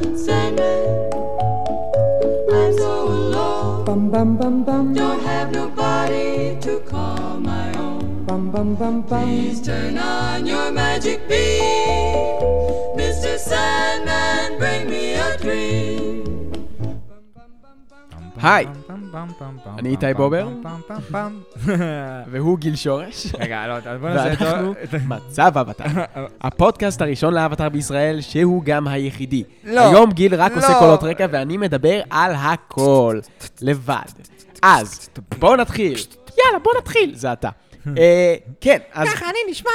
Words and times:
Sandman, 0.00 1.10
I'm 2.52 2.72
so 2.76 3.08
alone. 3.08 3.84
Bum, 3.84 4.10
bum, 4.10 4.36
bum, 4.36 4.64
bum. 4.64 4.94
Don't 4.94 5.20
have 5.22 5.52
nobody 5.52 6.58
to 6.60 6.80
call 6.80 7.38
my 7.40 7.72
own. 7.74 8.24
Bum, 8.24 8.50
bum, 8.50 8.74
bum, 8.74 9.02
bum. 9.02 9.24
Please 9.24 9.62
turn 9.62 9.96
on 9.96 10.44
your 10.44 10.70
magic 10.70 11.26
beam. 11.28 11.62
Mr. 13.00 13.38
Sandman, 13.38 14.58
bring 14.58 14.90
me 14.90 15.14
a 15.14 15.38
dream. 15.38 16.52
Hi, 18.38 18.64
אני 19.78 19.88
איתי 19.88 20.14
בובר. 20.16 20.48
והוא 22.30 22.58
גיל 22.58 22.76
שורש. 22.76 23.26
רגע, 23.40 23.66
לא, 23.66 23.72
אז 23.74 24.00
בוא 24.00 24.08
נעשה 24.08 24.32
את 24.32 24.42
ואנחנו 24.42 24.74
זה. 24.90 24.98
מצב 25.14 25.52
אבטר. 25.58 25.84
הפודקאסט 26.40 27.02
הראשון 27.02 27.34
לאבטר 27.34 27.68
בישראל, 27.68 28.20
שהוא 28.20 28.62
גם 28.64 28.88
היחידי. 28.88 29.44
לא. 29.64 29.80
היום 29.80 30.10
גיל 30.12 30.34
רק 30.34 30.52
עושה 30.56 30.68
לא. 30.72 30.78
קולות 30.78 31.02
רקע 31.02 31.26
ואני 31.32 31.56
מדבר 31.56 32.00
על 32.10 32.32
הכל. 32.34 33.20
לבד. 33.60 34.02
אז, 34.62 35.08
בואו 35.38 35.56
נתחיל. 35.56 35.98
יאללה, 36.44 36.58
בואו 36.62 36.78
נתחיל. 36.78 37.14
זה 37.14 37.32
אתה. 37.32 37.48
אה, 37.98 38.34
כן, 38.60 38.78
אז... 38.92 39.08
ככה 39.08 39.24
אני 39.30 39.38
נשמע. 39.50 39.70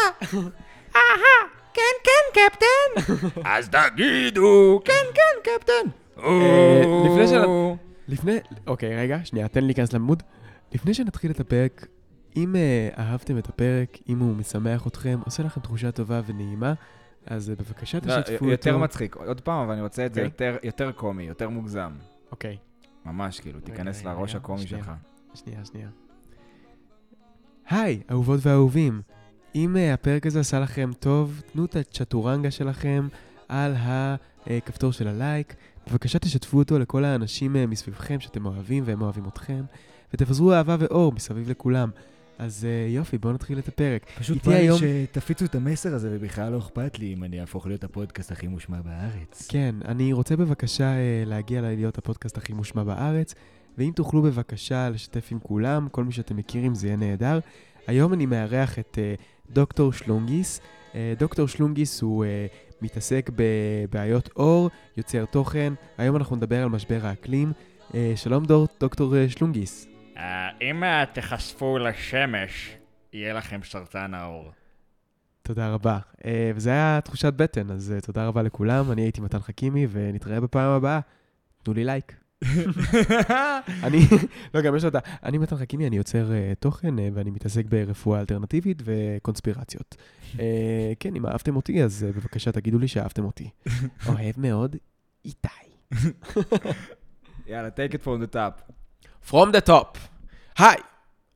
אהה, 0.95 1.47
כן, 1.73 1.81
כן, 2.03 2.41
קפטן. 2.49 3.13
אז 3.45 3.69
תגידו, 3.69 4.81
כן, 4.85 4.93
כן, 5.13 5.51
קפטן. 5.57 5.89
אה, 6.23 6.81
לפני 7.05 7.27
של- 7.27 7.45
לפני... 8.11 8.37
אוקיי, 8.67 8.95
רגע, 8.97 9.25
שנייה, 9.25 9.47
תן 9.47 9.59
לי 9.59 9.65
להיכנס 9.65 9.93
לעמוד. 9.93 10.23
לפני 10.73 10.93
שנתחיל 10.93 11.31
את 11.31 11.39
הפרק, 11.39 11.87
אם 12.35 12.55
אה, 12.55 12.89
אהבתם 12.97 13.37
את 13.37 13.49
הפרק, 13.49 13.97
אם 14.09 14.19
הוא 14.19 14.35
משמח 14.35 14.87
אתכם, 14.87 15.19
עושה 15.25 15.43
לכם 15.43 15.61
תחושה 15.61 15.91
טובה 15.91 16.21
ונעימה, 16.25 16.73
אז 17.25 17.49
אה, 17.49 17.55
בבקשה 17.55 17.97
לא, 17.97 18.21
תשתפו 18.21 18.33
אותו. 18.33 18.49
יותר 18.49 18.77
מצחיק. 18.77 19.15
עוד 19.15 19.41
פעם, 19.41 19.63
אבל 19.63 19.73
אני 19.73 19.81
רוצה 19.81 20.05
את 20.05 20.13
זה 20.13 20.25
אוקיי. 20.25 20.47
יותר- 20.47 20.67
יותר 20.67 20.91
קומי, 20.91 21.23
יותר 21.23 21.49
מוגזם. 21.49 21.91
אוקיי. 22.31 22.57
ממש, 23.05 23.39
כאילו, 23.39 23.59
תיכנס 23.59 24.01
רגע, 24.01 24.13
לראש 24.13 24.29
רגע, 24.29 24.39
הקומי 24.39 24.67
שנייה. 24.67 24.83
שלך. 24.83 24.93
שנייה, 25.33 25.65
שנייה. 25.65 25.89
היי, 27.69 28.01
אהובות 28.11 28.39
ואהובים. 28.43 29.01
אם 29.55 29.75
uh, 29.75 29.93
הפרק 29.93 30.25
הזה 30.25 30.39
עשה 30.39 30.59
לכם 30.59 30.91
טוב, 30.99 31.41
תנו 31.53 31.65
את 31.65 31.75
הצ'טורנגה 31.75 32.51
שלכם 32.51 33.07
על 33.47 33.73
הכפתור 34.47 34.91
של 34.91 35.07
הלייק. 35.07 35.55
בבקשה 35.89 36.19
תשתפו 36.19 36.57
אותו 36.57 36.79
לכל 36.79 37.05
האנשים 37.05 37.55
uh, 37.55 37.67
מסביבכם 37.67 38.19
שאתם 38.19 38.45
אוהבים 38.45 38.83
והם 38.85 39.01
אוהבים 39.01 39.23
אתכם, 39.27 39.63
ותפזרו 40.13 40.53
אהבה 40.53 40.75
ואור 40.79 41.11
מסביב 41.11 41.49
לכולם. 41.49 41.89
אז 42.39 42.67
uh, 42.67 42.91
יופי, 42.93 43.17
בואו 43.17 43.33
נתחיל 43.33 43.59
את 43.59 43.67
הפרק. 43.67 44.05
פשוט 44.19 44.47
בא 44.47 44.53
לי 44.53 44.57
היום- 44.57 44.79
שתפיצו 44.79 45.45
את 45.45 45.55
המסר 45.55 45.95
הזה, 45.95 46.09
ובכלל 46.11 46.51
לא 46.51 46.57
אכפת 46.57 46.99
לי 46.99 47.13
אם 47.13 47.23
אני 47.23 47.41
אהפוך 47.41 47.67
להיות 47.67 47.83
הפודקאסט 47.83 48.31
הכי 48.31 48.47
מושמע 48.47 48.81
בארץ. 48.81 49.47
כן, 49.49 49.75
אני 49.85 50.13
רוצה 50.13 50.35
בבקשה 50.35 50.93
להגיע 51.25 51.61
להיות 51.61 51.97
הפודקאסט 51.97 52.37
הכי 52.37 52.53
מושמע 52.53 52.83
בארץ, 52.83 53.35
ואם 53.77 53.91
תוכלו 53.95 54.21
בבקשה 54.21 54.89
לשתף 54.89 55.27
עם 55.31 55.39
כולם, 55.39 55.87
כל 55.91 56.03
מי 56.03 56.11
שאתם 56.11 56.37
מכירים, 56.37 56.75
זה 56.75 56.87
יהיה 56.87 56.97
נהדר. 56.97 57.39
היום 57.87 58.13
אני 58.13 58.25
מארח 58.25 58.79
את 58.79 58.97
דוקטור 59.51 59.93
שלונגיס. 59.93 60.61
דוקטור 61.17 61.47
שלונגיס 61.47 62.01
הוא 62.01 62.25
מתעסק 62.81 63.29
בבעיות 63.35 64.29
אור, 64.35 64.69
יוצר 64.97 65.25
תוכן. 65.25 65.73
היום 65.97 66.15
אנחנו 66.15 66.35
נדבר 66.35 66.63
על 66.63 66.69
משבר 66.69 66.99
האקלים. 67.03 67.51
Uh, 67.91 67.93
שלום 68.15 68.45
דור, 68.45 68.67
דוקטור 68.79 69.13
uh, 69.13 69.31
שלונגיס. 69.31 69.87
אה, 70.17 70.49
אם 70.61 70.83
אה, 70.83 71.05
תיחשפו 71.13 71.77
לשמש, 71.77 72.77
יהיה 73.13 73.33
לכם 73.33 73.59
סרטן 73.63 74.13
העור. 74.13 74.51
תודה 75.41 75.73
רבה. 75.73 75.99
וזה 76.55 76.69
היה 76.69 76.99
תחושת 77.03 77.33
בטן, 77.33 77.71
אז 77.71 77.93
תודה 78.05 78.27
רבה 78.27 78.41
לכולם. 78.41 78.91
אני 78.91 79.01
הייתי 79.01 79.21
מתן 79.21 79.39
חכימי, 79.39 79.87
ונתראה 79.91 80.41
בפעם 80.41 80.71
הבאה. 80.71 80.99
תנו 81.63 81.73
לי 81.73 81.83
לייק. 81.83 82.20
אני, 83.85 83.99
לא, 84.53 84.61
גם 84.61 84.75
יש 84.75 84.83
לו 84.83 84.89
את 84.89 84.95
ה... 84.95 84.99
אני 85.23 85.37
מתן 85.37 85.55
חכימי, 85.55 85.87
אני 85.87 85.97
יוצר 85.97 86.27
uh, 86.29 86.55
תוכן 86.55 86.99
uh, 86.99 87.01
ואני 87.13 87.31
מתעסק 87.31 87.65
ברפואה 87.65 88.19
אלטרנטיבית 88.19 88.81
וקונספירציות. 88.85 89.95
uh, 90.33 90.37
כן, 90.99 91.15
אם 91.15 91.25
אהבתם 91.25 91.55
אותי, 91.55 91.83
אז 91.83 92.05
בבקשה 92.15 92.51
תגידו 92.51 92.79
לי 92.79 92.87
שאהבתם 92.87 93.25
אותי. 93.25 93.49
אוהב 94.09 94.35
מאוד, 94.37 94.75
איתי. 95.25 95.47
יאללה, 97.47 97.69
take 97.69 97.93
it 97.93 98.05
from 98.05 98.31
the 98.31 98.35
top. 98.35 98.73
From 99.31 99.47
the 99.53 99.67
top. 99.69 99.97
היי, 100.57 100.77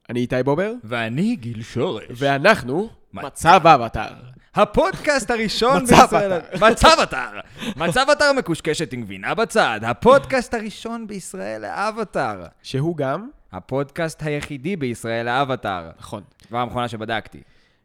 אני 0.09 0.19
איתי 0.19 0.43
בובר, 0.45 0.73
ואני 0.83 1.35
גיל 1.35 1.61
שורש. 1.61 2.05
ואנחנו 2.09 2.89
מצב 3.13 3.27
מצב 3.27 3.61
אבטר. 3.67 4.34
הפודקאסט 4.55 5.31
הראשון 5.31 5.85
בישראל... 5.85 6.41
מצב 6.71 6.97
אתר. 7.03 7.39
מצב 7.75 8.05
אתר 8.11 8.31
מקושקשת 8.37 8.93
עם 8.93 9.01
גבינה 9.01 9.33
בצד. 9.33 9.79
הפודקאסט 9.83 10.53
הראשון 10.53 11.07
בישראל 11.07 11.61
לאבטר. 11.61 12.43
שהוא 12.63 12.97
גם, 12.97 13.29
הפודקאסט 13.51 14.23
היחידי 14.23 14.75
בישראל 14.75 15.25
לאבטר. 15.25 15.89
נכון. 15.99 16.23
דבר 16.49 16.57
המכונה 16.57 16.87
שבדקתי. 16.87 17.41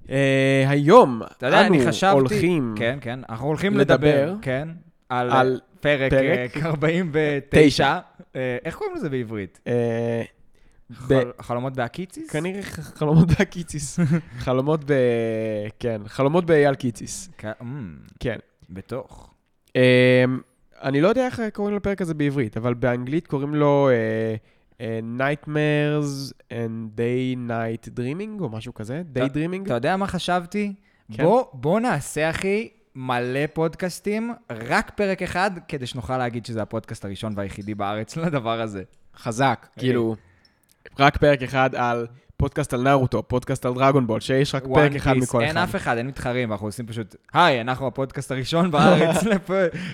Uh, 0.06 0.10
היום 0.66 1.22
אנו. 1.42 1.74
הולכים 2.10 2.74
כן, 2.78 2.98
כן. 3.00 3.20
אנחנו 3.28 3.46
הולכים 3.46 3.78
לדבר 3.78 4.34
כן, 4.42 4.68
על, 5.08 5.60
פרק, 5.80 6.10
פרק 6.10 6.56
אה, 6.56 6.70
49. 6.70 7.48
תשע. 7.50 7.98
אה, 8.36 8.56
איך 8.64 8.76
קוראים 8.76 8.96
לזה 8.96 9.10
בעברית? 9.10 9.60
חלומות 11.40 11.72
בהקיציס? 11.72 12.30
כנראה 12.30 12.62
חלומות 12.62 13.28
בהקיציס. 13.28 13.98
חלומות 14.44 14.84
ב... 14.86 14.92
כן, 15.78 16.00
חלומות 16.06 16.44
באייל 16.44 16.74
קיציס. 16.74 17.30
אמ, 17.62 17.96
כן. 18.20 18.36
בתוך. 18.70 19.30
Um, 19.68 19.72
אני 20.82 21.00
לא 21.00 21.08
יודע 21.08 21.26
איך 21.26 21.42
קוראים 21.52 21.76
לפרק 21.76 22.02
הזה 22.02 22.14
בעברית, 22.14 22.56
אבל 22.56 22.74
באנגלית 22.74 23.26
קוראים 23.26 23.54
לו 23.54 23.88
uh, 23.90 24.78
uh, 24.78 24.82
Nightmares 25.20 26.32
and 26.50 26.98
Day 26.98 27.48
Night 27.48 27.88
Dreaming, 27.98 28.40
או 28.40 28.48
משהו 28.48 28.74
כזה, 28.74 29.02
Day 29.14 29.18
Dreaming. 29.18 29.62
אתה 29.66 29.74
יודע 29.74 29.96
מה 29.96 30.06
חשבתי? 30.06 30.74
כן. 31.12 31.24
בוא, 31.24 31.44
בוא 31.52 31.80
נעשה, 31.80 32.30
אחי, 32.30 32.68
מלא 32.94 33.46
פודקאסטים, 33.52 34.34
רק 34.50 34.90
פרק 34.94 35.22
אחד, 35.22 35.50
כדי 35.68 35.86
שנוכל 35.86 36.18
להגיד 36.18 36.46
שזה 36.46 36.62
הפודקאסט 36.62 37.04
הראשון 37.04 37.32
והיחידי 37.36 37.74
בארץ 37.74 38.16
לדבר 38.22 38.60
הזה. 38.60 38.82
חזק, 39.16 39.66
כאילו, 39.78 40.16
רק 40.98 41.16
פרק 41.16 41.42
אחד 41.42 41.74
על 41.74 42.06
פודקאסט 42.36 42.74
על 42.74 42.82
נרוטו, 42.82 43.22
פודקאסט 43.28 43.66
על 43.66 43.74
דרגון 43.74 44.06
בול, 44.06 44.20
שיש 44.20 44.54
רק 44.54 44.64
פרק 44.74 44.94
אחד 44.94 45.14
מכל 45.16 45.40
אין 45.42 45.56
אחד. 45.56 45.62
אף 45.68 45.76
אחד, 45.76 45.96
אין 45.96 46.06
מתחרים, 46.06 46.52
אנחנו 46.52 46.66
עושים 46.66 46.86
פשוט, 46.86 47.16
היי, 47.32 47.60
אנחנו 47.60 47.86
הפודקאסט 47.86 48.30
הראשון 48.30 48.70
בארץ, 48.72 49.16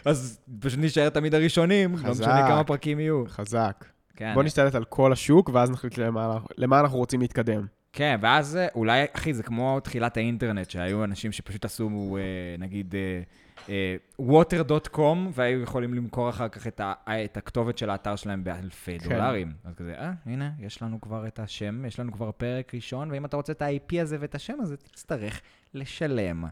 אז 0.05 0.41
פשוט 0.61 0.79
נשאר 0.83 1.09
תמיד 1.09 1.35
הראשונים, 1.35 1.97
לא. 2.05 2.11
משנה 2.11 2.49
כמה 2.49 2.65
פרקים 2.65 3.01
יהיו. 3.01 3.25
חזק. 3.29 3.85
כן, 4.17 4.35
בוא 4.35 4.43
נשתלט 4.43 4.75
על 4.75 4.85
כל 4.85 5.13
השוק, 5.13 5.51
ואז 5.55 5.71
נחליט 5.71 5.99
למה 5.99 6.25
אנחנו- 6.33 6.49
למה 6.59 6.81
אנחנו 6.81 6.99
רוצים 6.99 7.21
להתקדם. 7.21 7.67
כן, 7.93 8.19
ואז 8.21 8.57
אה, 8.57 8.67
אולי, 8.75 9.05
אחי, 9.13 9.35
זה 9.35 9.43
כמו 9.43 9.81
תחילת 9.81 10.17
האינטרנט, 10.17 10.71
שהיו 10.71 11.05
אנשים 11.05 11.33
שפשוט 11.33 11.65
עשו, 11.65 12.17
אה, 12.21 12.23
נגיד, 12.59 12.95
אה, 12.95 13.21
water.com, 14.21 15.19
והיו 15.33 15.63
יכולים 15.63 15.95
למכור 15.95 16.31
אחר 16.31 16.49
כך 16.49 16.67
את, 16.67 16.81
ה, 16.81 16.93
אה, 17.09 17.25
את 17.25 17.37
הכתובת 17.37 17.79
של 17.79 17.91
האתר 17.91 18.17
שלהם 18.17 18.45
באלפי 18.45 18.99
כן. 18.99 19.09
דולרים. 19.09 19.53
אז 19.65 19.75
כזה, 19.75 19.95
אה, 19.99 20.13
הנה, 20.27 20.51
יש 20.61 20.83
לנו 20.83 21.01
כבר 21.01 21.27
את 21.27 21.39
השם, 21.39 21.85
יש 21.85 22.01
לנו 22.01 22.13
כבר 22.13 22.31
פרק 22.33 22.75
ראשון, 22.75 23.11
ואם 23.11 23.25
אתה 23.25 23.37
רוצה 23.37 23.53
את 23.53 23.63
ה-IP 23.63 24.01
הזה 24.03 24.17
ואת 24.21 24.35
השם 24.35 24.61
הזה, 24.61 24.77
תצטרך 24.77 25.41
לשלם. 25.75 26.45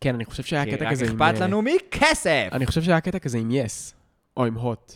כן, 0.00 0.14
אני 0.14 0.24
חושב 0.24 0.42
שהיה 0.42 0.64
כי 0.64 0.70
קטע 0.70 0.84
רק 0.84 0.90
כזה 0.90 1.04
עם... 1.04 1.22
אכפת 1.22 1.40
אה, 1.40 1.46
לנו 1.46 1.62
מכסף! 1.62 2.48
אני 2.52 2.66
חושב 2.66 2.82
שהיה 2.82 3.00
קטע 3.00 3.18
כזה 3.18 3.38
עם 3.38 3.50
יס, 3.50 3.94
או 4.36 4.44
עם 4.44 4.54
הוט. 4.54 4.92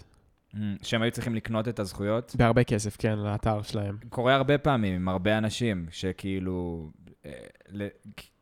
Mm, 0.54 0.58
שהם 0.82 1.02
היו 1.02 1.12
צריכים 1.12 1.34
לקנות 1.34 1.68
את 1.68 1.78
הזכויות. 1.78 2.36
בהרבה 2.36 2.64
כסף, 2.64 2.96
כן, 2.96 3.18
לאתר 3.18 3.62
שלהם. 3.62 3.96
קורה 4.08 4.34
הרבה 4.34 4.58
פעמים 4.58 4.94
עם 4.94 5.08
הרבה 5.08 5.38
אנשים, 5.38 5.86
שכאילו... 5.90 6.90
אה, 7.26 7.32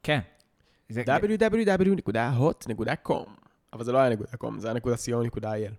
כן. 0.03 0.21
זה- 0.91 1.03
www.hot.com 2.19 3.31
אבל 3.73 3.85
זה 3.85 3.93
לא 3.93 3.99
היה 3.99 4.11
נקודה 4.11 4.31
.com, 4.45 4.59
זה 4.59 4.69
היה 4.69 4.75
נקודה 4.75 4.97
.co.il. 4.97 5.73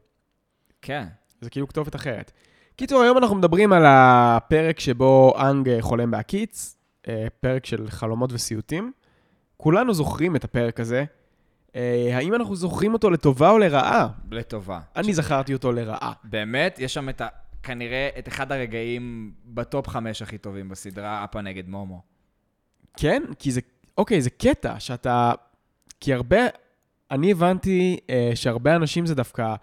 כן. 0.81 1.07
זה 1.41 1.49
כאילו 1.49 1.67
כתובת 1.67 1.95
אחרת. 1.95 2.31
קיצור, 2.75 3.01
היום 3.01 3.17
אנחנו 3.17 3.35
מדברים 3.35 3.73
על 3.73 3.83
הפרק 3.87 4.79
שבו 4.79 5.33
אנג 5.49 5.69
חולם 5.81 6.11
בהקיץ, 6.11 6.75
אה, 7.07 7.27
פרק 7.39 7.65
של 7.65 7.89
חלומות 7.89 8.33
וסיוטים. 8.33 8.91
כולנו 9.57 9.93
זוכרים 9.93 10.35
את 10.35 10.43
הפרק 10.43 10.79
הזה. 10.79 11.05
אה, 11.75 12.09
האם 12.13 12.33
אנחנו 12.33 12.55
זוכרים 12.55 12.93
אותו 12.93 13.09
לטובה 13.09 13.49
או 13.49 13.57
לרעה? 13.59 14.07
לטובה. 14.31 14.79
אני 14.95 15.13
זכרתי 15.13 15.53
אותו 15.53 15.71
לרעה. 15.71 16.13
באמת, 16.23 16.79
יש 16.79 16.93
שם 16.93 17.09
את 17.09 17.21
ה... 17.21 17.27
כנראה 17.63 18.09
את 18.19 18.27
אחד 18.27 18.51
הרגעים 18.51 19.31
בטופ 19.45 19.87
חמש 19.87 20.21
הכי 20.21 20.37
טובים 20.37 20.69
בסדרה, 20.69 21.23
אפה 21.23 21.41
נגד 21.41 21.69
מומו. 21.69 22.01
כן? 22.97 23.23
כי 23.39 23.51
זה, 23.51 23.61
אוקיי, 23.97 24.21
זה 24.21 24.29
קטע 24.29 24.79
שאתה... 24.79 25.31
כי 25.99 26.13
הרבה... 26.13 26.37
אני 27.11 27.31
הבנתי 27.31 27.97
אה, 28.09 28.31
שהרבה 28.35 28.75
אנשים 28.75 29.05
זה 29.05 29.15
דווקא 29.15 29.55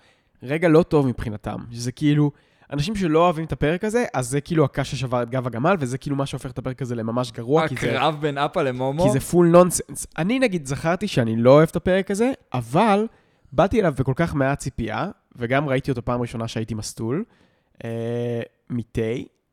רגע 0.42 0.68
לא 0.68 0.82
טוב 0.82 1.06
מבחינתם. 1.06 1.56
שזה 1.72 1.92
כאילו, 1.92 2.30
אנשים 2.72 2.96
שלא 2.96 3.18
אוהבים 3.18 3.44
את 3.44 3.52
הפרק 3.52 3.84
הזה, 3.84 4.04
אז 4.14 4.28
זה 4.28 4.40
כאילו 4.40 4.64
הקש 4.64 4.90
ששבר 4.90 5.22
את 5.22 5.30
גב 5.30 5.46
הגמל, 5.46 5.76
וזה 5.78 5.98
כאילו 5.98 6.16
מה 6.16 6.26
שהופך 6.26 6.50
את 6.50 6.58
הפרק 6.58 6.82
הזה 6.82 6.94
לממש 6.94 7.32
גרוע, 7.32 7.68
כי 7.68 7.74
זה, 7.80 7.90
הקרב 7.90 8.16
בין 8.20 8.38
אפה 8.38 8.62
למומו? 8.62 9.04
כי 9.04 9.10
זה 9.10 9.20
פול 9.20 9.46
נונסנס. 9.46 10.06
אני 10.18 10.38
נגיד 10.38 10.66
זכרתי 10.66 11.08
שאני 11.08 11.36
לא 11.36 11.50
אוהב 11.50 11.68
את 11.70 11.76
הפרק 11.76 12.10
הזה, 12.10 12.32
אבל 12.52 13.06
באתי 13.52 13.80
אליו 13.80 13.94
בכל 13.98 14.12
כך 14.16 14.34
מעט 14.34 14.58
ציפייה, 14.58 15.10
וגם 15.36 15.68
ראיתי 15.68 15.90
אותו 15.90 16.04
פעם 16.04 16.20
ראשונה 16.20 16.48
שהייתי 16.48 16.74
מסטול, 16.74 17.24
אה, 17.84 18.40
מתה, 18.70 19.00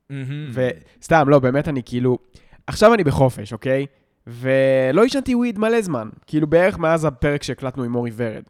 מהמם. 0.10 0.52
וסתם, 1.00 1.30
לא, 1.30 1.40
באמת 1.40 1.68
אני 1.68 1.82
כאילו... 1.86 2.18
עכשיו 2.68 2.94
אני 2.94 3.04
בחופש, 3.04 3.54
אוקיי? 3.54 3.86
ולא 4.28 5.04
עישנתי 5.04 5.36
וויד 5.36 5.60
מלא 5.60 5.82
זמן, 5.82 6.10
כאילו 6.28 6.48
בערך 6.48 6.78
מאז 6.78 7.06
הפרק 7.06 7.44
שהקלטנו 7.44 7.84
עם 7.84 7.96
אורי 7.96 8.12
ורד. 8.16 8.44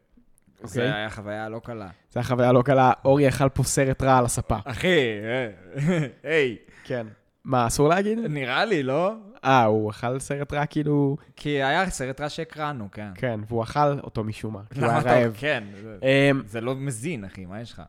אוקיי? 0.63 0.68
זה 0.74 0.95
היה 0.95 1.10
חוויה 1.10 1.50
לא 1.50 1.60
קלה. 1.63 1.86
זו 1.86 2.19
הייתה 2.19 2.30
חוויה 2.30 2.51
לא 2.51 2.62
קלה, 2.62 2.92
אורי 3.06 3.27
אכל 3.27 3.50
פה 3.50 3.63
סרט 3.63 4.04
רע 4.04 4.18
על 4.18 4.25
הספה. 4.25 4.57
אחי, 4.66 4.88
אה, 5.24 5.50
היי. 6.31 6.57
כן. 6.83 7.07
מה, 7.44 7.68
אסור 7.68 7.89
להגיד? 7.89 8.19
נראה 8.19 8.66
לי, 8.66 8.83
לא? 8.83 9.13
אה, 9.45 9.63
הוא 9.63 9.89
אכל 9.92 10.19
סרט 10.19 10.54
רע 10.54 10.66
כאילו... 10.66 11.18
כי 11.36 11.50
היה 11.50 11.89
סרט 11.89 12.21
רע 12.21 12.30
שהקראנו, 12.30 12.88
כן. 12.92 13.10
כן, 13.16 13.39
והוא 13.48 13.63
אכל 13.63 14.00
אותו 14.04 14.24
משום 14.24 14.54
מה. 14.54 14.62
כי 14.74 14.80
הוא 14.80 14.88
היה. 14.89 15.00
רעב. 15.00 15.33
כן. 15.38 15.63
זה- 15.83 15.98
אמ, 16.31 16.42
זה 16.48 16.62
לא 16.62 16.75
מזין, 16.75 17.25
אחי, 17.25 17.45
מה 17.45 17.62
יש 17.62 17.71
לך? 17.71 17.81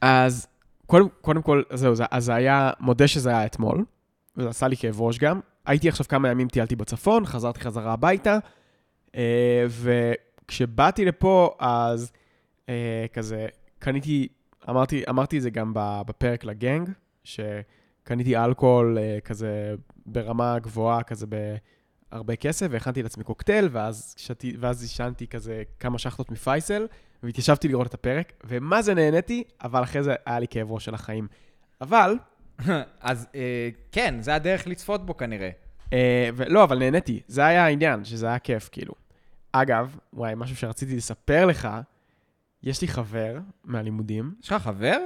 אז 0.00 0.46
קודם, 0.86 1.06
קודם 1.20 1.42
כל, 1.42 1.62
זהו, 1.72 1.94
זה, 1.94 2.04
אז 2.10 2.24
זה 2.24 2.34
היה, 2.34 2.70
מודה 2.80 3.08
שזה 3.08 3.30
היה 3.30 3.46
אתמול, 3.46 3.84
וזה 4.38 4.48
עשה 4.48 4.68
לי 4.68 4.76
כאב 4.76 5.00
ראש 5.00 5.18
גם. 5.18 5.40
הייתי 5.66 5.88
עכשיו 5.88 6.06
כמה 6.08 6.28
ימים, 6.28 6.48
טיילתי 6.48 6.76
בצפון, 6.76 7.26
חזרתי 7.26 7.60
חזרה 7.60 7.92
הביתה, 7.92 8.38
אה, 9.16 9.66
וכשבאתי 9.68 11.04
לפה, 11.04 11.54
אז 11.58 12.12
אה, 12.68 13.06
כזה, 13.12 13.46
קניתי, 13.78 14.28
אמרתי, 14.68 15.02
אמרתי 15.08 15.36
את 15.36 15.42
זה 15.42 15.50
גם 15.50 15.72
בפרק 15.74 16.44
לגנג, 16.44 16.90
שקניתי 17.24 18.36
אלכוהול 18.36 18.98
אה, 18.98 19.18
כזה 19.24 19.74
ברמה 20.06 20.58
גבוהה, 20.58 21.02
כזה 21.02 21.26
בהרבה 22.12 22.36
כסף, 22.36 22.66
והכנתי 22.70 23.02
לעצמי 23.02 23.24
קוקטייל, 23.24 23.68
ואז, 23.72 24.14
שתי, 24.18 24.56
ואז 24.58 24.82
עישנתי 24.82 25.26
כזה 25.26 25.62
כמה 25.80 25.98
שחטות 25.98 26.30
מפייסל, 26.30 26.86
והתיישבתי 27.22 27.68
לראות 27.68 27.86
את 27.86 27.94
הפרק, 27.94 28.32
ומה 28.44 28.82
זה 28.82 28.94
נהניתי, 28.94 29.44
אבל 29.62 29.82
אחרי 29.82 30.02
זה 30.02 30.14
היה 30.26 30.38
לי 30.38 30.48
כאב 30.48 30.72
ראש 30.72 30.84
של 30.84 30.94
החיים. 30.94 31.26
אבל, 31.80 32.14
אז 33.00 33.28
אה, 33.34 33.68
כן, 33.92 34.14
זה 34.20 34.34
הדרך 34.34 34.66
לצפות 34.66 35.06
בו 35.06 35.16
כנראה. 35.16 35.50
אה, 35.92 36.30
ולא, 36.36 36.64
אבל 36.64 36.78
נהניתי, 36.78 37.20
זה 37.26 37.46
היה 37.46 37.64
העניין, 37.64 38.04
שזה 38.04 38.26
היה 38.26 38.38
כיף, 38.38 38.68
כאילו. 38.72 38.92
אגב, 39.52 39.98
וואי, 40.12 40.32
משהו 40.36 40.56
שרציתי 40.56 40.96
לספר 40.96 41.46
לך, 41.46 41.68
יש 42.62 42.82
לי 42.82 42.88
חבר 42.88 43.38
מהלימודים, 43.64 44.34
יש 44.42 44.52
לך 44.52 44.62
חבר? 44.62 44.98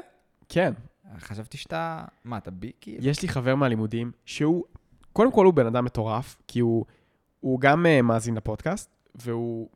כן, 0.49 0.73
חשבתי 1.19 1.59
שאתה... 1.59 2.05
מה, 2.25 2.39
אתה 2.39 2.51
בי 2.51 2.73
כאילו? 2.81 3.09
יש 3.09 3.23
לי 3.23 3.29
חבר 3.29 3.55
מהלימודים, 3.55 4.13
שהוא, 4.25 4.65
קודם 5.13 5.33
כל 5.33 5.47
הוא 5.47 5.55
בן 5.55 5.67
אדם 5.67 5.85
מטורף, 5.85 6.37
כי 6.49 6.61
הוא, 6.61 6.85
הוא 7.41 7.61
גם 7.61 7.87
uh, 7.87 8.03
מאזין 8.03 8.35
לפודקאסט, 8.35 8.91
והוא 9.15 9.69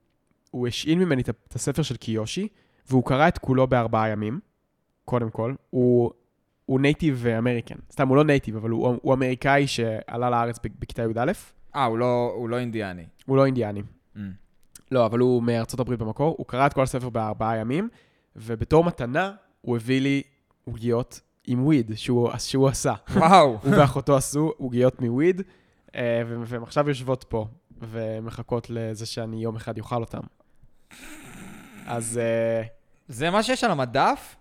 הוא 0.56 0.69
השאיל 0.69 0.99
ממני 0.99 1.23
את, 1.23 1.28
את 1.28 1.55
הספר 1.55 1.82
של 1.82 1.96
קיושי, 1.96 2.49
והוא 2.88 3.05
קרא 3.05 3.28
את 3.28 3.38
כולו 3.38 3.67
בארבעה 3.67 4.08
ימים, 4.08 4.40
קודם 5.05 5.31
כל. 5.31 5.55
הוא, 5.70 6.12
הוא 6.66 6.80
native 6.80 7.26
American. 7.26 7.74
סתם, 7.92 8.08
הוא 8.08 8.16
לא 8.16 8.24
native, 8.24 8.56
אבל 8.56 8.70
הוא, 8.70 8.98
הוא 9.02 9.14
אמריקאי 9.14 9.66
שעלה 9.66 10.30
לארץ 10.30 10.58
בכיתה 10.78 11.02
י"א. 11.02 11.32
אה, 11.76 11.84
הוא 11.84 11.98
לא- 11.98 12.32
הוא 12.36 12.48
לא 12.48 12.58
אינדיאני. 12.58 13.04
הוא 13.26 13.36
לא 13.36 13.46
אינדיאני. 13.46 13.82
Mm. 14.16 14.18
לא, 14.90 15.06
אבל 15.06 15.18
הוא 15.18 15.42
מארצות 15.42 15.80
הברית 15.80 15.98
במקור. 15.98 16.34
הוא 16.38 16.46
קרא 16.46 16.66
את 16.66 16.72
כל 16.72 16.82
הספר 16.82 17.08
בארבעה 17.08 17.56
ימים, 17.56 17.88
ובתור 18.36 18.84
מתנה 18.84 19.32
הוא 19.60 19.76
הביא 19.76 20.00
לי 20.00 20.22
עוגיות 20.64 21.20
עם 21.46 21.64
weed 21.64 21.92
שהוא, 21.94 22.30
שהוא 22.38 22.68
עשה. 22.68 22.94
וואו. 23.14 23.58
הוא 23.62 23.76
ואחותו 23.78 24.16
עשו 24.16 24.52
עוגיות 24.56 25.00
מ 25.00 25.07
weed, 25.07 25.42
אה, 25.94 26.22
והן 26.26 26.62
עכשיו 26.62 26.88
יושבות 26.88 27.24
פה, 27.28 27.46
ומחכות 27.80 28.70
לזה 28.70 29.06
שאני 29.06 29.42
יום 29.42 29.56
אחד 29.56 29.78
אוכל 29.78 30.00
אותן. 30.00 30.20
אז 31.86 32.18
אה, 32.18 32.62
זה 33.08 33.30
מה 33.30 33.42
שיש 33.42 33.64
על 33.64 33.70
המדף? 33.70 34.36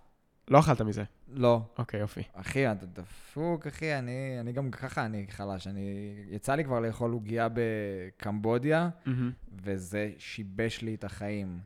לא 0.47 0.59
אכלת 0.59 0.81
מזה. 0.81 1.03
לא. 1.35 1.61
אוקיי, 1.77 1.99
יופי. 1.99 2.21
אחי, 2.33 2.71
אתה 2.71 2.85
דפוק, 2.85 3.67
אחי, 3.67 3.95
אני, 3.99 4.37
אני 4.39 4.51
גם 4.51 4.71
ככה, 4.71 5.05
אני 5.05 5.25
חלש. 5.29 5.67
אני... 5.67 6.15
יצא 6.29 6.55
לי 6.55 6.63
כבר 6.63 6.79
לאכול 6.79 7.11
עוגייה 7.11 7.47
בקמבודיה, 7.53 8.89
וזה 9.63 10.11
שיבש 10.17 10.81
לי 10.81 10.95
את 10.95 11.03
החיים. 11.03 11.59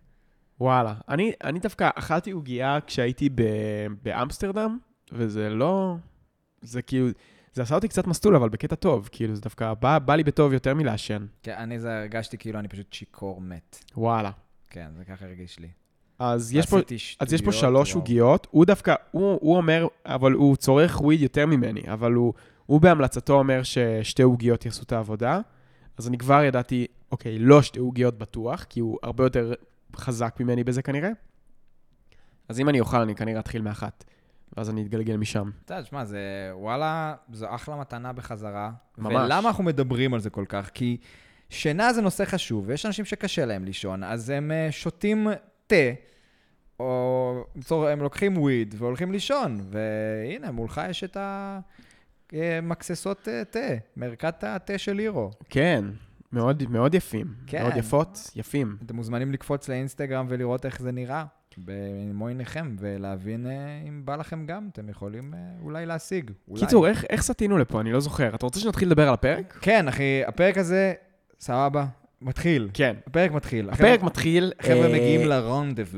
וואלה. 0.59 0.95
אני, 1.09 1.31
אני 1.43 1.59
דווקא 1.59 1.89
אכלתי 1.95 2.31
עוגייה 2.31 2.79
כשהייתי 2.87 3.29
ב- 3.29 3.87
באמסטרדם, 4.03 4.77
וזה 5.11 5.49
לא... 5.49 5.95
זה 6.61 6.81
כאילו... 6.81 7.07
זה 7.53 7.61
עשה 7.61 7.75
אותי 7.75 7.87
קצת 7.87 8.07
מסטול, 8.07 8.35
אבל 8.35 8.49
בקטע 8.49 8.75
טוב. 8.75 9.09
כאילו, 9.11 9.35
זה 9.35 9.41
דווקא 9.41 9.73
בא, 9.73 9.99
בא 9.99 10.15
לי 10.15 10.23
בטוב 10.23 10.53
יותר 10.53 10.75
מלעשן. 10.75 11.25
כן, 11.43 11.55
אני 11.57 11.79
זה 11.79 11.99
הרגשתי 11.99 12.37
כאילו 12.37 12.59
אני 12.59 12.67
פשוט 12.67 12.93
שיכור 12.93 13.41
מת. 13.41 13.83
וואלה. 13.97 14.31
כן, 14.69 14.89
זה 14.97 15.05
ככה 15.05 15.25
הרגיש 15.25 15.59
לי. 15.59 15.69
אז 16.19 16.53
יש 16.53 16.65
פה... 16.65 16.77
אז 17.19 17.33
יש 17.33 17.41
פה 17.41 17.51
שלוש. 17.51 17.95
עוגיות, 17.95 18.47
הוא 18.51 18.65
דווקא, 18.65 18.95
הוא, 19.11 19.39
הוא 19.41 19.57
אומר, 19.57 19.87
אבל 20.05 20.31
הוא 20.31 20.55
צורך 20.55 21.01
וויד 21.01 21.21
יותר 21.21 21.45
ממני, 21.45 21.81
אבל 21.87 22.13
הוא, 22.13 22.33
הוא 22.65 22.81
בהמלצתו 22.81 23.33
אומר 23.33 23.63
ששתי 23.63 24.21
עוגיות 24.21 24.65
יעשו 24.65 24.83
את 24.83 24.91
העבודה, 24.91 25.39
אז 25.97 26.07
אני 26.07 26.17
כבר 26.17 26.43
ידעתי, 26.43 26.87
אוקיי, 27.11 27.39
לא 27.39 27.61
שתי 27.61 27.79
עוגיות 27.79 28.17
בטוח, 28.17 28.63
כי 28.69 28.79
הוא 28.79 28.97
הרבה 29.03 29.23
יותר 29.23 29.53
חזק 29.95 30.35
ממני 30.39 30.63
בזה 30.63 30.81
כנראה. 30.81 31.09
אז 32.49 32.59
אם 32.59 32.69
אני 32.69 32.79
אוכל, 32.79 32.97
אני 32.97 33.15
כנראה 33.15 33.39
אתחיל 33.39 33.61
מאחת, 33.61 34.03
ואז 34.57 34.69
אני 34.69 34.81
אתגלגל 34.81 35.17
משם. 35.17 35.49
אתה 35.65 35.73
יודע, 35.73 35.85
שמע, 35.85 36.05
זה 36.05 36.51
וואלה, 36.53 37.15
זו 37.33 37.55
אחלה 37.55 37.75
מתנה 37.75 38.13
בחזרה. 38.13 38.71
ממש. 38.97 39.13
ולמה 39.13 39.47
אנחנו 39.47 39.63
מדברים 39.63 40.13
על 40.13 40.19
זה 40.19 40.29
כל 40.29 40.45
כך? 40.49 40.69
כי 40.73 40.97
שינה 41.49 41.93
זה 41.93 42.01
נושא 42.01 42.25
חשוב, 42.25 42.63
ויש 42.67 42.85
אנשים 42.85 43.05
שקשה 43.05 43.45
להם 43.45 43.65
לישון, 43.65 44.03
אז 44.03 44.29
הם 44.29 44.51
אה, 44.51 44.67
שותים 44.71 45.27
תה, 45.69 45.91
או 46.79 47.45
הם 47.71 47.99
לוקחים 47.99 48.37
וויד 48.37 48.75
והולכים 48.77 49.11
לישון, 49.11 49.61
והנה, 49.69 50.51
מולך 50.51 50.81
יש 50.89 51.03
את 51.03 51.17
המקססות 52.31 53.27
אה, 53.27 53.43
תה, 53.45 53.59
מרכת 53.97 54.43
התה 54.43 54.77
של 54.77 54.93
לירו. 54.93 55.31
כן, 55.49 55.85
מאוד, 56.31 56.63
מאוד 56.69 56.95
יפים. 56.95 57.27
כן. 57.47 57.61
מאוד 57.63 57.77
יפות, 57.77 58.31
יפים. 58.35 58.77
אתם 58.85 58.95
מוזמנים 58.95 59.31
לקפוץ 59.31 59.69
לאינסטגרם 59.69 60.25
ולראות 60.29 60.65
איך 60.65 60.81
זה 60.81 60.91
נראה. 60.91 61.25
במו 61.57 62.27
עיניכם, 62.27 62.75
ולהבין 62.79 63.47
אה, 63.47 63.81
אם 63.87 64.01
בא 64.05 64.15
לכם 64.15 64.45
גם, 64.45 64.69
אתם 64.71 64.89
יכולים 64.89 65.33
אה, 65.33 65.39
אולי 65.61 65.85
להשיג. 65.85 66.31
אולי. 66.47 66.61
קיצור, 66.61 66.87
איך, 66.87 67.05
איך 67.09 67.21
סטינו 67.21 67.57
לפה? 67.57 67.81
אני 67.81 67.91
לא 67.91 67.99
זוכר. 67.99 68.35
אתה 68.35 68.45
רוצה 68.45 68.59
שנתחיל 68.59 68.87
לדבר 68.87 69.07
על 69.07 69.13
הפרק? 69.13 69.57
כן, 69.61 69.87
אחי, 69.87 70.21
הפרק 70.27 70.57
הזה, 70.57 70.93
סבבה, 71.39 71.85
מתחיל. 72.21 72.69
כן. 72.73 72.95
הפרק 73.07 73.31
מתחיל. 73.31 73.69
הפרק 73.69 74.03
מתחיל... 74.03 74.51
החבר'ה 74.59 74.85
אה, 74.85 74.93
מגיעים 74.93 75.27
לרונדבו. 75.27 75.97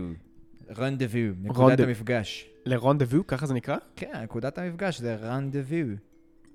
רונדבו, 0.78 1.18
נקודת 1.44 1.80
המפגש. 1.80 2.50
לרונדבו, 2.66 3.28
ככה 3.28 3.46
זה 3.46 3.54
נקרא? 3.54 3.78
כן, 3.96 4.12
נקודת 4.24 4.58
המפגש 4.58 5.00
זה 5.00 5.18
רונדבו. 5.22 5.96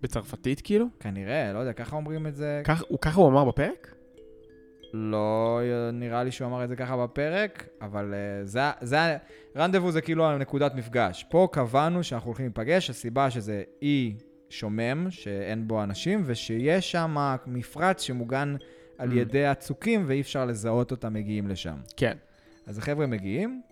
בצרפתית 0.02 0.60
כאילו? 0.60 0.86
כנראה, 1.00 1.52
לא 1.52 1.58
יודע, 1.58 1.72
ככה 1.72 1.96
אומרים 1.96 2.26
את 2.26 2.36
זה. 2.36 2.62
ככה 3.00 3.20
הוא 3.20 3.28
אמר 3.28 3.44
בפרק? 3.44 3.94
לא 4.92 5.60
נראה 5.92 6.24
לי 6.24 6.30
שהוא 6.30 6.48
אמר 6.48 6.64
את 6.64 6.68
זה 6.68 6.76
ככה 6.76 6.96
בפרק, 6.96 7.68
אבל 7.80 8.14
uh, 8.14 8.46
זה, 8.46 8.60
זה, 8.80 9.16
רנדבו 9.56 9.90
זה 9.90 10.00
כאילו 10.00 10.26
הנקודת 10.26 10.74
מפגש. 10.74 11.26
פה 11.30 11.48
קבענו 11.52 12.04
שאנחנו 12.04 12.26
הולכים 12.26 12.46
להיפגש, 12.46 12.90
הסיבה 12.90 13.30
שזה 13.30 13.62
אי 13.82 14.14
שומם, 14.50 15.06
שאין 15.10 15.68
בו 15.68 15.82
אנשים, 15.82 16.22
ושיש 16.26 16.92
שם 16.92 17.16
מפרץ 17.46 18.02
שמוגן 18.02 18.56
על 18.98 19.10
Mm. 19.12 19.14
ידי 19.14 19.46
הצוקים, 19.46 20.04
ואי 20.06 20.20
אפשר 20.20 20.44
לזהות 20.44 20.90
אותם 20.90 21.12
מגיעים 21.14 21.48
לשם. 21.48 21.76
כן. 21.96 22.16
אז 22.66 22.78
החבר'ה 22.78 23.06
מגיעים, 23.06 23.62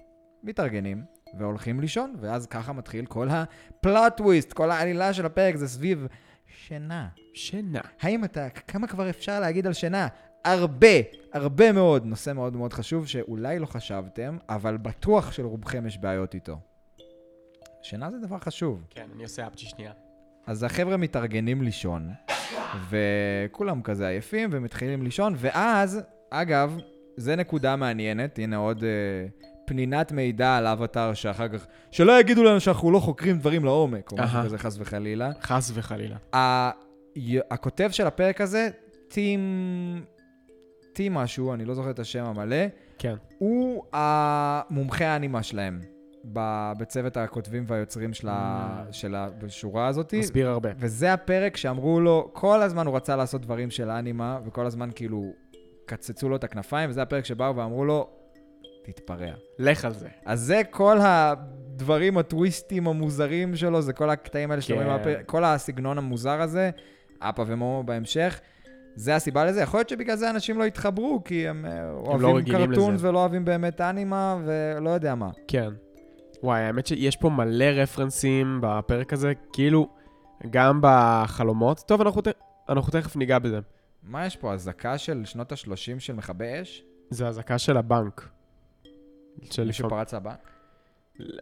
מתארגנים, 0.42 1.02
והולכים 1.38 1.80
לישון, 1.80 2.14
ואז 2.20 2.46
ככה 2.46 2.72
מתחיל 2.72 3.06
כל 3.06 3.28
הפלוט 3.30 4.16
טוויסט, 4.16 4.52
כל 4.52 4.70
העלילה 4.70 5.12
של 5.12 5.26
הפרק 5.26 5.56
זה 5.56 5.68
סביב 5.68 6.06
שינה. 6.66 7.08
שינה. 7.34 7.80
האם 8.00 8.24
אתה, 8.24 8.48
כמה 8.50 8.86
כבר 8.86 9.10
אפשר 9.10 9.40
להגיד 9.40 9.66
על 9.66 9.72
שינה? 9.72 10.08
הרבה, 10.44 10.88
הרבה 11.32 11.72
מאוד. 11.72 12.06
נושא 12.06 12.32
מאוד 12.32 12.56
מאוד 12.56 12.72
חשוב 12.72 13.06
שאולי 13.06 13.58
לא 13.58 13.66
חשבתם, 13.66 14.36
אבל 14.48 14.76
בטוח 14.76 15.32
שלרובכם 15.32 15.86
יש 15.86 15.98
בעיות 15.98 16.34
איתו. 16.34 16.58
שינה 17.82 18.10
זה 18.10 18.18
דבר 18.26 18.38
חשוב. 18.38 18.84
כן, 18.90 19.06
אני 19.14 19.22
עושה 19.22 19.46
אפצ'י 19.46 19.66
שנייה. 19.66 19.92
אז 20.46 20.62
החבר'ה 20.62 20.96
מתארגנים 20.96 21.62
לישון, 21.62 22.10
וכולם 22.90 23.82
כזה 23.82 24.08
עייפים 24.08 24.50
ומתחילים 24.52 25.02
לישון, 25.02 25.34
ואז, 25.38 26.00
אגב, 26.30 26.78
זה 27.16 27.36
נקודה 27.36 27.76
מעניינת, 27.76 28.38
הנה 28.38 28.56
עוד 28.56 28.84
אה, 28.84 28.88
פנינת 29.66 30.12
מידע 30.12 30.56
על 30.56 30.66
אבטאר 30.66 31.14
שאחר 31.14 31.48
כך, 31.48 31.66
שלא 31.90 32.20
יגידו 32.20 32.44
לנו 32.44 32.60
שאנחנו 32.60 32.90
לא 32.90 32.98
חוקרים 32.98 33.38
דברים 33.38 33.64
לעומק, 33.64 34.12
או 34.12 34.16
משהו. 34.16 34.42
כזה 34.44 34.58
חס 34.58 34.76
וחלילה. 34.78 35.30
חס 35.42 35.70
וחלילה. 35.74 36.16
ה- 36.34 36.70
הכותב 37.50 37.88
של 37.92 38.06
הפרק 38.06 38.40
הזה, 38.40 38.68
טים... 39.08 39.40
טים 40.92 41.14
משהו, 41.14 41.54
אני 41.54 41.64
לא 41.64 41.74
זוכר 41.74 41.90
את 41.90 41.98
השם 41.98 42.24
המלא, 42.24 42.56
כן. 42.98 43.14
הוא 43.38 43.84
המומחה 43.92 45.04
האנימה 45.06 45.42
שלהם, 45.42 45.80
בצוות 46.78 47.16
הכותבים 47.16 47.64
והיוצרים 47.66 48.14
של, 48.14 48.28
ה... 48.30 48.84
של 48.90 49.14
השורה 49.14 49.86
הזאת. 49.86 50.14
מסביר 50.14 50.48
הרבה. 50.48 50.70
וזה 50.78 51.12
הפרק 51.12 51.56
שאמרו 51.56 52.00
לו, 52.00 52.30
כל 52.32 52.62
הזמן 52.62 52.86
הוא 52.86 52.96
רצה 52.96 53.16
לעשות 53.16 53.42
דברים 53.42 53.70
של 53.70 53.90
אנימה, 53.90 54.38
וכל 54.44 54.66
הזמן 54.66 54.90
כאילו 54.94 55.32
קצצו 55.86 56.28
לו 56.28 56.36
את 56.36 56.44
הכנפיים, 56.44 56.90
וזה 56.90 57.02
הפרק 57.02 57.24
שבאו 57.24 57.56
ואמרו 57.56 57.84
לו, 57.84 58.08
תתפרע. 58.82 59.32
לך 59.58 59.84
על 59.84 59.92
זה. 59.92 60.08
אז 60.24 60.40
זה 60.40 60.62
כל 60.70 60.98
הדברים, 61.00 62.18
הטוויסטים 62.18 62.88
המוזרים 62.88 63.56
שלו, 63.56 63.82
זה 63.82 63.92
כל 63.92 64.10
הקטעים 64.10 64.50
האלה 64.50 64.62
שאתם 64.62 64.74
כן. 64.74 64.80
רואים, 64.80 64.96
מהפרק, 64.96 65.26
כל 65.26 65.44
הסגנון 65.44 65.98
המוזר 65.98 66.40
הזה, 66.40 66.70
אפה 67.20 67.44
ומומו 67.46 67.82
בהמשך. 67.82 68.40
זה 68.96 69.14
הסיבה 69.14 69.44
לזה. 69.44 69.60
יכול 69.60 69.78
להיות 69.78 69.88
שבגלל 69.88 70.16
זה 70.16 70.30
אנשים 70.30 70.58
לא 70.58 70.64
התחברו, 70.64 71.24
כי 71.24 71.48
הם 71.48 71.66
אה, 71.66 71.90
אוהבים 71.90 72.36
רגילים 72.36 72.68
קרטונס. 72.68 73.00
ולא 73.02 73.18
אוהבים 73.18 73.44
באמת 73.44 73.80
אנימה, 73.80 74.36
ולא 74.44 74.90
יודע 74.90 75.14
מה. 75.14 75.30
כן. 75.48 75.70
וואי, 76.42 76.60
האמת 76.60 76.86
שיש 76.86 77.16
פה 77.16 77.30
מלא 77.30 77.64
רפרנסים 77.64 78.58
בפרק 78.62 79.12
הזה, 79.12 79.32
כאילו, 79.52 79.88
גם 80.50 80.78
בחלומות. 80.82 81.82
טוב, 81.86 82.00
אנחנו. 82.00 82.22
אנחנו 82.68 82.92
תכף 82.92 83.16
ניגע 83.16 83.38
בזה. 83.38 83.60
מה 84.02 84.26
יש 84.26 84.36
פה, 84.36 84.52
אזעקה 84.52 84.98
של 84.98 85.24
שנות 85.24 85.52
ה-30 85.52 85.98
של 85.98 86.12
מכבי 86.12 86.62
אש? 86.62 86.84
זה 87.10 87.28
אזעקה 87.28 87.58
של 87.58 87.76
הבנק. 87.76 88.28
של 89.50 89.64
מישהו 89.64 89.86
לפעמים... 89.86 89.90
פרץ 89.90 90.14
לבנק? 90.14 90.50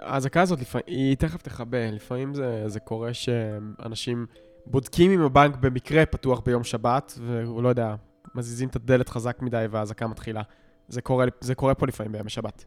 האזעקה 0.01 0.43
הזאת, 0.43 0.61
לפעמים, 0.61 0.85
היא 0.87 1.17
תכף 1.17 1.43
תכבה. 1.43 1.91
לפעמים 1.91 2.35
זה, 2.35 2.65
זה 2.67 2.81
קורה 2.81 3.15
שאנשים 3.15 4.27
בודקים 4.67 5.11
אם 5.11 5.23
הבנק 5.23 5.57
במקרה 5.57 6.07
פתוח 6.07 6.41
ביום 6.41 6.65
שבת, 6.65 7.19
והוא 7.27 7.63
לא 7.63 7.69
יודע, 7.69 7.95
מזיזים 8.35 8.69
את 8.69 8.77
הדלת 8.77 9.09
חזק 9.09 9.43
מדי 9.43 9.67
והאזעקה 9.71 10.07
מתחילה. 10.07 10.43
זה 10.89 11.03
קורה, 11.03 11.27
זה 11.41 11.55
קורה 11.55 11.75
פה 11.75 11.87
לפעמים 11.87 12.13
בימי 12.13 12.31
שבת. 12.31 12.65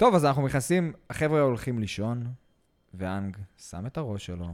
טוב, 0.00 0.14
אז 0.14 0.24
אנחנו 0.24 0.46
נכנסים, 0.46 0.92
החבר'ה 1.10 1.40
הולכים 1.40 1.78
לישון, 1.78 2.26
ואאנג 2.94 3.36
שם 3.70 3.86
את 3.86 3.98
הראש 3.98 4.26
שלו, 4.26 4.46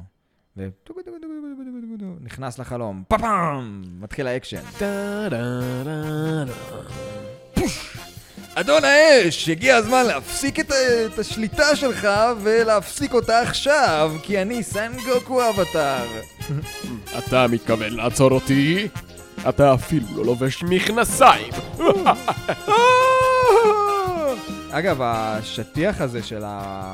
ונכנס 2.17 2.59
לחלום, 2.59 3.03
פאפאם! 3.09 3.83
מתחיל 4.01 4.27
האקשן. 4.27 4.61
אדון 8.55 8.85
האש, 8.85 9.49
הגיע 9.49 9.77
הזמן 9.77 10.07
להפסיק 10.07 10.61
את, 10.61 10.73
את 11.07 11.19
השליטה 11.19 11.77
שלך 11.77 12.09
ולהפסיק 12.41 13.15
אותה 13.15 13.41
עכשיו, 13.43 14.13
כי 14.23 14.43
אני 14.43 14.63
סנגוקו 14.63 15.49
אבטאר. 15.51 16.07
אתה 17.19 17.47
מתכוון 17.47 17.93
לעצור 17.93 18.31
אותי? 18.31 18.89
אתה 19.49 19.75
אפילו 19.75 20.07
לא 20.17 20.25
לובש 20.25 20.63
מכנסיים. 20.63 21.53
אגב, 24.71 25.01
השטיח 25.03 26.01
הזה 26.01 26.23
של 26.23 26.43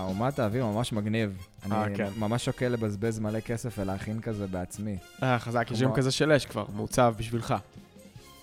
אומת 0.09 0.39
האוויר 0.39 0.67
ממש 0.67 0.93
מגניב. 0.93 1.47
אה, 1.73 1.85
אני 1.85 1.95
כן. 1.97 2.09
ממש 2.19 2.45
שוקל 2.45 2.69
לבזבז 2.69 3.19
מלא 3.19 3.41
כסף 3.41 3.75
ולהכין 3.79 4.21
כזה 4.21 4.47
בעצמי. 4.47 4.97
אה, 5.23 5.39
חזק, 5.39 5.67
יש 5.71 5.83
גם 5.83 5.93
כזה 5.93 6.11
של 6.11 6.33
אש 6.33 6.47
כבר, 6.47 6.65
מעוצב 6.75 7.15
בשבילך. 7.19 7.55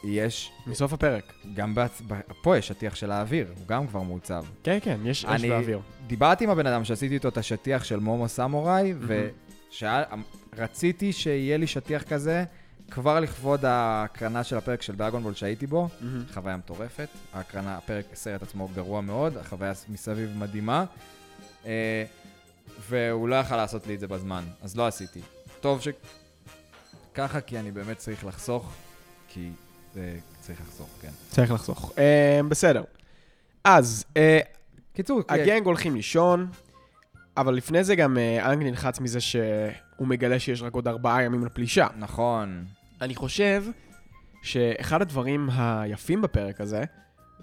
יש, 0.04 0.52
מסוף 0.68 0.94
הפרק. 0.94 1.24
גם 1.54 1.76
בעצ... 1.76 2.02
פה 2.42 2.58
יש 2.58 2.68
שטיח 2.68 2.96
של 2.96 3.12
האוויר, 3.12 3.48
הוא 3.58 3.68
גם 3.68 3.88
כבר 3.88 4.02
מעוצב. 4.02 4.44
כן, 4.64 4.78
כן, 4.82 4.98
יש 5.06 5.26
אש 5.26 5.32
אני- 5.42 5.50
באוויר. 5.50 5.80
דיברתי 6.08 6.44
עם 6.44 6.50
הבן 6.50 6.68
אדם 6.68 6.84
שעשיתי 6.84 7.14
איתו 7.14 7.28
את 7.28 7.38
השטיח 7.38 7.84
של 7.84 8.00
מומו 8.00 8.28
סמוראי, 8.28 8.94
ורציתי 10.58 11.14
שיהיה 11.14 11.58
לי 11.58 11.68
שטיח 11.68 12.04
כזה 12.04 12.44
כבר 12.92 13.20
לכבוד 13.20 13.66
ההקרנה 13.66 14.44
של 14.44 14.58
הפרק 14.58 14.82
של 14.82 14.96
דרגון 14.96 15.36
שהייתי 15.36 15.68
בו. 15.68 15.90
חוויה 16.34 16.58
מטורפת. 16.58 17.08
ההקרנה, 17.34 17.78
הפרק, 17.78 18.06
הסרט 18.14 18.44
עצמו 18.44 18.68
גרוע 18.76 19.02
מאוד, 19.02 19.38
החוויה 19.38 19.74
מסביב 19.90 20.38
מדהימה. 20.38 20.86
אה, 21.66 22.06
והוא 22.90 23.30
לא 23.30 23.36
יכל 23.36 23.56
לעשות 23.56 23.88
לי 23.88 23.96
את 23.96 24.00
זה 24.00 24.08
בזמן, 24.08 24.44
אז 24.62 24.78
לא 24.78 24.88
עשיתי. 24.88 25.22
טוב 25.62 25.82
שככה, 25.82 27.42
כי 27.42 27.60
אני 27.60 27.72
באמת 27.72 27.98
צריך 27.98 28.26
לחסוך, 28.26 28.72
כי 29.28 29.50
זה 29.94 30.18
צריך 30.42 30.62
לחסוך, 30.62 30.90
כן. 31.02 31.12
צריך 31.30 31.52
לחסוך. 31.52 31.94
אה, 31.98 32.40
בסדר. 32.50 32.84
אז, 33.64 34.06
אה, 34.18 34.40
קיצור, 34.94 35.22
הגנג 35.30 35.66
הולכים 35.66 35.96
לישון, 35.96 36.48
אבל 37.38 37.54
לפני 37.54 37.84
זה 37.84 37.96
גם 37.96 38.18
אה, 38.18 38.52
אנג 38.54 38.64
נלחץ 38.64 39.00
מזה 39.00 39.22
שהוא 39.22 40.08
מגלה 40.08 40.40
שיש 40.40 40.62
רק 40.62 40.74
עוד 40.74 40.88
ארבעה 40.88 41.24
ימים 41.24 41.46
לפלישה. 41.46 41.88
נכון. 41.98 42.66
אני 43.02 43.16
חושב 43.16 43.64
שאחד 44.42 45.02
הדברים 45.02 45.50
היפים 45.54 46.22
בפרק 46.22 46.62
הזה, 46.62 46.84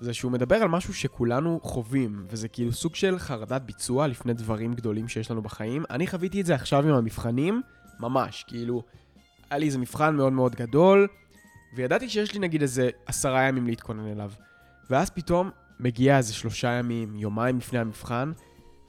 זה 0.01 0.15
שהוא 0.15 0.33
מדבר 0.33 0.57
על 0.57 0.69
משהו 0.69 0.95
שכולנו 0.95 1.61
חווים, 1.63 2.27
וזה 2.31 2.49
כאילו 2.49 2.73
סוג 2.73 2.95
של 2.95 3.19
חרדת 3.19 3.63
ביצוע 3.63 4.07
לפני 4.07 4.35
דברים 4.35 4.75
גדולים 4.75 5.09
שיש 5.09 5.31
לנו 5.31 5.43
בחיים. 5.43 5.85
אני 5.91 6.07
חוויתי 6.07 6.41
את 6.41 6.47
זה 6.47 6.55
עכשיו 6.55 6.89
עם 6.89 6.95
המבחנים, 6.95 7.63
ממש, 8.01 8.45
כאילו, 8.49 8.83
היה 9.51 9.59
לי 9.59 9.67
איזה 9.67 9.79
מבחן 9.79 10.17
מאוד 10.17 10.33
מאוד 10.33 10.55
גדול, 10.55 11.09
וידעתי 11.77 12.09
שיש 12.09 12.33
לי 12.33 12.39
נגיד 12.39 12.63
איזה 12.63 12.91
עשרה 13.07 13.43
ימים 13.43 13.67
להתכונן 13.67 14.07
אליו. 14.07 14.33
ואז 14.91 15.11
פתאום 15.11 15.51
מגיע 15.81 16.17
איזה 16.17 16.35
שלושה 16.35 16.69
ימים, 16.69 17.17
יומיים 17.17 17.59
לפני 17.59 17.79
המבחן, 17.79 18.33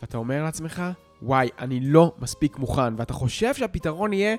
ואתה 0.01 0.17
אומר 0.17 0.43
לעצמך, 0.43 0.83
וואי, 1.21 1.49
אני 1.59 1.79
לא 1.79 2.13
מספיק 2.19 2.57
מוכן, 2.57 2.93
ואתה 2.97 3.13
חושב 3.13 3.53
שהפתרון 3.53 4.13
יהיה 4.13 4.35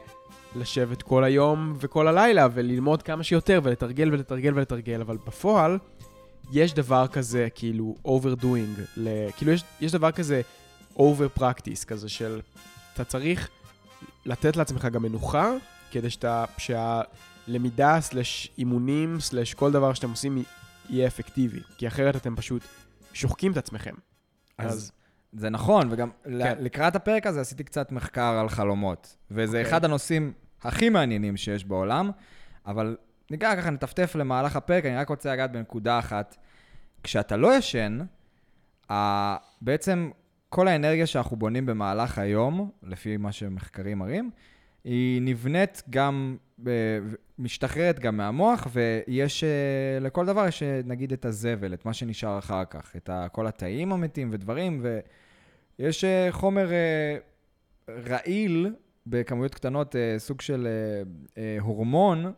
לשבת 0.57 1.03
כל 1.03 1.25
היום 1.25 1.75
וכל 1.81 2.09
הלילה 2.09 2.49
וללמוד 2.55 3.03
כמה 3.03 3.25
שיותר 3.25 3.61
ולתרגל 3.63 4.13
ולתרגל 4.13 4.55
ולתרגל, 4.55 5.01
אבל 5.01 5.17
בפועל 5.27 5.79
יש 6.53 6.75
דבר 6.75 7.07
כזה 7.07 7.49
כאילו 7.55 7.95
overdoing, 8.07 8.81
ל... 8.97 9.31
כאילו 9.37 9.53
יש, 9.53 9.65
יש 9.81 9.93
דבר 9.93 10.11
כזה 10.11 10.41
over 10.97 11.39
practice 11.39 11.85
כזה 11.87 12.09
של 12.09 12.41
אתה 12.95 13.05
צריך 13.05 13.49
לתת 14.27 14.57
לעצמך 14.57 14.85
גם 14.85 15.03
מנוחה 15.03 15.53
כדי 15.91 16.11
שאתה, 16.11 16.45
שהלמידה 16.59 18.01
סלש 18.01 18.51
אימונים 18.59 19.21
סלש 19.21 19.55
כל 19.55 19.73
דבר 19.73 19.95
שאתם 19.95 20.11
עושים 20.11 20.43
יהיה 20.91 21.07
אפקטיבי, 21.07 21.61
כי 21.79 21.89
אחרת 21.89 22.17
אתם 22.17 22.37
פשוט 22.37 22.63
שוחקים 23.13 23.53
את 23.53 23.57
עצמכם. 23.57 23.95
אז 24.59 24.73
אז 24.73 24.93
זה 25.33 25.51
נכון, 25.51 25.89
וגם 25.91 26.11
כן. 26.25 26.57
לקראת 26.61 26.97
הפרק 26.97 27.27
הזה 27.27 27.41
עשיתי 27.41 27.65
קצת 27.65 27.93
מחקר 27.93 28.39
על 28.41 28.49
חלומות. 28.49 29.17
וזה 29.31 29.47
אוקיי. 29.47 29.65
okay. 29.65 29.69
אחד 29.69 29.85
הנושאים 29.85 30.33
הכי 30.63 30.89
מעניינים 30.89 31.37
שיש 31.37 31.65
בעולם, 31.65 32.11
אבל 32.67 32.97
ניגע 33.31 33.57
ככה, 33.57 33.71
נטפטף 33.71 34.15
למהלך 34.15 34.57
הפרק, 34.57 34.85
אני 34.85 34.97
רק 34.97 35.09
רוצה 35.09 35.33
לגעת 35.33 35.53
בנקודה 35.53 35.99
אחת. 35.99 36.37
כשאתה 37.03 37.37
לא 37.37 37.57
ישן, 37.57 37.99
בעצם 39.63 40.11
כל 40.49 40.69
האנרגיה 40.69 41.07
שאנחנו 41.07 41.37
בונים 41.37 41.67
במהלך 41.67 42.19
היום, 42.19 42.71
לפי 42.83 43.17
מה 43.17 43.33
שמחקרים 43.33 43.99
מראים, 43.99 44.31
היא 44.89 45.23
נבנית 45.23 45.83
גם, 45.91 46.37
משתחררת 47.39 47.99
גם 47.99 48.17
מהמוח, 48.17 48.67
ויש, 48.73 49.45
אה, 49.45 49.99
לכל 50.01 50.27
דבר 50.27 50.47
יש 50.47 50.63
אה, 50.63 50.81
נגיד 50.85 51.13
את 51.13 51.25
הזבל, 51.25 51.75
את 51.75 51.85
מה 51.85 51.93
שנשאר 51.93 52.39
אחר 52.39 52.65
כך, 52.65 52.97
את 52.97 53.11
כל 53.33 53.47
התאים 53.47 53.93
המתים 53.93 54.29
ודברים, 54.33 54.85
ויש 55.79 56.05
אה, 56.05 56.29
חומר 56.31 56.71
רעיל 57.89 58.75
בכמויות 59.07 59.55
קטנות, 59.55 59.95
סוג 60.19 60.41
של 60.41 60.69
הורמון, 61.61 62.33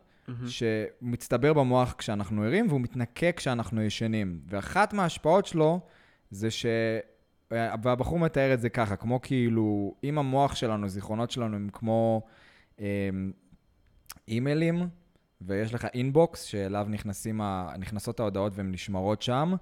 שמצטבר 0.47 1.53
במוח 1.53 1.95
כשאנחנו 1.99 2.43
ערים, 2.43 2.67
והוא 2.69 2.81
מתנקה 2.81 3.33
כשאנחנו 3.33 3.83
ישנים. 3.83 4.41
ואחת 4.47 4.93
מההשפעות 4.93 5.47
שלו 5.47 5.81
זה 6.31 6.51
ש... 6.51 6.67
והבחור 7.83 8.19
מתאר 8.19 8.55
את 8.55 8.61
זה 8.61 8.69
ככה, 8.69 8.97
כמו 8.97 9.21
כאילו, 9.23 9.95
אם 10.05 10.19
המוח 10.19 10.55
שלנו, 10.55 10.89
זיכרונות 10.89 11.31
שלנו 11.31 11.57
הם 11.57 11.69
כמו 11.73 12.23
אימיילים, 14.29 14.89
ויש 15.41 15.75
לך 15.75 15.87
אינבוקס 15.95 16.43
שאליו 16.43 16.87
נכנסים 16.89 17.41
ה... 17.41 17.75
נכנסות 17.79 18.21
ההודעות 18.21 18.53
והן 18.57 18.73
נשמרות 18.73 19.23
שם, 19.23 19.53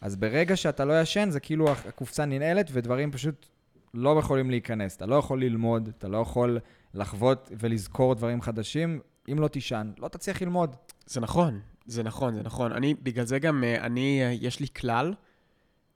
אז 0.00 0.16
ברגע 0.16 0.56
שאתה 0.56 0.84
לא 0.84 1.00
ישן, 1.00 1.30
זה 1.30 1.40
כאילו 1.40 1.70
הקופסה 1.70 2.24
ננעלת 2.24 2.70
ודברים 2.72 3.12
פשוט 3.12 3.46
לא 3.94 4.18
יכולים 4.18 4.50
להיכנס. 4.50 4.96
אתה 4.96 5.06
לא 5.06 5.14
יכול 5.14 5.40
ללמוד, 5.40 5.88
אתה 5.98 6.08
לא 6.08 6.18
יכול 6.18 6.58
לחוות 6.94 7.52
ולזכור 7.58 8.14
דברים 8.14 8.42
חדשים. 8.42 9.00
אם 9.32 9.38
לא 9.38 9.48
תישן, 9.48 9.90
לא 9.98 10.08
תצליח 10.08 10.42
ללמוד. 10.42 10.76
זה 11.06 11.20
נכון, 11.20 11.60
זה 11.86 12.02
נכון, 12.02 12.34
זה 12.34 12.42
נכון. 12.42 12.72
אני, 12.72 12.94
בגלל 12.94 13.24
זה 13.24 13.38
גם, 13.38 13.64
אה, 13.64 13.84
אני, 13.84 14.22
אה, 14.24 14.32
יש 14.40 14.60
לי 14.60 14.66
כלל, 14.68 15.14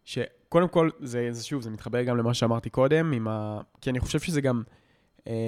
שקודם 0.05 0.69
כל, 0.69 0.91
זה, 1.01 1.29
זה 1.33 1.45
שוב, 1.45 1.63
זה 1.63 1.71
מתחבר 1.71 2.03
גם 2.03 2.17
למה 2.17 2.35
שאמרתי 2.35 2.71
קודם, 2.71 3.29
ה... 3.29 3.61
כי 3.81 3.91
אני 3.91 4.01
חושב 4.01 4.21
שזה 4.21 4.41
גם 4.41 4.63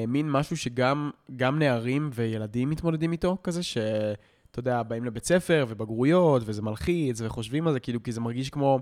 מין 0.08 0.30
משהו 0.30 0.56
שגם 0.56 1.10
גם 1.36 1.58
נערים 1.58 2.10
וילדים 2.14 2.70
מתמודדים 2.70 3.12
איתו, 3.12 3.36
כזה, 3.42 3.62
שאתה 3.62 4.58
יודע, 4.58 4.82
באים 4.82 5.04
לבית 5.04 5.24
ספר 5.24 5.66
ובגרויות, 5.68 6.42
וזה 6.46 6.62
מלחיץ, 6.62 7.20
וחושבים 7.20 7.66
על 7.66 7.72
זה, 7.72 7.80
כאילו, 7.80 8.02
כי 8.02 8.12
זה 8.12 8.20
מרגיש 8.20 8.50
כמו, 8.50 8.78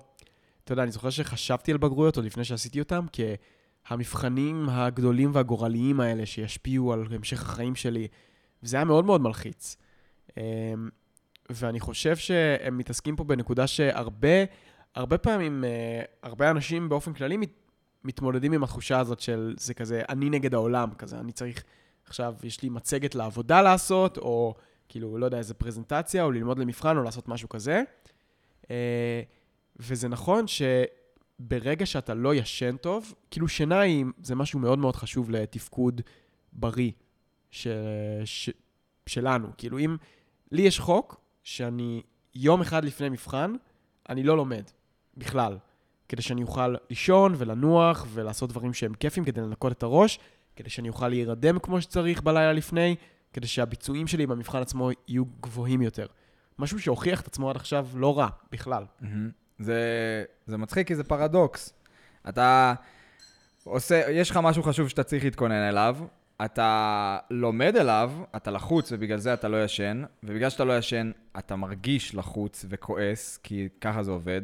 אתה 0.65 0.73
יודע, 0.73 0.83
אני 0.83 0.93
זוכר 0.93 1.11
שחשבתי 1.11 1.73
על 1.73 1.79
בגרויות 1.79 2.17
עוד 2.17 2.25
לפני 2.25 2.45
שעשיתי 2.45 2.81
אותם, 2.81 3.07
כהמבחנים 3.89 4.69
הגדולים 4.69 5.31
והגורליים 5.35 6.01
האלה 6.01 6.27
שישפיעו 6.27 6.93
על 6.93 7.07
המשך 7.11 7.43
החיים 7.43 7.75
שלי, 7.75 8.09
וזה 8.63 8.77
היה 8.77 8.85
מאוד 8.85 9.05
מאוד 9.05 9.21
מלחיץ. 9.21 9.77
אמ, 10.37 10.43
ואני 11.51 11.81
חושב 11.81 12.17
שהם 12.17 12.79
מתעסקים 12.79 13.17
פה 13.17 13.25
בנקודה 13.25 13.67
שהרבה, 13.67 14.45
הרבה 14.95 15.19
פעמים, 15.19 15.65
אה, 15.65 16.03
הרבה 16.23 16.51
אנשים 16.51 16.89
באופן 16.89 17.13
כללי 17.13 17.37
מתמודדים 18.05 18.53
עם 18.53 18.65
התחושה 18.65 18.99
הזאת 18.99 19.21
של 19.21 19.55
זה 19.59 19.75
כזה, 19.75 20.03
אני 20.09 20.31
נגד 20.31 20.55
העולם, 20.55 20.95
כזה, 20.99 21.19
אני 21.19 21.33
צריך, 21.33 21.65
עכשיו 22.07 22.35
יש 22.43 22.63
לי 22.63 22.69
מצגת 22.69 23.15
לעבודה 23.15 23.63
לעשות, 23.63 24.19
או 24.19 24.55
כאילו, 24.89 25.19
לא 25.19 25.25
יודע, 25.25 25.39
איזה 25.39 25.55
פרזנטציה, 25.55 26.25
או 26.25 26.33
ללמוד 26.33 26.59
למבחן, 26.59 26.97
או 26.97 27.03
לעשות 27.03 27.29
משהו 27.29 27.49
כזה. 27.49 27.83
אה, 28.71 29.23
וזה 29.77 30.09
נכון 30.09 30.45
שברגע 30.47 31.87
שאתה 31.87 32.15
לא 32.15 32.35
ישן 32.35 32.77
טוב, 32.77 33.15
כאילו 33.31 33.49
שינה 33.49 33.81
היא, 33.81 34.05
זה 34.23 34.35
משהו 34.35 34.59
מאוד 34.59 34.79
מאוד 34.79 34.97
חשוב 34.97 35.31
לתפקוד 35.31 36.01
בריא 36.53 36.91
ש, 37.51 37.69
ש, 38.25 38.51
שלנו. 39.07 39.49
כאילו 39.59 39.79
אם, 39.79 39.97
לי 40.53 40.63
יש 40.63 40.81
חוק 40.81 41.21
שאני 41.43 42.03
יום 42.35 42.61
אחד 42.61 42.85
לפני 42.85 43.09
מבחן, 43.09 43.55
אני 44.09 44.23
לא 44.23 44.37
לומד 44.37 44.65
בכלל. 45.17 45.59
כדי 46.13 46.23
שאני 46.23 46.43
אוכל 46.43 46.75
לישון 46.91 47.35
ולנוח 47.39 48.07
ולעשות 48.13 48.51
דברים 48.51 48.75
שהם 48.75 48.95
כיפים 48.95 49.25
כדי 49.25 49.41
לנקות 49.41 49.73
את 49.73 49.83
הראש, 49.83 50.19
כדי 50.57 50.71
שאני 50.71 50.89
אוכל 50.89 51.09
להירדם 51.09 51.59
כמו 51.59 51.81
שצריך 51.81 52.23
בלילה 52.23 52.53
לפני, 52.53 52.97
כדי 53.33 53.47
שהביצועים 53.47 54.07
שלי 54.07 54.27
במבחן 54.27 54.59
עצמו 54.63 54.91
יהיו 55.09 55.25
גבוהים 55.41 55.83
יותר. 55.83 56.07
משהו 56.59 56.81
שהוכיח 56.81 57.21
את 57.21 57.27
עצמו 57.27 57.51
עד 57.51 57.57
עכשיו 57.57 57.87
לא 57.95 58.19
רע 58.19 58.29
בכלל. 58.53 58.85
מהמם. 59.01 59.31
זה, 59.59 59.81
זה 60.47 60.57
מצחיק 60.57 60.87
כי 60.87 60.95
זה 60.95 61.05
פרדוקס. 61.05 61.73
אתה 62.29 62.75
עושה, 63.65 64.11
יש 64.11 64.31
לך 64.31 64.37
משהו 64.43 64.63
חשוב 64.63 64.89
שאתה 64.89 65.03
צריך 65.03 65.25
להתכונן 65.25 65.69
אליו, 65.69 65.97
אתה 66.45 67.19
לומד 67.31 67.77
אליו, 67.77 68.13
אתה 68.37 68.51
לחוץ 68.51 68.93
ובגלל 68.93 69.19
זה 69.19 69.35
אתה 69.35 69.49
לא 69.49 69.65
ישן, 69.65 70.03
ובגלל 70.23 70.51
שאתה 70.51 70.65
לא 70.65 70.79
ישן, 70.79 71.11
אתה 71.39 71.57
מרגיש 71.57 72.15
לחוץ 72.15 72.65
וכועס, 72.69 73.37
כי 73.43 73.69
ככה 73.81 74.03
זה 74.03 74.11
עובד. 74.11 74.43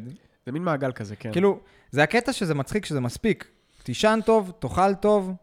זה 0.49 0.53
מין 0.53 0.63
מעגל 0.63 0.91
כזה, 0.91 1.15
כן. 1.15 1.31
כאילו, 1.31 1.59
זה 1.91 2.03
הקטע 2.03 2.33
שזה 2.33 2.55
מצחיק, 2.55 2.85
שזה 2.85 2.99
מספיק. 2.99 3.47
תישן 3.83 4.19
טוב, 4.25 4.53
תאכל 4.59 4.95
טוב, 4.95 5.33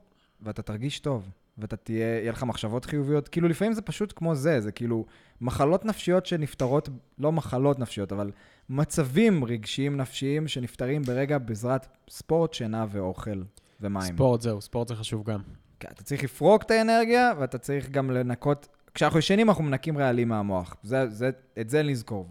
ואתה 0.43 0.63
תרגיש 0.63 1.01
טוב. 1.01 1.31
ואתה 1.59 1.77
תהיה, 1.77 2.21
יהיה 2.21 2.33
לך 2.33 2.43
מחשבות 2.43 2.85
חיוביות. 2.85 3.29
כאילו, 3.29 3.49
לפעמים 3.49 3.73
זה 3.73 3.83
פשוט 3.83 4.13
כמו 4.17 4.35
זה, 4.35 4.61
זה 4.61 4.73
כאילו 4.73 5.07
מחלות 5.41 5.85
נפשיות 5.85 6.27
שנפתרות, 6.27 6.89
לא 7.19 7.33
מחלות 7.33 7.79
נפשיות, 7.79 8.13
אבל 8.13 8.31
מצבים 8.69 9.45
רגשיים 9.45 9.97
נפשיים 9.97 10.49
שנפתרים 10.49 11.03
ברגע 11.03 11.39
בעזרת 11.39 11.87
ספורט, 12.11 12.55
שינה 12.55 12.87
ואוכל 12.91 13.43
ומים. 13.81 14.15
ספורט 14.15 14.41
זהו, 14.41 14.61
ספורט 14.61 14.89
זה 14.89 14.95
חשוב 14.95 15.25
גם. 15.25 15.41
כן, 15.81 15.89
אתה 15.93 16.03
צריך 16.03 16.25
לפרוק 16.25 16.63
את 16.63 16.71
האנרגיה, 16.71 17.33
ואתה 17.39 17.59
צריך 17.59 17.91
גם 17.91 18.11
לנקות... 18.11 18.69
כשאנחנו 18.95 19.19
ישנים, 19.19 19.49
אנחנו 19.49 19.65
מנקים 19.65 19.99
רעלים 19.99 20.29
מהמוח. 20.29 20.77
זה, 20.83 21.07
זה, 21.09 21.31
את 21.61 21.71
זה 21.71 21.83
לזכור. 21.83 22.27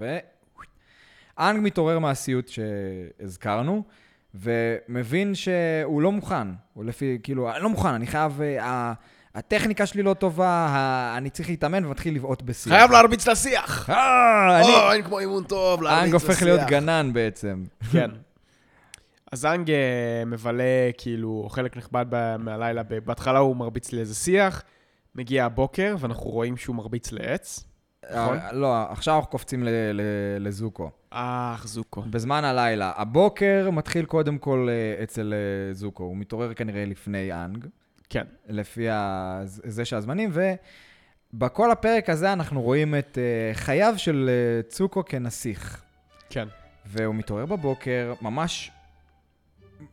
אנג 1.40 1.60
מתעורר 1.64 2.00
מהסיוט 2.00 2.48
שהזכרנו, 2.48 3.84
ומבין 4.36 5.36
שהוא 5.36 6.02
לא 6.02 6.12
מוכן. 6.12 6.48
הוא 6.74 6.86
לפי, 6.86 7.18
כאילו, 7.24 7.52
אני 7.56 7.64
לא 7.64 7.70
מוכן, 7.70 7.90
אני 7.90 8.08
חייב... 8.08 8.42
אה, 8.42 8.66
ה- 8.66 8.94
הטכניקה 9.36 9.86
שלי 9.86 10.04
לא 10.04 10.14
טובה, 10.14 10.74
אני 11.18 11.30
צריך 11.30 11.50
להתאמן 11.50 11.86
ומתחיל 11.86 12.16
לבעוט 12.16 12.42
בשיח. 12.42 12.74
חייב 12.74 12.92
להרביץ 12.92 13.28
לשיח! 13.28 13.90
אה, 13.90 14.60
אני... 14.62 14.74
או, 14.74 14.92
אין 14.92 15.02
כמו 15.04 15.20
אימון 15.20 15.44
טוב, 15.44 15.82
להרביץ 15.82 16.04
אנג 16.04 16.16
לשיח. 16.16 16.30
הופך 16.30 16.44
להיות 16.44 16.62
גנן 16.68 17.10
בעצם. 17.14 17.64
כן. 17.92 18.10
אז 19.32 19.46
אנג 19.46 19.72
אה, 19.72 19.76
מבלה, 20.26 20.64
כאילו, 20.98 21.48
חלק 21.52 21.78
נכבד 21.78 22.06
מהלילה, 22.40 22.84
בהתחלה 22.84 23.40
הוא 23.40 23.56
מרביץ 23.56 23.94
לאיזה 23.94 24.16
שיח, 24.16 24.64
מגיע 25.16 25.46
הבוקר, 25.46 25.96
ואנחנו 26.00 26.30
רואים 26.30 26.58
שהוא 26.58 26.76
מרביץ 26.76 27.12
לעץ. 27.12 27.64
נכון. 28.14 28.38
אה, 28.38 28.54
לא, 28.54 28.92
עכשיו 28.92 29.16
אנחנו 29.16 29.30
קופצים 29.32 29.64
ל- 29.64 29.70
ל- 29.94 30.02
לזוקו. 30.48 30.90
אך, 31.18 31.68
זוקו. 31.68 32.02
בזמן 32.02 32.44
הלילה. 32.44 32.92
הבוקר 32.96 33.70
מתחיל 33.74 34.06
קודם 34.06 34.38
כל 34.38 34.68
אה, 34.70 35.04
אצל 35.04 35.34
אה, 35.34 35.74
זוקו. 35.74 36.04
הוא 36.04 36.18
מתעורר 36.18 36.54
כנראה 36.54 36.86
לפני 36.86 37.34
אנג, 37.34 37.66
כן. 38.10 38.24
לפי 38.48 38.90
ה- 38.90 39.42
זה 39.46 39.86
שהזמנים, 39.86 40.32
ובכל 41.34 41.72
הפרק 41.72 42.10
הזה 42.10 42.34
אנחנו 42.34 42.62
רואים 42.62 42.96
את 42.96 43.18
אה, 43.18 43.54
חייו 43.54 43.94
של 43.98 44.30
צוקו 44.68 45.04
כנסיך. 45.06 45.84
כן. 46.30 46.48
והוא 46.86 47.16
מתעורר 47.16 47.46
בבוקר, 47.46 48.14
ממש 48.22 48.72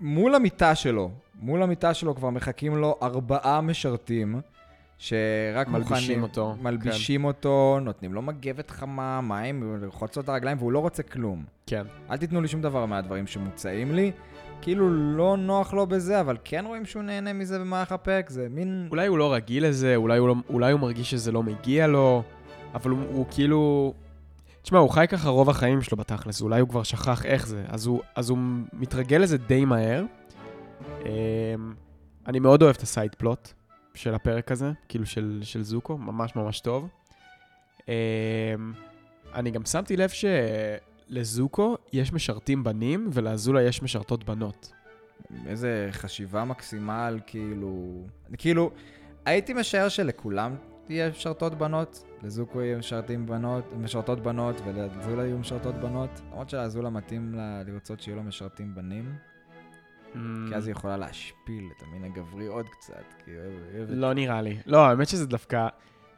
מול 0.01 0.35
המיטה 0.35 0.75
שלו, 0.75 1.11
מול 1.41 1.63
המיטה 1.63 1.95
שלו 1.95 2.15
כבר 2.15 2.31
מחכים 2.31 2.77
לו 2.77 2.99
ארבעה 3.03 3.61
משרתים, 3.61 4.41
שרק 5.03 5.69
מלבישים 5.69 5.95
מוכנים, 5.95 6.23
אותו, 6.23 6.55
מלבישים 6.63 7.25
אותו, 7.25 7.79
נותנים 7.83 8.15
לו 8.15 8.23
מגבת 8.23 8.71
חמה, 8.71 9.21
מים, 9.21 9.79
לרחוץ 9.83 10.17
לו 10.17 10.23
את 10.23 10.29
הרגליים, 10.29 10.59
והוא 10.59 10.73
לא 10.73 10.79
רוצה 10.79 11.03
כלום. 11.03 11.45
כן. 11.67 11.83
אל 12.11 12.17
תיתנו 12.17 12.41
לי 12.41 12.49
שום 12.49 12.63
דבר 12.63 12.87
מהדברים 12.87 13.27
שמוצעים 13.27 13.95
לי. 13.95 14.13
כאילו 14.61 14.91
לא 14.91 15.37
נוח 15.37 15.75
לו 15.75 15.87
בזה, 15.87 16.21
אבל 16.21 16.37
כן 16.45 16.65
רואים 16.67 16.87
שהוא 16.87 17.03
נהנה 17.03 17.33
מזה 17.33 17.59
במהלך 17.59 17.93
הפרק, 17.93 18.31
זה 18.31 18.47
מין... 18.51 18.89
אולי 18.91 19.07
הוא 19.07 19.19
לא 19.19 19.35
רגיל 19.35 19.67
לזה, 19.67 19.97
אולי 19.97 20.19
הוא, 20.19 20.29
לא, 20.29 20.35
אולי 20.49 20.73
הוא 20.73 20.81
מרגיש 20.81 21.11
שזה 21.11 21.33
לא 21.33 21.43
מגיע 21.43 21.87
לו, 21.87 22.23
אבל 22.75 22.91
הוא, 22.91 23.01
הוא 23.13 23.27
כאילו... 23.31 23.95
תשמע, 24.63 24.79
הוא 24.79 24.91
חי 24.91 25.07
ככה 25.09 25.29
רוב 25.29 25.51
החיים 25.51 25.83
שלו 25.83 25.97
בתכלס, 25.97 26.43
אולי 26.43 26.61
הוא 26.61 26.69
כבר 26.69 26.83
שכח 26.83 27.25
איך 27.27 27.47
זה, 27.47 27.65
אז 27.69 27.87
הוא, 27.87 28.01
אז 28.17 28.31
הוא 28.31 28.39
מתרגל 28.73 29.17
לזה 29.17 29.39
די 29.39 29.65
מהר. 29.65 30.05
אמ, 31.01 31.09
אני 32.27 32.41
מאוד 32.41 32.63
אוהב 32.63 32.75
את 32.77 32.83
הסייד 32.83 33.15
פלוט 33.15 33.53
של 33.95 34.15
הפרק 34.15 34.53
הזה, 34.53 34.73
כאילו 34.89 35.07
של, 35.07 35.41
של 35.43 35.63
זוקו, 35.63 35.99
ממש 35.99 36.37
ממש 36.37 36.61
טוב. 36.61 36.89
אמ, 37.89 37.93
אני 39.35 39.51
גם 39.51 39.65
שמתי 39.65 39.97
לב 39.97 40.11
שלזוקו 41.09 41.77
יש 41.93 42.13
משרתים 42.13 42.65
בנים 42.65 43.11
ולאזולה 43.13 43.63
יש 43.63 43.83
משרתות 43.83 44.25
בנות. 44.25 44.73
איזה 45.47 45.89
חשיבה 45.91 46.45
מקסימה 46.45 47.07
על 47.07 47.21
כאילו... 47.27 48.05
כאילו, 48.39 48.71
הייתי 49.25 49.55
משער 49.55 49.89
שלכולם 49.89 50.57
תהיה 50.85 51.11
משרתות 51.11 51.55
בנות, 51.55 52.05
לזוקו 52.23 52.63
יהיה 52.63 52.79
משרתים 52.79 53.27
בנות, 53.27 53.65
משרתות 53.81 54.21
בנות, 54.21 54.57
ולזולה 54.65 55.25
יהיו 55.25 55.39
משרתות 55.39 55.75
בנות. 55.75 56.11
למרות 56.31 56.51
שלזולה 56.51 56.91
מתאים 56.91 57.35
לה 57.35 57.63
לרצות 57.63 58.01
שיהיו 58.01 58.17
לה 58.17 58.23
משרתים 58.23 58.75
בנים, 58.75 59.15
כי 60.49 60.55
אז 60.55 60.67
היא 60.67 60.73
יכולה 60.73 60.97
להשפיל 60.97 61.69
את 61.77 61.83
המין 61.83 62.05
הגברי 62.05 62.47
עוד 62.47 62.69
קצת, 62.69 63.05
כי 63.25 63.31
היא 63.31 63.39
אוהבת... 63.79 63.91
לא 63.91 64.13
נראה 64.13 64.43
לי. 64.43 64.59
לא, 64.67 64.87
האמת 64.87 65.09
שזה 65.09 65.27
דווקא... 65.27 65.69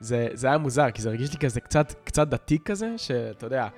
זה, 0.01 0.29
זה 0.33 0.47
היה 0.47 0.59
מוזר, 0.59 0.91
כי 0.91 1.03
זה 1.03 1.09
הרגיש 1.09 1.33
לי 1.33 1.39
כזה 1.39 1.61
קצת, 1.61 1.93
קצת 2.05 2.29
דתי 2.29 2.59
כזה, 2.65 2.99
שאתה 2.99 3.47
יודע, 3.47 3.69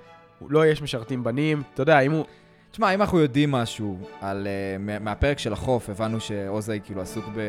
לא 0.49 0.67
יש 0.67 0.83
משרתים 0.83 1.25
בנים, 1.25 1.63
אתה 1.75 1.83
יודע, 1.83 2.01
אם 2.01 2.13
הוא... 2.13 2.25
תשמע, 2.71 2.95
אם 2.95 3.01
אנחנו 3.01 3.19
יודעים 3.19 3.51
משהו 3.51 3.99
על, 4.21 4.47
uh, 4.47 4.83
מה- 4.83 4.99
מהפרק 4.99 5.39
של 5.39 5.53
החוף, 5.53 5.91
הבנו 5.91 6.21
שעוזי 6.21 6.81
כאילו 6.85 7.01
עסוק 7.01 7.25
ב, 7.35 7.41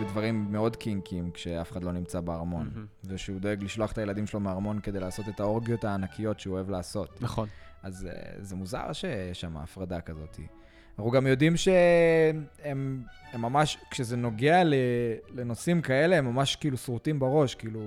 בדברים 0.00 0.46
מאוד 0.50 0.76
קינקים 0.76 1.30
כשאף 1.30 1.72
אחד 1.72 1.84
לא 1.84 1.92
נמצא 1.92 2.20
בארמון. 2.20 2.70
מהמם. 2.74 2.86
ושהוא 3.04 3.40
דואג 3.40 3.64
לשלוח 3.64 3.92
את 3.92 3.98
הילדים 3.98 4.26
שלו 4.26 4.40
מהארמון 4.40 4.80
כדי 4.80 5.00
לעשות 5.00 5.28
את 5.28 5.40
האורגיות 5.40 5.84
הענקיות 5.84 6.40
שהוא 6.40 6.54
אוהב 6.54 6.70
לעשות. 6.70 7.22
נכון. 7.22 7.48
אז 7.82 8.08
uh, 8.10 8.42
זה 8.42 8.56
מוזר 8.56 8.92
שיש 8.92 9.40
שם 9.40 9.56
הפרדה 9.56 10.00
כזאת. 10.00 10.38
אנחנו 10.98 11.10
גם 11.10 11.26
יודעים 11.26 11.56
שהם 11.56 13.04
הם 13.34 13.42
ממש, 13.42 13.78
כשזה 13.90 14.16
נוגע 14.16 14.62
לנושאים 15.34 15.82
כאלה, 15.82 16.16
הם 16.16 16.24
ממש 16.24 16.56
כאילו 16.56 16.76
שרוטים 16.76 17.18
בראש, 17.18 17.54
כאילו, 17.54 17.80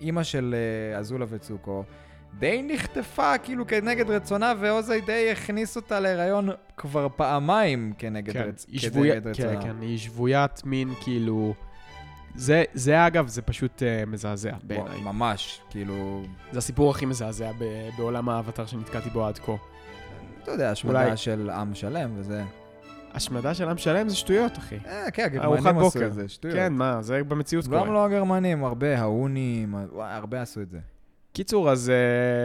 אימא 0.00 0.22
של 0.22 0.54
uh, 0.94 0.98
אזולה 0.98 1.24
וצוקו, 1.28 1.84
די 2.38 2.62
נחטפה 2.66 3.38
כאילו 3.38 3.66
כנגד 3.66 4.10
רצונה, 4.10 4.52
ועוזי 4.60 5.00
די 5.00 5.30
הכניס 5.32 5.76
אותה 5.76 6.00
להיריון 6.00 6.48
כבר 6.76 7.08
פעמיים 7.16 7.92
כנגד, 7.98 8.32
כן, 8.32 8.42
רצ... 8.42 8.66
היא 8.68 8.80
שבויה, 8.80 9.20
כנגד 9.20 9.36
כן, 9.36 9.48
רצונה. 9.48 9.62
כן, 9.62 9.80
היא 9.80 9.98
שבוית 9.98 10.64
מין 10.64 10.94
כאילו... 11.00 11.54
זה, 12.36 12.64
זה 12.72 13.06
אגב, 13.06 13.28
זה 13.28 13.42
פשוט 13.42 13.82
uh, 13.82 14.10
מזעזע 14.10 14.54
בעיניי. 14.62 15.00
ממש, 15.00 15.60
כאילו, 15.70 16.22
זה 16.52 16.58
הסיפור 16.58 16.90
הכי 16.90 17.06
מזעזע 17.06 17.52
ב- 17.58 17.88
בעולם 17.98 18.28
האבטר 18.28 18.66
שנתקלתי 18.66 19.10
בו 19.10 19.26
עד 19.26 19.38
כה. 19.38 19.52
אתה 20.44 20.52
יודע, 20.52 20.70
השמדה 20.70 21.04
אולי- 21.04 21.16
של 21.16 21.50
עם 21.50 21.74
שלם 21.74 22.10
וזה. 22.16 22.42
השמדה 23.14 23.54
של 23.54 23.68
עם 23.68 23.76
שלם 23.78 24.08
זה 24.08 24.16
שטויות, 24.16 24.58
אחי. 24.58 24.78
אה, 24.86 25.10
כן, 25.10 25.24
הגרמנים 25.24 25.66
עשו 25.66 25.72
בוקר. 25.80 26.06
את 26.06 26.12
זה, 26.12 26.28
שטויות. 26.28 26.56
כן, 26.56 26.72
מה, 26.72 27.02
זה 27.02 27.24
במציאות 27.24 27.66
קורה. 27.66 27.80
גם 27.86 27.92
לא 27.92 28.04
הגרמנים, 28.04 28.64
הרבה 28.64 28.98
האונים, 28.98 29.74
הרבה 29.98 30.42
עשו 30.42 30.60
את 30.60 30.70
זה. 30.70 30.78
קיצור, 31.32 31.70
אז 31.70 31.92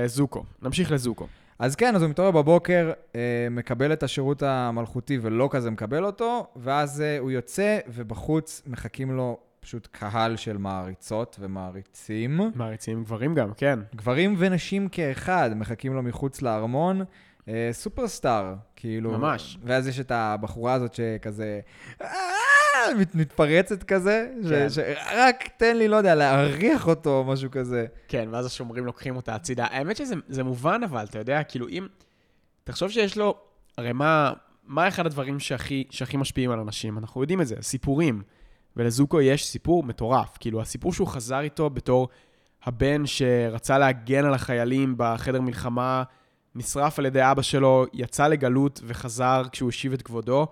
uh, 0.06 0.08
זוקו. 0.08 0.44
נמשיך 0.62 0.92
לזוקו. 0.92 1.28
אז 1.60 1.76
כן, 1.76 1.96
אז 1.96 2.02
הוא 2.02 2.10
מתעורר 2.10 2.32
בבוקר, 2.32 2.92
אה, 3.16 3.22
מקבל 3.52 3.94
את 3.94 4.04
השירות 4.04 4.44
המלכותי 4.44 5.20
ולא 5.22 5.48
כזה 5.52 5.72
מקבל 5.72 6.06
אותו, 6.06 6.48
ואז 6.56 7.02
אה, 7.02 7.18
הוא 7.20 7.32
יוצא, 7.32 7.78
ובחוץ 7.88 8.62
מחכים 8.68 9.12
לו 9.18 9.38
פשוט 9.60 9.88
קהל 9.92 10.36
של 10.36 10.58
מעריצות 10.58 11.38
ומעריצים. 11.40 12.40
מעריצים 12.56 13.04
גברים 13.04 13.36
גם, 13.36 13.50
כן. 13.58 13.80
גברים 13.96 14.36
ונשים 14.38 14.88
כאחד 14.90 15.50
מחכים 15.56 15.94
לו 15.94 16.04
מחוץ 16.04 16.42
לארמון. 16.42 17.02
אה, 17.50 17.70
סופרסטאר, 17.72 18.54
כאילו. 18.76 19.12
ממש. 19.12 19.58
ואז 19.64 19.88
יש 19.88 20.00
את 20.00 20.12
הבחורה 20.12 20.74
הזאת 20.74 20.94
שכזה... 20.94 21.60
"אה", 22.02 22.08
מת- 23.00 23.16
מתפרצת 23.16 23.84
כזה, 23.84 24.28
כן. 24.50 24.70
שרק 24.70 25.48
תן 25.58 25.78
לי, 25.78 25.88
לא 25.88 25.96
יודע, 25.96 26.16
להריח 26.16 26.88
אותו 26.88 27.18
או 27.18 27.24
משהו 27.24 27.52
כזה. 27.52 27.86
כן, 28.08 28.30
ואז 28.32 28.46
השומרים 28.46 28.86
לוקחים 28.86 29.16
אותה 29.16 29.36
הצידה. 29.36 29.66
האמת 29.70 29.98
שזה 29.98 30.16
זה 30.28 30.44
מובן, 30.44 30.82
אבל, 30.84 31.06
אתה 31.10 31.20
יודע, 31.20 31.44
כאילו, 31.44 31.70
אם... 31.70 31.88
תחשוב 32.64 32.90
שיש 32.90 33.18
לו... 33.18 33.36
הרי 33.78 33.94
מה, 33.94 34.34
מה 34.64 34.88
אחד 34.88 35.06
הדברים 35.06 35.40
שהכי, 35.40 35.84
שהכי 35.90 36.18
משפיעים 36.18 36.52
על 36.52 36.60
אנשים? 36.60 36.98
אנחנו 36.98 37.22
יודעים 37.22 37.42
את 37.42 37.48
זה, 37.48 37.56
סיפורים. 37.62 38.22
ולזוקו 38.78 39.22
יש 39.22 39.46
סיפור 39.48 39.84
מטורף. 39.84 40.38
כאילו, 40.40 40.62
הסיפור 40.62 40.94
שהוא 40.94 41.08
חזר 41.08 41.40
איתו 41.40 41.70
בתור 41.70 42.08
הבן 42.64 43.06
שרצה 43.06 43.78
להגן 43.78 44.26
על 44.26 44.34
החיילים 44.34 44.94
בחדר 44.98 45.42
מלחמה 45.42 46.04
נשרף 46.56 47.00
על 47.00 47.06
ידי 47.06 47.32
אבא 47.32 47.42
שלו, 47.42 47.86
יצא 47.94 48.28
לגלות 48.28 48.82
וחזר 48.84 49.44
כשהוא 49.52 49.70
השיב 49.70 49.94
את 49.94 50.02
כבודו, 50.02 50.48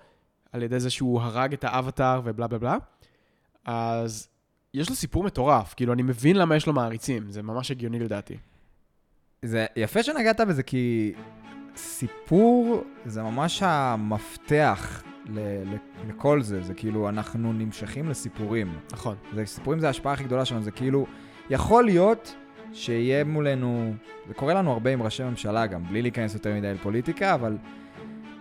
על 0.51 0.63
ידי 0.63 0.79
זה 0.79 0.89
שהוא 0.89 1.21
הרג 1.21 1.53
את 1.53 1.63
האבטאר 1.63 2.21
ובלה 2.23 2.47
בלה 2.47 2.59
בלה. 2.59 2.77
אז 3.65 4.27
יש 4.73 4.89
לו 4.89 4.95
סיפור 4.95 5.23
מטורף, 5.23 5.73
כאילו, 5.73 5.93
אני 5.93 6.01
מבין 6.01 6.35
למה 6.35 6.55
יש 6.55 6.67
לו 6.67 6.73
מעריצים, 6.73 7.31
זה 7.31 7.41
ממש 7.43 7.71
הגיוני 7.71 7.99
לדעתי. 7.99 8.37
זה 9.41 9.65
יפה 9.75 10.03
שנגעת 10.03 10.41
בזה, 10.41 10.63
כי 10.63 11.13
סיפור 11.75 12.83
זה 13.05 13.23
ממש 13.23 13.63
המפתח 13.63 15.03
ל- 15.25 15.39
ל- 15.73 16.09
לכל 16.09 16.41
זה. 16.41 16.63
זה 16.63 16.73
כאילו, 16.73 17.09
אנחנו 17.09 17.53
נמשכים 17.53 18.09
לסיפורים. 18.09 18.79
נכון. 18.91 19.15
זה, 19.33 19.45
סיפורים 19.45 19.79
זה 19.79 19.87
ההשפעה 19.87 20.13
הכי 20.13 20.23
גדולה 20.23 20.45
שלנו, 20.45 20.63
זה 20.63 20.71
כאילו, 20.71 21.05
יכול 21.49 21.85
להיות 21.85 22.35
שיהיה 22.73 23.23
מולנו, 23.23 23.93
זה 24.27 24.33
קורה 24.33 24.53
לנו 24.53 24.71
הרבה 24.71 24.93
עם 24.93 25.03
ראשי 25.03 25.23
ממשלה 25.23 25.65
גם, 25.65 25.83
בלי 25.83 26.01
להיכנס 26.01 26.33
יותר 26.33 26.53
מדי 26.53 26.73
לפוליטיקה, 26.73 27.33
אבל 27.33 27.57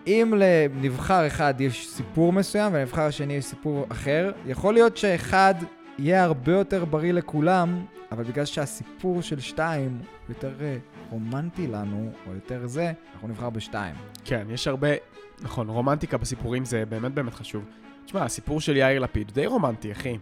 אם 0.06 0.34
לנבחר 0.36 1.26
אחד 1.26 1.60
יש 1.60 1.88
סיפור 1.88 2.32
מסוים 2.32 2.72
ולנבחר 2.74 3.02
השני 3.02 3.32
יש 3.32 3.44
סיפור 3.44 3.86
אחר, 3.88 4.32
יכול 4.46 4.74
להיות 4.74 4.96
שאחד 4.96 5.54
יהיה 5.98 6.24
הרבה 6.24 6.52
יותר 6.52 6.84
בריא 6.84 7.12
לכולם, 7.12 7.84
אבל 8.12 8.24
בגלל 8.24 8.44
שהסיפור 8.44 9.22
של 9.22 9.40
שתיים 9.40 9.98
יותר 10.28 10.52
אה, 10.60 10.76
רומנטי 11.10 11.66
לנו, 11.66 12.10
או 12.26 12.34
יותר 12.34 12.66
זה, 12.66 12.92
אנחנו 13.14 13.28
נבחר 13.28 13.50
בשתיים. 13.50 13.94
כן, 14.24 14.46
יש 14.50 14.68
הרבה, 14.68 14.88
נכון, 15.42 15.68
רומנטיקה 15.68 16.18
בסיפורים 16.18 16.64
זה 16.64 16.84
באמת 16.88 17.12
באמת 17.12 17.34
חשוב. 17.34 17.64
תשמע, 18.04 18.24
הסיפור 18.24 18.60
של 18.60 18.76
יאיר 18.76 19.00
לפיד 19.00 19.30
די 19.30 19.46
רומנטי, 19.46 19.92
אחי. 19.92 20.18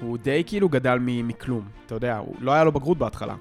הוא 0.00 0.18
די 0.18 0.42
כאילו 0.46 0.68
גדל 0.68 0.98
מ- 1.00 1.28
מכלום, 1.28 1.62
אתה 1.86 1.94
יודע, 1.94 2.16
הוא 2.18 2.34
לא 2.40 2.52
היה 2.52 2.64
לו 2.64 2.72
בגרות 2.72 2.98
בהתחלה. 2.98 3.34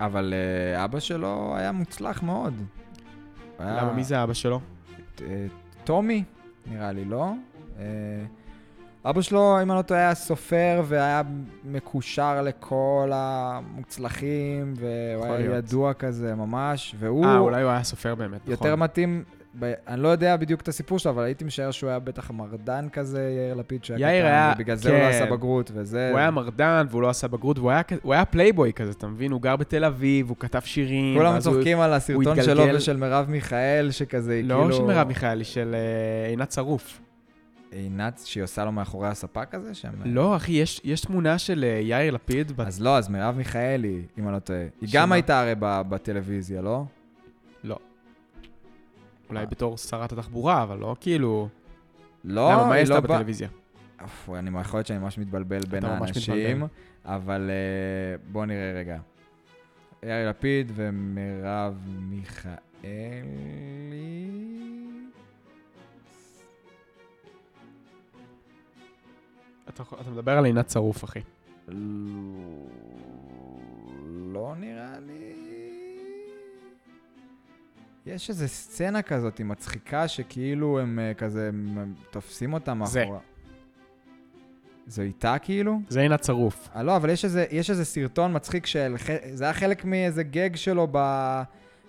אבל 0.00 0.34
אה, 0.76 0.84
אבא 0.84 1.00
שלו 1.00 1.54
היה 1.56 1.72
מוצלח 1.72 2.22
מאוד. 2.22 2.54
היה- 3.58 3.82
למה, 3.82 3.92
מי 3.92 4.04
זה 4.04 4.22
אבא 4.22 4.32
שלו? 4.34 4.60
אה, 5.22 5.46
טומי, 5.84 6.24
נראה 6.66 6.92
לי, 6.92 7.04
לא? 7.04 7.32
אה, 7.78 7.84
אבא 9.04 9.20
שלו, 9.22 9.62
אם 9.62 9.70
אני 9.70 9.76
לא 9.78 9.82
טועה, 9.82 10.00
היה 10.00 10.14
סופר 10.14 10.82
והיה 10.86 11.22
מקושר 11.64 12.42
לכל 12.42 13.10
המוצלחים, 13.14 14.74
והוא 14.76 15.24
היה 15.24 15.38
להיות. 15.38 15.64
ידוע 15.64 15.92
כזה 15.94 16.34
ממש, 16.34 16.94
והוא 16.98 17.24
אה, 17.24 17.38
אולי 17.38 17.62
הוא 17.62 17.70
היה 17.70 17.82
סופר 17.82 18.14
באמת, 18.14 18.40
נכון. 18.40 18.50
יותר 18.52 18.76
מתאים, 18.76 19.24
ב- 19.60 19.72
אני 19.88 20.02
לא 20.02 20.08
יודע 20.08 20.36
בדיוק 20.36 20.60
את 20.60 20.68
הסיפור 20.68 20.98
שלו, 20.98 21.10
אבל 21.12 21.22
הייתי 21.24 21.44
משער 21.44 21.70
שהוא 21.70 21.90
היה 21.90 21.98
בטח 21.98 22.30
מרדן 22.30 22.86
כזה, 22.92 23.32
יאיר 23.36 23.54
לפיד, 23.54 23.84
שהיה 23.84 23.98
יאיר 24.12 24.22
קטן, 24.24 24.32
היה- 24.34 24.52
ובגלל 24.56 24.76
זה 24.76 24.88
הוא 24.90 24.98
לא 24.98 25.02
כן. 25.02 25.08
עשה 25.10 25.26
בגרות, 25.30 25.70
וזה... 25.74 26.10
הוא 26.10 26.18
היה 26.18 26.30
מרדן 26.30 26.86
והוא 26.90 27.02
לא 27.02 27.08
עשה 27.08 27.28
בגרות, 27.28 27.58
והוא 27.58 27.70
היה, 27.70 27.82
הוא 28.02 28.14
היה 28.14 28.24
פלייבוי 28.24 28.72
כזה, 28.72 28.90
אתה 28.90 29.06
מבין? 29.06 29.32
הוא 29.32 29.42
גר 29.42 29.56
בתל 29.56 29.84
אביב, 29.84 30.28
הוא 30.28 30.36
כתב 30.40 30.60
שירים. 30.64 31.16
כולם 31.18 31.32
ואז 31.34 31.46
הוא- 31.46 31.54
צוחקים 31.54 31.80
על 31.80 31.92
הסרטון 31.92 32.42
שלו 32.42 32.62
התגלגל- 32.62 32.76
ושל 32.76 32.96
מרב 32.96 33.26
מיכאל, 33.30 33.90
שכזה, 33.90 34.40
לא 34.44 34.54
כאילו... 34.60 34.72
של 34.76 34.82
מרב 34.82 35.08
מיכאלי, 35.08 35.44
של 35.44 35.74
אה, 35.74 36.28
עינת 36.30 36.52
שרוף. 36.52 37.00
עינת, 37.70 38.20
שהיא 38.24 38.42
עושה 38.44 38.64
לו 38.64 38.72
מאחורי 38.72 39.08
הספה 39.08 39.44
כזה? 39.44 39.74
שם... 39.74 39.88
לא, 40.04 40.36
אחי, 40.36 40.52
יש, 40.52 40.80
יש 40.84 41.00
תמונה 41.00 41.38
של 41.38 41.64
אה, 41.64 41.80
יאיר 41.82 42.14
לפיד. 42.14 42.52
בת... 42.56 42.66
אז 42.66 42.80
לא, 42.82 42.96
אז 42.98 43.08
מרב 43.08 43.36
מיכאלי, 43.36 44.02
אם 44.18 44.24
אני 44.28 44.34
לא 44.34 44.38
טועה. 44.38 44.58
היא 44.80 44.88
שמה? 44.88 45.00
גם 45.02 45.12
הייתה 45.12 45.40
הרי 45.40 45.54
ב- 45.58 45.82
בטלוויזיה, 45.88 46.62
לא? 46.62 46.84
אולי 49.28 49.46
בתור 49.46 49.76
שרת 49.76 50.12
התחבורה, 50.12 50.62
אבל 50.62 50.78
לא 50.78 50.96
כאילו... 51.00 51.48
לא, 52.24 52.52
למה, 52.52 52.66
מה 52.66 52.74
היא 52.74 52.88
לא 52.88 52.94
עשתה 52.94 53.06
באה... 53.06 53.16
בטלוויזיה? 53.16 53.48
אוף, 54.02 54.30
אני 54.34 54.60
יכול 54.60 54.78
להיות 54.78 54.86
שאני 54.86 54.98
ממש 54.98 55.18
מתבלבל 55.18 55.60
בין 55.70 55.84
האנשים. 55.84 56.62
אבל 57.04 57.50
אה, 57.50 58.16
בואו 58.32 58.44
נראה 58.44 58.72
רגע. 58.74 58.98
יאיר 60.02 60.30
לפיד 60.30 60.72
ומרב 60.74 61.74
מיכאלי... 61.98 62.58
אתה, 69.68 69.82
אתה 70.00 70.10
מדבר 70.10 70.38
על 70.38 70.44
עינת 70.44 70.70
שרוף, 70.70 71.04
אחי. 71.04 71.20
לא 74.32 74.54
נראה 74.58 74.98
לי... 75.06 75.27
יש 78.08 78.30
איזו 78.30 78.48
סצנה 78.48 79.02
כזאת 79.02 79.40
מצחיקה 79.40 80.08
שכאילו 80.08 80.80
הם 80.80 80.98
אה, 80.98 81.14
כזה 81.14 81.48
הם- 81.48 81.94
תופסים 82.10 82.52
אותה 82.52 82.74
זה. 82.84 83.00
מאחורה. 83.00 83.18
זו 84.86 85.02
איתה 85.02 85.36
כאילו? 85.38 85.80
זה 85.88 86.00
עינת 86.00 86.24
שרוף. 86.24 86.68
אה, 86.76 86.82
לא, 86.82 86.96
אבל 86.96 87.10
יש 87.10 87.24
איזה, 87.24 87.44
יש 87.50 87.70
איזה 87.70 87.84
סרטון 87.84 88.36
מצחיק 88.36 88.66
של... 88.66 88.94
זה 89.32 89.44
היה 89.44 89.52
חלק 89.52 89.84
מאיזה 89.84 90.22
גג 90.22 90.56
שלו 90.56 90.88
ב, 90.92 90.98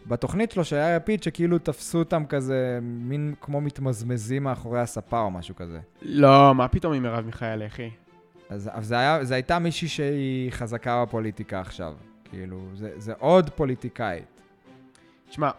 בתוכנית 0.07 0.51
שלו, 0.51 0.65
שהיה 0.65 0.95
לפיד, 0.95 1.23
שכאילו 1.23 1.57
תפסו 1.59 1.99
אותם 1.99 2.25
כזה, 2.25 2.79
מין 2.81 3.33
כמו 3.41 3.61
מתמזמזים 3.61 4.43
מאחורי 4.43 4.79
הספה 4.81 5.21
או 5.21 5.31
משהו 5.31 5.55
כזה. 5.55 5.79
לא, 6.01 6.55
מה 6.55 6.67
פתאום 6.67 6.93
עם 6.93 7.03
מרב 7.03 7.25
מיכאלי, 7.25 7.65
אחי? 7.67 7.89
אז, 8.49 8.69
אז 8.73 8.87
זה, 8.87 8.95
היה, 8.99 9.23
זה 9.25 9.33
הייתה 9.35 9.59
מישהי 9.59 9.87
שהיא 9.87 10.51
חזקה 10.51 11.05
בפוליטיקה 11.05 11.59
עכשיו. 11.59 11.93
כאילו, 12.29 12.59
זה, 12.75 12.91
זה 12.97 13.13
עוד 13.19 13.49
פוליטיקאית. 13.49 14.41
תשמע, 15.29 15.49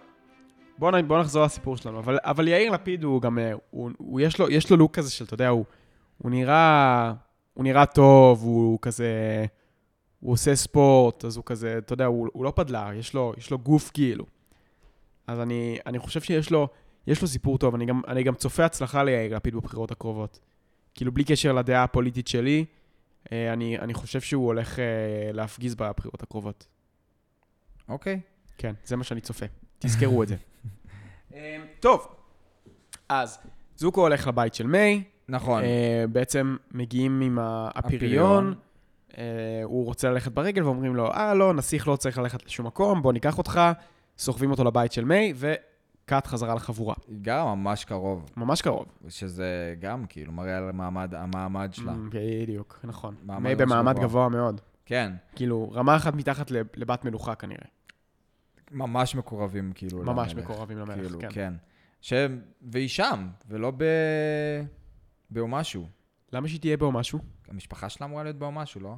בוא, 0.81 0.91
נ- 0.91 1.09
בוא 1.09 1.21
נחזור 1.21 1.45
לסיפור 1.45 1.77
שלנו, 1.77 1.99
אבל, 1.99 2.19
אבל 2.23 2.49
יאיר 2.49 2.71
לפיד 2.73 3.05
הוא 3.05 3.23
גם, 3.23 3.39
אה, 3.39 3.53
הוא, 3.71 3.91
הוא, 3.99 4.21
יש, 4.21 4.39
לו, 4.39 4.51
יש 4.51 4.71
לו 4.71 4.77
לוק 4.77 4.95
כזה 4.95 5.11
של, 5.11 5.25
אתה 5.25 5.35
יודע, 5.35 5.49
הוא, 5.49 5.65
הוא 6.19 6.31
נראה, 6.31 7.13
הוא 7.55 7.65
נראה 7.65 7.87
טוב, 7.87 8.43
הוא 8.43 8.79
כזה, 8.83 9.45
הוא 10.21 10.33
עושה 10.33 10.57
ספורט, 10.57 11.25
אז 11.25 11.37
הוא 11.37 11.45
כזה, 11.47 11.79
אתה 11.79 11.93
יודע, 11.93 12.05
הוא, 12.05 12.29
הוא 12.33 12.45
לא 12.45 12.53
פדלר, 12.57 12.93
יש 12.93 13.15
לו, 13.15 13.35
יש 13.37 13.51
לו 13.51 13.59
גוף 13.59 13.91
כאילו. 13.95 14.25
אז 15.27 15.41
אני, 15.41 15.79
אני 15.87 15.99
חושב 15.99 16.21
שיש 16.21 16.51
לו, 16.51 16.69
יש 17.07 17.23
לו 17.23 17.29
סיפור 17.29 17.59
טוב, 17.59 17.75
אני 17.75 17.87
גם, 17.87 18.01
אני 18.09 18.23
גם 18.23 18.35
צופה 18.35 18.65
הצלחה 18.65 19.03
ליאיר 19.05 19.37
לפיד 19.37 19.55
בבחירות 19.55 19.91
הקרובות. 19.91 20.41
כאילו, 20.95 21.13
בלי 21.13 21.25
קשר 21.25 21.53
לדעה 21.53 21.83
הפוליטית 21.83 22.29
שלי, 22.29 22.65
אה, 23.33 23.53
אני, 23.53 23.79
אני 23.79 23.95
חושב 23.95 24.21
שהוא 24.21 24.47
הולך 24.47 24.79
אה, 24.79 24.85
להפגיז 25.33 25.75
בבחירות 25.75 26.23
הקרובות. 26.23 26.67
אוקיי. 27.89 28.21
כן, 28.59 28.75
זה 28.85 28.97
מה 28.97 29.05
שאני 29.05 29.21
צופה. 29.21 29.47
תזכרו 29.81 30.23
את 30.23 30.29
זה. 30.29 30.37
אמ, 31.35 31.39
טוב, 31.81 32.09
אז 33.09 33.39
זוקו 33.77 34.01
הולך 34.01 34.27
לבית 34.27 34.55
של 34.55 34.67
מיי, 34.67 35.03
נכון. 35.29 35.63
אה, 35.63 36.05
בעצם 36.13 36.57
מגיעים 36.75 37.21
עם 37.21 37.39
ה- 37.39 37.69
הפריון, 37.75 38.55
אה, 39.19 39.25
הוא 39.65 39.85
רוצה 39.85 40.11
ללכת 40.11 40.33
ברגל 40.33 40.63
ואומרים 40.65 40.97
לו, 40.97 41.13
אה, 41.13 41.35
לא, 41.35 41.55
נסיך 41.55 41.89
לא 41.89 41.97
צריך 41.97 42.19
ללכת 42.19 42.47
לשום 42.47 42.67
מקום, 42.67 43.03
בוא 43.03 43.13
ניקח 43.13 43.39
אותך, 43.39 43.61
סוחבים 44.19 44.51
אותו 44.51 44.65
לבית 44.65 44.93
של 44.93 45.05
מיי, 45.05 45.33
וקאט 45.37 46.27
חזרה 46.27 46.55
לחבורה. 46.55 46.95
היא 47.09 47.19
גרה 47.23 47.55
ממש 47.55 47.85
קרוב, 47.85 48.31
ממש 48.37 48.63
קרוב. 48.63 48.87
שזה 49.09 49.75
גם 49.81 50.05
כאילו 50.09 50.33
מראה 50.33 50.57
על 50.59 50.69
המעמד, 50.69 51.15
המעמד 51.15 51.71
שלה. 51.75 51.93
בדיוק, 52.11 52.81
נכון. 52.85 53.15
מיי 53.23 53.55
במעמד 53.55 53.99
גבוה. 53.99 54.29
מאוד. 54.29 54.61
כן, 54.87 55.13
כאילו, 55.37 55.71
רמה 55.75 55.97
אחת 55.97 56.15
מתחת 56.15 56.51
לב- 56.51 56.67
לבת 56.77 57.05
מלוכה 57.05 57.35
כנראה. 57.35 57.67
ממש 58.71 59.15
מקורבים 59.15 59.73
כאילו 59.75 60.03
ממש 60.03 60.33
למלך. 60.33 60.45
מקורבים 60.45 60.79
למלך, 60.79 60.95
כאילו, 60.95 61.19
כן. 61.21 61.29
כן. 61.33 61.55
ש... 62.01 62.13
והיא 62.63 62.89
שם, 62.89 63.29
ולא 63.49 63.73
ב... 63.77 63.85
באומשהו. 65.31 65.87
למה 66.33 66.49
שהיא 66.49 66.61
תהיה 66.61 66.77
בו 66.77 66.93
משהו? 66.93 67.19
המשפחה 67.49 67.89
שלה 67.89 68.07
אמורה 68.07 68.23
להיות 68.23 68.37
באומשהו, 68.37 68.81
לא? 68.81 68.95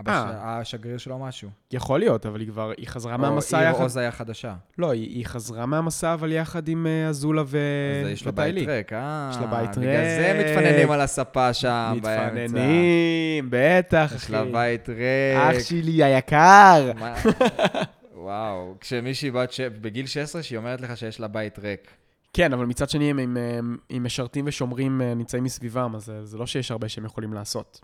אבא 0.00 0.12
אה. 0.12 0.64
ש... 0.64 0.74
השגריר 0.74 0.98
שלו 0.98 1.18
משהו. 1.18 1.50
יכול 1.72 1.98
להיות, 1.98 2.26
אבל 2.26 2.40
היא 2.40 2.48
כבר, 2.48 2.72
היא 2.76 2.88
חזרה 2.88 3.14
או 3.14 3.18
מהמסע 3.18 3.58
עיר 3.58 3.70
יחד 3.70 3.82
עוז 3.82 3.96
היה 3.96 4.12
חדשה. 4.12 4.54
לא, 4.78 4.90
היא, 4.90 5.08
היא 5.08 5.26
חזרה 5.26 5.66
מהמסע, 5.66 6.14
אבל 6.14 6.32
יחד 6.32 6.68
עם 6.68 6.86
אה, 6.86 7.08
אזולה 7.08 7.42
ו... 7.46 7.58
אז 8.04 8.10
יש 8.10 8.26
לה 8.26 8.32
בית. 8.32 8.68
ריק, 8.68 8.92
אה? 8.92 9.30
יש 9.32 9.36
לה 9.36 9.46
בית 9.46 9.78
בגלל 9.78 10.04
זה 10.04 10.32
ריק. 10.38 10.46
מתפננים 10.46 10.90
על 10.90 11.00
הספה 11.00 11.52
שם 11.52 11.98
באמצע. 12.02 12.30
מתפננים, 12.34 13.48
בטח, 13.50 14.12
יש 14.16 14.22
אחי. 14.22 14.32
לה 14.32 14.44
בית 14.44 14.88
ריק. 14.88 15.56
אח 15.56 15.62
שלי 15.62 16.04
היקר. 16.04 16.92
וואו, 18.24 18.74
כשמישהי 18.80 19.30
בת 19.30 19.52
ש... 19.52 19.60
בגיל 19.60 20.06
16 20.06 20.42
שהיא 20.42 20.58
אומרת 20.58 20.80
לך 20.80 20.96
שיש 20.96 21.20
לה 21.20 21.28
בית 21.28 21.58
ריק. 21.58 21.90
כן, 22.32 22.52
אבל 22.52 22.66
מצד 22.66 22.90
שני, 22.90 23.10
הם 23.10 23.18
עם, 23.18 23.36
אה, 23.36 23.58
עם 23.88 24.04
משרתים 24.04 24.44
ושומרים 24.48 25.02
אה, 25.02 25.14
נמצאים 25.14 25.44
מסביבם, 25.44 25.94
אז 25.94 26.10
אה, 26.10 26.24
זה 26.24 26.38
לא 26.38 26.46
שיש 26.46 26.70
הרבה 26.70 26.88
שהם 26.88 27.04
יכולים 27.04 27.32
לעשות. 27.32 27.80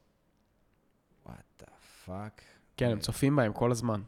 what 1.27 1.38
the 1.61 1.66
fuck. 2.07 2.42
כן, 2.76 2.90
הם 2.90 2.98
צופים 2.98 3.37
בהם 3.37 3.53
כל 3.53 3.70
הזמן. 3.70 4.00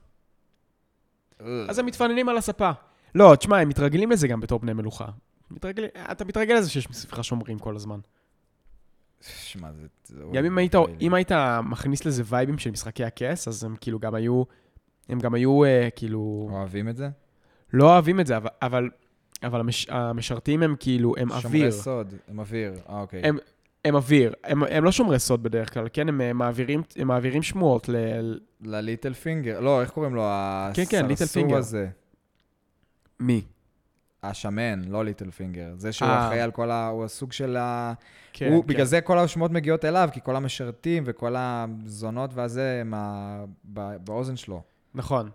אז 1.38 1.79
הם 1.79 1.87
מתפננים 1.87 2.29
על 2.29 2.37
הספה. 2.37 2.71
לא, 3.14 3.35
תשמע, 3.38 3.59
הם 3.59 3.68
מתרגלים 3.68 4.11
לזה 4.11 4.29
גם 4.29 4.40
בתור 4.40 4.59
בני 4.59 4.73
מלוכה. 4.73 5.07
מתרגל... 5.51 5.85
אתה 6.12 6.25
מתרגל 6.25 6.55
לזה 6.55 6.71
שיש 6.71 6.90
מסביבך 6.90 7.25
שומרים 7.25 7.59
כל 7.59 7.77
הזמן. 7.77 8.01
שמע, 9.21 9.68
זה... 10.05 10.25
גם 10.33 10.45
אם 10.45 10.59
היית. 10.59 10.75
אם 11.01 11.14
היית 11.14 11.33
מכניס 11.62 12.05
לזה 12.05 12.23
וייבים 12.27 12.59
של 12.59 12.71
משחקי 12.71 13.05
הכס, 13.05 13.49
אז 13.49 13.64
הם 13.64 13.77
כאילו 13.81 13.99
גם 13.99 14.14
היו, 14.14 14.42
הם 15.09 15.19
גם 15.19 15.35
היו 15.35 15.65
אה, 15.65 15.88
כאילו, 15.97 16.49
אוהבים 16.53 16.88
את 16.88 16.97
זה? 16.97 17.09
לא 17.73 17.93
אוהבים 17.93 18.21
את 18.21 18.27
זה, 18.27 18.37
אבל, 18.37 18.49
אבל, 18.62 18.88
אבל 19.43 19.61
המש, 19.61 19.87
המשרתים 19.91 20.62
הם 20.62 20.75
כאילו, 20.81 21.15
הם 21.19 21.29
שומרי 21.29 21.45
אוויר. 21.45 21.71
סוד, 21.71 22.15
הם 22.29 22.38
אוויר. 22.41 22.73
אה, 22.88 23.01
אוקיי. 23.01 23.21
הם- 23.25 23.38
הם 23.85 23.95
אוויר. 23.95 24.33
הם, 24.45 24.62
הם 24.62 24.85
לא 24.85 24.93
שומרי 24.93 25.19
סוד 25.19 25.43
בדרך 25.43 25.75
כלל, 25.75 25.88
כן? 25.93 26.09
הם 26.09 26.21
אה, 26.21 26.33
מעבירים, 26.33 26.83
הם 26.97 27.09
מעבירים 27.09 27.43
שמועות 27.43 27.88
ל... 27.88 27.97
לליטל 28.61 29.15
פינגר. 29.15 29.61
לא, 29.61 29.81
איך 29.81 29.91
קוראים 29.91 30.15
לו? 30.15 30.23
כן, 30.75 30.83
כן, 30.88 31.07
ליטל 31.07 31.12
הסרסור 31.12 31.43
פינגר. 31.43 31.57
הזה. 31.57 31.88
מי? 33.21 33.43
השמן, 34.23 34.83
לא 34.88 35.05
ליטל 35.05 35.31
פינגר. 35.31 35.73
זה 35.77 35.93
שהוא 35.93 36.09
אה. 36.09 36.27
אחראי 36.27 36.41
על 36.41 36.51
כל 36.51 36.71
ה... 36.71 36.88
הוא 36.88 37.05
הסוג 37.05 37.33
של 37.33 37.57
ה... 37.57 37.93
כן, 38.33 38.53
הוא, 38.53 38.62
כן. 38.62 38.67
בגלל 38.69 38.85
זה 38.87 39.01
כל 39.01 39.19
השמות 39.19 39.51
מגיעות 39.51 39.85
אליו, 39.85 40.09
כי 40.12 40.21
כל 40.25 40.37
המשרתים 40.37 41.03
וכל 41.07 41.35
הזונות 41.38 42.31
והזה 42.35 42.79
הם 42.81 42.95
ה... 42.95 43.45
באוזן 44.05 44.37
שלו. 44.37 44.62
נכון. 44.95 45.31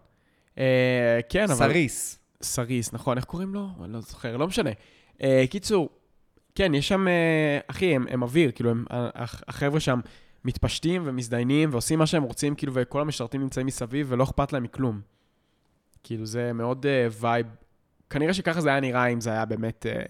אה, 0.57 1.19
כן, 1.29 1.43
אבל... 1.43 1.55
סריס. 1.55 2.19
סריס, 2.41 2.93
נכון, 2.93 3.17
איך 3.17 3.25
קוראים 3.25 3.53
לו? 3.53 3.67
אני 3.83 3.93
לא 3.93 4.01
זוכר, 4.01 4.37
לא 4.37 4.47
משנה. 4.47 4.69
אה, 5.21 5.43
קיצור, 5.49 5.89
כן, 6.55 6.73
יש 6.75 6.87
שם, 6.87 7.07
אה, 7.07 7.59
אחי, 7.67 7.95
הם, 7.95 8.05
הם 8.09 8.23
אוויר, 8.23 8.51
כאילו, 8.51 8.69
הם, 8.71 8.85
הח- 8.89 9.43
החבר'ה 9.47 9.79
שם 9.79 9.99
מתפשטים 10.45 11.01
ומזדיינים 11.05 11.69
ועושים 11.71 11.99
מה 11.99 12.05
שהם 12.05 12.23
רוצים, 12.23 12.55
כאילו, 12.55 12.73
וכל 12.75 13.01
המשרתים 13.01 13.41
נמצאים 13.41 13.65
מסביב 13.65 14.07
ולא 14.09 14.23
אכפת 14.23 14.53
להם 14.53 14.63
מכלום. 14.63 15.01
כאילו, 16.03 16.25
זה 16.25 16.53
מאוד 16.53 16.85
אה, 16.85 17.07
vibe. 17.19 17.45
כנראה 18.09 18.33
שככה 18.33 18.61
זה 18.61 18.69
היה 18.69 18.79
נראה 18.79 19.07
אם 19.07 19.21
זה 19.21 19.29
היה 19.29 19.45
באמת 19.45 19.85
אה, 19.85 20.03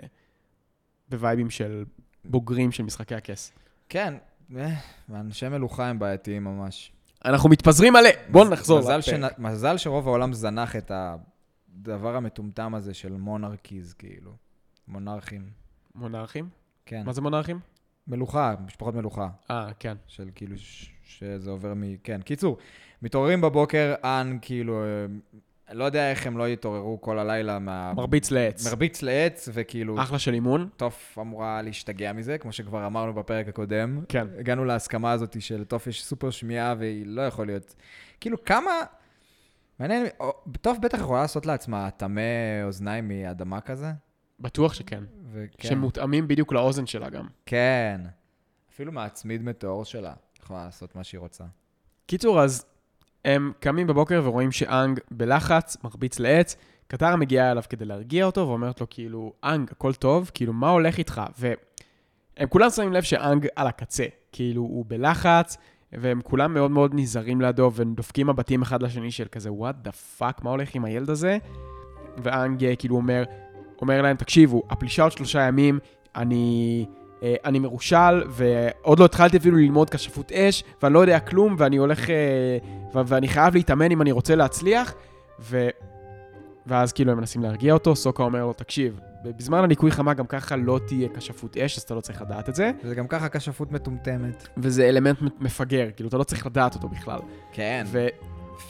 בווייבים 1.09 1.49
של 1.49 1.85
בוגרים 2.25 2.71
של 2.71 2.83
משחקי 2.83 3.15
הכס. 3.15 3.51
כן, 3.89 4.13
אנשי 5.13 5.49
מלוכה 5.49 5.87
הם 5.87 5.99
בעייתיים 5.99 6.43
ממש. 6.43 6.91
אנחנו 7.25 7.49
מתפזרים 7.49 7.93
מלא, 7.93 8.09
בואו 8.29 8.49
נחזור. 8.49 8.79
מזל. 8.79 9.01
שנ... 9.01 9.21
מזל 9.37 9.77
שרוב 9.77 10.07
העולם 10.07 10.33
זנח 10.33 10.75
את 10.75 10.91
הדבר 10.91 12.15
המטומטם 12.15 12.75
הזה 12.75 12.93
של 12.93 13.13
monarchies, 13.13 13.93
כאילו. 13.93 14.31
מונרכים. 14.87 15.49
מונרכים? 15.95 16.49
כן. 16.85 17.03
מה 17.05 17.13
זה 17.13 17.21
מונרכים? 17.21 17.59
מלוכה, 18.07 18.55
משפחות 18.65 18.95
מלוכה. 18.95 19.29
אה, 19.51 19.69
כן. 19.79 19.97
של 20.07 20.29
כאילו, 20.35 20.57
ש... 20.57 20.91
שזה 21.03 21.51
עובר 21.51 21.73
מ... 21.73 21.97
כן. 22.03 22.21
קיצור, 22.21 22.57
מתעוררים 23.01 23.41
בבוקר, 23.41 23.95
אן, 24.03 24.37
כאילו, 24.41 24.83
אה, 24.83 24.87
לא 25.71 25.83
יודע 25.83 26.11
איך 26.11 26.27
הם 26.27 26.37
לא 26.37 26.47
יתעוררו 26.49 27.01
כל 27.01 27.19
הלילה 27.19 27.59
מה... 27.59 27.93
מרביץ 27.93 28.31
לעץ. 28.31 28.67
מרביץ 28.67 29.01
לעץ, 29.01 29.49
וכאילו, 29.53 30.01
אחלה 30.01 30.19
של 30.19 30.33
אימון. 30.33 30.69
טוף 30.77 31.17
אמורה 31.21 31.61
להשתגע 31.61 32.13
מזה, 32.13 32.37
כמו 32.37 32.51
שכבר 32.51 32.85
אמרנו 32.85 33.13
בפרק 33.13 33.47
הקודם. 33.47 34.01
כן. 34.09 34.27
הגענו 34.39 34.65
להסכמה 34.65 35.11
הזאת 35.11 35.41
שלטוף 35.41 35.87
יש 35.87 36.03
סופר 36.03 36.29
שמיעה 36.29 36.75
והיא 36.77 37.05
לא 37.05 37.21
יכול 37.21 37.45
להיות... 37.47 37.75
כאילו, 38.19 38.43
כמה... 38.43 38.71
מעניין, 39.79 40.05
טוף 40.61 40.77
בטח 40.77 40.99
יכולה 40.99 41.21
לעשות 41.21 41.45
לעצמה 41.45 41.89
טמא 41.91 42.21
אוזניים 42.63 43.07
מאדמה 43.07 43.61
כזה. 43.61 43.91
בטוח 44.39 44.73
שכן. 44.73 45.03
וכן. 45.31 45.67
שמותאמים 45.67 46.27
בדיוק 46.27 46.53
לאוזן 46.53 46.85
שלה 46.85 47.09
גם. 47.09 47.27
כן. 47.45 48.01
אפילו 48.73 48.91
מהצמיד 48.91 49.41
מטאור 49.41 49.85
שלה. 49.85 50.13
יכולה 50.43 50.65
לעשות 50.65 50.95
מה 50.95 51.03
שהיא 51.03 51.19
רוצה. 51.19 51.43
קיצור, 52.05 52.41
אז 52.41 52.65
הם 53.27 53.51
קמים 53.59 53.87
בבוקר 53.87 54.21
ורואים 54.23 54.51
שאנג 54.51 54.99
בלחץ, 55.11 55.77
מרביץ 55.83 56.19
לעץ. 56.19 56.55
קטרה 56.87 57.15
מגיעה 57.15 57.51
אליו 57.51 57.63
כדי 57.69 57.85
להרגיע 57.85 58.25
אותו, 58.25 58.47
ואומרת 58.47 58.81
לו, 58.81 58.87
כאילו, 58.89 59.33
אנג, 59.43 59.69
הכל 59.71 59.93
טוב? 59.93 60.31
כאילו, 60.33 60.53
מה 60.53 60.69
הולך 60.69 60.97
איתך? 60.97 61.21
והם 61.39 62.47
כולם 62.49 62.69
שמים 62.69 62.93
לב 62.93 63.03
שאנג 63.03 63.47
על 63.55 63.67
הקצה. 63.67 64.05
כאילו, 64.31 64.61
הוא 64.61 64.85
בלחץ, 64.87 65.57
והם 65.91 66.21
כולם 66.23 66.53
מאוד 66.53 66.71
מאוד 66.71 66.91
נזהרים 66.95 67.41
לידו, 67.41 67.71
ודופקים 67.75 68.27
מבטים 68.27 68.61
אחד 68.61 68.83
לשני 68.83 69.11
של 69.11 69.25
כזה, 69.31 69.49
what 69.49 69.87
the 69.87 70.19
fuck, 70.19 70.43
מה 70.43 70.49
הולך 70.49 70.75
עם 70.75 70.85
הילד 70.85 71.09
הזה? 71.09 71.37
ואנג 72.17 72.65
אה, 72.65 72.75
כאילו 72.75 72.95
אומר, 72.95 73.23
אומר 73.81 74.01
להם, 74.01 74.15
תקשיבו, 74.15 74.63
הפלישה 74.69 75.03
עוד 75.03 75.11
שלושה 75.11 75.41
ימים, 75.41 75.79
אני, 76.15 76.85
אני 77.23 77.59
מרושל, 77.59 78.23
ועוד 78.29 78.99
לא 78.99 79.05
התחלתי 79.05 79.37
אפילו 79.37 79.57
ללמוד 79.57 79.89
כשפות 79.89 80.31
אש, 80.31 80.63
ואני 80.81 80.93
לא 80.93 80.99
יודע 80.99 81.19
כלום, 81.19 81.55
ואני 81.57 81.77
הולך, 81.77 82.09
אה, 82.09 82.57
ואני 83.05 83.27
חייב 83.27 83.55
להתאמן 83.55 83.91
אם 83.91 84.01
אני 84.01 84.11
רוצה 84.11 84.35
להצליח, 84.35 84.93
ו... 85.39 85.67
ואז 86.67 86.93
כאילו 86.93 87.11
הם 87.11 87.17
מנסים 87.17 87.41
להרגיע 87.41 87.73
אותו, 87.73 87.95
סוקה 87.95 88.23
אומר 88.23 88.45
לו, 88.45 88.53
תקשיב, 88.53 88.99
בזמן 89.23 89.63
הניקוי 89.63 89.91
חמה 89.91 90.13
גם 90.13 90.25
ככה 90.25 90.55
לא 90.55 90.79
תהיה 90.87 91.09
כשפות 91.15 91.57
אש, 91.57 91.77
אז 91.77 91.83
אתה 91.83 91.95
לא 91.95 92.01
צריך 92.01 92.21
לדעת 92.21 92.49
את 92.49 92.55
זה, 92.55 92.71
וזה 92.83 92.95
גם 92.95 93.07
ככה 93.07 93.29
כשפות 93.29 93.71
מטומטמת. 93.71 94.47
וזה 94.57 94.89
אלמנט 94.89 95.19
מפגר, 95.39 95.87
כאילו, 95.95 96.09
אתה 96.09 96.17
לא 96.17 96.23
צריך 96.23 96.45
לדעת 96.45 96.75
אותו 96.75 96.89
בכלל. 96.89 97.19
כן. 97.53 97.85
ו... 97.87 98.07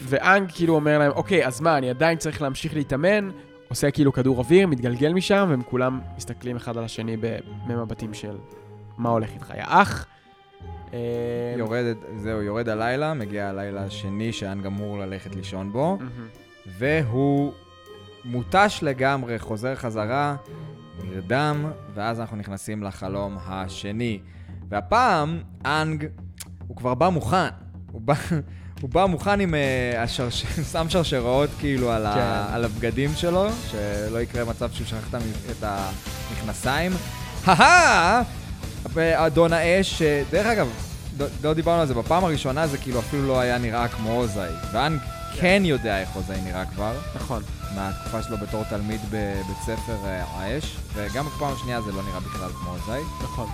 ואנג 0.02 0.52
כאילו 0.52 0.76
אומר 0.76 1.00
להם, 1.00 1.12
אוקיי, 1.12 1.48
אז 1.48 1.62
מה, 1.62 1.78
אני 1.78 1.90
עדיין 1.90 2.18
צריך 2.18 2.42
להמשיך 2.42 2.74
להתאמן, 2.74 3.30
עושה 3.68 3.92
כאילו 3.92 4.14
כדור 4.14 4.38
אוויר, 4.38 4.68
מתגלגל 4.68 5.14
משם, 5.14 5.48
והם 5.50 5.62
כולם 5.64 6.00
מסתכלים 6.18 6.56
אחד 6.56 6.78
על 6.78 6.84
השני 6.84 7.18
במבטים 7.68 8.14
של 8.14 8.38
מה 8.98 9.10
הולך 9.10 9.30
איתך, 9.34 9.54
יא 9.58 9.64
אח. 9.68 10.06
אה, 10.94 11.00
יורד, 11.58 11.84
זהו, 12.16 12.42
יורד 12.42 12.70
הלילה, 12.70 13.14
מגיע 13.14 13.50
הלילה 13.50 13.84
השני 13.84 14.34
שאן 14.34 14.62
גמור 14.62 15.00
ללכת 15.00 15.36
לישון 15.36 15.72
בו. 15.72 15.98
והוא 16.66 17.54
מותש 18.26 18.80
לגמרי, 18.82 19.40
חוזר 19.40 19.76
חזרה, 19.76 20.36
נרדם, 21.04 21.66
ואז 21.94 22.20
אנחנו 22.20 22.38
נכנסים 22.38 22.84
לחלום 22.84 23.38
השני. 23.46 24.20
והפעם, 24.70 25.40
אנג, 25.66 26.08
הוא 26.68 26.78
כבר 26.78 26.94
בא 26.94 27.10
מוכן. 27.10 27.48
הוא 27.92 28.02
בא, 28.02 28.14
הוא 28.82 28.90
בא 28.90 29.06
מוכן 29.06 29.40
עם 29.40 29.54
השרש... 29.98 30.46
שם 30.72 30.90
שרשראות 30.90 31.50
כאילו 31.60 31.92
על. 31.92 32.06
כן. 32.14 32.20
על 32.54 32.66
הבגדים 32.66 33.12
שלו, 33.16 33.48
שלא 33.72 34.22
יקרה 34.22 34.46
מצב 34.46 34.70
שהוא 34.74 34.88
שכח 34.88 35.08
את 35.10 35.14
המ- 35.14 35.22
את 35.52 35.64
המכנסיים. 35.64 36.92
הא 37.46 38.22
אדון 38.96 39.54
האש, 39.54 40.02
אה, 40.02 40.24
דרך 40.32 40.46
אגב, 40.48 40.68
לא, 41.20 41.26
לא 41.44 41.54
דיברנו 41.54 41.82
על 41.82 41.88
זה, 41.88 41.94
בפעם 41.94 42.24
הראשונה 42.24 42.68
זה 42.68 42.78
כאילו 42.78 43.00
אפילו 43.00 43.28
לא 43.28 43.40
היה 43.40 43.58
נראה 43.58 43.88
כמו 43.88 44.12
אוזאי. 44.12 44.50
ואנג 44.74 45.00
כן 45.40 45.62
יודע 45.66 46.00
איך 46.00 46.10
אוזאי 46.16 46.42
נראה 46.44 46.64
כבר. 46.66 46.94
נכון. 47.16 47.44
מהתקופה 47.76 48.24
שלו 48.24 48.38
בתור 48.38 48.64
תלמיד 48.70 49.02
בבית 49.10 49.58
ספר 49.62 49.96
אה, 50.06 50.24
האש, 50.38 50.78
וגם 50.94 51.26
בפעם 51.26 51.54
השנייה 51.54 51.82
זה 51.82 51.92
לא 51.92 52.02
נראה 52.04 52.20
בכלל 52.20 52.50
כמו 52.50 52.70
אוזאי. 52.72 53.02
נכון. 53.24 53.48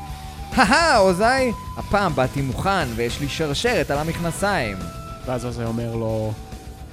הא 0.55 0.97
אוזאי, 0.97 1.51
הפעם 1.77 2.15
באתי 2.15 2.41
מוכן 2.41 2.87
ויש 2.95 3.19
לי 3.19 3.29
שרשרת 3.29 3.91
על 3.91 3.97
המכנסיים. 3.97 4.77
ואז 5.25 5.41
זה 5.41 5.65
אומר 5.65 5.95
לו, 5.95 6.31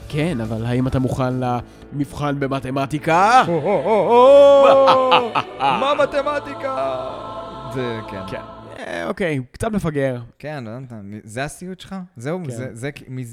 כן, 0.08 0.40
אבל 0.40 0.66
האם 0.66 0.86
אתה 0.86 0.98
מוכן 0.98 1.32
למבחן 1.40 2.40
במתמטיקה? 2.40 3.42
מה 5.60 5.92
מתמטיקה? 6.02 7.06
זה, 7.74 7.98
כן. 8.10 8.20
כן. 8.28 8.40
אה, 8.78 9.08
אוקיי, 9.08 9.40
קצת 9.52 9.72
מפגר. 9.72 10.20
כן, 10.38 10.64
לא 10.64 10.70
זה 11.24 11.44
הסיוט 11.44 11.80
שלך? 11.80 11.96
זהו, 12.16 12.40
כן. 12.44 12.50
זה- 12.50 12.74
זה- 12.74 12.90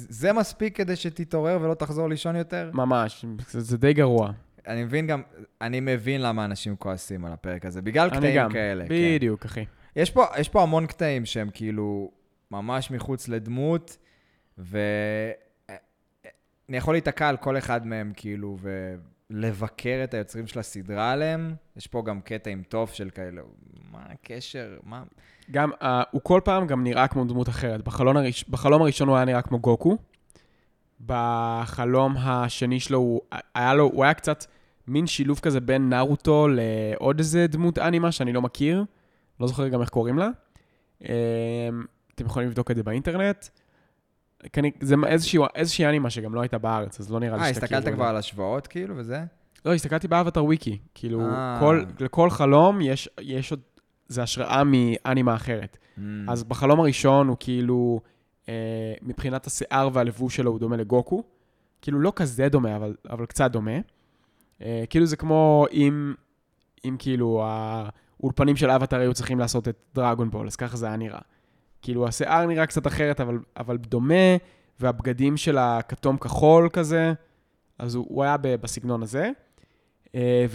זה 0.09 0.33
מספיק 0.33 0.77
כדי 0.77 0.95
שתתעורר 0.95 1.57
ולא 1.61 1.73
תחזור 1.73 2.09
לישון 2.09 2.35
יותר? 2.35 2.69
ממש, 2.73 3.25
זה, 3.49 3.77
די 3.77 3.93
גרוע. 3.93 4.31
אני 4.67 4.83
מבין 4.83 5.07
גם, 5.07 5.21
אני 5.61 5.79
מבין 5.79 6.21
למה 6.21 6.45
אנשים 6.45 6.75
כועסים 6.75 7.25
על 7.25 7.33
הפרק 7.33 7.65
הזה, 7.65 7.81
בגלל 7.81 8.09
קטעים. 8.09 8.49
כאלה. 8.51 8.83
כן. 8.87 8.93
בדיוק, 9.15 9.45
אחי. 9.45 9.65
יש 9.95 10.11
פה, 10.11 10.25
יש 10.37 10.49
פה 10.49 10.61
המון 10.63 10.85
קטעים 10.85 11.25
שהם 11.25 11.49
כאילו 11.53 12.11
ממש 12.51 12.91
מחוץ 12.91 13.27
לדמות, 13.27 13.97
ואני 14.57 15.37
יכול 16.69 16.93
להיתקע 16.93 17.29
על 17.29 17.37
כל 17.37 17.57
אחד 17.57 17.87
מהם, 17.87 18.11
כאילו, 18.15 18.57
ולבקר 19.29 20.01
את 20.03 20.13
היוצרים 20.13 20.47
של 20.47 20.59
הסדרה 20.59 21.11
עליהם. 21.11 21.55
יש 21.77 21.87
פה 21.87 22.03
גם 22.05 22.21
קטע 22.21 22.49
עם 22.49 22.63
טוב 22.69 22.89
של 22.89 23.09
כאלה, 23.09 23.41
מה 23.91 24.03
הקשר? 24.09 24.77
מה... 24.83 25.03
גם, 25.51 25.71
uh, 25.71 25.85
הוא 26.11 26.21
כל 26.23 26.41
פעם 26.43 26.67
גם 26.67 26.83
נראה 26.83 27.07
כמו 27.07 27.25
דמות 27.25 27.49
אחרת. 27.49 27.81
בחלום, 27.81 28.17
הראש, 28.17 28.43
בחלום 28.49 28.81
הראשון 28.81 29.07
הוא 29.07 29.15
היה 29.15 29.25
נראה 29.25 29.41
כמו 29.41 29.59
גוקו. 29.59 29.97
בחלום 31.05 32.15
השני 32.17 32.79
שלו 32.79 32.97
הוא 32.97 33.21
היה, 33.55 33.73
לו, 33.73 33.83
הוא 33.83 34.03
היה 34.03 34.13
קצת 34.13 34.45
מין 34.87 35.07
שילוב 35.07 35.39
כזה 35.39 35.59
בין 35.59 35.89
נרוטו 35.89 36.47
לעוד 36.47 37.19
איזה 37.19 37.47
דמות 37.47 37.77
אנימה 37.77 38.11
שאני 38.11 38.33
לא 38.33 38.41
מכיר. 38.41 38.83
לא 39.39 39.47
זוכר 39.47 39.67
גם 39.67 39.81
איך 39.81 39.89
קוראים 39.89 40.17
לה. 40.17 40.29
Um, 41.01 41.05
אתם 42.15 42.25
יכולים 42.25 42.49
לבדוק 42.49 42.71
את 42.71 42.75
זה 42.75 42.83
באינטרנט. 42.83 43.45
זה 44.81 44.95
איזושהי, 45.07 45.39
איזושהי 45.55 45.85
אנימה 45.85 46.09
שגם 46.09 46.35
לא 46.35 46.41
הייתה 46.41 46.57
בארץ, 46.57 46.99
אז 46.99 47.11
לא 47.11 47.19
נראה 47.19 47.37
לי 47.37 47.43
אה, 47.43 47.47
שתכירו 47.47 47.65
הסתכלת 47.65 47.79
את 47.79 47.83
זה. 47.83 47.91
כבר 47.91 48.05
על 48.05 48.17
השוואות, 48.17 48.67
כאילו, 48.67 48.97
וזה? 48.97 49.23
לא, 49.65 49.73
הסתכלתי 49.73 50.07
באבטר 50.07 50.45
וויקי. 50.45 50.77
כאילו, 50.93 51.21
אה. 51.21 51.57
כל, 51.59 51.83
לכל 51.99 52.29
חלום 52.29 52.81
יש, 52.81 53.09
יש 53.21 53.51
עוד, 53.51 53.59
זה 54.07 54.23
השראה 54.23 54.63
מאנימה 54.65 55.35
אחרת. 55.35 55.77
Mm. 55.77 56.01
אז 56.27 56.43
בחלום 56.43 56.79
הראשון 56.79 57.27
הוא 57.27 57.37
כאילו, 57.39 58.01
אה, 58.49 58.93
מבחינת 59.01 59.47
השיער 59.47 59.89
והלבוש 59.93 60.35
שלו 60.35 60.51
הוא 60.51 60.59
דומה 60.59 60.77
לגוקו. 60.77 61.23
כאילו 61.81 61.99
לא 61.99 62.13
כזה 62.15 62.49
דומה, 62.49 62.75
אבל, 62.75 62.95
אבל 63.09 63.25
קצת 63.25 63.51
דומה. 63.51 63.79
אה, 64.61 64.83
כאילו 64.89 65.05
זה 65.05 65.15
כמו 65.15 65.65
אם, 65.71 66.13
אם 66.85 66.95
כאילו 66.99 67.43
האולפנים 67.45 68.55
של 68.55 68.69
אבטר 68.69 68.99
היו 68.99 69.13
צריכים 69.13 69.39
לעשות 69.39 69.67
את 69.67 69.77
דרגון 69.95 70.29
בול, 70.29 70.47
אז 70.47 70.55
ככה 70.55 70.77
זה 70.77 70.87
היה 70.87 70.95
נראה. 70.95 71.19
כאילו 71.87 72.07
השיער 72.07 72.45
נראה 72.45 72.65
קצת 72.65 72.87
אחרת, 72.87 73.21
אבל, 73.21 73.39
אבל 73.57 73.77
דומה, 73.77 74.13
והבגדים 74.79 75.37
של 75.37 75.57
הכתום 75.57 76.17
כחול 76.17 76.69
כזה, 76.73 77.13
אז 77.79 77.95
הוא, 77.95 78.05
הוא 78.09 78.23
היה 78.23 78.37
בסגנון 78.37 79.03
הזה. 79.03 79.29
אה, 80.15 80.45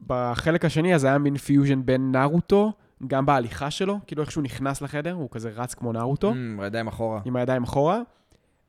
ובחלק 0.00 0.64
השני, 0.64 0.94
אז 0.94 1.04
היה 1.04 1.18
מין 1.18 1.36
פיוז'ן 1.36 1.86
בין 1.86 2.12
נרוטו, 2.12 2.72
גם 3.06 3.26
בהליכה 3.26 3.70
שלו, 3.70 3.98
כאילו 4.06 4.22
איך 4.22 4.30
שהוא 4.30 4.44
נכנס 4.44 4.82
לחדר, 4.82 5.12
הוא 5.12 5.28
כזה 5.30 5.50
רץ 5.56 5.74
כמו 5.74 5.92
נרוטו, 5.92 6.32
Mm, 6.32 6.62
הידיים 6.62 6.88
אחורה. 6.88 7.20
עם 7.24 7.36
הידיים 7.36 7.62
אחורה, 7.62 8.00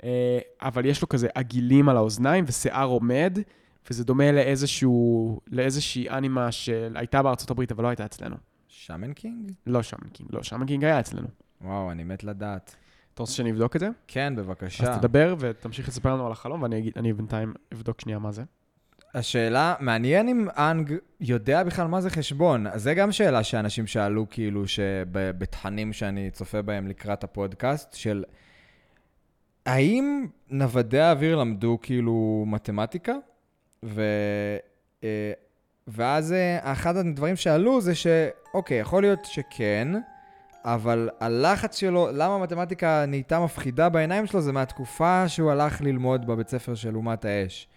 אה, 0.04 0.40
אבל 0.62 0.86
יש 0.86 1.02
לו 1.02 1.10
כזה 1.10 1.28
עגילים 1.36 1.90
על 1.90 1.98
האוזניים 1.98 2.46
ושיער 2.48 2.88
עומד, 2.88 3.40
וזה 3.90 4.04
דומה 4.04 4.32
לאיזשהו, 4.32 5.40
לאיזושהי 5.48 6.10
אנימה 6.10 6.52
שהייתה 6.52 7.22
בארצות 7.24 7.52
הברית, 7.52 7.72
אבל 7.72 7.84
לא 7.84 7.88
הייתה 7.88 8.06
אצלנו. 8.06 8.36
שמן 8.86 9.14
קינג? 9.14 9.52
לא 9.68 9.84
שמן 9.84 10.10
קינג, 10.14 10.30
לא, 10.34 10.44
שמן 10.44 10.66
קינג 10.68 10.84
היה 10.84 11.00
אצלנו. 11.00 11.28
וואו, 11.62 11.92
אני 11.92 12.04
מת 12.04 12.24
לדעת. 12.24 12.76
אתה 13.14 13.24
רוצה 13.24 13.34
שאני 13.34 13.52
אבדוק 13.52 13.76
את 13.76 13.80
זה? 13.80 13.90
כן, 14.08 14.34
בבקשה. 14.36 14.92
אז 14.92 14.98
תדבר 15.00 15.36
ותמשיך 15.40 15.88
לספר 15.88 16.14
לנו 16.14 16.26
על 16.26 16.32
החלום, 16.32 16.62
ואני 16.62 16.78
אגיד- 16.78 16.94
אני 16.96 17.14
בינתיים 17.14 17.54
אבדוק 17.74 18.02
שנייה 18.02 18.20
מה 18.20 18.32
זה. 18.32 18.44
השאלה, 19.14 19.76
מעניין 19.80 20.28
אם 20.28 20.48
אנג 20.58 20.94
יודע 21.20 21.64
בכלל 21.64 21.88
מה 21.88 22.02
זה 22.02 22.10
חשבון. 22.10 22.68
אז 22.68 22.84
זה 22.84 22.94
גם 22.94 23.12
שאלה 23.12 23.44
שאנשים 23.44 23.88
שאלו, 23.88 24.26
כאילו, 24.30 24.68
שבתכנים 24.68 25.94
שאני 25.94 26.32
צופה 26.32 26.62
בהם 26.62 26.88
לקראת 26.88 27.24
הפודקאסט, 27.24 27.94
של 27.94 28.24
האם 29.66 30.28
נוודי 30.50 31.00
האוויר 31.00 31.36
למדו 31.36 31.78
כאילו 31.82 32.44
מתמטיקה? 32.48 33.14
ו... 33.86 34.02
ואז 35.92 36.34
אה, 36.34 36.72
אחד 36.72 36.98
הדברים 36.98 37.36
שעלו 37.36 37.82
זה 37.82 37.96
שאוקיי, 37.96 38.80
יכול 38.80 39.02
להיות 39.02 39.26
שכן, 39.26 39.88
אבל 40.66 41.10
הלחץ 41.20 41.78
שלו, 41.78 42.08
למה 42.14 42.36
המתמטיקה 42.36 43.06
נהייתה 43.08 43.40
מפחידה 43.40 43.90
בעיניים 43.90 44.26
שלו, 44.26 44.42
זה 44.42 44.52
מהתקופה 44.52 45.28
שהוא 45.28 45.52
הלך 45.52 45.82
ללמוד 45.82 46.28
בבית 46.28 46.50
ספר 46.50 46.76
של 46.76 46.96
אומת 46.96 47.26
האש. 47.26 47.68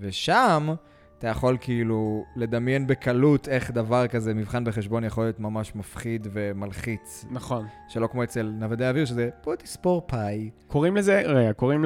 ושם 0.00 0.74
אתה 1.18 1.28
יכול 1.28 1.56
כאילו 1.60 2.24
לדמיין 2.36 2.86
בקלות 2.86 3.48
איך 3.48 3.70
דבר 3.70 4.06
כזה, 4.06 4.34
מבחן 4.34 4.64
בחשבון, 4.64 5.04
יכול 5.04 5.24
להיות 5.24 5.40
ממש 5.40 5.74
מפחיד 5.74 6.26
ומלחיץ. 6.32 7.24
נכון. 7.30 7.66
שלא 7.88 8.06
כמו 8.06 8.24
אצל 8.24 8.52
נוודי 8.58 8.84
האוויר, 8.84 9.04
שזה 9.04 9.30
בוא 9.44 9.54
תספר 9.54 10.02
פאי. 10.06 10.50
קוראים 10.66 10.96
לזה, 10.96 11.22
רגע, 11.24 11.52
קוראים 11.52 11.84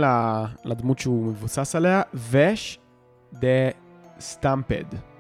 לדמות 0.65 0.99
שהוא 0.99 1.27
מבוסס 1.27 1.75
עליה, 1.75 2.03
וש 2.15 2.79
דה 3.33 3.71
סטמפד. 4.21 5.16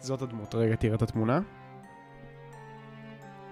זאת 0.00 0.22
הדמות. 0.22 0.54
רגע, 0.54 0.76
תראה 0.76 0.94
את 0.94 1.02
התמונה. 1.02 1.40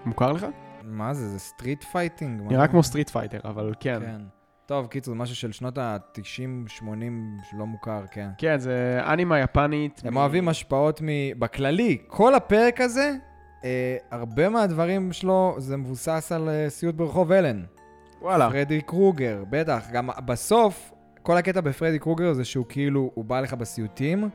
מוכר 0.05 0.33
לך? 0.33 0.47
מה 0.83 1.15
זה, 1.15 1.29
זה 1.29 1.39
סטריט 1.39 1.85
פייטינג? 1.85 2.41
נראה? 2.53 2.69
כמו 2.69 2.83
סטריט 2.83 3.11
פייטר, 3.11 3.41
אבל 3.45 3.75
כן. 3.81 3.99
כן. 4.01 4.21
טוב, 4.67 4.87
קיצור, 4.87 5.15
זה 5.15 5.21
משהו 5.21 5.37
של 5.37 5.53
שנות 5.53 5.79
ה-90-80 5.79 6.83
שלא 7.51 7.67
מוכר, 7.67 8.03
כן. 8.11 8.29
כן, 8.39 8.59
זה 8.59 9.01
אנימה 9.05 9.39
יפנית. 9.41 10.03
הם 10.05 10.15
מ- 10.15 10.17
אוהבים 10.17 10.49
השפעות 10.49 11.01
מ... 11.03 11.07
בכללי, 11.39 11.99
כל 12.07 12.35
הפרק 12.35 12.81
הזה, 12.81 13.15
אה, 13.65 13.97
הרבה 14.11 14.49
מהדברים 14.49 15.13
שלו 15.13 15.55
זה 15.59 15.77
מבוסס 15.77 16.33
על 16.33 16.49
אה, 16.49 16.71
סיוט 16.71 16.95
ברחוב 16.95 17.33
אלן. 17.33 17.63
וואלה. 18.23 18.51
פרדי 18.51 18.81
קרוגר, 18.81 19.45
בטח. 19.51 19.87
גם 19.93 20.11
בסוף, 20.25 20.93
כל 21.23 21.37
הקטע 21.37 21.61
בפרדי 21.61 21.99
קרוגר 21.99 22.33
זה 22.33 22.45
שהוא 22.45 22.67
כאילו, 22.69 23.11
הוא 23.15 23.25
בא 23.25 23.41
לך 23.41 23.55
בסיוטים, 23.55 24.29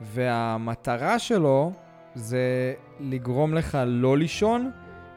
והמטרה 0.00 1.18
שלו 1.18 1.72
זה 2.14 2.74
לגרום 3.00 3.54
לך 3.54 3.78
לא 3.86 4.18
לישון, 4.18 4.70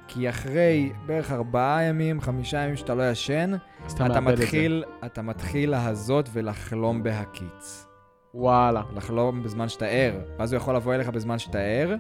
כי 0.08 0.30
אחרי 0.30 0.92
בערך 1.06 1.32
ארבעה 1.32 1.84
ימים, 1.84 2.22
חמישה 2.22 2.58
ימים 2.58 2.76
שאתה 2.76 2.96
לא 2.96 3.12
ישן, 3.12 3.54
אז 3.86 3.92
אתה 3.92 4.08
מאבד 4.08 4.34
את. 4.34 4.40
מתחיל, 4.40 4.84
אתה 5.06 5.22
מתחיל 5.22 5.70
להזות 5.70 6.30
ולחלום 6.34 7.04
בהקיץ. 7.04 7.88
וואלה. 8.34 8.82
לחלום 8.96 9.44
בזמן 9.44 9.70
שאתה 9.70 9.86
ער, 9.86 10.20
ואז 10.40 10.54
הוא 10.54 10.58
יכול 10.58 10.76
לבוא 10.76 10.94
אליך 10.94 11.10
בזמן 11.10 11.40
שאתה 11.40 11.60
ער, 11.60 11.96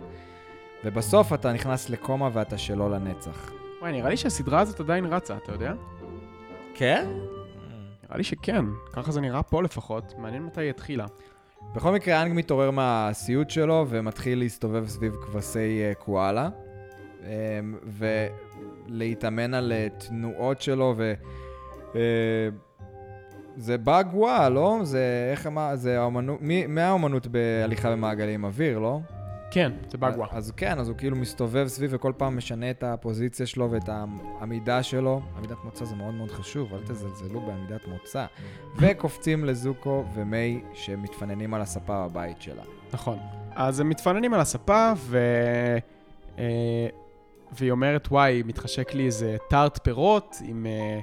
ובסוף 0.85 1.33
אתה 1.33 1.53
נכנס 1.53 1.89
לקומה 1.89 2.29
ואתה 2.33 2.57
שלו 2.57 2.89
לנצח. 2.89 3.51
וואי, 3.81 3.91
נראה 3.91 4.09
לי 4.09 4.17
שהסדרה 4.17 4.59
הזאת 4.59 4.79
עדיין 4.79 5.05
רצה, 5.05 5.37
אתה 5.37 5.51
יודע? 5.51 5.73
כן? 6.73 7.07
נראה 8.03 8.17
לי 8.17 8.23
שכן. 8.23 8.65
ככה 8.93 9.11
זה 9.11 9.21
נראה 9.21 9.43
פה 9.43 9.63
לפחות. 9.63 10.13
מעניין 10.17 10.43
מתי 10.43 10.61
היא 10.61 10.69
התחילה. 10.69 11.05
בכל 11.75 11.91
מקרה, 11.91 12.21
אנג 12.21 12.31
מתעורר 12.35 12.71
מהסיוט 12.71 13.49
שלו 13.49 13.85
ומתחיל 13.89 14.39
להסתובב 14.39 14.87
סביב 14.87 15.15
כבשי 15.15 15.81
אה, 15.81 15.93
קואלה, 15.93 16.49
אמ, 17.23 17.29
ולהתאמן 18.87 19.53
על 19.53 19.71
אה, 19.71 19.87
תנועות 19.97 20.61
שלו, 20.61 20.93
ו... 20.97 21.13
אה, 21.95 22.49
זה 23.57 23.77
בגווה, 23.77 24.49
לא? 24.49 24.79
זה 24.83 25.27
איך 25.31 25.47
אמר, 25.47 25.75
זה 25.75 25.99
האומנות, 25.99 26.41
מי, 26.41 26.67
מי 26.67 26.81
האומנות 26.81 27.27
בהליכה 27.27 27.91
במעגלים? 27.91 28.45
אוויר, 28.45 28.79
לא? 28.79 28.99
כן, 29.51 29.71
זה 29.89 29.97
בגווה. 29.97 30.27
אז 30.31 30.51
כן, 30.57 30.79
אז 30.79 30.89
הוא 30.89 30.97
כאילו 30.97 31.15
מסתובב 31.15 31.67
סביב 31.67 31.89
וכל 31.93 32.13
פעם 32.17 32.37
משנה 32.37 32.69
את 32.69 32.83
הפוזיציה 32.83 33.45
שלו 33.45 33.71
ואת 33.71 33.89
העמידה 33.89 34.83
שלו. 34.83 35.21
עמידת 35.37 35.57
מוצא 35.63 35.85
זה 35.85 35.95
מאוד 35.95 36.13
מאוד 36.13 36.31
חשוב, 36.31 36.73
אל 36.73 36.79
תזלזלו 36.81 37.41
בעמידת 37.41 37.87
מוצא. 37.87 38.25
וקופצים 38.77 39.45
לזוקו 39.45 40.03
ומיי 40.13 40.61
שמתפננים 40.73 41.53
על 41.53 41.61
הספה 41.61 42.07
בבית 42.07 42.41
שלה. 42.41 42.63
נכון. 42.93 43.19
אז 43.55 43.79
הם 43.79 43.89
מתפננים 43.89 44.33
על 44.33 44.39
הספה, 44.39 44.91
ו... 44.97 45.17
אה, 46.39 46.87
והיא 47.51 47.71
אומרת, 47.71 48.07
וואי, 48.07 48.43
מתחשק 48.45 48.93
לי 48.93 49.05
איזה 49.05 49.37
טארט 49.49 49.79
פירות 49.83 50.35
עם... 50.45 50.65
אה, 50.65 50.99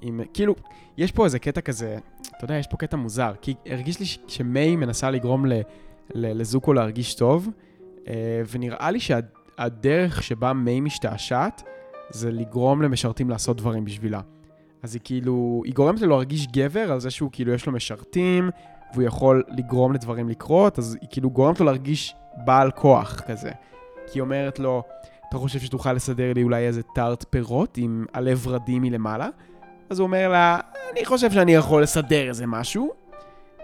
עם... 0.00 0.20
כאילו, 0.34 0.54
יש 0.96 1.12
פה 1.12 1.24
איזה 1.24 1.38
קטע 1.38 1.60
כזה, 1.60 1.98
אתה 2.36 2.44
יודע, 2.44 2.54
יש 2.54 2.66
פה 2.66 2.76
קטע 2.76 2.96
מוזר, 2.96 3.32
כי 3.40 3.54
הרגיש 3.66 4.00
לי 4.00 4.06
ש- 4.06 4.18
שמיי 4.28 4.76
מנסה 4.76 5.10
לגרום 5.10 5.46
ל... 5.46 5.52
לזוקו 6.14 6.72
להרגיש 6.72 7.14
טוב, 7.14 7.48
אה, 8.08 8.42
ונראה 8.50 8.90
לי 8.90 9.00
שהדרך 9.00 10.22
שבה 10.22 10.52
מיי 10.52 10.80
משתעשעת, 10.80 11.62
זה 12.10 12.32
לגרום 12.32 12.82
למשרתים 12.82 13.30
לעשות 13.30 13.56
דברים 13.56 13.84
בשבילה. 13.84 14.20
אז 14.82 14.94
היא 14.94 15.00
כאילו, 15.04 15.62
היא 15.64 15.74
גורמת 15.74 16.00
לו 16.00 16.08
להרגיש 16.08 16.46
גבר 16.46 16.92
על 16.92 17.00
זה 17.00 17.10
שהוא 17.10 17.30
כאילו 17.32 17.52
יש 17.52 17.66
לו 17.66 17.72
משרתים, 17.72 18.50
והוא 18.92 19.02
יכול 19.02 19.42
לגרום 19.48 19.92
לדברים 19.92 20.28
לקרות, 20.28 20.78
אז 20.78 20.98
היא 21.00 21.08
כאילו 21.10 21.30
גורמת 21.30 21.60
לו 21.60 21.66
להרגיש 21.66 22.14
בעל 22.44 22.70
כוח 22.70 23.20
כזה. 23.20 23.50
כי 24.06 24.18
היא 24.18 24.20
אומרת 24.20 24.58
לו, 24.58 24.82
אתה 25.28 25.38
חושב 25.38 25.60
שתוכל 25.60 25.92
לסדר 25.92 26.32
לי 26.32 26.42
אולי 26.42 26.66
איזה 26.66 26.82
טארט 26.82 27.24
פירות 27.30 27.76
עם 27.76 28.06
עלה 28.12 28.32
ורדים 28.42 28.82
מלמעלה? 28.82 29.28
אז 29.90 29.98
הוא 29.98 30.06
אומר 30.06 30.28
לה, 30.28 30.58
אני 30.92 31.04
חושב 31.04 31.30
שאני 31.30 31.54
יכול 31.54 31.82
לסדר 31.82 32.28
איזה 32.28 32.46
משהו. 32.46 33.01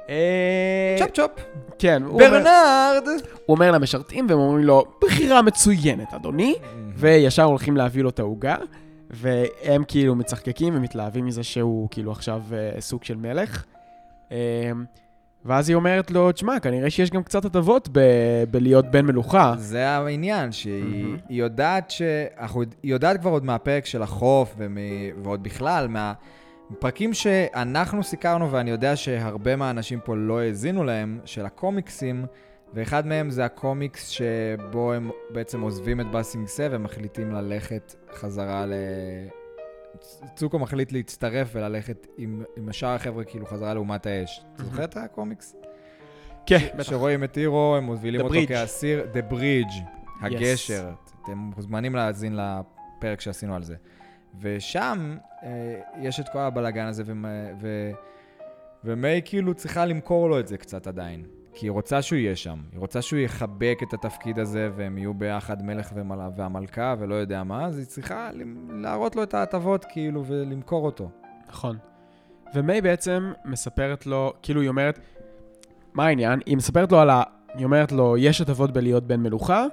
אה, 0.08 0.96
צ'ופ 0.98 1.10
צ'ופ. 1.14 1.30
כן, 1.78 2.02
ברנרד! 2.04 3.02
הוא 3.46 3.54
אומר 3.54 3.72
למשרתים, 3.72 4.26
והם 4.28 4.38
אומרים 4.38 4.64
לו, 4.64 4.84
בחירה 5.04 5.42
מצוינת, 5.42 6.14
אדוני. 6.14 6.54
וישר 6.96 7.42
הולכים 7.42 7.76
להביא 7.76 8.02
לו 8.02 8.08
את 8.08 8.18
העוגה, 8.18 8.56
והם 9.10 9.84
כאילו 9.88 10.14
מצחקקים 10.14 10.76
ומתלהבים 10.76 11.26
מזה 11.26 11.42
שהוא 11.42 11.88
כאילו 11.90 12.12
עכשיו 12.12 12.42
אה, 12.52 12.80
סוג 12.80 13.04
של 13.04 13.16
מלך. 13.16 13.64
אה, 14.32 14.70
ואז 15.44 15.68
היא 15.68 15.76
אומרת 15.76 16.10
לו, 16.10 16.32
תשמע, 16.32 16.60
כנראה 16.60 16.90
שיש 16.90 17.10
גם 17.10 17.22
קצת 17.22 17.44
הטבות 17.44 17.88
ב- 17.92 18.44
בלהיות 18.50 18.84
בן 18.90 19.06
מלוכה. 19.06 19.54
זה 19.58 19.88
העניין, 19.88 20.52
שהיא. 20.52 21.16
היא 21.28 21.42
יודעת 21.42 21.90
ש... 21.90 22.02
אנחנו, 22.38 22.62
היא 22.82 22.92
יודעת 22.92 23.20
כבר 23.20 23.30
עוד 23.30 23.44
מהפרק 23.44 23.86
של 23.86 24.02
החוף 24.02 24.54
ומ, 24.58 24.78
ועוד 25.22 25.42
בכלל, 25.42 25.88
מהפרקים 26.70 27.14
שאנחנו 27.14 28.02
סיקרנו, 28.02 28.52
ואני 28.52 28.70
יודע 28.70 28.96
שהרבה 28.96 29.56
מהאנשים 29.56 30.00
פה 30.00 30.16
לא 30.16 30.40
האזינו 30.40 30.84
להם, 30.84 31.20
של 31.24 31.46
הקומיקסים, 31.46 32.26
ואחד 32.74 33.06
מהם 33.06 33.30
זה 33.30 33.44
הקומיקס 33.44 34.08
שבו 34.08 34.92
הם 34.92 35.10
בעצם 35.30 35.60
עוזבים 35.60 36.00
את 36.00 36.06
באסינג 36.10 36.46
סה 36.46 36.68
ומחליטים 36.70 37.32
ללכת 37.32 37.94
חזרה 38.14 38.66
ל... 38.66 38.72
צוקו 40.34 40.58
מחליט 40.58 40.92
להצטרף 40.92 41.48
וללכת 41.52 42.06
עם, 42.18 42.42
עם 42.56 42.72
שאר 42.72 42.88
החבר'ה 42.88 43.24
כאילו 43.24 43.46
חזרה 43.46 43.74
לאומת 43.74 44.06
האש. 44.06 44.44
אתה 44.54 44.64
זוכר 44.64 44.84
את 44.84 44.96
הקומיקס? 44.96 45.56
כן, 46.46 46.68
בטח. 46.74 46.82
שרואים 46.82 47.24
את 47.24 47.34
הירו, 47.34 47.76
הם 47.76 47.84
מובילים 47.84 48.20
אותו. 48.20 48.34
כאסיר, 48.48 49.06
The 49.14 49.32
Bridge, 49.32 49.74
הגשר. 50.20 50.90
אתם 51.22 51.38
מוזמנים 51.56 51.94
להאזין 51.94 52.36
לפרק 52.36 53.20
שעשינו 53.20 53.54
על 53.54 53.62
זה. 53.62 53.76
ושם 54.40 55.16
יש 56.00 56.20
את 56.20 56.28
כל 56.28 56.38
הבלאגן 56.38 56.86
הזה, 56.86 57.02
ומיי 58.84 59.22
כאילו 59.24 59.54
צריכה 59.54 59.86
למכור 59.86 60.30
לו 60.30 60.40
את 60.40 60.48
זה 60.48 60.58
קצת 60.58 60.86
עדיין. 60.86 61.24
כי 61.54 61.66
היא 61.66 61.70
רוצה 61.70 62.02
שהוא 62.02 62.18
יהיה 62.18 62.36
שם. 62.36 62.58
היא 62.72 62.80
רוצה 62.80 63.02
שהוא 63.02 63.18
יחבק 63.18 63.78
את 63.82 63.94
התפקיד 63.94 64.38
הזה, 64.38 64.70
והם 64.76 64.98
יהיו 64.98 65.14
ביחד 65.14 65.62
מלך 65.62 65.90
ומל... 65.94 66.18
והמלכה, 66.36 66.94
ולא 66.98 67.14
יודע 67.14 67.44
מה, 67.44 67.64
אז 67.66 67.78
היא 67.78 67.86
צריכה 67.86 68.30
להראות 68.68 69.16
לו 69.16 69.22
את 69.22 69.34
ההטבות, 69.34 69.84
כאילו, 69.84 70.24
ולמכור 70.26 70.86
אותו. 70.86 71.10
נכון. 71.48 71.76
ומיי 72.54 72.80
בעצם 72.80 73.32
מספרת 73.44 74.06
לו, 74.06 74.32
כאילו 74.42 74.60
היא 74.60 74.68
אומרת, 74.68 74.98
מה 75.94 76.06
העניין? 76.06 76.40
היא 76.46 76.56
מספרת 76.56 76.92
לו 76.92 76.98
על 76.98 77.10
ה... 77.10 77.22
היא 77.54 77.64
אומרת 77.64 77.92
לו, 77.92 78.16
יש 78.16 78.40
הטבות 78.40 78.70
בלהיות 78.70 79.06
בן 79.06 79.20
מלוכה, 79.20 79.66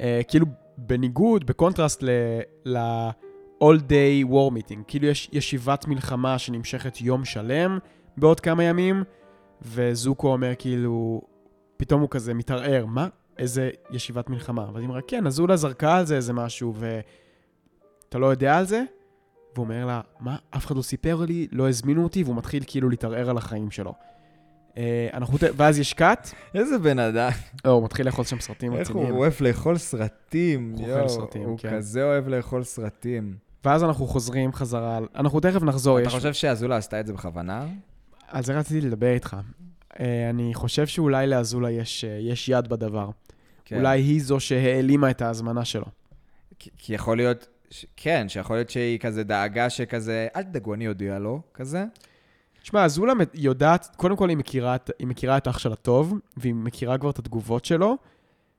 אה, 0.00 0.20
כאילו 0.28 0.46
בניגוד, 0.78 1.46
בקונטרסט 1.46 2.02
ל... 2.02 2.10
ל... 2.64 2.78
all 3.62 3.78
day 3.88 4.30
war 4.30 4.50
meeting, 4.56 4.78
כאילו 4.86 5.06
יש 5.06 5.30
ישיבת 5.32 5.86
מלחמה 5.86 6.38
שנמשכת 6.38 7.00
יום 7.00 7.24
שלם 7.24 7.78
בעוד 8.16 8.40
כמה 8.40 8.64
ימים, 8.64 9.04
וזוקו 9.62 10.32
אומר 10.32 10.52
כאילו, 10.58 11.22
פתאום 11.76 12.00
הוא 12.00 12.08
כזה 12.10 12.34
מתערער, 12.34 12.86
מה? 12.86 13.08
איזה 13.38 13.70
ישיבת 13.90 14.30
מלחמה? 14.30 14.62
ואז 14.62 14.76
היא 14.76 14.88
אומרת, 14.88 15.04
כן, 15.06 15.26
אזולה 15.26 15.56
זרקה 15.56 15.96
על 15.96 16.06
זה 16.06 16.16
איזה 16.16 16.32
משהו, 16.32 16.74
ואתה 16.76 18.18
לא 18.18 18.26
יודע 18.26 18.58
על 18.58 18.64
זה? 18.64 18.82
והוא 19.54 19.64
אומר 19.64 19.86
לה, 19.86 20.00
מה, 20.20 20.36
אף 20.56 20.66
אחד 20.66 20.76
לא 20.76 20.82
סיפר 20.82 21.24
לי, 21.28 21.48
לא 21.52 21.68
הזמינו 21.68 22.02
אותי, 22.02 22.22
והוא 22.22 22.36
מתחיל 22.36 22.62
כאילו 22.66 22.88
להתערער 22.88 23.30
על 23.30 23.36
החיים 23.36 23.70
שלו. 23.70 23.94
אה, 24.76 25.08
אנחנו, 25.14 25.38
ואז 25.56 25.78
יש 25.78 25.92
קאט, 25.92 26.30
איזה 26.54 26.78
בן 26.78 26.98
אדם, 26.98 27.30
או, 27.64 27.70
הוא 27.70 27.84
מתחיל 27.84 28.06
לאכול 28.06 28.24
שם 28.24 28.40
סרטים 28.40 28.72
איך 28.72 28.90
הוא 28.90 29.00
רציניים. 29.00 29.16
אוהב 29.20 29.32
לאכול 29.40 29.78
סרטים, 29.78 30.74
הוא 30.78 30.88
אוכל 30.88 31.08
סרטים, 31.08 31.42
הוא 31.42 31.58
כן. 31.58 31.76
כזה 31.76 32.04
אוהב 32.04 32.28
לאכול 32.28 32.62
סרטים. 32.62 33.45
ואז 33.66 33.84
אנחנו 33.84 34.06
חוזרים 34.06 34.52
חזרה, 34.52 34.98
אנחנו 35.14 35.40
תכף 35.40 35.62
נחזור, 35.62 35.98
אתה 35.98 36.06
יש... 36.08 36.14
חושב 36.14 36.32
שאזולה 36.32 36.76
עשתה 36.76 37.00
את 37.00 37.06
זה 37.06 37.12
בכוונה? 37.12 37.66
על 38.28 38.42
זה 38.44 38.58
רציתי 38.58 38.80
לדבר 38.86 39.12
איתך. 39.12 39.36
אה, 40.00 40.30
אני 40.30 40.54
חושב 40.54 40.86
שאולי 40.86 41.26
לאזולה 41.26 41.70
יש, 41.70 42.04
אה, 42.04 42.18
יש 42.20 42.48
יד 42.48 42.68
בדבר. 42.68 43.10
כן. 43.64 43.76
אולי 43.76 44.00
היא 44.00 44.22
זו 44.22 44.40
שהעלימה 44.40 45.10
את 45.10 45.22
ההזמנה 45.22 45.64
שלו. 45.64 45.84
כי- 46.58 46.70
כי 46.78 46.94
יכול 46.94 47.16
להיות, 47.16 47.46
ש- 47.70 47.86
כן, 47.96 48.26
שיכול 48.28 48.56
להיות 48.56 48.70
שהיא 48.70 48.98
כזה 48.98 49.24
דאגה 49.24 49.70
שכזה, 49.70 50.28
אל 50.36 50.42
תדאגו, 50.42 50.74
אני 50.74 50.88
אודיע 50.88 51.18
לו, 51.18 51.40
כזה. 51.54 51.84
תשמע, 52.62 52.84
אזולה 52.84 53.12
יודעת, 53.34 53.88
קודם 53.96 54.16
כל 54.16 54.28
היא 54.28 54.36
מכירה, 54.36 54.76
היא 54.98 55.06
מכירה 55.06 55.36
את 55.36 55.48
אח 55.48 55.58
שלה 55.58 55.76
טוב, 55.76 56.14
והיא 56.36 56.54
מכירה 56.54 56.98
כבר 56.98 57.10
את 57.10 57.18
התגובות 57.18 57.64
שלו, 57.64 57.96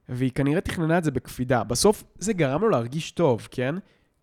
והיא 0.10 0.32
כנראה 0.36 0.62
תכננה 0.62 0.97
את 0.97 1.03
זה 1.03 1.12
בקפידה. 1.12 1.64
בסוף 1.64 2.03
זה 2.20 2.34
גרם 2.34 2.62
לו 2.62 2.70
להרגיש 2.70 3.12
טוב, 3.12 3.47
כן? 3.51 3.76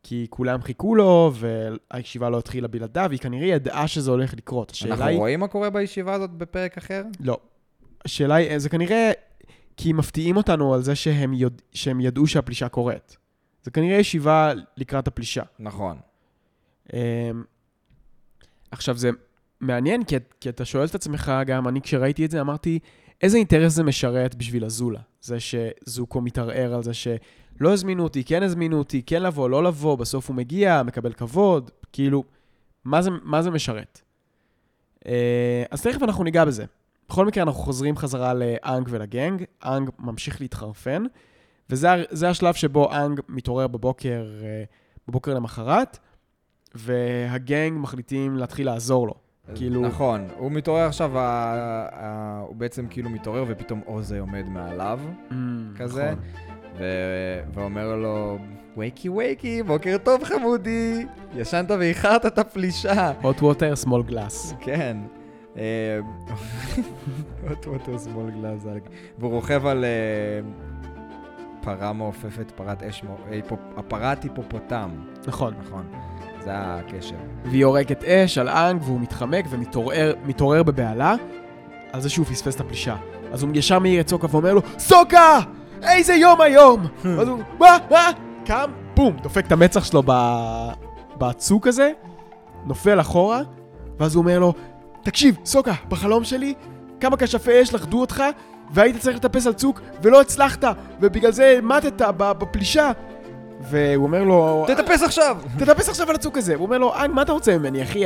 כי 0.07 0.27
כולם 0.31 0.63
חיכו 0.63 0.95
לו, 0.95 1.33
והישיבה 1.35 2.31
לא 2.31 2.39
התחילה 2.39 2.69
בלעדיו, 2.69 3.11
היא 3.11 3.19
כנראה 3.19 3.47
ידעה 3.47 3.89
שזה 3.89 4.11
הולך 4.11 4.35
לקרות. 4.35 4.73
אנחנו 4.87 5.05
היא... 5.05 5.19
רואים 5.19 5.41
מה 5.41 5.49
קורה 5.49 5.71
בישיבה 5.71 6.15
הזאת 6.15 6.31
בפרק 6.31 6.79
אחר? 6.79 7.03
לא. 7.21 7.39
השאלה 8.05 8.35
היא, 8.35 8.59
זה 8.59 8.69
כנראה 8.69 9.13
כי 9.77 9.93
מפתיעים 9.93 10.37
אותנו 10.37 10.75
על 10.75 10.83
זה 10.83 10.95
שהם, 10.95 11.33
יודע, 11.33 11.63
שהם 11.73 12.01
ידעו 12.01 12.27
שהפלישה 12.27 12.69
קורית. 12.69 13.17
זה 13.63 13.71
כנראה 13.71 13.97
ישיבה 13.97 14.53
לקראת 14.77 15.09
הפלישה. 15.09 15.43
נכון. 15.59 15.97
אמ, 16.93 16.99
עכשיו, 18.71 18.97
זה 18.97 19.11
מעניין, 19.61 20.05
כי, 20.05 20.17
כי 20.41 20.49
אתה 20.49 20.65
שואל 20.65 20.85
את 20.85 20.95
עצמך, 20.95 21.33
גם 21.47 21.69
אני 21.69 21.81
כשראיתי 21.81 22.25
את 22.25 22.31
זה, 22.31 22.41
אמרתי, 22.41 22.79
איזה 23.23 23.39
אינטרס 23.39 23.73
זה 23.73 23.83
משרת 23.83 24.35
בשביל 24.35 24.65
אזולה? 24.65 25.01
זה 25.21 25.37
שזוקו 25.41 26.21
מתערער 26.21 26.75
על 26.75 26.83
זה 26.83 26.93
שלא 27.59 27.73
הזמינו 27.73 28.03
אותי, 28.03 28.25
כן 28.25 28.43
הזמינו 28.43 28.79
אותי, 28.79 29.03
כן 29.07 29.23
לבוא, 29.23 29.51
לא 29.51 29.65
לבוא, 29.65 29.97
בסוף 29.99 30.29
הוא 30.29 30.37
מגיע, 30.37 30.83
מקבל 30.83 31.13
כבוד, 31.13 31.71
כאילו, 31.93 32.25
מה 32.85 33.03
זה, 33.03 33.11
מה 33.23 33.43
זה 33.43 33.51
משרת? 33.51 34.01
אה, 35.07 35.65
אז 35.71 35.83
תכף 35.83 36.03
אנחנו 36.03 36.25
ניגע 36.25 36.45
בזה. 36.45 36.65
בכל 37.09 37.27
מקרה, 37.27 37.43
אנחנו 37.43 37.61
חוזרים 37.61 37.97
חזרה 37.97 38.35
לאנג 38.35 38.87
ולגנג, 38.91 39.45
אנג 39.65 39.91
ממשיך 39.99 40.41
להתחרפן, 40.41 41.03
וזה 41.71 42.29
השלב 42.29 42.55
שבו 42.55 42.93
אנג 42.93 43.21
מתעורר 43.29 43.67
בבוקר, 43.67 44.25
אה, 44.43 44.65
בבוקר 45.09 45.35
למחרת, 45.35 45.99
והגנג 46.75 47.73
מחליטים 47.79 48.37
להתחיל 48.37 48.67
לעזור 48.67 49.07
לו. 49.07 49.15
כאילו- 49.55 49.81
נכון, 49.87 50.29
הוא 50.39 50.53
מתעורר 50.53 50.87
עכשיו, 50.87 51.19
ה- 51.19 51.89
ה- 51.93 52.41
הוא 52.49 52.57
בעצם 52.57 52.87
כאילו 52.91 53.11
מתעורר 53.11 53.45
ופתאום 53.49 53.81
עוזי 53.85 54.19
עומד 54.19 54.45
מעליו, 54.47 55.01
כזה, 55.77 56.11
נכון. 56.13 56.54
ו- 56.79 57.41
ואומר 57.55 57.97
לו, 57.97 58.39
וייקי 58.77 59.09
וייקי, 59.09 59.63
בוקר 59.63 59.97
טוב 60.03 60.25
חמודי, 60.25 61.07
ישנת 61.37 61.71
ואיחרת 61.71 62.27
את 62.27 62.39
הפלישה. 62.39 63.13
hot 63.23 63.41
water, 63.41 63.87
small 63.87 64.11
glass. 64.11 64.55
כן. 64.61 64.97
אה, 65.59 65.99
עוד 67.49 67.67
ווטר 67.67 67.99
שמאל 67.99 68.31
גלאזל. 68.31 68.79
והוא 69.19 69.33
רוכב 69.33 69.67
על 69.67 69.85
אה, 69.85 69.91
פרה 71.63 71.93
מעופפת, 71.93 72.51
פרת 72.51 72.83
אש, 72.83 73.03
הפרת 73.77 74.23
היפופוטם, 74.23 74.91
נכון. 75.27 75.55
נכון. 75.61 75.87
זה 76.45 76.51
הקשר. 76.55 77.17
והיא 77.45 77.65
הורגת 77.65 78.05
אש 78.05 78.39
על 78.39 78.49
אנג, 78.49 78.83
והוא 78.83 79.01
מתחמק 79.01 79.45
ומתעורר 79.51 80.15
מתעורר 80.25 80.63
בבהלה 80.63 81.15
על 81.93 82.01
זה 82.01 82.09
שהוא 82.09 82.27
פספס 82.27 82.55
את 82.57 82.61
הפלישה. 82.61 82.97
אז 83.33 83.43
הוא 83.43 83.51
ישר 83.55 83.79
מעיר 83.79 84.01
את 84.01 84.09
סוקה 84.09 84.27
ואומר 84.31 84.55
לו, 84.55 84.61
סוקה! 84.79 85.39
איזה 85.83 86.15
יום 86.15 86.41
היום! 86.41 86.87
ואז 87.05 87.29
הוא, 87.29 87.39
מה? 87.59 87.77
מה? 87.91 88.11
קם, 88.45 88.71
בום, 88.97 89.17
דופק 89.23 89.47
את 89.47 89.53
המצח 89.53 89.85
שלו 89.85 90.03
בצוק 91.19 91.67
הזה, 91.67 91.91
נופל 92.67 93.01
אחורה, 93.01 93.41
ואז 93.99 94.15
הוא 94.15 94.23
אומר 94.23 94.39
לו, 94.39 94.53
תקשיב, 95.03 95.37
סוקה, 95.45 95.73
בחלום 95.89 96.25
שלי, 96.25 96.55
כמה 97.01 97.17
כשפי 97.17 97.63
אש 97.63 97.75
לכדו 97.75 98.01
אותך, 98.01 98.23
והיית 98.71 98.97
צריך 98.97 99.17
לטפס 99.17 99.47
על 99.47 99.53
צוק, 99.53 99.81
ולא 100.03 100.21
הצלחת, 100.21 100.65
ובגלל 101.01 101.33
זה 101.33 101.59
מתת 101.63 102.03
בפלישה. 102.19 102.91
והוא 103.61 104.07
אומר 104.07 104.25
לו, 104.25 104.65
תטפס 104.67 105.03
עכשיו! 105.03 105.37
תטפס 105.59 105.89
עכשיו 105.89 106.11
על 106.11 106.15
הצוק 106.15 106.39
הזה. 106.39 106.55
הוא 106.55 106.67
אומר 106.67 106.79
לו, 106.79 106.95
אנג, 106.95 107.11
מה 107.15 107.23
אתה 107.23 107.33
רוצה 107.33 107.59
ממני, 107.59 107.83
אחי? 107.83 108.05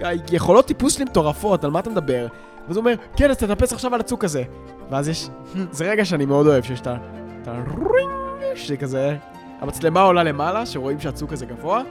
היכולות 0.00 0.66
טיפוס 0.66 0.94
שלי 0.94 1.04
מטורפות, 1.04 1.64
על 1.64 1.70
מה 1.70 1.80
אתה 1.80 1.90
מדבר? 1.90 2.26
ואז 2.68 2.76
הוא 2.76 2.82
אומר, 2.82 2.94
כן, 3.16 3.30
אז 3.30 3.36
תטפס 3.36 3.72
עכשיו 3.72 3.94
על 3.94 4.00
הצוק 4.00 4.24
הזה. 4.24 4.42
ואז 4.90 5.08
יש, 5.08 5.30
זה 5.70 5.90
רגע 5.90 6.04
שאני 6.04 6.26
מאוד 6.26 6.46
אוהב, 6.46 6.64
שיש 6.64 6.80
את 6.80 6.86
ה... 6.86 6.96
את 7.42 7.48
הרינג, 7.48 8.10
שכזה, 8.54 9.16
המצלמה 9.60 10.02
עולה 10.02 10.22
למעלה, 10.22 10.66
שרואים 10.66 11.00
שהצוק 11.00 11.32
הזה 11.32 11.46
גבוה, 11.46 11.82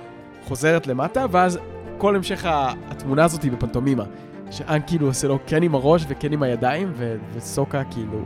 חוזרת 0.48 0.88
למטה, 0.88 1.26
ואז 1.32 1.60
כל 1.98 2.16
המשך 2.16 2.46
התמונה 2.90 3.26
הזאת 3.26 3.44
היא 3.44 3.52
בפנטומימה. 3.52 4.04
שאנג 4.52 4.82
כאילו 4.88 5.08
עושה 5.08 5.28
לו 5.28 5.40
כן 5.48 5.64
עם 5.64 5.76
הראש 5.76 6.06
וכן 6.08 6.34
עם 6.34 6.44
הידיים, 6.44 6.92
ו- 6.96 7.16
וסוקה 7.34 7.84
כאילו, 7.84 8.26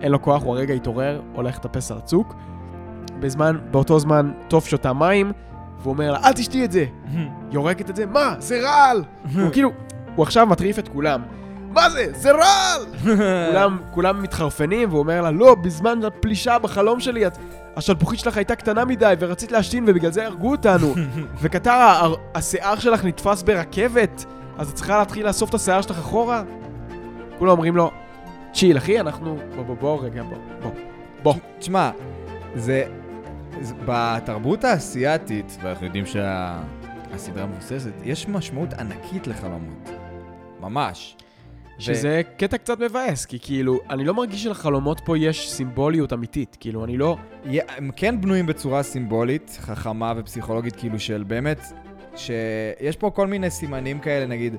אין 0.00 0.12
לו 0.12 0.22
כוח, 0.22 0.42
הוא 0.42 0.56
הרגע 0.56 0.74
התעורר, 0.74 1.20
הולך 1.34 1.56
לטפס 1.56 1.90
על 1.90 1.98
הצוק. 1.98 2.34
בזמן, 3.20 3.58
באותו 3.70 3.98
זמן 3.98 4.32
טוף 4.48 4.66
שותה 4.66 4.92
מים, 4.92 5.32
והוא 5.78 5.92
אומר 5.92 6.12
לה, 6.12 6.18
אל 6.24 6.32
תשתי 6.32 6.64
את 6.64 6.72
זה. 6.72 6.86
יורקת 7.52 7.90
את 7.90 7.96
זה, 7.96 8.06
מה? 8.06 8.34
זה 8.38 8.60
רעל! 8.62 9.04
הוא 9.42 9.50
כאילו, 9.52 9.70
הוא 10.16 10.22
עכשיו 10.22 10.46
מטריף 10.46 10.78
את 10.78 10.88
כולם. 10.88 11.22
מה 11.74 11.90
זה? 11.90 12.06
זה 12.14 12.32
רעל! 12.32 12.82
כולם, 13.50 13.78
כולם 13.90 14.22
מתחרפנים, 14.22 14.88
והוא 14.88 14.98
אומר 14.98 15.20
לה, 15.20 15.30
לא, 15.30 15.54
בזמן 15.54 16.04
הפלישה 16.04 16.58
בחלום 16.58 17.00
שלי, 17.00 17.26
את, 17.26 17.38
השלפוחית 17.76 18.18
שלך 18.20 18.36
הייתה 18.36 18.56
קטנה 18.56 18.84
מדי, 18.84 19.14
ורצית 19.18 19.52
להשתין, 19.52 19.84
ובגלל 19.86 20.12
זה 20.12 20.26
הרגו 20.26 20.50
אותנו. 20.50 20.94
וקטר, 21.42 21.70
ה- 21.70 22.08
השיער 22.34 22.78
שלך 22.78 23.04
נתפס 23.04 23.42
ברכבת, 23.42 24.24
אז 24.58 24.68
את 24.70 24.74
צריכה 24.74 24.98
להתחיל 24.98 25.26
לאסוף 25.26 25.50
את 25.50 25.54
השיער 25.54 25.80
שלך 25.80 25.98
אחורה? 25.98 26.42
כולם 27.38 27.50
אומרים 27.50 27.76
לו, 27.76 27.90
צ'יל, 28.52 28.78
אחי, 28.78 29.00
אנחנו... 29.00 29.38
בוא, 29.56 29.64
בוא, 29.64 29.76
בוא, 29.76 30.04
רגע, 30.04 30.22
בוא, 30.62 30.70
בוא. 31.22 31.34
תשמע, 31.58 31.90
זה, 32.54 32.84
זה... 33.60 33.74
בתרבות 33.86 34.64
האסייתית, 34.64 35.58
ואנחנו 35.62 35.86
יודעים 35.86 36.04
שהסדרה 36.06 37.46
מבוססת, 37.46 37.92
יש 38.04 38.28
משמעות 38.28 38.72
ענקית 38.72 39.26
לחלומות. 39.26 39.90
ממש. 40.60 41.16
שזה 41.78 42.22
קטע 42.36 42.58
קצת 42.58 42.80
מבאס, 42.80 43.26
כי 43.26 43.38
כאילו, 43.42 43.80
אני 43.90 44.04
לא 44.04 44.14
מרגיש 44.14 44.42
שלחלומות 44.42 45.00
פה 45.04 45.18
יש 45.18 45.50
סימבוליות 45.50 46.12
אמיתית. 46.12 46.56
כאילו, 46.60 46.84
אני 46.84 46.96
לא... 46.96 47.16
הם 47.68 47.90
כן 47.96 48.20
בנויים 48.20 48.46
בצורה 48.46 48.82
סימבולית, 48.82 49.58
חכמה 49.60 50.12
ופסיכולוגית, 50.16 50.76
כאילו 50.76 50.98
של 50.98 51.24
באמת, 51.26 51.60
שיש 52.16 52.96
פה 52.96 53.10
כל 53.10 53.26
מיני 53.26 53.50
סימנים 53.50 53.98
כאלה, 53.98 54.26
נגיד, 54.26 54.56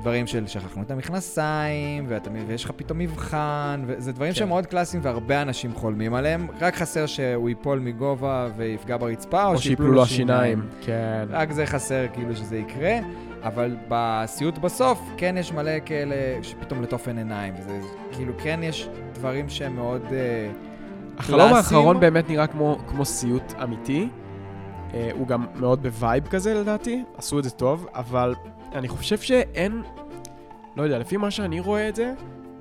דברים 0.00 0.26
של 0.26 0.46
שכחנו 0.46 0.82
את 0.82 0.90
המכנסיים, 0.90 2.04
ואתה, 2.08 2.30
ויש 2.48 2.64
לך 2.64 2.70
פתאום 2.76 2.98
מבחן, 2.98 3.84
וזה 3.86 4.12
דברים 4.12 4.32
כן. 4.32 4.38
שהם 4.38 4.48
מאוד 4.48 4.66
קלאסיים 4.66 5.02
והרבה 5.04 5.42
אנשים 5.42 5.74
חולמים 5.74 6.14
עליהם, 6.14 6.46
רק 6.60 6.74
חסר 6.74 7.06
שהוא 7.06 7.48
ייפול 7.48 7.78
מגובה 7.78 8.48
ויפגע 8.56 8.96
ברצפה, 8.96 9.44
או, 9.44 9.52
או 9.52 9.58
שיפלו 9.58 9.92
לו 9.92 10.02
השיניים. 10.02 10.62
כן. 10.80 11.26
רק 11.30 11.52
זה 11.52 11.66
חסר 11.66 12.06
כאילו 12.12 12.36
שזה 12.36 12.56
יקרה, 12.56 12.98
אבל 13.42 13.76
בסיוט 13.88 14.58
בסוף 14.58 15.00
כן 15.16 15.34
יש 15.38 15.52
מלא 15.52 15.72
כאלה 15.84 16.14
שפתאום 16.42 16.82
לטופ 16.82 17.18
עיניים, 17.18 17.54
וזה 17.58 17.80
כאילו 18.12 18.32
כן 18.38 18.60
יש 18.62 18.88
דברים 19.14 19.48
שהם 19.48 19.76
מאוד... 19.76 20.02
אה, 20.12 20.50
החלום 21.18 21.40
קלאסיים. 21.40 21.56
האחרון 21.56 22.00
באמת 22.00 22.28
נראה 22.28 22.46
כמו, 22.46 22.78
כמו 22.88 23.04
סיוט 23.04 23.52
אמיתי. 23.62 24.08
אה, 24.94 25.10
הוא 25.14 25.26
גם 25.26 25.46
מאוד 25.54 25.82
ב 25.82 25.91
vibe 25.91 26.26
כזה 26.26 26.54
לדעתי, 26.54 27.04
עשו 27.16 27.38
את 27.38 27.44
זה 27.44 27.50
טוב, 27.50 27.86
אבל 27.94 28.34
אני 28.74 28.88
חושב 28.88 29.18
שאין, 29.18 29.82
לא 30.76 30.82
יודע, 30.82 30.98
לפי 30.98 31.16
מה 31.16 31.30
שאני 31.30 31.60
רואה 31.60 31.88
את 31.88 31.96
זה, 31.96 32.14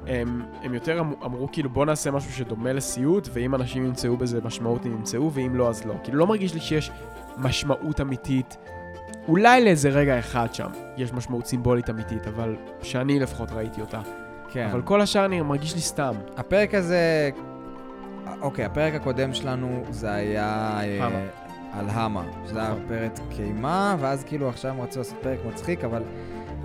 הם, 0.08 0.42
הם 0.64 0.74
יותר 0.74 1.00
אמ- 1.00 1.14
אמרו 1.26 1.48
כאילו 1.52 1.70
בוא 1.70 1.86
נעשה 1.86 2.12
משהו 2.12 2.32
שדומה 2.32 2.74
לסיוט, 2.74 3.30
ואם 3.34 3.56
אנשים 3.56 3.86
ימצאו 3.86 4.18
בזה 4.18 4.40
משמעות 4.44 4.86
הם 4.86 4.92
ימצאו, 4.92 5.32
ואם 5.34 5.56
לא 5.56 5.70
אז 5.70 5.86
לא. 5.86 5.94
כאילו 6.04 6.18
לא 6.18 6.28
מרגיש 6.28 6.54
לי 6.54 6.60
שיש 6.60 6.92
משמעות 7.38 8.02
אמיתית. 8.02 8.58
אולי 9.28 9.64
לאיזה 9.64 9.90
רגע 9.90 10.20
אחד 10.20 10.54
שם 10.54 10.70
יש 10.98 11.14
משמעות 11.14 11.46
סימבולית 11.46 11.90
אמיתית, 11.90 12.28
אבל 12.28 12.56
שאני 12.82 13.20
לפחות 13.20 13.52
ראיתי 13.52 13.82
אותה. 13.82 14.02
כן. 14.52 14.70
אבל 14.72 14.82
כל 14.82 15.02
השאר 15.02 15.26
אני 15.26 15.42
מרגיש 15.42 15.76
לי 15.76 15.82
סתם. 15.82 16.14
הפרק 16.38 16.74
הזה, 16.74 17.30
אוקיי, 18.42 18.66
הפרק 18.66 18.94
הקודם 18.94 19.34
שלנו 19.34 19.84
זה 19.90 20.12
היה 20.12 20.80
אה, 20.82 21.06
המה. 21.06 21.20
על 21.74 21.90
המה, 21.90 22.24
שזה 22.48 22.60
היה 22.60 22.70
נכון. 22.70 22.84
פרק 22.88 23.12
קימה, 23.30 23.96
ואז 24.00 24.24
כאילו 24.24 24.50
עכשיו 24.50 24.72
הם 24.72 24.82
רצו 24.82 25.00
לעשות 25.00 25.18
פרק 25.22 25.40
מצחיק, 25.48 25.84
אבל 25.84 26.04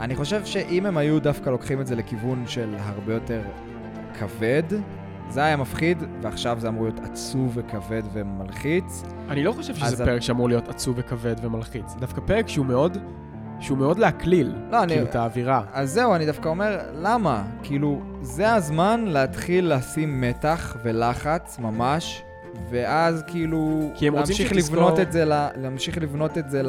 אני 0.01 0.17
חושב 0.17 0.45
שאם 0.45 0.87
הם 0.87 0.97
היו 0.97 1.21
דווקא 1.21 1.51
לוקחים 1.51 1.81
את 1.81 1.87
זה 1.87 1.97
לכיוון 1.97 2.47
של 2.47 2.75
הרבה 2.79 3.15
יותר 3.15 3.43
כבד, 4.19 4.63
זה 5.31 5.45
היה 5.45 5.57
מפחיד, 5.57 6.03
ועכשיו 6.23 6.57
זה 6.61 6.69
אמור 6.69 6.83
להיות 6.85 7.01
עצוב 7.01 7.53
וכבד 7.55 8.03
ומלחיץ. 8.13 9.03
אני 9.29 9.45
לא 9.45 9.53
חושב 9.53 9.75
שזה 9.75 9.87
אני- 10.05 10.11
פרק 10.11 10.21
שאמור 10.23 10.49
להיות 10.49 10.69
עצוב 10.69 10.95
וכבד 10.99 11.35
ומלחיץ. 11.43 11.95
דווקא 12.01 12.21
פרק 12.27 12.49
שהוא 12.49 12.67
מאוד 12.67 12.99
שהוא 13.61 13.79
מאוד 13.79 13.99
להקליל, 13.99 14.55
לא, 14.71 14.83
אני- 14.83 14.93
כאילו, 14.93 15.07
את 15.07 15.15
האווירה. 15.15 15.63
אז 15.73 15.91
זהו, 15.93 16.15
אני 16.15 16.27
דווקא 16.27 16.49
אומר, 16.49 16.79
למה? 16.95 17.43
כאילו, 17.63 18.01
זה 18.23 18.55
הזמן 18.55 19.05
להתחיל 19.07 19.75
לשים 19.75 20.21
מתח 20.21 20.77
ולחץ, 20.85 21.59
ממש, 21.59 22.23
ואז 22.71 23.25
כאילו... 23.27 23.91
כי 23.95 24.09
הם 24.09 24.15
להמשיך 24.15 24.51
שתזכור- 24.55 24.77
לבנות 24.77 25.01
את 25.01 25.13
זה, 25.13 25.25
להמשיך 25.57 25.99
לבנות 25.99 26.39
את 26.39 26.51
זה 26.51 26.63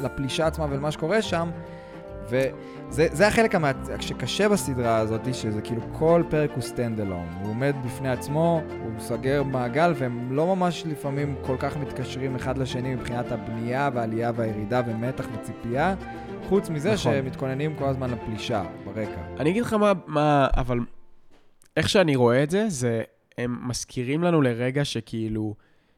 לפלישה 0.00 0.46
עצמה 0.46 0.66
ולמה 0.70 0.90
שקורה 0.90 1.22
שם, 1.22 1.48
וזה 2.28 3.08
זה 3.12 3.28
החלק 3.28 3.54
המע... 3.54 3.70
שקשה 4.00 4.48
בסדרה 4.48 4.96
הזאת, 4.96 5.34
שזה 5.34 5.60
כאילו 5.60 5.80
כל 5.92 6.22
פרק 6.30 6.50
הוא 6.54 6.62
stand 6.62 7.00
alone. 7.00 7.26
הוא 7.42 7.50
עומד 7.50 7.74
בפני 7.84 8.08
עצמו, 8.08 8.62
הוא 8.84 9.00
סוגר 9.00 9.42
מעגל, 9.42 9.92
והם 9.96 10.32
לא 10.32 10.56
ממש 10.56 10.84
לפעמים 10.86 11.34
כל 11.42 11.56
כך 11.58 11.76
מתקשרים 11.76 12.36
אחד 12.36 12.58
לשני 12.58 12.94
מבחינת 12.94 13.32
הבנייה 13.32 13.90
והעלייה 13.94 14.32
והירידה 14.36 14.82
ומתח 14.86 15.26
וציפייה, 15.34 15.94
חוץ 16.48 16.70
מזה 16.70 16.88
נכון. 16.88 17.12
שהם 17.12 17.24
מתכוננים 17.26 17.76
כל 17.76 17.84
הזמן 17.84 18.10
לפלישה 18.10 18.64
ברקע. 18.84 19.20
אני 19.38 19.50
אגיד 19.50 19.62
לך 19.62 19.72
מה, 19.72 19.92
מה, 20.06 20.46
אבל 20.56 20.78
איך 21.76 21.88
שאני 21.88 22.16
רואה 22.16 22.42
את 22.42 22.50
זה, 22.50 22.64
זה 22.68 23.02
הם 23.38 23.68
מזכירים 23.68 24.22
לנו 24.22 24.42
לרגע 24.42 24.84
שכאילו, 24.84 25.54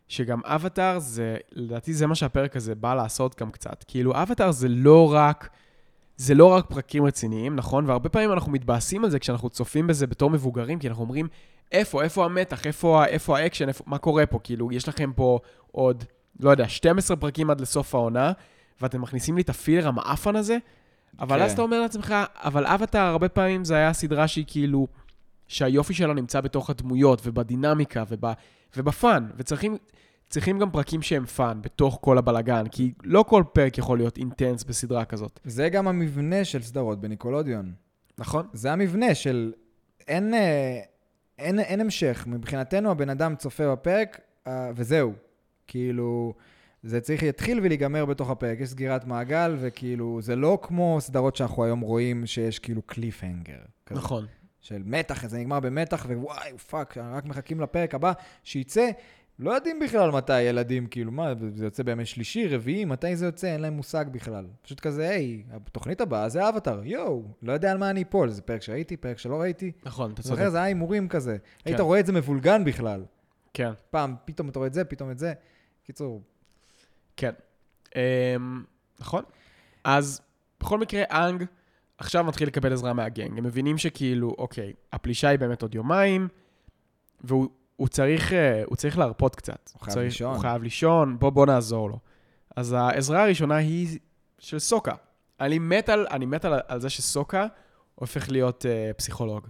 שגם 0.09 0.41
אבטאר 0.45 0.99
זה, 0.99 1.37
לדעתי 1.53 1.93
זה 1.93 2.07
מה 2.07 2.15
שהפרק 2.15 2.57
הזה 2.57 2.75
בא 2.75 2.95
לעשות 2.95 3.41
גם 3.41 3.51
קצת. 3.51 3.85
כאילו, 3.89 4.23
אבטאר 4.23 4.51
זה 4.51 4.69
לא 4.69 5.13
רק, 5.13 5.49
זה 6.17 6.35
לא 6.35 6.47
רק 6.47 6.67
פרקים 6.67 7.05
רציניים, 7.05 7.57
נכון? 7.57 7.87
והרבה 7.87 8.09
פעמים 8.09 8.33
אנחנו 8.33 8.53
מתבאסים 8.53 9.05
על 9.05 9.11
זה 9.11 9.19
כשאנחנו 9.19 9.51
צופים 9.51 9.87
בזה 9.87 10.07
בתור 10.07 10.31
מבוגרים, 10.31 10.79
כי 10.79 10.89
אנחנו 10.89 11.03
אומרים, 11.03 11.29
איפה, 11.73 12.03
איפה 12.03 12.25
המתח, 12.25 12.67
איפה, 12.67 13.05
איפה 13.05 13.39
האקשן, 13.39 13.69
איפה, 13.69 13.85
מה 13.87 13.99
קורה 13.99 14.27
פה? 14.27 14.39
כאילו, 14.45 14.73
יש 14.73 14.89
לכם 14.89 15.13
פה 15.17 15.39
עוד, 15.73 16.05
לא 16.41 16.51
יודע, 16.51 16.69
12 16.69 17.17
פרקים 17.17 17.51
עד 17.51 17.61
לסוף 17.61 17.95
העונה, 17.95 18.33
ואתם 18.81 19.01
מכניסים 19.01 19.37
לי 19.37 19.43
את 19.43 19.49
ה 19.49 19.55
filler 19.55 19.89
המאפן 19.89 20.37
הזה, 20.37 20.59
אבל 21.21 21.39
כן. 21.39 21.45
אז 21.45 21.53
אתה 21.53 21.63
אומר 21.63 21.81
לעצמך, 21.81 22.15
אבל 22.35 22.67
אבטאר 22.67 23.01
הרבה 23.01 23.29
פעמים 23.29 23.65
זה 23.65 23.77
היה 23.77 23.93
סדרה 23.93 24.29
שהיא 24.29 24.45
כאילו, 24.49 24.87
שהיופי 25.49 25.95
שלה 25.95 26.15
נמצא 26.15 26.41
בתוך 26.41 26.71
הדמויות 26.71 27.21
ובדינמיקה 27.25 28.05
וב, 28.09 28.25
וב 28.77 28.94
fun, 28.94 29.29
וצריכים 29.37 29.77
צריכים 30.29 30.59
גם 30.59 30.71
פרקים 30.71 31.03
שהם 31.03 31.27
fun 31.27 31.63
בתוך 31.63 31.99
כל 32.01 32.19
הבלגן, 32.19 32.65
כי 32.71 32.93
לא 33.05 33.25
כל 33.29 33.45
פרק 33.53 33.79
יכול 33.79 33.99
להיות 33.99 34.19
intense 34.19 34.65
בסדרה 34.65 35.05
כזאת, 35.05 35.41
זה 35.45 35.69
גם 35.69 35.89
המבנה 35.89 36.45
של 36.45 36.63
סדרות 36.63 37.01
בניקלודיון. 37.01 37.73
נכון? 38.19 38.47
זה 38.53 38.73
המבנה 38.73 39.15
של 39.15 39.53
אין, 40.09 40.35
אה, 40.35 40.81
אין, 41.39 41.59
אין 41.59 41.81
המשך. 41.81 42.25
מבחינתנו 42.27 42.91
הבן 42.91 43.11
אדם 43.11 43.37
צופה 43.37 43.73
בפרק, 43.73 44.21
אה, 44.47 44.71
וזהו. 44.75 45.13
כאילו, 45.67 46.35
זה 46.83 47.01
צריך 47.01 47.23
להתחיל 47.23 47.61
ולהיגמר 47.63 48.05
בתוך 48.05 48.31
הפרק. 48.31 48.61
יש 48.61 48.69
סגירת 48.69 49.05
מעגל, 49.05 49.57
וכאילו, 49.61 50.23
זה 50.23 50.37
לא 50.37 50.59
כמו 50.63 50.97
סדרות 51.01 51.37
שאנחנו 51.37 51.65
היום 51.65 51.81
רואים 51.81 52.27
שיש 52.27 52.59
כאילו 52.59 52.83
cliffhanger. 52.83 53.59
כזה. 53.87 54.01
נכון. 54.01 54.27
של 54.61 54.83
מתח, 54.85 55.27
זה 55.27 55.39
נגמר 55.39 55.61
במתח, 55.61 56.07
ווואי, 56.09 56.59
fuck, 56.59 56.97
רק 56.99 57.25
מחכים 57.25 57.61
לפרק 57.61 57.95
הבא 57.95 58.13
שיצא. 58.45 58.91
לא 59.39 59.51
יודעים 59.51 59.81
בכלל 59.81 60.11
מתי 60.11 60.43
ילדים, 60.43 60.87
כאילו, 60.87 61.13
מה, 61.13 61.33
זה 61.55 61.65
יוצא 61.65 61.83
בימי 61.83 62.05
שלישי, 62.05 62.49
רביעי, 62.49 62.85
מתי 62.85 63.17
זה 63.17 63.27
יוצא, 63.27 63.47
אין 63.47 63.61
להם 63.61 63.73
מושג 63.73 64.05
בכלל. 64.11 64.47
פשוט 64.63 64.81
כזה, 64.81 65.09
היי, 65.09 65.43
התוכנית 65.51 66.01
הבאה 66.01 66.29
זה 66.29 66.49
אבטאר, 66.49 66.85
יואו, 66.85 67.23
לא 67.43 67.53
יודע 67.53 67.71
על 67.71 67.79
מה 67.79 67.91
אני 67.91 68.03
אפול, 68.03 68.31
זה 68.31 68.43
פרק 68.43 68.63
שראיתי, 68.63 68.97
פרק 68.97 69.19
שלא 69.19 69.41
ראיתי. 69.41 69.73
נכון, 69.85 70.13
אתה 70.13 70.23
צודק. 70.23 70.49
זה 70.49 70.57
היה 70.57 70.67
הימורים 70.67 71.09
כזה. 71.09 71.37
היית 71.65 71.77
כן. 71.77 71.83
רואה 71.83 72.01
את 72.01 72.07
זה 72.07 72.13
מבולגן 72.13 72.65
בכלל. 72.65 73.05
כן, 73.55 73.71
פעם, 73.91 74.15
פתאום 74.25 74.49
אתה 74.49 74.59
רואה 74.59 74.67
את 74.67 74.75
זה, 74.75 74.85
פתאום 74.85 75.11
את 75.11 75.19
זה. 75.19 75.33
קיצור, 75.85 76.23
כן. 77.17 77.33
אמ, 77.97 78.65
נכון. 79.01 79.25
אז 79.85 80.21
בכל 80.61 80.79
מקרה, 80.79 81.03
אנג 81.11 81.45
עכשיו 81.99 82.25
מתחיל 82.25 82.49
לקבל 82.49 82.73
עזרה 82.73 82.93
מהגנג. 82.93 83.39
הם 83.39 83.45
מבינים 83.45 83.79
שכאילו, 83.79 84.35
אוקיי, 84.39 84.73
הפלישה 84.93 85.29
היא 85.29 85.39
באמת 85.39 85.63
עוד 85.63 85.75
יומיים, 85.75 86.29
והוא 87.25 87.49
הוא 87.77 87.89
צריך, 87.89 88.33
אה, 88.33 88.63
הוא 88.67 88.77
צריך 88.77 88.99
להרפות 88.99 89.35
קצת. 89.37 89.71
הוא 89.75 89.83
חייב 89.83 89.95
צריך, 89.95 90.05
לישון. 90.05 90.35
הוא 90.35 90.41
חייב 90.43 90.63
לישון, 90.63 91.19
בוא, 91.19 91.31
בוא 91.31 91.47
נעזור 91.47 91.91
לו. 91.91 91.99
אז 92.57 92.73
העזרה 92.73 93.23
הראשונה 93.23 93.57
היא 93.57 93.99
של 94.39 94.59
סוקה. 94.59 94.95
אני 95.41 95.59
מת 95.59 95.89
על, 95.89 96.07
אני 96.11 96.27
מת 96.27 96.45
על, 96.45 96.61
על 96.69 96.81
זה 96.81 96.91
שסוקה 96.91 97.47
הופך 97.95 98.31
להיות 98.31 98.67
אה, 98.67 98.91
פסיכולוג. 98.97 99.47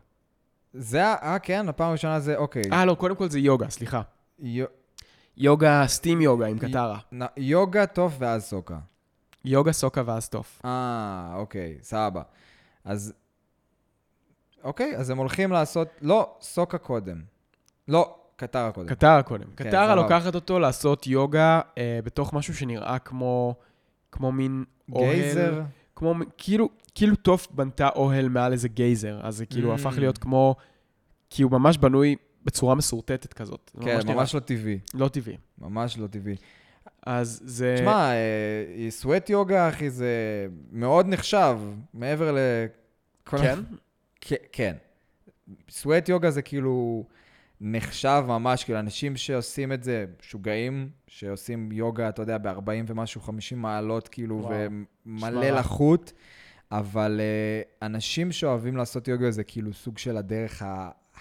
זה, 0.72 1.02
אה, 1.04 1.38
כן, 1.38 1.68
הפעם 1.68 1.88
הראשונה 1.88 2.20
זה, 2.20 2.36
אוקיי. 2.36 2.62
אה, 2.72 2.84
לא, 2.84 2.94
קודם 2.94 3.16
כל 3.16 3.28
זה 3.30 3.38
יוגה, 3.38 3.70
סליחה. 3.70 4.02
יו- 4.38 4.66
יוגה, 5.36 5.84
סטים 5.86 6.20
יוגה 6.20 6.46
עם 6.46 6.58
קטרה. 6.58 6.98
נ- 7.14 7.26
יוגה, 7.36 7.86
טוף 7.86 8.12
ואז 8.18 8.44
סוקה. 8.44 8.78
יוגה, 9.44 9.72
סוקה 9.72 10.02
ואז 10.06 10.28
טוף. 10.28 10.60
אה, 10.64 11.32
אוקיי, 11.36 11.78
סבבה. 11.82 12.22
אז... 12.84 13.12
אוקיי, 14.64 14.96
אז 14.96 15.10
הם 15.10 15.18
הולכים 15.18 15.52
לעשות... 15.52 15.88
לא, 16.02 16.36
סוקה 16.40 16.78
קודם. 16.78 17.35
לא, 17.88 18.14
קטרה 18.36 18.72
קודם. 18.72 18.88
קטרה 18.88 19.22
קודם. 19.22 19.44
כן, 19.56 19.68
קטרה. 19.68 19.94
לוקחת 19.94 20.34
אותו 20.34 20.58
לעשות 20.58 21.06
יוגה 21.06 21.60
אה, 21.78 21.98
בתוך 22.04 22.32
משהו 22.34 22.54
שנראה 22.54 22.98
כמו, 22.98 23.54
כמו 24.12 24.32
מין 24.32 24.64
אוהל. 24.92 25.14
גייזר. 25.14 25.62
כמו, 25.96 26.14
כאילו, 26.38 26.68
כאילו 26.94 27.16
טוף 27.16 27.48
בנתה 27.50 27.88
אוהל 27.88 28.28
מעל 28.28 28.52
איזה 28.52 28.68
גייזר, 28.68 29.20
אז 29.22 29.36
זה 29.36 29.46
כאילו 29.46 29.72
Mm. 29.72 29.74
הפך 29.74 29.98
להיות 29.98 30.18
כמו, 30.18 30.56
כי 31.30 31.42
הוא 31.42 31.52
ממש 31.52 31.78
בנוי 31.78 32.16
בצורה 32.44 32.74
מסורטטת 32.74 33.32
כזאת. 33.32 33.70
כן, 33.84 33.98
נראה 33.98 34.14
ממש 34.14 34.34
לא 34.34 34.40
טבעי. 34.40 34.78
לא 34.94 35.08
טבעי. 35.08 35.36
ממש 35.58 35.98
לא 35.98 36.06
טבעי. 36.06 36.36
אז 37.06 37.40
זה... 37.44 37.74
תשמע, 37.78 38.10
סווט 38.90 39.30
יוגה, 39.30 39.68
אחי, 39.68 39.90
זה 39.90 40.10
מאוד 40.72 41.06
נחשב, 41.08 41.58
מעבר 41.94 42.32
ל... 42.32 42.36
כל- 43.24 43.38
כן? 43.38 43.58
כן. 44.52 44.74
סווט 45.70 46.08
יוגה 46.08 46.30
זה 46.30 46.42
כאילו 46.42 47.04
נחשב 47.60 48.24
ממש, 48.28 48.64
כאילו 48.64 48.78
אנשים 48.78 49.16
שעושים 49.16 49.72
את 49.72 49.82
זה, 49.82 50.04
משוגעים, 50.20 50.88
שעושים 51.08 51.72
יוגה, 51.72 52.08
אתה 52.08 52.22
יודע, 52.22 52.38
ב-40 52.38 52.84
ומשהו, 52.86 53.20
50 53.20 53.58
מעלות, 53.58 54.08
כאילו, 54.08 54.38
וואו, 54.38 54.54
ומלא 55.06 55.46
רע. 55.46 55.58
לחות, 55.58 56.12
אבל 56.70 57.20
uh, 57.20 57.84
אנשים 57.86 58.32
שאוהבים 58.32 58.76
לעשות 58.76 59.08
יוגה 59.08 59.30
זה 59.30 59.44
כאילו 59.44 59.72
סוג 59.72 59.98
של 59.98 60.16
הדרך 60.16 60.62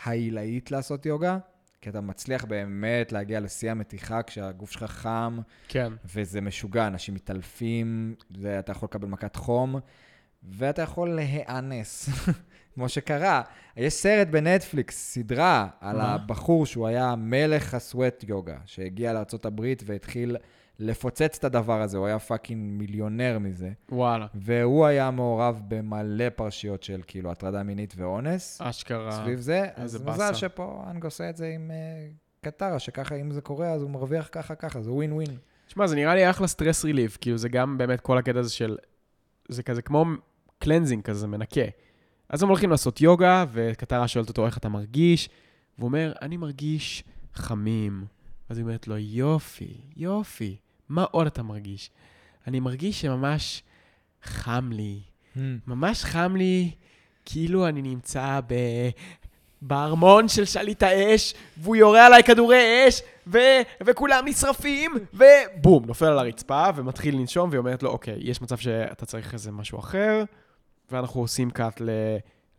העילאית 0.04 0.72
לעשות 0.72 1.06
יוגה, 1.06 1.38
כי 1.82 1.90
אתה 1.90 2.02
מצליח 2.02 2.46
באמת 2.46 3.12
להגיע 3.12 3.40
לשיא 3.40 3.72
המתיחה 3.72 4.24
כשהגוף 4.24 4.72
שלך 4.72 4.84
חם, 4.92 5.40
כן. 5.68 5.94
וזה 6.16 6.42
משוגע, 6.42 6.88
אנשים 6.88 7.14
מתעלפים, 7.14 8.16
זה, 8.38 8.60
אתה 8.60 8.72
יכול 8.72 8.88
לקבל 8.88 9.08
מכת 9.08 9.36
חום, 9.36 9.76
ואתה 10.50 10.82
יכול 10.82 11.10
להיאנס, 11.10 12.10
כמו 12.74 12.90
שקרה. 12.90 13.42
יש 13.78 13.94
סרט 13.94 14.28
בנטפליקס, 14.28 15.14
סדרה, 15.14 15.68
על? 15.82 16.02
הבחור 16.02 16.66
שהוא 16.66 16.88
היה 16.88 17.16
מלך 17.16 17.74
הסוואט 17.74 18.26
יוגה, 18.28 18.58
שהגיע 18.66 19.14
לארה"ב 19.14 19.74
והתחיל 19.86 20.38
לפוצץ 20.80 21.38
את 21.38 21.44
הדבר 21.44 21.82
הזה, 21.82 21.98
הוא 21.98 22.08
היה 22.08 22.20
fucking 22.20 22.80
מיליונר 22.80 23.40
מזה, 23.40 23.70
וואלה. 23.92 24.28
והוא 24.34 24.86
היה 24.86 25.12
מעורב 25.12 25.62
במלא 25.68 26.30
פרשיות 26.30 26.84
של 26.84 27.02
כאילו 27.08 27.32
הטרדה 27.32 27.64
מינית 27.64 27.94
ואונס. 27.98 28.62
אשכרה. 28.62 29.12
סביב 29.12 29.40
זה, 29.40 29.66
אז 29.76 29.98
באסה. 29.98 30.24
מזל 30.24 30.34
שפה 30.34 30.84
אאנג 30.92 31.04
עושה 31.04 31.30
את 31.30 31.38
זה 31.38 31.48
עם 31.56 31.72
uh, 31.72 32.46
קטארה, 32.46 32.80
שככה 32.80 33.16
אם 33.16 33.32
זה 33.32 33.42
קורה 33.42 33.72
אז 33.72 33.82
הוא 33.82 33.90
מרוויח 33.90 34.30
ככה 34.32 34.56
ככה, 34.56 34.82
זה 34.82 34.92
ווין 34.92 35.12
ווין. 35.14 35.38
תשמע, 35.68 35.88
זה 35.88 35.96
נראה 35.96 36.16
לי 36.16 36.30
אחלה 36.30 36.48
stress 36.48 36.86
relief, 36.86 37.18
כאילו 37.22 37.38
זה 37.38 37.50
גם 37.50 37.78
באמת 37.78 38.02
כל 38.02 38.18
הקטע 38.18 38.40
הזה 38.40 38.54
של... 38.54 38.78
זה 39.50 39.64
כזה 39.64 39.82
כמו 39.82 40.06
cleansing 40.60 41.04
כזה, 41.04 41.28
מנקה. 41.28 41.62
אז 42.30 42.44
הם 42.44 42.50
הולכים 42.50 42.70
לעשות 42.72 43.02
יוגה, 43.02 43.46
וקטארה 43.52 44.08
שואלת 44.08 44.30
אותו 44.30 44.46
איך 44.46 44.58
אתה 44.58 44.70
מרגיש, 44.70 45.30
והוא 45.78 45.88
אומר, 45.88 46.14
אני 46.22 46.38
מרגיש 46.38 47.04
חמים. 47.34 48.06
אז 48.50 48.58
היא 48.58 48.64
אומרת 48.64 48.88
לו, 48.88 48.98
יופי, 48.98 49.82
יופי, 49.96 50.58
מה 50.90 51.04
עוד 51.04 51.28
אתה 51.28 51.44
מרגיש? 51.44 51.92
אני 52.48 52.60
מרגיש 52.60 53.02
שממש 53.02 53.64
חם 54.24 54.70
לי. 54.74 55.00
ממש 55.68 56.04
חם 56.04 56.36
לי, 56.36 56.72
כאילו 57.26 57.68
אני 57.68 57.82
נמצא 57.82 58.40
ב... 58.48 58.54
בארמון 59.62 60.28
של 60.28 60.46
שליט 60.46 60.84
האש, 60.84 61.34
והוא 61.58 61.76
יורה 61.76 62.06
עליי 62.06 62.24
כדורי 62.24 62.88
אש, 62.88 63.02
ו... 63.28 63.38
וכולם 63.86 64.24
נשרפים, 64.28 64.92
ובום, 65.14 65.86
נופל 65.86 66.06
על 66.06 66.20
הרצפה, 66.20 66.66
ומתחיל 66.76 67.16
לנשום, 67.16 67.50
והיא 67.50 67.60
אומרת 67.60 67.84
לו, 67.84 67.90
אוקיי, 67.90 68.18
יש 68.20 68.42
מצב 68.42 68.58
שאתה 68.58 69.06
צריך 69.06 69.34
איזה 69.34 69.52
משהו 69.52 69.80
אחר, 69.80 70.24
ואנחנו 70.92 71.22
עושים 71.22 71.52
קאט. 71.52 71.82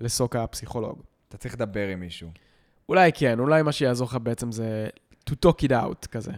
לסוקה 0.00 0.42
הפסיכולוג. 0.42 1.02
אתה 1.28 1.36
צריך 1.36 1.54
לדבר 1.54 1.88
עם 1.88 2.00
מישהו. 2.00 2.30
אולי 2.88 3.10
כן, 3.14 3.38
אולי 3.38 3.62
מה 3.62 3.72
שיעזור 3.72 4.08
לך 4.08 4.18
בעצם 4.22 4.52
זה 4.52 4.88
to 5.30 5.32
talk 5.46 5.64
it 5.64 5.70
out 5.70 6.06
כזה. 6.10 6.32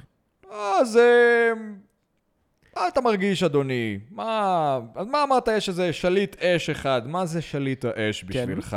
אז 0.51 0.97
אה, 0.97 1.53
מה 2.77 2.89
אתה 2.89 3.01
מרגיש, 3.01 3.43
אדוני? 3.43 3.99
מה... 4.11 4.79
אז 4.95 5.07
מה 5.07 5.23
אמרת, 5.23 5.49
יש 5.49 5.69
איזה 5.69 5.93
שליט 5.93 6.43
אש 6.43 6.71
אחד, 6.71 7.03
מה 7.07 7.27
זה 7.27 7.43
שליט 7.43 7.85
האש 7.85 8.25
בשבילך? 8.25 8.77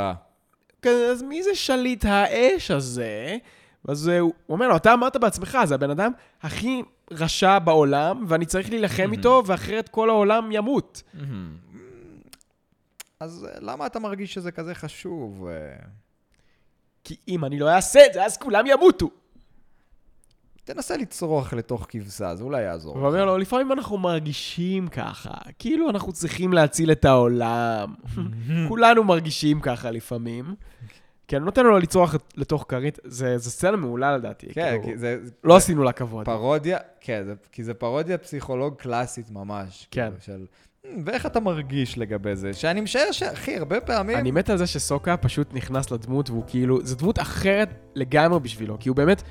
כזה, 0.82 1.08
אז 1.12 1.22
מי 1.22 1.44
זה 1.44 1.56
שליט 1.56 2.06
האש 2.06 2.72
הזה? 2.72 3.38
אז 3.88 4.10
אה, 4.10 4.20
הוא 4.20 4.34
אומר 4.50 4.68
לו, 4.68 4.76
אתה 4.76 4.94
אמרת 4.94 5.18
בעצמך, 5.18 5.58
זה 5.66 5.76
הבן 5.76 5.90
אדם 5.90 6.12
הכי 6.42 6.82
רשע 7.12 7.60
בעולם, 7.60 8.26
ואני 8.28 8.46
צריך 8.46 8.70
להילחם 8.70 9.10
איתו, 9.12 9.44
ואחרת 9.46 9.90
כל 9.90 10.10
העולם 10.10 10.50
ימות. 10.52 11.04
אז 13.22 13.48
אה, 13.50 13.60
למה 13.60 13.86
אתה 13.86 14.00
מרגיש 14.00 14.34
שזה 14.34 14.52
כזה 14.52 14.76
חשוב? 14.76 15.48
אה, 15.48 15.76
כי 17.04 17.16
אם 17.28 17.46
אני 17.46 17.60
לא 17.60 17.70
אעשה 17.70 18.06
את 18.06 18.14
זה, 18.14 18.26
אז 18.26 18.38
כולם 18.38 18.66
ימותו. 18.68 19.10
תנסה 20.64 20.98
לצרוח 20.98 21.54
לתוך 21.54 21.86
כבשה, 21.90 22.36
זה 22.36 22.44
אולי 22.44 22.62
יעזור. 22.62 22.98
הוא 22.98 23.08
אומר 23.08 23.26
לו, 23.26 23.38
לפעמים 23.38 23.72
אנחנו 23.72 23.98
מרגישים 23.98 24.88
ככה, 24.88 25.34
כאילו 25.60 25.90
אנחנו 25.90 26.14
צריכים 26.14 26.54
להציל 26.54 26.92
את 26.92 27.06
העולם. 27.06 27.94
כולנו 28.68 29.04
מרגישים 29.04 29.62
ככה 29.62 29.92
לפעמים. 29.92 30.56
כי 31.28 31.38
אני 31.38 31.46
נותן 31.46 31.66
לו 31.66 31.80
לצרוח 31.80 32.16
לתוך 32.36 32.66
כרית, 32.68 33.00
זה 33.04 33.38
זה 33.38 33.52
סצנה 33.52 33.78
מעולה 33.78 34.18
לדעתי. 34.18 34.48
כן, 34.54 34.70
כאילו, 34.70 34.84
כי 34.84 34.98
זה 34.98 35.20
לא 35.44 35.56
עשינו 35.56 35.84
לה 35.84 35.92
כבוד. 35.92 36.26
פרודיה, 36.26 36.78
כן, 37.00 37.24
זה, 37.26 37.34
כי 37.52 37.64
זה 37.64 37.74
פרודיה 37.74 38.18
פסיכולוג 38.18 38.76
קלאסית 38.76 39.30
ממש. 39.32 39.88
כן. 39.92 40.02
כאילו, 40.02 40.22
של, 40.22 40.38
"מ, 40.42 40.46
ואיך 41.06 41.26
אתה 41.26 41.40
מרגיש 41.40 41.98
לגבי 41.98 42.36
זה? 42.36 42.54
שאני 42.54 42.82
משער 42.82 43.12
שאחי, 43.12 43.58
הרבה 43.58 43.82
פעמים... 43.82 44.18
אני 44.18 44.32
מת 44.32 44.50
על 44.50 44.58
זה 44.58 44.68
שסוקה 44.68 45.18
פשוט 45.18 45.54
נכנס 45.54 45.92
לדמות, 45.92 46.30
והוא 46.30 46.44
כאילו, 46.48 46.86
זו 46.86 46.96
דמות 46.96 47.20
אחרת 47.20 47.70
לגמרי 47.96 48.40
בשבילו, 48.40 48.78
כי 48.80 48.90
הוא 48.90 48.96
באמת, 48.96 49.24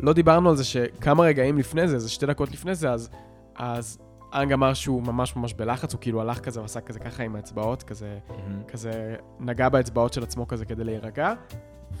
לא 0.00 0.12
דיברנו 0.12 0.50
על 0.50 0.56
זה 0.56 0.64
שכמה 0.64 1.22
רגעים 1.22 1.58
לפני 1.58 1.88
זה, 1.88 1.98
זה 1.98 2.08
שתי 2.08 2.26
דקות 2.26 2.52
לפני 2.52 2.74
זה, 2.74 2.90
אז, 2.90 3.10
אז 3.56 3.98
אאנג 4.34 4.52
אמר 4.52 4.74
שהוא 4.74 5.02
ממש 5.02 5.36
ממש 5.36 5.54
בלחץ, 5.54 5.92
הוא 5.92 6.00
כאילו 6.00 6.20
הלך 6.20 6.38
כזה 6.40 6.62
ועשה 6.62 6.80
כזה 6.80 6.98
ככה 6.98 7.22
עם 7.22 7.36
האצבעות, 7.36 7.82
כזה, 7.82 8.18
מהמם. 8.28 8.62
כזה 8.68 9.16
נגע 9.40 9.68
באצבעות 9.68 10.12
של 10.12 10.22
עצמו 10.22 10.48
כזה 10.48 10.64
כדי 10.64 10.84
להירגע, 10.84 11.32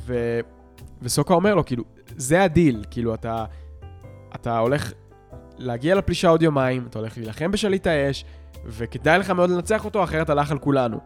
ו, 0.06 0.40
וסוקה 1.02 1.34
אומר 1.34 1.54
לו, 1.54 1.64
כאילו, 1.64 1.84
זה 2.16 2.42
הדיל, 2.42 2.84
כאילו, 2.90 3.14
אתה, 3.14 3.44
אתה 4.34 4.58
הולך 4.58 4.92
להגיע 5.58 5.94
לפלישה 5.94 6.28
עוד 6.28 6.42
יומיים, 6.42 6.86
אתה 6.90 6.98
הולך 6.98 7.18
להילחם 7.18 7.50
בשליט 7.50 7.86
האש, 7.86 8.24
וכדאי 8.66 9.18
לך 9.18 9.30
מאוד 9.30 9.50
לנצח 9.50 9.84
אותו, 9.84 10.04
אחרת 10.04 10.30
הלך 10.30 10.50
על 10.50 10.58
כולנו. 10.58 10.98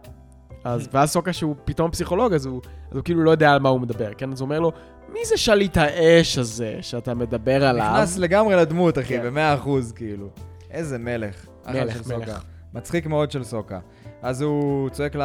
אז, 0.64 0.88
ואז 0.92 1.10
סוקה 1.10 1.32
שהוא 1.32 1.56
פתאום 1.64 1.90
פסיכולוג, 1.90 2.32
אז 2.32 2.46
הוא, 2.46 2.60
אז 2.90 2.96
הוא 2.96 3.04
כאילו 3.04 3.22
לא 3.24 3.30
יודע 3.30 3.52
על 3.52 3.58
מה 3.58 3.68
הוא 3.68 3.80
מדבר, 3.80 4.14
כן? 4.14 4.32
אז 4.32 4.40
הוא 4.40 4.46
אומר 4.46 4.60
לו, 4.60 4.72
מי 5.12 5.24
זה 5.24 5.36
שליט 5.36 5.76
האש 5.76 6.38
הזה 6.38 6.78
שאתה 6.80 7.14
מדבר 7.14 7.64
עליו? 7.64 7.92
נכנס 7.94 8.18
לגמרי 8.18 8.56
לדמות, 8.56 8.98
אחי, 8.98 9.18
כן. 9.18 9.22
במאה 9.24 9.54
אחוז, 9.54 9.92
כאילו. 9.92 10.28
איזה 10.70 10.98
מלך. 10.98 11.46
מלך, 11.68 11.94
של 11.96 12.02
סוקה. 12.02 12.16
מלך. 12.16 12.42
מצחיק 12.74 13.06
מאוד 13.06 13.30
של 13.30 13.44
סוקה. 13.44 13.78
אז 14.22 14.42
הוא 14.42 14.88
צועק 14.90 15.16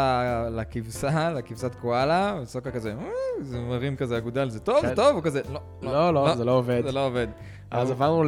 לכבשה, 0.52 1.30
לכבשת 1.34 1.76
קואלה, 1.76 2.40
וסוקה 2.42 2.72
כזה, 2.72 2.94
"אה", 3.00 3.06
זה 3.42 3.60
מרים 3.60 3.96
כזה 3.96 4.18
אגודל, 4.18 4.50
זה 4.50 4.60
טוב, 4.60 4.82
כן. 4.82 4.88
זה 4.88 4.96
טוב, 4.96 5.16
הוא 5.16 5.24
כזה, 5.24 5.42
לא, 5.54 5.60
לא, 5.82 6.14
לא, 6.14 6.36
זה 6.36 6.46
לא 6.46 6.52
עובד. 6.52 6.82
זה 6.86 6.92
לא 6.92 7.06
עובד. 7.06 7.28
אז 7.72 7.92
עברנו 7.92 8.24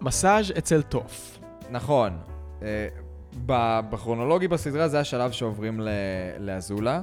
למסאז' 0.00 0.52
אצל 0.58 0.82
טוף. 0.82 1.38
נכון. 1.70 2.18
בכרונולוגי 3.46 4.48
בסדרה 4.48 4.88
זה 4.88 5.00
השלב 5.00 5.30
שעוברים 5.30 5.80
לאזולה. 6.38 7.02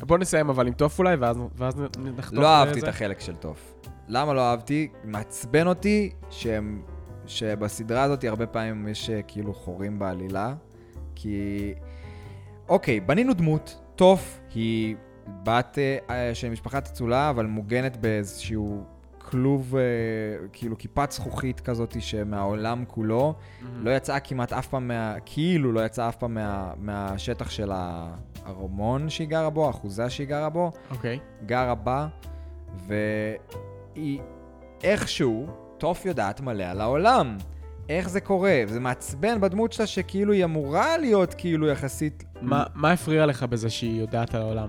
בוא 0.00 0.18
נסיים 0.18 0.48
אבל 0.48 0.66
עם 0.66 0.72
טוף 0.72 0.98
אולי, 0.98 1.16
ואז 1.16 1.36
ואז 1.56 1.74
נחתוך 2.16 2.38
לא 2.38 2.46
אהבתי 2.48 2.78
את. 2.78 2.84
החלק 2.84 3.20
של 3.20 3.36
טוף. 3.36 3.74
למה 4.08 4.34
לא 4.34 4.40
אהבתי? 4.40 4.88
מעצבן 5.04 5.66
אותי 5.66 6.10
שהם, 6.30 6.82
שבסדרה 7.26 8.02
הזאת 8.02 8.24
הרבה 8.24 8.46
פעמים 8.46 8.88
יש 8.88 9.10
אה, 9.10 9.22
כאילו 9.22 9.54
חורים 9.54 9.98
בעלילה. 9.98 10.54
כי... 11.14 11.74
אוקיי, 12.68 13.00
בנינו 13.00 13.34
דמות. 13.34 13.80
טוף 13.96 14.40
היא 14.54 14.96
בת 15.42 15.78
אה, 15.78 15.98
אה, 16.10 16.34
של 16.34 16.50
משפחת 16.50 16.86
אצולה, 16.86 17.30
אבל 17.30 17.46
מוגנת 17.46 17.96
באיזשהו 17.96 18.84
כלוב, 19.30 19.76
אה, 19.76 19.82
כאילו 20.52 20.78
כיפת 20.78 21.10
זכוכית 21.10 21.60
כזאת 21.60 21.96
שמהעולם 22.00 22.84
כולו. 22.88 23.34
לא 23.82 23.96
יצאה 23.96 24.20
כמעט 24.20 24.52
אף 24.52 24.66
פעם 24.66 24.88
מה... 24.88 25.14
כאילו 25.26 25.72
לא 25.72 25.84
יצאה 25.86 26.08
אף 26.08 26.16
פעם 26.16 26.34
מה, 26.34 26.72
מהשטח 26.76 27.50
של 27.50 27.70
הארמון 27.74 29.08
שהיא 29.08 29.28
גרה 29.28 29.50
בו, 29.50 29.66
האחוזה 29.66 30.10
שהיא 30.10 30.26
גרה 30.28 30.48
בו. 30.48 30.70
אוקיי. 30.90 31.18
גרה 31.46 31.74
בה, 31.74 32.06
והיא 32.86 34.20
איכשהו, 34.84 35.46
טוף 35.78 36.04
יודעת 36.06 36.40
מלא 36.40 36.64
על 36.64 36.80
העולם. 36.80 37.36
איך 37.88 38.08
זה 38.08 38.20
קורה? 38.20 38.62
זה 38.66 38.80
מעצבן 38.80 39.40
בדמות 39.40 39.72
שלה 39.72 39.86
שכאילו 39.86 40.32
היא 40.32 40.44
אמורה 40.44 40.98
להיות 40.98 41.34
כאילו 41.38 41.68
יחסית... 41.68 42.24
מה- 42.42 42.64
מה 42.74 42.92
הפריע 42.92 43.26
לך 43.26 43.42
בזה 43.42 43.70
שהיא 43.70 44.00
יודעת 44.00 44.34
על 44.34 44.42
העולם? 44.42 44.68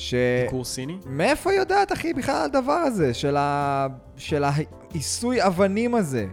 ש... 0.00 0.14
קורס 0.50 0.68
סיני? 0.74 0.96
מאיפה 1.06 1.50
היא 1.50 1.58
יודעת, 1.58 1.92
אחי, 1.92 2.12
בכלל 2.12 2.34
על 2.34 2.42
הדבר 2.44 2.72
הזה? 2.72 3.14
של, 3.14 3.36
ה... 3.36 3.86
של 4.16 4.44
העיסוי 4.44 5.46
אבנים 5.46 5.94
הזה? 5.94 6.26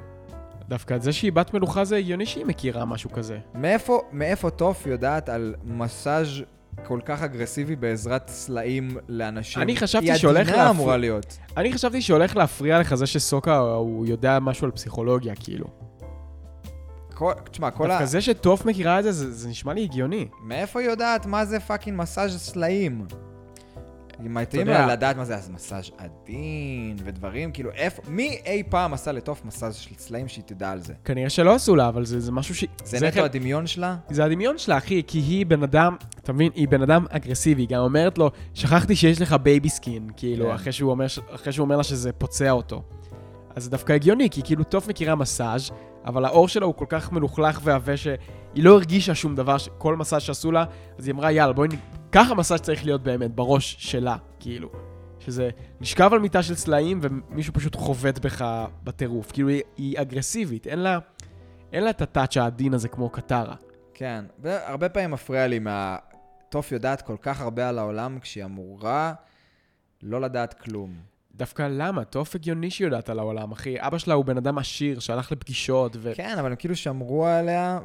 דווקא 0.70 0.94
את 0.94 1.02
זה 1.02 1.14
שהיא 1.14 1.32
בת 1.32 1.54
מלוכה 1.54 1.86
זה 1.86 1.96
הגיוני 1.96 2.26
שהיא 2.26 2.46
מכירה 2.46 2.86
משהו 2.86 3.12
כזה. 3.12 3.38
מאיפה, 3.56 4.02
מאיפה 4.12 4.50
טוף 4.50 4.86
יודעת 4.86 5.30
על 5.30 5.56
מסאז' 5.64 6.28
כל 6.86 7.00
כך 7.06 7.22
אגרסיבי 7.24 7.76
בעזרת 7.76 8.28
סלעים 8.30 8.98
לאנשים? 9.10 9.62
אני 9.62 9.78
חשבתי 9.78 10.12
היא 10.12 10.18
שהולך 10.18 10.42
עדינה 10.48 10.58
להפריע- 10.58 10.70
אמורה 10.70 10.98
להיות. 10.98 11.38
אני 11.58 11.74
חשבתי 11.74 12.02
שהולך 12.02 12.36
להפריע 12.38 12.80
לך 12.80 12.96
זה 12.96 13.06
שסוקה 13.06 13.58
הוא 13.58 14.06
יודע 14.06 14.40
משהו 14.40 14.66
על 14.66 14.72
פסיכולוגיה, 14.72 15.36
כאילו. 15.36 15.66
כל, 17.14 17.34
תשמע, 17.52 17.72
כל 17.72 17.86
ה... 17.86 17.88
דווקא 17.88 18.06
זה 18.06 18.22
שטוף 18.22 18.66
מכירה 18.66 19.00
את 19.00 19.04
זה, 19.04 19.12
זה, 19.12 19.32
זה 19.32 19.50
נשמע 19.50 19.74
לי 19.74 19.84
הגיוני. 19.84 20.28
מאיפה 20.44 20.80
היא 20.80 20.90
יודעת 20.90 21.26
מה 21.26 21.46
זה 21.46 21.60
fucking 21.60 21.98
מסאז' 22.02 22.38
סלעים? 22.38 23.06
מתאים 24.20 24.68
יודע- 24.68 24.86
לה 24.86 24.94
לדעת 24.94 25.18
מה 25.18 25.26
זה 25.26 25.36
אז 25.36 25.50
מסאז' 25.50 25.92
עדין 25.98 26.96
ודברים, 27.04 27.52
כאילו 27.52 27.70
איפה, 27.72 28.02
מי 28.08 28.38
אי 28.46 28.64
פעם 28.70 28.94
עשה 28.94 29.12
לטוף 29.12 29.46
מסאז' 29.46 29.76
של 29.76 29.96
סלעים 29.98 30.28
שהיא 30.28 30.44
תדע 30.46 30.72
על 30.72 30.80
זה? 30.82 30.94
כנראה 31.06 31.30
שלא 31.30 31.56
עשו 31.56 31.76
לה, 31.76 31.88
אבל 31.88 32.06
זה, 32.06 32.20
זה 32.20 32.32
משהו 32.32 32.56
ש... 32.56 32.66
זה 32.84 33.00
חלק- 33.00 33.14
נטו 33.18 33.26
הדמיון 33.26 33.68
שלה? 33.68 33.96
זה 34.10 34.26
הדמיון 34.26 34.58
שלה, 34.58 34.78
אחי, 34.78 35.02
כי 35.08 35.18
היא 35.20 35.46
בן 35.46 35.64
אדם, 35.64 35.96
אתה 36.24 36.34
מבין, 36.34 36.52
היא 36.56 36.68
בן 36.68 36.82
אדם 36.82 37.06
אגרסיבי, 37.10 37.62
היא 37.62 37.70
גם 37.70 37.80
אומרת 37.82 38.18
לו, 38.18 38.32
שכחתי 38.54 38.96
שיש 38.96 39.22
לך 39.22 39.34
baby 39.34 39.70
skin, 39.70 40.08
כאילו, 40.18 40.46
כן. 40.46 40.52
אחרי, 40.52 40.72
שהוא 40.72 40.92
אומר, 40.92 41.06
אחרי 41.36 41.54
שהוא 41.54 41.64
אומר 41.64 41.78
לה 41.78 41.84
שזה 41.84 42.12
פוצע 42.12 42.52
אותו. 42.52 42.82
אז 43.56 43.64
זה 43.64 43.70
דווקא 43.70 43.94
הגיוני, 43.94 44.30
כי 44.30 44.42
כאילו 44.44 44.64
טוף 44.64 44.88
מכירה 44.88 45.16
מסאז', 45.16 45.72
אבל 46.08 46.26
האור 46.26 46.48
שלה 46.48 46.66
הוא 46.66 46.76
כל 46.76 46.86
כך 46.90 47.12
מלוכלך 47.12 47.60
ועבה 47.64 47.98
שהיא 47.98 48.18
לא 48.56 48.74
הרגישה 48.74 49.16
שום 49.16 49.36
דבר, 49.36 49.56
כל 49.78 49.96
מסאז' 49.96 50.22
שעשו 50.22 50.52
לה, 50.52 50.66
אז 50.98 51.08
היא 51.08 51.16
אמרה, 51.16 51.32
יאללה, 51.32 51.54
בואי, 51.54 51.70
ככה 52.12 52.36
מסאז' 52.36 52.62
צריך 52.62 52.86
להיות 52.86 53.04
באמת, 53.04 53.32
בראש 53.36 53.76
שלה, 53.80 54.16
כאילו. 54.40 54.70
שזה 55.20 55.50
לשכב 55.82 56.10
על 56.14 56.20
מיטה 56.20 56.44
של 56.44 56.56
סלעים 56.56 57.00
ומישהו 57.02 57.54
פשוט 57.54 57.76
חובט 57.76 58.20
בך 58.20 58.66
בטירוף. 58.84 59.32
כאילו, 59.32 59.50
היא, 59.50 59.62
היא 59.78 60.02
אגרסיבית, 60.02 60.68
אין 60.68 60.80
לה, 60.80 61.00
אין 61.74 61.84
לה 61.84 61.90
את 61.90 62.02
הטאצ' 62.02 62.38
העדין 62.38 62.74
הזה 62.74 62.88
כמו 62.88 63.10
קטרה. 63.10 63.56
כן, 63.94 64.26
והרבה 64.40 64.90
פעמים 64.90 65.12
מפריע 65.12 65.48
לי 65.48 65.60
מה... 65.60 65.98
טוף 66.50 66.72
יודעת 66.72 67.02
כל 67.02 67.16
כך 67.22 67.42
הרבה 67.42 67.70
על 67.70 67.80
העולם 67.80 68.20
כשהיא 68.20 68.46
אמורה 68.46 69.14
לא 70.04 70.22
לדעת 70.22 70.54
כלום. 70.54 70.94
דווקא 71.38 71.68
למה? 71.72 72.04
טוב 72.04 72.30
הגיוני 72.36 72.72
שהיא 72.72 72.86
יודעת 72.86 73.10
על 73.10 73.20
העולם, 73.20 73.52
אחי. 73.52 73.76
אבא 73.80 73.98
שלה 73.98 74.14
הוא 74.14 74.26
בן 74.26 74.38
אדם 74.38 74.58
עשיר 74.58 75.00
שהלך 75.00 75.32
לפגישות 75.32 75.96
ו... 76.00 76.12
כן, 76.16 76.36
אבל 76.40 76.50
הם 76.50 76.56
כאילו 76.56 76.76
שמרו 76.76 77.26
עליה, 77.26 77.80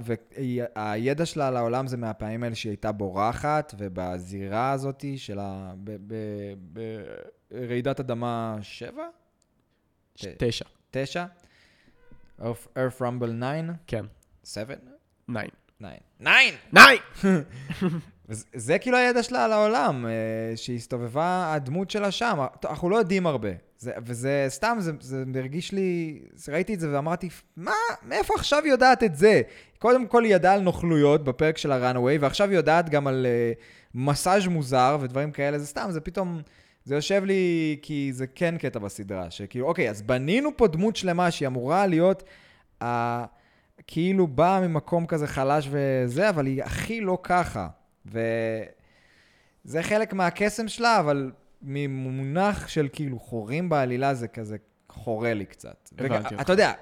והידע 0.77 1.27
שלה 1.27 1.49
על 1.49 1.57
העולם 1.57 1.87
זה 1.87 1.97
מהפעמים 1.97 2.43
האלה 2.43 2.55
שהיא 2.55 2.71
הייתה 2.71 2.93
בורחת, 2.93 3.75
ובזירה 3.79 4.73
הזאת 4.73 5.05
של 5.17 5.39
ה... 5.39 5.73
ברעידת 7.51 8.01
אדמה 8.01 8.57
שבע? 8.63 9.05
ש... 10.15 10.27
תשע. 10.39 10.65
תשע? 10.91 11.25
Earth, 12.41 12.67
Earth 12.77 13.01
Rumble 13.01 13.33
9? 13.41 13.73
כן. 13.87 14.05
7? 14.45 14.75
9. 15.33 15.49
9. 15.67 15.85
9! 15.95 16.35
9! 17.23 18.03
זה 18.55 18.79
כאילו 18.79 18.97
הידע 18.97 19.23
שלה 19.23 19.45
על 19.45 19.53
העולם, 19.53 20.07
אה, 20.07 20.57
שהיא 20.57 20.77
הסתובבה, 20.77 21.53
הדמות 21.55 21.91
שלה 21.91 22.11
שם. 22.11 22.39
אנחנו 22.65 22.91
לא 22.91 22.97
יודעים 22.97 23.27
הרבה. 23.27 23.49
זה, 23.79 23.93
וזה 24.07 24.47
סתם, 24.49 24.77
זה, 24.81 24.93
זה 25.01 25.25
הרגיש 25.35 25.73
לי, 25.73 26.21
ראיתי 26.49 26.75
את 26.75 26.81
זה 26.81 26.89
ואמרתי, 26.93 27.29
מה, 27.57 27.73
מאיפה 28.09 28.35
עכשיו 28.35 28.63
היא 28.65 28.71
יודעת 28.71 29.03
את 29.03 29.17
זה? 29.17 29.43
קודם 29.79 30.07
כל 30.07 30.25
היא 30.25 30.35
ידעה 30.35 30.55
על 30.55 30.61
נוכלויות 30.61 31.25
בפרק 31.25 31.59
של 31.59 31.73
הראנוויי, 31.73 32.19
ועכשיו 32.19 32.49
היא 32.49 32.57
יודעת 32.57 32.89
גם 32.89 33.07
על 33.07 33.27
uh, 33.27 33.61
מסאז' 33.95 34.47
מוזר 34.47 34.99
ודברים 35.01 35.31
כאלה, 35.33 35.59
זה 35.59 35.67
סתם, 35.67 35.87
זה 35.91 36.01
פתאום, 36.01 36.41
זה 36.85 36.95
יושב 36.95 37.25
לי, 37.25 37.77
כי 37.83 38.11
זה 38.13 38.27
כן 38.27 38.59
קטע 38.59 38.79
בסדרה, 38.79 39.31
שכאילו, 39.31 39.67
אוקיי, 39.67 39.91
אז 39.91 40.03
בנינו 40.03 40.57
פה 40.57 40.69
דמות 40.69 40.97
שלמה 40.97 41.31
שהיא 41.31 41.47
אמורה 41.47 41.87
להיות, 41.87 42.23
uh, 42.83 42.87
כאילו 43.87 44.27
באה 44.27 44.61
ממקום 44.61 45.07
כזה 45.07 45.27
חלש 45.27 45.69
וזה, 45.71 46.29
אבל 46.29 46.47
היא 46.47 46.63
הכי 46.63 47.01
לא 47.01 47.19
ככה. 47.23 47.69
וזה 48.07 49.83
חלק 49.83 50.13
מהקסם 50.13 50.69
שלה, 50.69 51.01
אבל 51.01 51.31
ממונח 51.63 52.69
של 52.69 52.89
כאילו 52.93 53.19
חורים 53.19 53.69
בעלילה 53.69 54.15
זה 54.15 54.29
כזה 54.29 54.57
חורה 54.89 55.35
לי 55.35 55.45
קצת. 55.45 55.89
הבנתי 55.99 56.15
וג- 56.15 56.25
אותך. 56.33 56.41
אתה 56.41 56.53
יודע, 56.53 56.73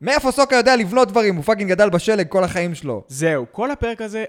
מאיפה 0.00 0.30
סוקה 0.32 0.56
יודע 0.56 0.76
לבנות 0.76 1.08
דברים? 1.08 1.36
הוא 1.36 1.44
פאקינג 1.44 1.70
גדל 1.70 1.90
בשלג 1.90 2.28
כל 2.28 2.44
החיים 2.44 2.74
שלו. 2.74 3.04
זהו, 3.08 3.46
כל 3.52 3.70
הפרק 3.70 4.00
הזה, 4.00 4.24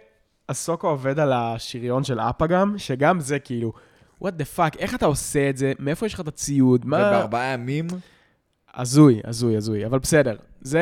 הסוקה 0.49 0.87
עובד 0.87 1.19
על 1.19 1.33
השריון 1.33 2.03
של 2.03 2.19
אפה 2.19 2.47
גם, 2.47 2.73
שגם 2.77 3.19
זה 3.19 3.39
כאילו, 3.39 3.73
what 4.23 4.27
the 4.27 4.57
fuck, 4.57 4.77
איך 4.79 4.95
אתה 4.95 5.05
עושה 5.05 5.49
את 5.49 5.57
זה? 5.57 5.73
מאיפה 5.79 6.05
יש 6.05 6.13
לך 6.13 6.19
את 6.19 6.27
הציוד? 6.27 6.85
מה... 6.85 6.97
ובארבעה 6.97 7.53
ימים, 7.53 7.87
הזוי, 8.75 9.21
הזוי, 9.23 9.57
הזוי, 9.57 9.85
אבל 9.85 9.99
בסדר. 9.99 10.35
זה, 10.61 10.81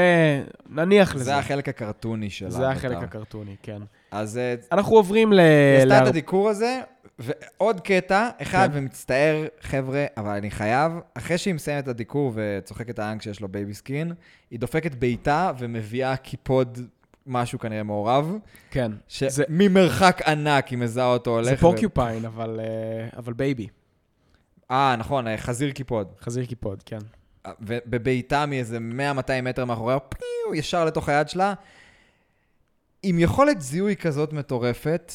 נניח 0.69 1.15
לזה. 1.15 1.23
זה 1.23 1.35
החלק 1.37 1.69
הקרטוני 1.69 2.29
של 2.29 2.49
זה 2.49 2.69
החלק 2.69 2.97
הקרטוני, 2.97 3.55
כן. 3.63 3.81
אז 4.15 4.37
אה, 4.37 4.55
אנחנו 4.71 4.95
עוברים 4.95 5.33
ל... 5.33 5.39
עשתה 5.83 6.01
את 6.03 6.07
הדיקור 6.07 6.49
הזה, 6.49 6.79
ועוד 7.19 7.79
קטע, 7.81 8.29
אחד, 8.41 8.69
כן. 8.73 8.77
ומצטער, 8.79 9.45
חבר'ה, 9.61 10.05
אבל 10.17 10.29
אני 10.29 10.51
חייב, 10.51 10.91
אחרי 11.13 11.37
שהיא 11.37 11.53
מסיימת 11.53 11.83
את 11.83 11.89
הדיקור 11.89 12.31
וצוחקת 12.35 12.89
את 12.89 12.99
אאנג 12.99 13.21
שיש 13.21 13.41
לו 13.41 13.47
baby 13.47 13.73
skin, 13.73 14.13
היא 14.51 14.59
דופקת 14.59 14.95
בעיטה 14.95 15.51
ומביאה 15.57 16.15
קיפוד, 16.17 16.79
משהו 17.27 17.59
כנראה 17.59 17.83
מעורב, 17.83 18.37
כן. 18.71 18.91
זה- 19.09 19.29
שממרחק 19.29 20.21
ענק 20.27 20.67
היא 20.67 20.77
מזהה 20.77 21.07
אותו 21.07 21.31
הולך. 21.31 21.45
זה 21.49 21.53
ו- 21.53 21.57
porcupine, 21.57 22.25
אבל, 22.25 22.59
אה, 22.63 23.17
אבל 23.17 23.33
baby. 23.33 23.67
אה, 24.71 24.95
נכון, 24.99 25.27
אה, 25.27 25.37
חזיר 25.37 25.71
קיפוד. 25.71 26.07
חזיר 26.21 26.45
קיפוד, 26.45 26.83
כן. 26.85 26.99
ובבעיטה 27.61 28.45
מאיזה 28.45 28.77
100-200 28.77 28.81
מטר 29.43 29.65
מאחוריה, 29.65 29.99
פיו, 29.99 30.55
ישר 30.55 30.85
לתוך 30.85 31.09
היד 31.09 31.29
שלה. 31.29 31.53
עם 33.07 33.19
יכולת 33.19 33.61
זיהוי 33.61 33.95
כזאת 33.95 34.33
מטורפת, 34.33 35.11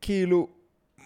כאילו, 0.00 0.48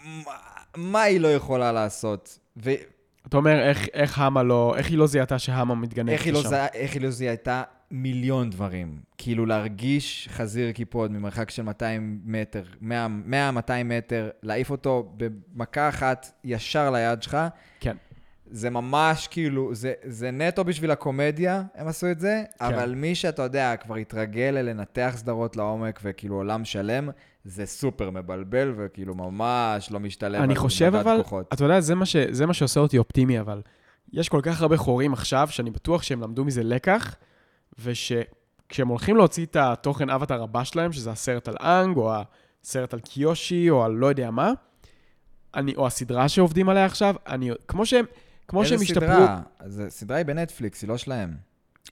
מה, 0.05 0.33
מה 0.77 1.03
היא 1.03 1.21
לא 1.21 1.29
יכולה 1.35 1.73
לעשות? 1.73 2.39
ואיך 2.57 2.81
אתה 3.27 3.37
אומר, 3.37 3.61
איך, 3.69 3.87
איך 3.93 4.19
אמא 4.19 4.43
לא, 4.43 4.75
איך 4.77 4.89
היא 4.91 4.99
לא 4.99 5.07
זיהתה 5.07 5.39
שאמא 5.39 5.75
מתגנבת 5.75 6.21
היא, 6.21 6.33
לא? 6.33 6.43
זיהה- 6.43 6.67
איך 6.75 6.93
היא 6.95 7.03
לא 7.03 7.11
זיהתה 7.11 7.63
מיליון 7.91 8.51
דברים. 8.51 8.99
כאילו, 9.19 9.47
להרגיש 9.47 10.29
חזיר 10.33 10.73
קיפוד 10.73 11.13
ממרחק 11.13 11.51
של 11.51 11.63
200 11.63 12.21
מטר, 12.25 12.63
100-200 12.83 12.87
מטר, 13.85 14.31
להעיף 14.43 14.71
אותו 14.71 15.13
במכה 15.17 15.89
אחת 15.89 16.41
ישר 16.45 16.91
ליד 16.91 17.23
שלך, 17.23 17.37
כן. 17.81 17.97
זה 18.51 18.71
ממש 18.71 19.29
כאילו, 19.31 19.75
זה, 19.75 19.93
זה 20.05 20.31
נטו 20.31 20.65
בשביל 20.65 20.91
הקומדיה, 20.91 21.63
הם 21.75 21.89
עשו 21.89 22.11
את 22.11 22.21
זה, 22.21 22.43
כן. 22.59 22.65
אבל 22.65 22.95
מי 22.95 23.15
שאתה 23.15 23.43
יודע, 23.43 23.77
כבר 23.77 23.95
התרגל 23.95 24.51
ללנתח 24.55 25.13
סדרות 25.17 25.57
לעומק 25.57 26.01
וכאילו 26.03 26.37
עולם 26.37 26.65
שלם, 26.65 27.09
זה 27.45 27.67
סופר 27.67 28.11
מבלבל 28.11 28.75
וכאילו 28.77 29.15
ממש 29.15 29.91
לא 29.91 30.01
משתלם. 30.01 30.43
אני 30.43 30.57
חושב 30.57 30.95
אבל, 30.95 31.17
כוחות. 31.23 31.47
אתה 31.53 31.65
יודע, 31.65 31.81
זה 31.81 31.95
מה, 31.95 32.07
ש, 32.07 32.17
זה 32.17 32.47
מה 32.47 32.55
שעושה 32.55 32.81
אותי 32.81 32.99
אופטימי, 32.99 33.41
אבל 33.41 33.63
יש 34.13 34.29
כל 34.29 34.41
כך 34.43 34.63
הרבה 34.63 34.77
חורים 34.77 35.13
עכשיו, 35.13 35.49
שאני 35.51 35.71
בטוח 35.71 36.03
שהם 36.03 36.21
למדו 36.21 36.45
מזה 36.45 36.63
לקח, 36.63 37.17
ושכשהם 37.79 38.89
הולכים 38.89 39.17
להוציא 39.17 39.47
את 39.47 39.57
התוכן 39.57 40.11
אבטר 40.11 40.43
הבא 40.43 40.65
שלהם, 40.65 40.93
שזה 40.93 41.11
הסרט 41.11 41.49
על 41.49 41.57
אנג, 41.61 41.97
או 41.97 42.13
הסרט 42.63 42.95
על 42.95 43.01
קיושי, 43.01 43.71
או 43.71 43.85
על 43.85 43.93
לא 43.93 44.07
יודע 44.07 44.31
מה, 44.31 44.53
אני, 45.55 45.75
או 45.75 45.87
הסדרה 45.87 46.29
שעובדים 46.29 46.69
עליה 46.69 46.85
עכשיו, 46.85 47.15
אני, 47.27 47.51
כמו 47.69 47.87
שהם, 47.87 48.05
כמו 48.51 48.65
שהם 48.65 48.73
איזה 48.73 48.85
השתפרו... 48.85 49.07
סדרה? 49.07 49.41
זה, 49.67 49.91
סדרה 49.91 50.17
היא 50.17 50.27
בנטפליקס, 50.27 50.83
היא 50.83 50.89
לא 50.89 50.97
שלהם. 50.97 51.35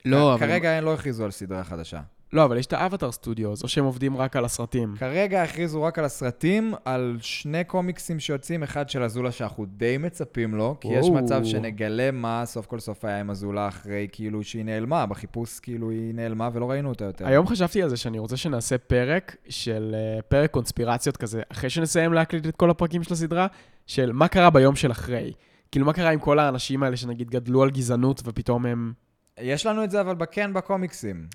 לא, 0.04 0.34
אבל, 0.34 0.46
כרגע 0.46 0.70
הם 0.70 0.84
לא 0.84 0.94
הכריזו 0.94 1.24
על 1.24 1.30
סדרה 1.30 1.64
חדשה. 1.64 2.00
לא, 2.32 2.44
אבל 2.44 2.56
יש 2.56 2.66
את 2.66 2.72
האבטר 2.72 3.12
סטודיוס, 3.12 3.62
או 3.62 3.68
שהם 3.68 3.84
עובדים 3.84 4.16
רק 4.16 4.36
על 4.36 4.44
הסרטים. 4.44 4.94
כרגע 4.98 5.42
הכריזו 5.42 5.82
רק 5.82 5.98
על 5.98 6.04
הסרטים, 6.04 6.74
על 6.84 7.16
שני 7.20 7.64
קומיקסים 7.64 8.20
שיוצאים, 8.20 8.62
אחד 8.62 8.90
של 8.90 9.02
אזולה 9.02 9.32
שאנחנו 9.32 9.64
די 9.66 9.98
מצפים 9.98 10.54
לו, 10.54 10.76
כי 10.80 10.88
יש 10.88 11.06
וואו. 11.06 11.24
מצב 11.24 11.44
שנגלה 11.44 12.10
מה 12.10 12.42
סוף 12.46 12.66
כל 12.66 12.80
סוף 12.80 13.04
היה 13.04 13.20
עם 13.20 13.30
אזולה 13.30 13.68
אחרי 13.68 14.08
כאילו 14.12 14.42
שהיא 14.42 14.64
נעלמה, 14.64 15.06
בחיפוש 15.06 15.60
כאילו 15.60 15.90
היא 15.90 16.14
נעלמה 16.14 16.48
ולא 16.52 16.70
ראינו 16.70 16.88
אותה 16.88 17.04
יותר. 17.04 17.26
היום 17.26 17.46
חשבתי 17.46 17.82
על 17.82 17.88
זה 17.88 17.96
שאני 17.96 18.18
רוצה 18.18 18.36
שנעשה 18.36 18.78
פרק 18.78 19.36
של 19.48 19.94
אה, 19.94 20.22
פרק 20.22 20.50
קונספירציות 20.50 21.16
כזה, 21.16 21.42
אחרי 21.48 21.70
שנסיים 21.70 22.12
להקליט 22.12 22.46
את 22.46 22.56
כל 22.56 22.70
הפרקים 22.70 23.02
של 23.02 23.12
הסדרה, 23.12 23.46
של 23.86 24.12
מה 24.12 24.28
קרה 24.28 24.50
ביום 24.50 24.76
של 24.76 24.90
אחרי. 24.90 25.32
כאילו, 25.70 25.86
מה 25.86 25.92
קרה 25.92 26.10
עם 26.10 26.18
כל 26.18 26.38
האנשים 26.38 26.82
האלה 26.82 26.96
שנגיד 26.96 27.30
גדלו 27.30 27.62
על 27.62 27.70
גזענות 27.70 28.22
ופתאום 28.24 28.66
הם... 28.66 28.92
יש 29.40 29.66
לנו 29.66 29.84
את 29.84 29.90
זה 29.90 30.00
אבל 30.00 30.14
כן 30.30 30.52
בקומיקסים. 30.52 31.26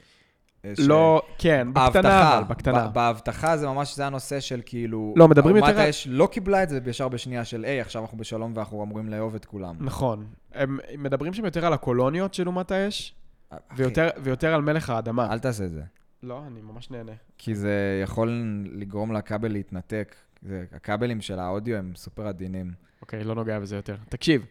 ש- 0.73 0.79
לא, 0.79 1.21
כן, 1.37 1.67
בקטנה 1.73 2.09
האבטחה, 2.09 2.37
אבל, 2.37 2.43
בקטנה. 2.47 2.87
ב- 2.87 2.93
באבטחה 2.93 3.57
זה 3.57 3.67
ממש, 3.67 3.95
זה 3.95 4.05
הנושא 4.05 4.39
של 4.39 4.61
כאילו... 4.65 5.13
לא, 5.17 5.27
מדברים 5.27 5.55
יותר 5.55 5.69
על- 5.69 5.77
האש 5.77 6.07
לא 6.07 6.27
קיבלה 6.31 6.63
את 6.63 6.69
זה 6.69 6.79
ישר 6.87 7.07
בשנייה 7.07 7.45
של, 7.45 7.63
היי, 7.65 7.81
עכשיו 7.81 8.01
אנחנו 8.01 8.17
בשלום 8.17 8.53
ואנחנו 8.55 8.83
אמורים 8.83 9.09
לאהוב 9.09 9.35
את 9.35 9.45
כולם. 9.45 9.75
נכון. 9.79 10.25
הם 10.53 10.79
מדברים 10.97 11.33
שם 11.33 11.45
יותר 11.45 11.65
על 11.65 11.73
הקולוניות 11.73 12.33
של 12.33 12.47
אומת 12.47 12.71
האש, 12.71 13.15
אחי, 13.49 13.57
ויותר, 13.75 14.07
ויותר 14.23 14.53
על 14.53 14.61
מלך 14.61 14.89
האדמה. 14.89 15.31
אל 15.33 15.39
תעשה 15.39 15.65
את 15.65 15.71
זה. 15.71 15.81
לא, 16.23 16.43
אני 16.47 16.61
ממש 16.61 16.91
נהנה. 16.91 17.11
כי 17.37 17.55
זה 17.55 17.99
יכול 18.03 18.43
לגרום 18.71 19.13
לכבל 19.13 19.51
להתנתק. 19.51 20.15
זה, 20.41 20.63
הכבלים 20.75 21.21
של 21.21 21.39
האודיו 21.39 21.77
הם 21.77 21.91
סופר 21.95 22.27
עדינים. 22.27 22.71
אוקיי, 23.03 23.23
לא 23.23 23.35
נוגע 23.35 23.59
בזה 23.59 23.75
יותר. 23.75 23.95
תקשיב, 24.09 24.45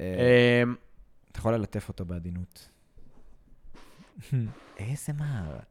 אה, 0.00 0.04
אמ, 0.62 0.74
אתה 1.32 1.38
יכול 1.38 1.54
ללטף 1.54 1.88
אותו 1.88 2.04
בעדינות. 2.04 2.68
ASMR. 4.78 5.62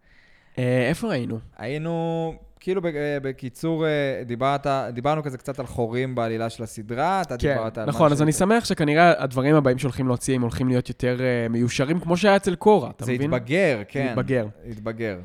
אה, 0.58 0.88
איפה 0.90 1.12
היינו? 1.12 1.40
היינו, 1.58 2.34
כאילו 2.60 2.82
אה, 2.86 3.18
בקיצור, 3.22 3.86
אה, 3.86 4.24
דיברת, 4.26 4.68
דיברנו 4.94 5.24
כזה 5.24 5.38
קצת 5.38 5.60
על 5.60 5.66
חורים 5.66 6.16
בעלילה 6.16 6.50
של 6.50 6.64
הסדרה, 6.64 7.22
אתה 7.22 7.38
כן, 7.38 7.54
דיברת 7.54 7.78
על... 7.78 7.86
נכון, 7.86 8.08
מה 8.08 8.14
אז 8.14 8.22
אני 8.22 8.32
שמח 8.32 8.66
שכנראה 8.66 9.24
הדברים 9.24 9.56
הבאים 9.56 9.78
שהולכים 9.78 10.08
להוציא, 10.08 10.36
הם 10.36 10.42
הולכים 10.42 10.68
להיות 10.68 10.90
יותר 10.90 11.18
מיושרים, 11.50 12.00
כמו 12.00 12.18
שהיה 12.18 12.36
אצל 12.36 12.56
קורה, 12.56 12.90
אתה 12.90 13.06
זה 13.06 13.14
מבין? 13.14 13.34
התבגר, 13.34 13.82
כן. 13.88 14.08
התבגר. 14.10 14.48
התבגר. 14.72 15.20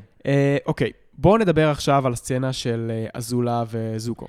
אוקיי, 0.65 0.91
בואו 1.13 1.37
נדבר 1.37 1.69
עכשיו 1.69 2.07
על 2.07 2.13
הסצנה 2.13 2.53
של 2.53 2.91
אזולה 3.13 3.63
וזוקו. 3.69 4.27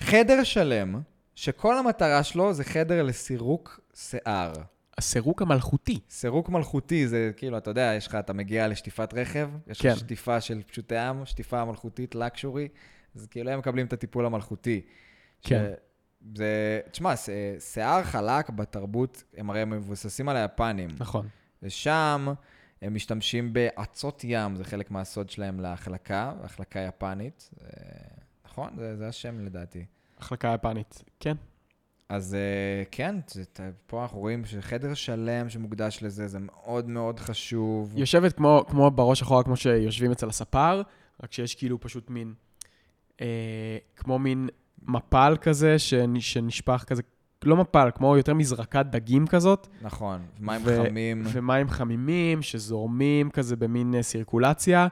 חדר 0.00 0.44
שלם, 0.44 1.00
שכל 1.38 1.78
המטרה 1.78 2.22
שלו 2.22 2.52
זה 2.52 2.64
חדר 2.64 3.02
לסירוק 3.02 3.80
שיער. 3.94 4.52
הסירוק 4.98 5.42
המלכותי. 5.42 6.00
סירוק 6.10 6.48
מלכותי 6.48 7.08
זה 7.08 7.30
כאילו, 7.36 7.58
אתה 7.58 7.70
יודע, 7.70 7.92
יש 7.96 8.06
לך, 8.06 8.14
אתה 8.14 8.32
מגיע 8.32 8.68
לשטיפת 8.68 9.14
רכב, 9.14 9.50
יש 9.66 9.82
כן. 9.82 9.88
לך 9.88 9.98
שטיפה 9.98 10.40
של 10.40 10.62
פשוטי 10.62 10.96
עם, 10.96 11.26
שטיפה 11.26 11.64
מלכותית, 11.64 12.14
לקשורי, 12.14 12.68
אז 13.14 13.26
כאילו 13.26 13.50
הם 13.50 13.58
מקבלים 13.58 13.86
את 13.86 13.92
הטיפול 13.92 14.26
המלכותי. 14.26 14.80
כן. 15.42 15.64
ש- 15.74 16.36
זה, 16.36 16.80
תשמע, 16.90 17.14
שיער 17.58 18.02
חלק 18.02 18.50
בתרבות, 18.50 19.22
הם 19.36 19.50
הרי 19.50 19.64
מבוססים 19.64 20.28
על 20.28 20.36
היפנים. 20.36 20.90
נכון. 20.98 21.28
ושם 21.62 22.28
הם 22.82 22.94
משתמשים 22.94 23.52
באצות 23.52 24.20
ים, 24.24 24.56
זה 24.56 24.64
חלק 24.64 24.90
מהסוד 24.90 25.30
שלהם 25.30 25.60
להחלקה, 25.60 26.32
החלקה 26.42 26.80
יפנית. 26.80 27.50
אה, 27.62 27.68
נכון? 28.44 28.70
זה, 28.76 28.96
זה 28.96 29.08
השם 29.08 29.40
לדעתי. 29.40 29.84
החלקה 30.18 30.54
יפנית. 30.54 31.02
כן. 31.20 31.36
אז 32.08 32.34
אה, 32.34 32.82
כן, 32.90 33.16
פה 33.86 34.02
אנחנו 34.02 34.18
רואים 34.18 34.44
שחדר 34.44 34.94
שלם 34.94 35.48
שמוקדש 35.48 35.98
לזה, 36.02 36.28
זה 36.28 36.38
מאוד 36.40 36.88
מאוד 36.88 37.20
חשוב. 37.20 37.92
יושבת 37.96 38.32
כמו, 38.32 38.64
כמו 38.68 38.90
בראש 38.90 39.22
אחורה, 39.22 39.42
כמו 39.42 39.56
שיושבים 39.56 40.12
אצל 40.12 40.28
הספר, 40.28 40.82
רק 41.22 41.32
שיש 41.32 41.54
כאילו 41.54 41.80
פשוט 41.80 42.10
מין, 42.10 42.34
אה, 43.20 43.26
כמו 43.96 44.18
מין 44.18 44.48
מפל 44.82 45.36
כזה, 45.40 45.76
שנ- 45.78 46.20
שנשפך 46.20 46.84
כזה, 46.86 47.02
לא 47.44 47.56
מפל, 47.56 47.90
כמו 47.94 48.16
יותר 48.16 48.34
מזרקת 48.34 48.86
דגים 48.90 49.26
כזאת. 49.26 49.66
נכון, 49.82 50.20
מים 50.40 50.60
ו- 50.64 50.84
חמים. 50.88 51.22
ומים 51.32 51.68
חמימים 51.68 52.42
שזורמים 52.42 53.30
כזה 53.30 53.56
במין 53.56 53.94
אה, 53.94 54.02
סירקולציה, 54.02 54.88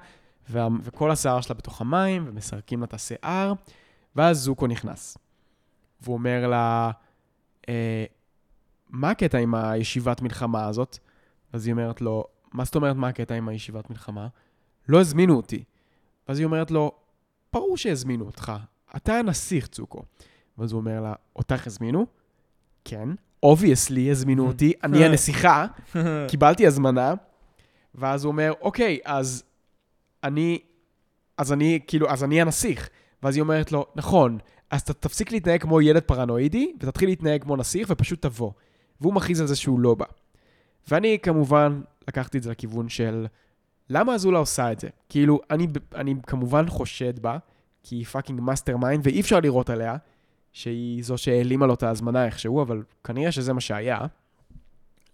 וה, 0.50 0.68
וכל 0.82 1.10
השיער 1.10 1.40
שלה 1.40 1.56
בתוך 1.56 1.80
המים, 1.80 2.24
ומסרקים 2.28 2.80
לה 2.80 2.84
את 2.86 2.94
השיער, 2.94 3.52
ואז 4.16 4.38
זוקו 4.38 4.66
נכנס. 4.66 5.18
והוא 6.00 6.14
אומר 6.14 6.46
לה, 6.48 6.90
אה, 7.68 8.04
מה 8.90 9.10
הקטע 9.10 9.38
עם 9.38 9.54
הישיבת 9.54 10.22
מלחמה 10.22 10.66
הזאת? 10.66 10.98
אז 11.52 11.66
היא 11.66 11.72
אומרת 11.72 12.00
לו, 12.00 12.24
מה 12.52 12.64
זאת 12.64 12.74
אומרת 12.74 12.96
מה 12.96 13.08
הקטע 13.08 13.34
עם 13.34 13.48
הישיבת 13.48 13.90
מלחמה? 13.90 14.28
לא 14.88 15.00
הזמינו 15.00 15.36
אותי. 15.36 15.64
ואז 16.28 16.38
היא 16.38 16.44
אומרת 16.44 16.70
לו, 16.70 16.92
ברור 17.52 17.76
שהזמינו 17.76 18.26
אותך, 18.26 18.52
אתה 18.96 19.14
הנסיך, 19.14 19.66
זוקו. 19.66 20.02
ואז 20.58 20.72
הוא 20.72 20.80
אומר 20.80 21.00
לה, 21.00 21.14
אותך 21.36 21.66
הזמינו? 21.66 22.06
כן. 22.84 23.08
obviously 23.42 24.10
הזמינו 24.10 24.46
אותי, 24.48 24.72
אני 24.84 25.04
הנסיכה, 25.04 25.66
קיבלתי 26.30 26.66
הזמנה, 26.66 27.14
ואז 27.94 28.24
הוא 28.24 28.30
אומר, 28.32 28.52
אוקיי, 28.60 28.98
אז 29.04 29.44
אני, 30.24 30.58
אז 31.36 31.52
אני, 31.52 31.80
כאילו, 31.86 32.10
אז 32.10 32.24
אני 32.24 32.40
הנסיך. 32.40 32.88
ואז 33.22 33.36
היא 33.36 33.42
אומרת 33.42 33.72
לו, 33.72 33.86
נכון, 33.94 34.38
אז 34.70 34.84
ת, 34.84 34.90
תפסיק 34.90 35.32
להתנהג 35.32 35.60
כמו 35.62 35.80
ילד 35.80 36.02
פרנואידי, 36.02 36.72
ותתחיל 36.80 37.08
להתנהג 37.08 37.42
כמו 37.42 37.56
נסיך, 37.56 37.88
ופשוט 37.90 38.22
תבוא. 38.22 38.52
והוא 39.00 39.14
מכריז 39.14 39.40
על 39.40 39.46
זה 39.46 39.56
שהוא 39.56 39.80
לא 39.80 39.94
בא. 39.94 40.04
ואני 40.88 41.18
כמובן 41.22 41.80
לקחתי 42.08 42.38
את 42.38 42.42
זה 42.42 42.50
לכיוון 42.50 42.88
של, 42.88 43.26
למה 43.90 44.14
אזולה 44.14 44.38
עושה 44.38 44.72
את 44.72 44.80
זה? 44.80 44.88
כאילו, 45.08 45.40
אני, 45.50 45.66
אני 45.94 46.14
כמובן 46.26 46.68
חושד 46.68 47.18
בה, 47.18 47.38
כי 47.82 47.96
היא 47.96 48.04
fucking 48.04 48.40
mastermind, 48.40 49.06
ואי 49.06 49.20
אפשר 49.20 49.40
לראות 49.40 49.70
עליה, 49.70 49.96
שהיא 50.52 51.04
זו 51.04 51.18
שהעלימה 51.18 51.66
לו 51.66 51.74
את 51.74 51.82
ההזמנה 51.82 52.26
איכשהו, 52.26 52.62
אבל 52.62 52.82
כנראה 53.04 53.32
שזה 53.32 53.52
מה 53.52 53.60
שהיה. 53.60 54.00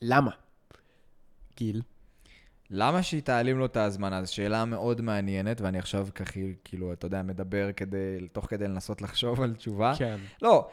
למה? 0.03 0.31
גיל. 1.57 1.83
למה 2.75 3.03
שהיא 3.03 3.23
תעלים 3.23 3.59
לו 3.59 3.67
את 3.67 3.77
ההזמנה? 3.77 4.25
זו 4.25 4.35
שאלה 4.35 4.65
מאוד 4.65 5.01
מעניינת, 5.01 5.61
ואני 5.61 5.79
עכשיו 5.79 6.09
ככה, 6.15 6.41
כאילו, 6.65 6.93
אתה 6.93 7.07
יודע, 7.07 7.23
מדבר 7.23 7.73
כדי, 7.73 8.29
תוך 8.33 8.47
כדי 8.47 8.69
לנסות 8.69 9.03
לחשוב 9.03 9.43
על 9.43 9.55
תשובה. 9.55 9.93
כן. 9.99 10.17
לא, 10.43 10.69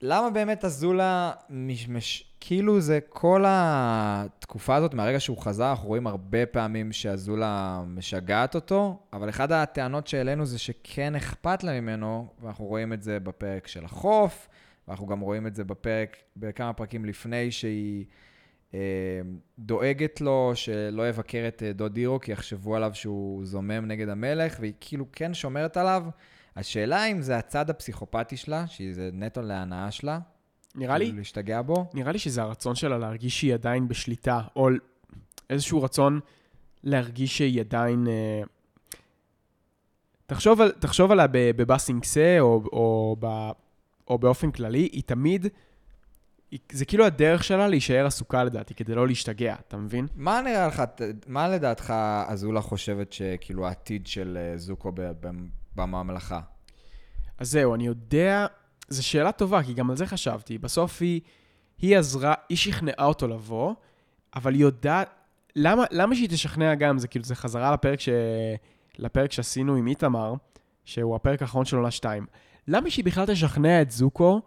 למה 0.00 0.30
באמת 0.30 0.64
אזולה, 0.64 1.32
מש, 1.50 1.88
מש, 1.88 2.24
כאילו 2.40 2.80
זה 2.80 2.98
כל 3.08 3.44
התקופה 3.48 4.76
הזאת, 4.76 4.94
מהרגע 4.94 5.20
שהוא 5.20 5.38
חזר, 5.38 5.70
אנחנו 5.70 5.88
רואים 5.88 6.06
הרבה 6.06 6.46
פעמים 6.46 6.92
שאזולה 6.92 7.82
משגעת 7.86 8.54
אותו, 8.54 8.98
אבל 9.12 9.28
אחת 9.28 9.50
הטענות 9.50 10.06
שהעלינו 10.06 10.46
זה 10.46 10.58
שכן 10.58 11.14
אכפת 11.14 11.64
לה 11.64 11.80
ממנו, 11.80 12.26
ואנחנו 12.42 12.64
רואים 12.64 12.92
את 12.92 13.02
זה 13.02 13.20
בפרק 13.20 13.66
של 13.66 13.84
החוף, 13.84 14.48
ואנחנו 14.88 15.06
גם 15.06 15.20
רואים 15.20 15.46
את 15.46 15.54
זה 15.54 15.64
בפרק, 15.64 16.16
בכמה 16.36 16.72
פרקים 16.72 17.04
לפני 17.04 17.50
שהיא 17.50 18.04
דואגת 19.58 20.20
לו 20.20 20.52
שלא 20.54 21.08
יבקר 21.08 21.44
את 21.48 21.62
אה, 21.62 21.72
דוד 21.72 21.96
הירו, 21.96 22.20
כי 22.20 22.32
יחשבו 22.32 22.76
עליו 22.76 22.90
שהוא 22.94 23.44
זומם 23.44 23.86
נגד 23.86 24.08
המלך, 24.08 24.56
והיא 24.60 24.72
כאילו 24.80 25.04
כן 25.12 25.34
שומרת 25.34 25.76
עליו. 25.76 26.04
השאלה 26.56 27.04
אם 27.04 27.22
זה 27.22 27.36
הצד 27.36 27.70
הפסיכופתי 27.70 28.36
שלה, 28.36 28.66
שזה 28.66 29.10
נטו 29.12 29.42
להנאה 29.42 29.90
שלה. 29.90 30.18
נראה 30.74 30.98
לי, 30.98 31.04
כאילו 31.04 31.18
להשתגע 31.18 31.62
בו. 31.62 31.86
נראה 31.94 32.12
לי 32.12 32.18
שזה 32.18 32.42
הרצון 32.42 32.74
שלה 32.74 32.98
להרגיש 32.98 33.40
שהיא 33.40 33.54
עדיין 33.54 33.88
בשליטה, 33.88 34.40
או 34.56 34.68
איזשהו 35.50 35.82
רצון 35.82 36.20
להרגיש 36.84 37.38
שהיא 37.38 37.60
עדיין... 37.60 38.06
אה, 38.08 38.42
תחשוב, 40.26 40.60
על, 40.60 40.72
תחשוב 40.72 41.12
עליה 41.12 41.26
ב- 41.26 41.50
בבאסינגסה, 41.56 42.36
או, 42.40 42.62
או, 42.72 43.16
או 44.08 44.18
באופן 44.18 44.50
כללי, 44.50 44.88
היא 44.92 45.02
תמיד... 45.06 45.46
זה 46.72 46.84
כאילו 46.84 47.04
הדרך 47.04 47.44
שלה 47.44 47.68
להישאר 47.68 48.06
עסוקה 48.06 48.44
לדעתי, 48.44 48.74
כדי 48.74 48.94
לא 48.94 49.06
להשתגע, 49.06 49.56
אתה 49.68 49.76
מבין? 49.76 50.06
מה 50.16 50.40
נראה 50.40 50.66
לך, 50.66 50.82
מה 51.26 51.48
לדעתך 51.48 51.94
אזולה 52.26 52.60
חושבת 52.60 53.12
שכאילו 53.12 53.66
העתיד 53.66 54.06
של 54.06 54.38
אה, 54.40 54.58
זוקו 54.58 54.92
בממלכה? 55.74 56.40
אז 57.38 57.50
זהו, 57.50 57.74
אני 57.74 57.86
יודע, 57.86 58.46
זו 58.88 59.06
שאלה 59.06 59.32
טובה, 59.32 59.62
כי 59.62 59.74
גם 59.74 59.90
על 59.90 59.96
זה 59.96 60.06
חשבתי. 60.06 60.58
בסוף 60.58 61.02
היא, 61.02 61.20
היא 61.78 61.98
עזרה, 61.98 62.34
היא 62.48 62.58
שכנעה 62.58 63.04
אותו 63.06 63.28
לבוא, 63.28 63.74
אבל 64.36 64.54
היא 64.54 64.62
יודעת, 64.62 65.10
למה, 65.56 65.84
למה 65.90 66.14
שהיא 66.14 66.28
תשכנע 66.28 66.74
גם? 66.74 66.98
זה 66.98 67.08
כאילו, 67.08 67.24
זה 67.24 67.34
חזרה 67.34 67.72
לפרק, 67.72 68.00
ש, 68.00 68.08
לפרק 68.98 69.32
שעשינו 69.32 69.74
עם 69.74 69.86
איתמר, 69.86 70.34
שהוא 70.84 71.16
הפרק 71.16 71.42
האחרון 71.42 71.64
של 71.64 71.76
עונה 71.76 71.90
2. 71.90 72.26
למה 72.68 72.90
שהיא 72.90 73.04
בכלל 73.04 73.26
תשכנע 73.26 73.82
את 73.82 73.90
זוקו 73.90 74.40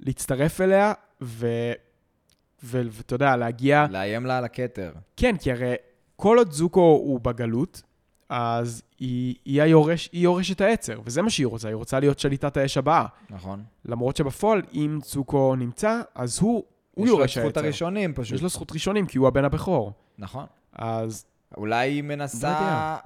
להצטרף 0.00 0.60
אליה, 0.60 0.92
ואתה 1.20 3.14
יודע, 3.14 3.36
להגיע... 3.36 3.86
לאיים 3.90 4.26
לה 4.26 4.38
על 4.38 4.44
הכתר. 4.44 4.92
כן, 5.16 5.36
כי 5.36 5.52
הרי 5.52 5.74
כל 6.16 6.38
עוד 6.38 6.52
זוקו 6.52 6.80
הוא 6.80 7.20
בגלות, 7.20 7.82
אז 8.28 8.82
היא, 8.98 9.34
היא, 9.44 9.62
היורש, 9.62 10.08
היא 10.12 10.22
יורשת 10.22 10.60
העצר, 10.60 11.00
וזה 11.04 11.22
מה 11.22 11.30
שהיא 11.30 11.46
רוצה, 11.46 11.68
היא 11.68 11.74
רוצה 11.74 12.00
להיות 12.00 12.18
שליטת 12.18 12.56
האש 12.56 12.76
הבאה. 12.76 13.06
נכון. 13.30 13.64
למרות 13.84 14.16
שבפועל, 14.16 14.62
אם 14.74 14.98
צוקו 15.02 15.56
נמצא, 15.56 16.00
אז 16.14 16.38
הוא, 16.40 16.64
הוא 16.94 17.06
יש 17.06 17.10
לו 17.12 17.18
יורש 17.18 17.36
העצר. 17.36 17.48
זכות 17.48 17.56
הראשונים 17.56 18.14
פשוט. 18.14 18.34
יש 18.34 18.42
לו 18.42 18.48
זכות 18.48 18.72
ראשונים, 18.72 19.06
כי 19.06 19.18
הוא 19.18 19.28
הבן 19.28 19.44
הבכור. 19.44 19.92
נכון. 20.18 20.46
אז 20.72 21.26
אולי 21.56 21.88
היא 21.88 22.02
לא 22.02 22.08
מנסה... 22.08 22.48
יודע. 22.48 22.96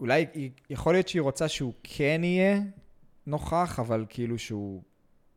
אולי, 0.00 0.26
היא- 0.34 0.50
יכול 0.70 0.94
להיות 0.94 1.08
שהיא 1.08 1.22
רוצה 1.22 1.48
שהוא 1.48 1.72
כן 1.82 2.20
יהיה 2.24 2.60
נוכח, 3.26 3.78
אבל 3.80 4.04
כאילו 4.08 4.38
שהוא... 4.38 4.82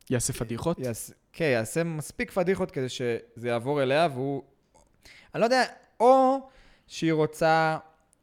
יעשה 0.10 0.34
פדיחות. 0.34 0.80
יעשה, 0.80 1.14
כן, 1.34 1.46
יעשה 1.46 1.84
מספיק 1.84 2.32
פדיחות 2.32 2.72
כדי 2.72 2.90
שזה 2.90 3.48
יעבור 3.48 3.84
אליה, 3.84 4.08
והוא... 4.14 4.44
אני 5.36 5.42
לא 5.42 5.46
יודע, 5.46 5.64
או 6.00 6.40
שהיא 6.88 7.14
רוצה 7.14 7.78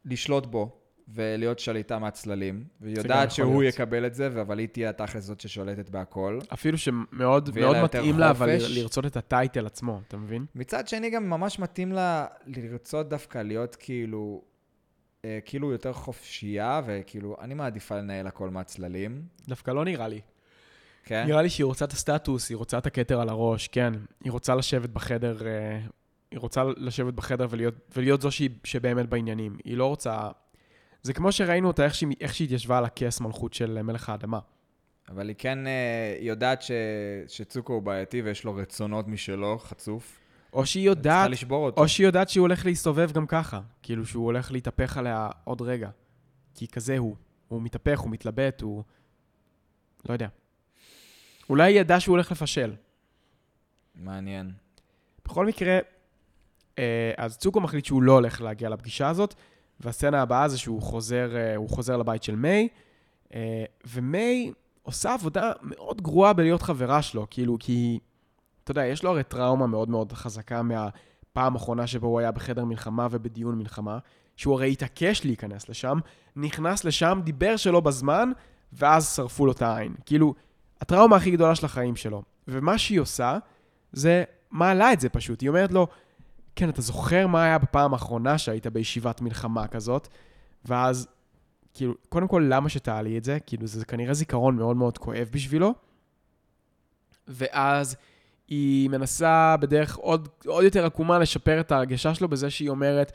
לשלוט 0.05 0.45
בו 0.45 0.77
ולהיות 1.07 1.59
שליטה 1.59 1.99
מהצללים, 1.99 2.63
והיא 2.81 2.97
יודעת 2.97 3.31
שהוא 3.31 3.63
להיות. 3.63 3.75
יקבל 3.75 4.05
את 4.05 4.15
זה, 4.15 4.27
אבל 4.27 4.59
היא 4.59 4.67
תהיה 4.67 4.89
התכלס 4.89 5.23
זאת 5.23 5.39
ששולטת 5.39 5.89
בהכל. 5.89 6.39
אפילו 6.53 6.77
שמאוד 6.77 7.49
מאוד 7.55 7.83
מתאים 7.83 8.19
לה, 8.19 8.29
אבל. 8.29 8.49
לרצות 8.69 9.05
את 9.05 9.17
הטייטל 9.17 9.65
עצמו, 9.65 10.01
אתה 10.07 10.17
מבין? 10.17 10.45
מצד 10.55 10.87
שני, 10.87 11.09
גם 11.09 11.29
ממש 11.29 11.59
מתאים 11.59 11.91
לה 11.91 12.25
לרצות 12.45 13.09
דווקא 13.09 13.37
להיות 13.37 13.75
כאילו, 13.75 14.41
אה, 15.25 15.39
כאילו 15.45 15.71
יותר 15.71 15.93
חופשייה, 15.93 16.81
וכאילו, 16.85 17.37
אני 17.41 17.53
מעדיפה 17.53 17.97
לנהל 17.97 18.27
הכל 18.27 18.49
מהצללים, 18.49 19.21
דווקא 19.47 19.71
לא 19.71 19.85
נראה 19.85 20.07
לי. 20.07 20.21
כן? 21.03 21.23
נראה 21.27 21.41
לי 21.41 21.49
שהיא 21.49 21.65
רוצה 21.65 21.85
את 21.85 21.91
הסטטוס, 21.91 22.49
היא 22.49 22.57
רוצה 22.57 22.77
את 22.77 22.85
הכתר 22.85 23.21
על 23.21 23.29
הראש, 23.29 23.67
כן. 23.67 23.93
היא 24.23 24.31
רוצה 24.31 24.55
לשבת 24.55 24.89
בחדר, 24.89 25.47
אה, 25.47 25.79
היא 26.31 26.39
רוצה 26.39 26.63
לשבת 26.77 27.13
בחדר 27.13 27.47
ולהיות, 27.49 27.73
ולהיות 27.95 28.21
זו 28.21 28.31
שהיא, 28.31 28.49
שבאמת 28.63 29.09
בעניינים. 29.09 29.57
היא 29.65 29.77
לא 29.77 29.85
רוצה... 29.85 30.29
זה 31.03 31.13
כמו 31.13 31.31
שראינו 31.31 31.67
אותה, 31.67 31.85
איך 31.85 31.95
שהיא, 31.95 32.15
איך 32.21 32.33
שהיא 32.33 32.45
התיישבה 32.45 32.77
על 32.77 32.85
הכס 32.85 33.21
מלכות 33.21 33.53
של 33.53 33.77
אה, 33.77 33.83
מלך 33.83 34.09
האדמה. 34.09 34.39
אבל 35.09 35.27
היא 35.27 35.35
כן, 35.37 35.67
אה, 35.67 36.15
היא 36.19 36.29
יודעת 36.29 36.61
ש, 36.61 36.71
שצוקו 37.27 37.73
הוא 37.73 37.81
בעייתי 37.81 38.21
ויש 38.21 38.43
לו 38.43 38.55
רצונות 38.55 39.07
משלו, 39.07 39.59
חצוף. 39.59 40.19
או 40.53 40.65
שהיא 40.65 40.89
צריכה 40.89 40.99
יודעת, 40.99 41.29
לשבור 41.29 41.65
אותו. 41.65 41.81
או 41.81 41.87
שהיא 41.87 42.07
יודעת 42.07 42.29
שהוא 42.29 42.41
הולך 42.41 42.65
להסתובב 42.65 43.11
גם 43.11 43.27
ככה. 43.27 43.61
כאילו 43.83 44.05
שהוא 44.05 44.25
הולך 44.25 44.51
להתהפך 44.51 44.97
עליה 44.97 45.29
עוד 45.43 45.61
רגע. 45.61 45.89
כי 46.55 46.67
כזה 46.67 46.97
הוא. 46.97 47.15
הוא 47.47 47.61
מתהפך, 47.61 47.99
הוא 47.99 48.11
מתלבט, 48.11 48.61
הוא... 48.61 48.83
לא 50.09 50.13
יודע. 50.13 50.27
אולי 51.51 51.69
ידעה 51.69 51.99
שהוא 51.99 52.13
הולך 52.13 52.31
לפשל. 52.31 52.73
מעניין. 53.95 54.51
בכל 55.25 55.45
מקרה, 55.45 55.79
אה, 56.79 57.11
אז 57.17 57.37
צוקו 57.37 57.61
מחליט 57.61 57.85
שהוא 57.85 58.03
לא 58.03 58.11
הולך 58.11 58.41
להגיע 58.41 58.69
לפגישה 58.69 59.09
הזאת, 59.09 59.35
והסצנה 59.79 60.21
הבאה 60.21 60.47
זה 60.47 60.57
שהוא 60.57 60.81
חוזר, 60.81 61.35
אה, 61.35 61.55
הוא 61.55 61.69
חוזר 61.69 61.97
לבית 61.97 62.23
של 62.23 62.35
מיי, 62.35 62.67
אה, 63.33 63.63
ומיי 63.87 64.51
עושה 64.83 65.13
עבודה 65.13 65.51
מאוד 65.61 66.01
גרועה 66.01 66.33
בלהיות 66.33 66.61
חברה 66.61 67.01
שלו, 67.01 67.27
כאילו, 67.29 67.57
כי, 67.59 67.99
אתה 68.63 68.71
יודע, 68.71 68.85
יש 68.85 69.03
לו 69.03 69.09
הרי 69.09 69.23
טראומה 69.23 69.67
מאוד 69.67 69.89
מאוד 69.89 70.11
חזקה 70.13 70.61
מהפעם 70.61 71.53
האחרונה 71.53 71.87
שבו 71.87 72.07
הוא 72.07 72.19
היה 72.19 72.31
בחדר 72.31 72.65
מלחמה 72.65 73.07
ובדיון 73.11 73.57
מלחמה, 73.57 73.99
שהוא 74.35 74.53
הרי 74.53 74.71
התעקש 74.71 75.25
להיכנס 75.25 75.69
לשם, 75.69 75.99
נכנס 76.35 76.85
לשם, 76.85 77.21
דיבר 77.23 77.57
שלא 77.57 77.79
בזמן, 77.79 78.31
ואז 78.73 79.15
שרפו 79.15 79.45
לו 79.45 79.51
את 79.51 79.61
העין. 79.61 79.93
כאילו, 80.05 80.33
הטראומה 80.81 81.15
הכי 81.15 81.31
גדולה 81.31 81.55
של 81.55 81.65
החיים 81.65 81.95
שלו. 81.95 82.23
ומה 82.47 82.77
שהיא 82.77 82.99
עושה, 82.99 83.37
זה 83.91 84.23
מעלה 84.51 84.93
את 84.93 84.99
זה 84.99 85.09
פשוט. 85.09 85.41
היא 85.41 85.49
אומרת 85.49 85.71
לו, 85.71 85.87
כן, 86.55 86.69
אתה 86.69 86.81
זוכר 86.81 87.27
מה 87.27 87.43
היה 87.43 87.57
בפעם 87.57 87.93
האחרונה 87.93 88.37
שהיית 88.37 88.67
בישיבת 88.67 89.21
מלחמה 89.21 89.67
כזאת? 89.67 90.07
ואז, 90.65 91.07
כאילו, 91.73 91.93
קודם 92.09 92.27
כל, 92.27 92.45
למה 92.49 92.69
שתעלי 92.69 93.17
את 93.17 93.23
זה? 93.23 93.37
כאילו, 93.45 93.67
זה 93.67 93.85
כנראה 93.85 94.13
זיכרון 94.13 94.55
מאוד 94.55 94.77
מאוד 94.77 94.97
כואב 94.97 95.29
בשבילו. 95.31 95.73
ואז 97.27 97.95
היא 98.47 98.89
מנסה 98.89 99.55
בדרך 99.59 99.95
עוד, 99.95 100.27
עוד 100.45 100.63
יותר 100.63 100.85
עקומה 100.85 101.19
לשפר 101.19 101.59
את 101.59 101.71
ההרגשה 101.71 102.15
שלו 102.15 102.27
בזה 102.27 102.49
שהיא 102.49 102.69
אומרת, 102.69 103.11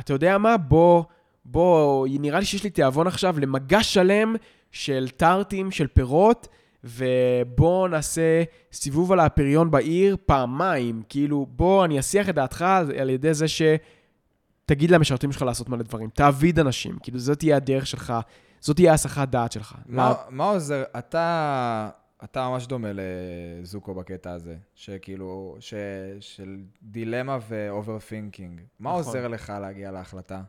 אתה 0.00 0.12
יודע 0.12 0.38
מה? 0.38 0.56
בוא, 0.56 1.04
בוא, 1.44 2.06
נראה 2.10 2.38
לי 2.38 2.44
שיש 2.44 2.64
לי 2.64 2.70
תיאבון 2.70 3.06
עכשיו 3.06 3.40
למגש 3.40 3.94
שלם 3.94 4.34
של 4.70 5.08
טארטים, 5.16 5.70
של 5.70 5.86
פירות, 5.86 6.48
ובוא 6.84 7.88
נעשה 7.88 8.42
סיבוב 8.72 9.12
על 9.12 9.20
הפריון 9.20 9.70
בעיר 9.70 10.16
פעמיים. 10.26 11.02
כאילו, 11.08 11.46
בוא, 11.50 11.84
אני 11.84 11.98
אסיח 11.98 12.28
את 12.28 12.34
דעתך 12.34 12.62
על 12.98 13.10
ידי 13.10 13.34
זה 13.34 13.46
שתגיד 13.48 14.90
למשרתים 14.90 15.32
שלך 15.32 15.42
לעשות 15.42 15.68
מלא 15.68 15.82
דברים. 15.82 16.10
תעביד 16.10 16.58
אנשים. 16.58 16.98
כאילו, 17.02 17.18
זאת 17.18 17.38
תהיה 17.38 17.56
הדרך 17.56 17.86
שלך, 17.86 18.12
זאת 18.60 18.76
תהיה 18.76 18.92
הסחת 18.92 19.28
דעת 19.28 19.52
שלך. 19.52 19.74
מה, 19.86 20.14
מה 20.30 20.44
עוזר, 20.44 20.82
אתה, 20.98 21.90
אתה 22.24 22.48
ממש 22.48 22.66
דומה 22.66 22.88
לזוקו 22.94 23.94
בקטע 23.94 24.32
הזה, 24.32 24.56
שכאילו, 24.74 25.56
ש, 25.60 25.74
של 26.20 26.56
דילמה 26.82 27.38
ו 27.48 27.56
overthinking. 27.56 28.60
מה 28.80 28.90
נכון. 28.90 29.04
עוזר 29.04 29.28
לך 29.28 29.52
להגיע 29.60 29.90
להחלטה? 29.90 30.42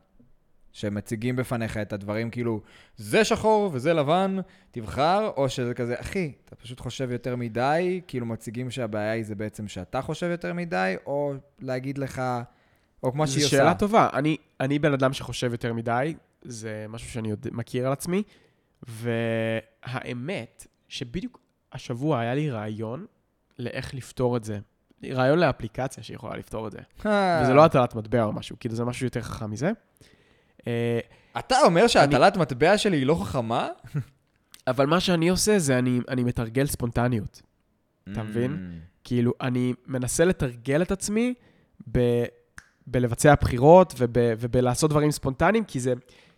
שמציגים 0.74 1.36
בפניך 1.36 1.78
את 1.78 1.94
הדברים 1.94 2.30
כאילו, 2.30 2.62
זה 2.98 3.24
שחור 3.24 3.70
וזה 3.74 3.94
לבן, 3.94 4.38
תבחר, 4.72 5.32
או 5.38 5.50
שזה 5.50 5.74
כזה, 5.74 5.96
אחי, 6.00 6.32
אתה 6.46 6.56
פשוט 6.56 6.80
חושב 6.80 7.12
יותר 7.12 7.36
מדי, 7.36 8.02
כאילו 8.08 8.26
מציגים 8.26 8.72
שהבעיה 8.72 9.12
היא 9.12 9.24
זה 9.24 9.36
בעצם 9.36 9.68
שאתה 9.68 10.02
חושב 10.02 10.28
יותר 10.32 10.54
מדי, 10.54 10.96
או 11.06 11.34
להגיד 11.60 11.98
לך, 11.98 12.22
או 13.04 13.12
כמו 13.12 13.28
שאזולה 13.28 13.48
עושה. 13.48 13.58
שאלה 13.58 13.74
טובה. 13.74 14.10
אני, 14.14 14.38
אני 14.60 14.80
בן 14.80 14.94
אדם 14.94 15.14
שחושב 15.14 15.52
יותר 15.52 15.74
מדי, 15.74 16.16
זה 16.42 16.86
משהו 16.90 17.10
שאני 17.10 17.30
יודע, 17.30 17.50
מכיר 17.54 17.88
על 17.88 17.94
עצמי, 17.94 18.24
והאמת, 18.88 20.68
שבדיוק 20.88 21.40
השבוע 21.74 22.20
היה 22.20 22.36
לי 22.36 22.52
רעיון 22.52 23.06
לאיך 23.60 23.94
לפתור 23.94 24.38
את 24.38 24.44
זה. 24.44 24.60
רעיון 25.12 25.40
לאפליקציה 25.40 26.04
שיכולה 26.04 26.38
לפתור 26.38 26.68
את 26.68 26.72
זה. 26.72 26.80
אה. 27.06 27.42
וזה 27.44 27.54
לא 27.54 27.66
הטלת 27.66 27.96
מטבע 27.96 28.24
או 28.24 28.34
משהו, 28.34 28.56
כאילו 28.60 28.76
זה 28.76 28.86
משהו 28.86 29.06
יותר 29.06 29.22
חכם 29.22 29.52
מזה. 29.52 29.72
אה, 30.68 31.00
אתה 31.40 31.56
אומר 31.62 31.88
שהטלת 31.88 32.38
מטבע 32.38 32.78
שלי 32.78 32.98
היא 32.98 33.06
לא 33.06 33.16
חכמה? 33.24 33.68
אבל 34.68 34.86
מה 34.86 35.00
שאני 35.00 35.30
עושה 35.30 35.60
זה 35.60 35.80
אני, 35.80 36.00
אני 36.10 36.24
מתרגל 36.24 36.66
ספונטניות. 36.66 37.42
אתה 38.12 38.24
מבין? 38.24 38.52
Mm. 38.52 38.88
כאילו, 39.04 39.34
אני 39.42 39.74
מנסה 39.88 40.26
לתרגל 40.26 40.82
את 40.82 40.92
עצמי 40.92 41.34
ב, 41.92 42.24
בלבצע 42.88 43.36
בחירות 43.42 43.94
וב, 43.98 44.16
ובלעשות 44.40 44.90
דברים 44.90 45.12
ספונטניים, 45.12 45.64
כי 45.64 45.80
זה, 45.80 45.94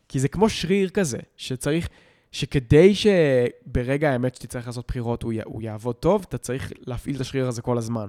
כי 0.10 0.20
זה 0.20 0.28
כמו 0.28 0.50
שריר 0.50 0.90
כזה, 0.90 1.18
שצריך, 1.38 1.88
שכדי 2.32 2.94
שברגע 2.96 4.12
האמת 4.12 4.36
שתצטרך 4.36 4.68
לעשות 4.68 4.88
בחירות 4.88 5.24
הוא, 5.24 5.34
י- 5.34 5.42
הוא 5.46 5.62
יעבוד 5.62 5.96
טוב, 5.96 6.26
אתה 6.30 6.38
צריך 6.38 6.72
להפעיל 6.80 7.16
את 7.16 7.22
השריר 7.22 7.48
הזה 7.48 7.62
כל 7.62 7.78
הזמן. 7.78 8.08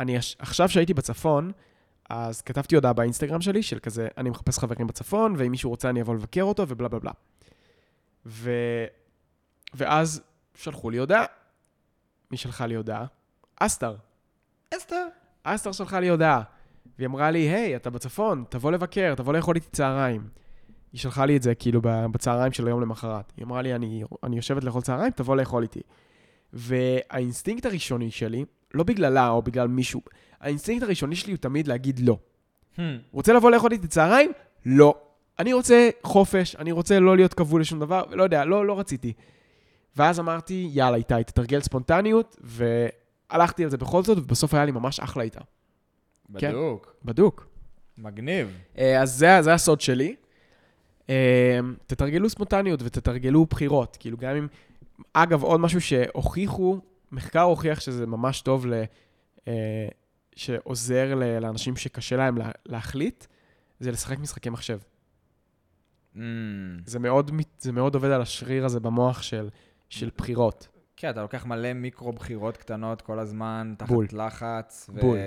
אני 0.00 0.16
עכשיו 0.38 0.68
שהייתי 0.68 0.94
בצפון, 0.94 1.52
אז 2.08 2.42
כתבתי 2.42 2.74
הודעה 2.74 2.92
באינסטגרם 2.92 3.40
שלי 3.40 3.62
של 3.62 3.78
כזה, 3.78 4.08
אני 4.16 4.30
מחפש 4.30 4.58
חברים 4.58 4.86
בצפון, 4.86 5.34
ואם 5.38 5.50
מישהו 5.50 5.70
רוצה 5.70 5.90
אני 5.90 6.02
אבוא 6.02 6.14
לבקר 6.14 6.42
אותו, 6.42 6.64
ובלה 6.68 6.88
בלה 6.88 6.98
בלה. 7.00 7.12
ו... 8.26 8.50
ואז 9.74 10.22
שלחו 10.54 10.90
לי 10.90 10.98
הודעה. 10.98 11.24
מי 12.30 12.36
שלחה 12.36 12.66
לי 12.66 12.74
הודעה? 12.74 13.04
אסתר. 13.60 13.96
אסתר. 14.76 15.06
אסתר 15.42 15.72
שלחה 15.72 16.00
לי 16.00 16.08
הודעה. 16.08 16.42
והיא 16.98 17.06
אמרה 17.06 17.30
לי, 17.30 17.38
היי, 17.38 17.76
אתה 17.76 17.90
בצפון, 17.90 18.44
תבוא 18.48 18.72
לבקר, 18.72 19.14
תבוא 19.14 19.32
לאכול 19.32 19.56
איתי 19.56 19.68
צהריים. 19.72 20.28
היא 20.92 21.00
שלחה 21.00 21.26
לי 21.26 21.36
את 21.36 21.42
זה 21.42 21.54
כאילו 21.54 21.80
בצהריים 21.82 22.52
של 22.52 22.66
היום 22.66 22.80
למחרת. 22.80 23.32
היא 23.36 23.44
אמרה 23.44 23.62
לי, 23.62 23.74
אני, 23.74 24.04
אני 24.24 24.36
יושבת 24.36 24.64
לאכול 24.64 24.82
צהריים, 24.82 25.10
תבוא 25.10 25.36
לאכול 25.36 25.62
איתי. 25.62 25.80
והאינסטינקט 26.52 27.66
הראשוני 27.66 28.10
שלי, 28.10 28.44
לא 28.74 28.84
בגללה 28.84 29.28
או 29.28 29.42
בגלל 29.42 29.68
מישהו, 29.68 30.00
האינסטינקט 30.40 30.82
הראשוני 30.82 31.16
שלי 31.16 31.32
הוא 31.32 31.38
תמיד 31.38 31.68
להגיד 31.68 32.00
לא. 32.00 32.18
Hmm. 32.76 32.80
רוצה 33.12 33.32
לבוא 33.32 33.50
לאכול 33.50 33.72
איתי 33.72 33.86
צהריים? 33.86 34.32
לא. 34.66 34.94
אני 35.38 35.52
רוצה 35.52 35.90
חופש, 36.02 36.56
אני 36.56 36.72
רוצה 36.72 37.00
לא 37.00 37.16
להיות 37.16 37.34
כבול 37.34 37.60
לשום 37.60 37.80
דבר, 37.80 38.02
לא 38.10 38.22
יודע, 38.22 38.44
לא, 38.44 38.66
לא 38.66 38.78
רציתי. 38.78 39.12
ואז 39.96 40.20
אמרתי, 40.20 40.68
יאללה, 40.72 40.96
איתי, 40.96 41.14
תתרגל 41.26 41.60
ספונטניות, 41.60 42.36
והלכתי 42.40 43.64
על 43.64 43.70
זה 43.70 43.76
בכל 43.76 44.02
זאת, 44.02 44.18
ובסוף 44.18 44.54
היה 44.54 44.64
לי 44.64 44.72
ממש 44.72 45.00
אחלה 45.00 45.22
איתה. 45.22 45.40
כן. 46.38 46.50
בדוק. 46.50 46.94
בדוק. 47.04 47.46
מגניב. 47.98 48.58
אה, 48.78 49.02
אז 49.02 49.14
זה, 49.14 49.42
זה 49.42 49.54
הסוד 49.54 49.80
שלי. 49.80 50.16
אה, 51.10 51.60
תתרגלו 51.86 52.30
ספונטניות 52.30 52.80
ותתרגלו 52.82 53.46
בחירות. 53.46 53.96
כאילו, 54.00 54.16
גם 54.16 54.36
אם... 54.36 54.46
אגב, 55.12 55.42
עוד 55.42 55.60
משהו 55.60 55.80
שהוכיחו, 55.80 56.78
מחקר 57.12 57.40
הוכיח 57.42 57.80
שזה 57.80 58.06
ממש 58.06 58.40
טוב 58.40 58.66
ל... 58.66 58.82
אה, 59.48 59.88
שעוזר 60.36 61.14
ל- 61.14 61.38
לאנשים 61.38 61.76
שקשה 61.76 62.16
להם 62.16 62.38
לה- 62.38 62.50
להחליט, 62.66 63.26
זה 63.80 63.90
לשחק 63.90 64.18
משחקי 64.18 64.50
מחשב. 64.50 64.78
Hmm. 66.14 66.18
זה 66.84 66.98
מאוד, 66.98 67.30
זה 67.58 67.72
מאוד 67.72 67.94
עובד 67.94 68.10
על 68.10 68.22
השריר 68.22 68.64
הזה 68.64 68.80
במוח 68.80 69.22
של, 69.22 69.48
של 69.88 70.10
בחירות. 70.18 70.68
כן, 70.96 71.10
אתה 71.10 71.22
לוקח 71.22 71.46
מלא 71.46 71.72
מיקרו 71.72 72.12
בחירות 72.12 72.56
קטנות 72.56 73.02
כל 73.02 73.18
הזמן, 73.18 73.74
תחת 73.78 73.88
בול. 73.88 74.06
לחץ. 74.12 74.90
ו... 74.94 75.00
בול. 75.00 75.18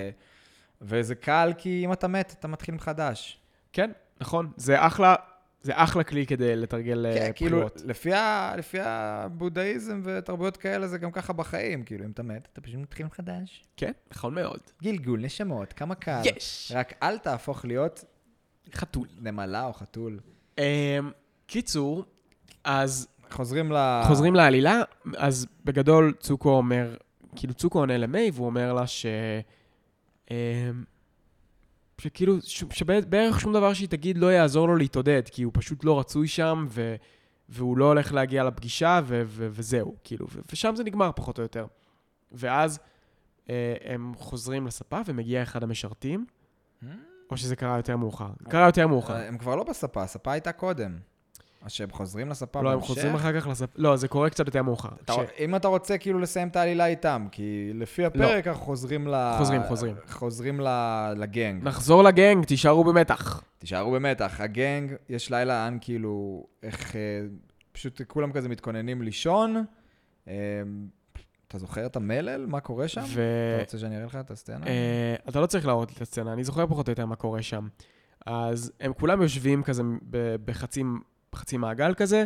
וזה 0.80 1.14
קל, 1.14 1.52
כי 1.58 1.84
אם 1.84 1.92
אתה 1.92 2.08
מת, 2.08 2.34
אתה 2.38 2.48
מתחיל 2.48 2.74
מחדש. 2.74 3.40
כן, 3.72 3.90
נכון. 4.20 4.52
זה 4.56 4.86
אחלה, 4.86 5.14
זה 5.62 5.72
אחלה 5.74 6.04
כלי 6.04 6.26
כדי 6.26 6.56
לתרגל 6.56 7.06
אה, 7.06 7.14
כן, 7.14 7.30
כאילו, 7.34 7.56
בחירות. 7.56 7.82
לפי, 7.84 8.12
ה... 8.14 8.54
לפי 8.58 8.78
הבודהיזם 8.80 10.00
ותרבויות 10.04 10.56
כאלה, 10.56 10.88
זה 10.88 10.98
גם 10.98 11.12
ככה 11.12 11.32
בחיים. 11.32 11.84
כאילו, 11.84 12.04
אם 12.04 12.10
אתה 12.10 12.22
מת, 12.22 12.48
אתה 12.52 12.60
פשוט 12.60 12.80
מתחיל 12.80 13.06
מחדש. 13.06 13.64
כן, 13.76 13.92
נכון 14.12 14.34
מאוד. 14.34 14.60
גלגול, 14.82 15.20
נשמות, 15.20 15.72
כמה 15.72 15.94
קל. 15.94 16.22
יש! 16.24 16.72
רק 16.74 16.92
אל 17.02 17.18
תהפוך 17.18 17.64
להיות 17.64 18.04
חתול. 18.74 19.06
נמלה 19.20 19.64
או 19.64 19.72
חתול. 19.72 20.20
אה, 20.58 20.98
קיצור, 21.46 22.04
אז 22.64 23.08
חוזרים 23.30 23.72
ל... 23.72 23.76
חוזרים 24.06 24.34
לעלילה, 24.34 24.82
אז 25.16 25.46
בגדול 25.64 26.14
צוקו 26.20 26.50
אומר, 26.50 26.96
כאילו 27.36 27.54
צוקו 27.54 27.78
עונה 27.78 27.98
למיי, 27.98 28.30
והוא 28.34 28.46
אומר 28.46 28.72
לה 28.72 28.86
ש... 28.86 29.06
אה, 30.30 30.70
שכאילו, 31.98 32.40
ש- 32.40 32.64
שבערך 32.70 33.40
שום 33.40 33.52
דבר 33.52 33.74
שהיא 33.74 33.88
תגיד 33.88 34.18
לא 34.18 34.32
יעזור 34.32 34.68
לו 34.68 34.76
להתעודד, 34.76 35.22
כי 35.26 35.42
הוא 35.42 35.52
פשוט 35.54 35.84
לא 35.84 36.00
רצוי 36.00 36.28
שם, 36.28 36.66
ו... 36.68 36.94
והוא 37.48 37.78
לא 37.78 37.84
הולך 37.84 38.12
להגיע 38.12 38.44
לפגישה, 38.44 39.00
ו... 39.04 39.22
ו... 39.26 39.48
וזהו, 39.50 39.96
כאילו, 40.04 40.26
ו... 40.30 40.40
ושם 40.52 40.76
זה 40.76 40.84
נגמר 40.84 41.10
פחות 41.16 41.38
או 41.38 41.42
יותר. 41.42 41.66
ואז 42.32 42.78
אה, 43.50 43.74
הם 43.84 44.12
חוזרים 44.16 44.66
לספה, 44.66 45.00
ומגיע 45.06 45.42
אחד 45.42 45.62
המשרתים, 45.62 46.26
או 47.30 47.36
שזה 47.36 47.56
קרה 47.56 47.76
יותר 47.76 47.96
מאוחר. 47.96 48.30
קרה 48.48 48.66
יותר 48.66 48.86
מאוחר. 48.86 49.16
הם 49.16 49.38
כבר 49.38 49.56
לא 49.56 49.64
בספה, 49.64 50.02
הספה 50.02 50.32
הייתה 50.32 50.52
קודם. 50.52 50.98
אז 51.64 51.72
שהם 51.72 51.90
חוזרים 51.90 52.28
לספה 52.28 52.62
לא, 52.62 52.68
הם 52.68 52.74
בהמשך. 52.78 52.88
חוזרים 52.94 53.14
אחר 53.14 53.40
כך 53.40 53.46
לספה, 53.46 53.72
לא, 53.76 53.96
זה 53.96 54.08
קורה 54.08 54.30
קצת 54.30 54.46
יותר 54.46 54.62
מאוחר. 54.62 54.88
אתה, 55.04 55.12
ש- 55.12 55.40
אם 55.40 55.56
אתה 55.56 55.68
רוצה 55.68 55.98
כאילו 55.98 56.18
לסיים 56.18 56.48
את 56.48 56.56
העלילה 56.56 56.86
איתם, 56.86 57.26
כי 57.32 57.70
לפי 57.74 58.04
הפרק 58.04 58.46
אנחנו 58.46 58.62
חוזרים 58.64 59.08
ל... 59.08 59.34
חוזרים, 59.38 59.62
חוזרים. 59.68 59.94
חוזרים 60.08 60.60
ל... 60.60 60.68
לגנג. 61.16 61.64
נחזור 61.64 62.02
לגנג, 62.02 62.44
תישארו 62.44 62.84
במתח. 62.84 63.42
תישארו 63.58 63.90
במתח. 63.92 64.40
הגנג, 64.40 64.92
יש 65.08 65.30
לילה 65.30 65.68
אן 65.68 65.78
כאילו, 65.80 66.46
איך... 66.62 66.96
אה, 66.96 67.00
פשוט 67.72 68.00
כולם 68.06 68.32
כזה 68.32 68.48
מתכוננים 68.48 69.02
לישון. 69.02 69.64
אה, 70.28 70.34
אתה 71.48 71.58
זוכר 71.58 71.86
את 71.86 71.96
המלל? 71.96 72.46
מה 72.46 72.60
קורה 72.60 72.88
שם? 72.88 73.02
ו... 73.06 73.22
אתה 73.54 73.62
רוצה 73.62 73.78
שאני 73.78 73.96
אראה 73.96 74.06
לך 74.06 74.16
את 74.16 74.30
הסצנה? 74.30 74.66
אה, 74.66 75.14
אתה 75.28 75.40
לא 75.40 75.46
צריך 75.46 75.66
להראות 75.66 75.88
לי 75.90 75.96
את 75.96 76.02
הסצנה, 76.02 76.32
אני 76.32 76.44
זוכר 76.44 76.66
פחות 76.66 76.88
או 76.88 76.92
יותר 76.92 77.06
מה 77.06 77.16
קורה 77.16 77.42
שם. 77.42 77.68
אז 78.26 78.72
הם 78.80 78.92
כולם 78.92 79.22
יושבים 79.22 79.62
כזה 79.62 79.82
בחצי, 80.44 80.82
בחצי 81.32 81.56
מעגל 81.56 81.94
כזה, 81.94 82.24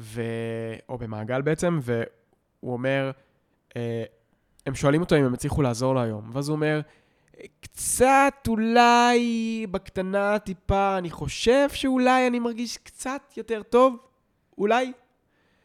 ו... 0.00 0.22
או 0.88 0.98
במעגל 0.98 1.42
בעצם, 1.42 1.78
והוא 1.82 2.72
אומר, 2.72 3.10
אה, 3.76 4.04
הם 4.66 4.74
שואלים 4.74 5.00
אותו 5.00 5.16
אם 5.16 5.24
הם 5.24 5.34
הצליחו 5.34 5.62
לעזור 5.62 5.94
לו 5.94 6.00
היום, 6.00 6.30
ואז 6.32 6.48
הוא 6.48 6.54
אומר, 6.56 6.80
קצת 7.60 8.34
אולי 8.48 9.66
בקטנה 9.70 10.38
טיפה, 10.38 10.98
אני 10.98 11.10
חושב 11.10 11.68
שאולי 11.72 12.26
אני 12.26 12.38
מרגיש 12.38 12.76
קצת 12.76 13.22
יותר 13.36 13.62
טוב, 13.62 13.96
אולי. 14.58 14.92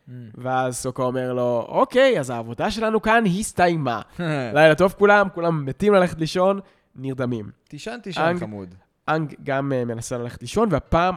Mm. 0.07 0.11
ואז 0.36 0.75
סוקו 0.77 1.03
אומר 1.03 1.33
לו, 1.33 1.65
אוקיי, 1.69 2.19
אז 2.19 2.29
העבודה 2.29 2.71
שלנו 2.71 3.01
כאן 3.01 3.23
הסתיימה. 3.39 4.01
לילה 4.55 4.75
טוב 4.75 4.93
כולם, 4.97 5.29
כולם 5.29 5.65
מתים 5.65 5.93
ללכת 5.93 6.19
לישון, 6.19 6.59
נרדמים. 6.95 7.49
תישן, 7.67 7.99
תישן, 8.03 8.21
אנג- 8.21 8.39
חמוד. 8.39 8.75
אנג 9.09 9.33
גם 9.43 9.71
uh, 9.71 9.86
מנסה 9.86 10.17
ללכת 10.17 10.41
לישון, 10.41 10.67
והפעם 10.71 11.15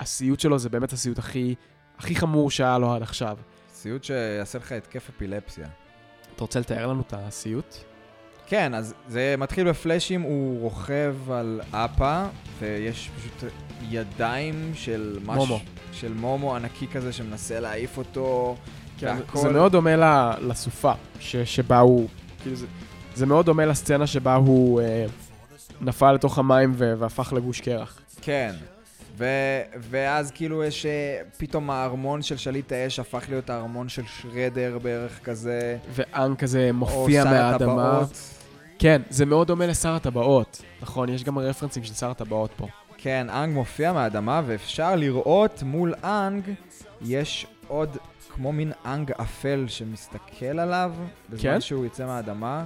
הסיוט 0.00 0.40
שלו 0.40 0.58
זה 0.58 0.68
באמת 0.68 0.92
הסיוט 0.92 1.18
הכי, 1.18 1.54
הכי 1.98 2.14
חמור 2.14 2.50
שהיה 2.50 2.78
לו 2.78 2.94
עד 2.94 3.02
עכשיו. 3.02 3.36
סיוט 3.74 4.04
שיעשה 4.04 4.58
לך 4.58 4.72
התקף 4.72 5.08
אפילפסיה. 5.16 5.66
אתה 6.34 6.44
רוצה 6.44 6.60
לתאר 6.60 6.86
לנו 6.86 7.00
את 7.06 7.14
הסיוט? 7.16 7.76
כן, 8.46 8.74
אז 8.74 8.94
זה 9.08 9.34
מתחיל 9.38 9.68
בפלאשים, 9.70 10.20
הוא 10.22 10.60
רוכב 10.60 11.16
על 11.30 11.60
אפה, 11.72 12.24
ויש 12.58 13.10
פשוט 13.18 13.50
ידיים 13.90 14.70
של 14.74 15.18
משהו... 15.24 15.46
מומו. 15.46 15.60
של 15.92 16.12
מומו 16.12 16.56
ענקי 16.56 16.86
כזה 16.86 17.12
שמנסה 17.12 17.60
להעיף 17.60 17.98
אותו. 17.98 18.56
כן, 18.98 19.16
והכל- 19.18 19.38
זה 19.38 19.48
מאוד 19.48 19.72
דומה 19.72 19.96
ל- 19.96 20.48
לסופה 20.50 20.92
ש, 21.20 21.36
שבה 21.36 21.78
הוא, 21.78 22.08
כאילו 22.42 22.56
זה, 22.56 22.66
זה 23.14 23.26
מאוד 23.26 23.46
דומה 23.46 23.66
לסצנה 23.66 24.06
שבה 24.06 24.34
הוא 24.34 24.80
אה, 24.80 25.06
נפל 25.80 26.12
לתוך 26.12 26.38
המים 26.38 26.72
ו, 26.76 26.94
והפך 26.98 27.32
לגוש 27.36 27.60
קרח. 27.60 28.00
כן. 28.22 28.54
ו- 29.16 29.60
ואז 29.78 30.30
כאילו 30.30 30.64
יש 30.64 30.86
אה, 30.86 31.20
פתאום 31.38 31.70
הארמון 31.70 32.22
של 32.22 32.36
שליט 32.36 32.72
האש 32.72 32.98
הפך 32.98 33.24
להיות 33.28 33.50
הארמון 33.50 33.88
של 33.88 34.02
שרדר 34.06 34.78
בערך 34.82 35.24
כזה. 35.24 35.76
ואנג 35.90 36.36
כזה 36.36 36.68
או 36.68 36.74
מופיע 36.74 37.22
שר 37.22 37.30
מהאדמה. 37.30 37.54
הטבעות. 37.54 38.12
כן, 38.78 39.02
זה 39.10 39.26
מאוד 39.26 39.46
דומה 39.46 39.66
לשר 39.66 39.92
הטבעות. 39.94 40.62
נכון, 40.82 41.08
יש 41.08 41.24
גם 41.24 41.38
רפרנסים 41.38 41.84
של 41.84 41.94
שר 41.94 42.10
הטבעות 42.10 42.50
פה. 42.56 42.66
כן, 42.98 43.26
אנג 43.30 43.54
מופיע 43.54 43.92
מהאדמה, 43.92 44.42
ואפשר 44.46 44.96
לראות 44.96 45.62
מול 45.62 45.94
אנג, 46.04 46.44
יש 47.02 47.46
עוד 47.68 47.96
כמו 48.34 48.52
מין 48.52 48.72
אנג 48.84 49.12
אפל 49.12 49.64
שמסתכל 49.68 50.58
עליו, 50.58 50.92
בזמן 51.30 51.42
כן? 51.52 51.60
שהוא 51.60 51.84
יוצא 51.84 52.06
מהאדמה. 52.06 52.64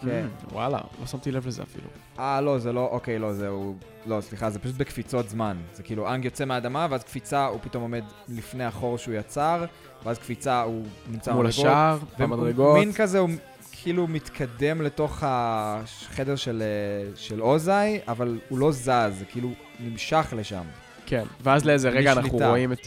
כן. 0.00 0.26
Mm, 0.50 0.54
וואלה, 0.54 0.78
לא 1.00 1.06
שמתי 1.06 1.32
לב 1.32 1.46
לזה 1.46 1.62
אפילו. 1.62 1.88
אה, 2.18 2.40
לא, 2.40 2.58
זה 2.58 2.72
לא, 2.72 2.88
אוקיי, 2.92 3.18
לא, 3.18 3.32
זהו, 3.32 3.74
לא, 4.06 4.20
סליחה, 4.20 4.50
זה 4.50 4.58
פשוט 4.58 4.76
בקפיצות 4.76 5.28
זמן. 5.28 5.56
זה 5.74 5.82
כאילו, 5.82 6.14
אנג 6.14 6.24
יוצא 6.24 6.44
מהאדמה, 6.44 6.86
ואז 6.90 7.04
קפיצה, 7.04 7.46
הוא 7.46 7.58
פתאום 7.62 7.82
עומד 7.82 8.04
לפני 8.28 8.64
החור 8.64 8.98
שהוא 8.98 9.14
יצר, 9.14 9.64
ואז 10.04 10.18
קפיצה, 10.18 10.62
הוא 10.62 10.84
נמצא 11.10 11.32
מול 11.32 11.46
השער, 11.46 11.98
במדרגות. 12.18 12.78
מין 12.78 12.92
כזה, 12.92 13.18
הוא 13.18 13.30
כאילו 13.72 14.06
מתקדם 14.06 14.82
לתוך 14.82 15.22
החדר 15.26 16.36
של, 16.36 16.62
אה, 16.62 17.16
של 17.16 17.42
אוזאי, 17.42 18.00
אבל 18.08 18.38
הוא 18.48 18.58
לא 18.58 18.72
זז, 18.72 18.88
זה 19.18 19.24
כאילו 19.30 19.50
נמשך 19.80 20.34
לשם. 20.36 20.64
כן, 21.06 21.24
ואז 21.40 21.64
לאיזה 21.64 21.88
רגע 21.88 22.12
אנחנו 22.12 22.30
שליטה. 22.30 22.48
רואים 22.48 22.72
את... 22.72 22.78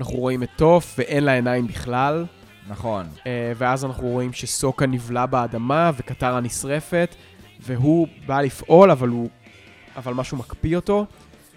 אנחנו 0.00 0.14
רואים 0.14 0.42
את 0.42 0.48
טוף 0.56 0.94
ואין 0.98 1.24
לה 1.24 1.32
עיניים 1.32 1.66
בכלל, 1.66 2.26
נכון. 2.68 3.06
אה, 3.26 3.52
ואז 3.56 3.84
אנחנו 3.84 4.08
רואים 4.08 4.32
שסוקה 4.32 4.86
נבלע 4.86 5.26
באדמה 5.26 5.90
וקטרה 5.96 6.40
נשרפת, 6.40 7.14
והוא 7.60 8.08
בא 8.26 8.40
לפעול, 8.40 8.90
אבל 8.90 9.08
הוא... 9.08 9.28
אבל 9.96 10.14
משהו 10.14 10.36
מקפיא 10.36 10.76
אותו, 10.76 11.06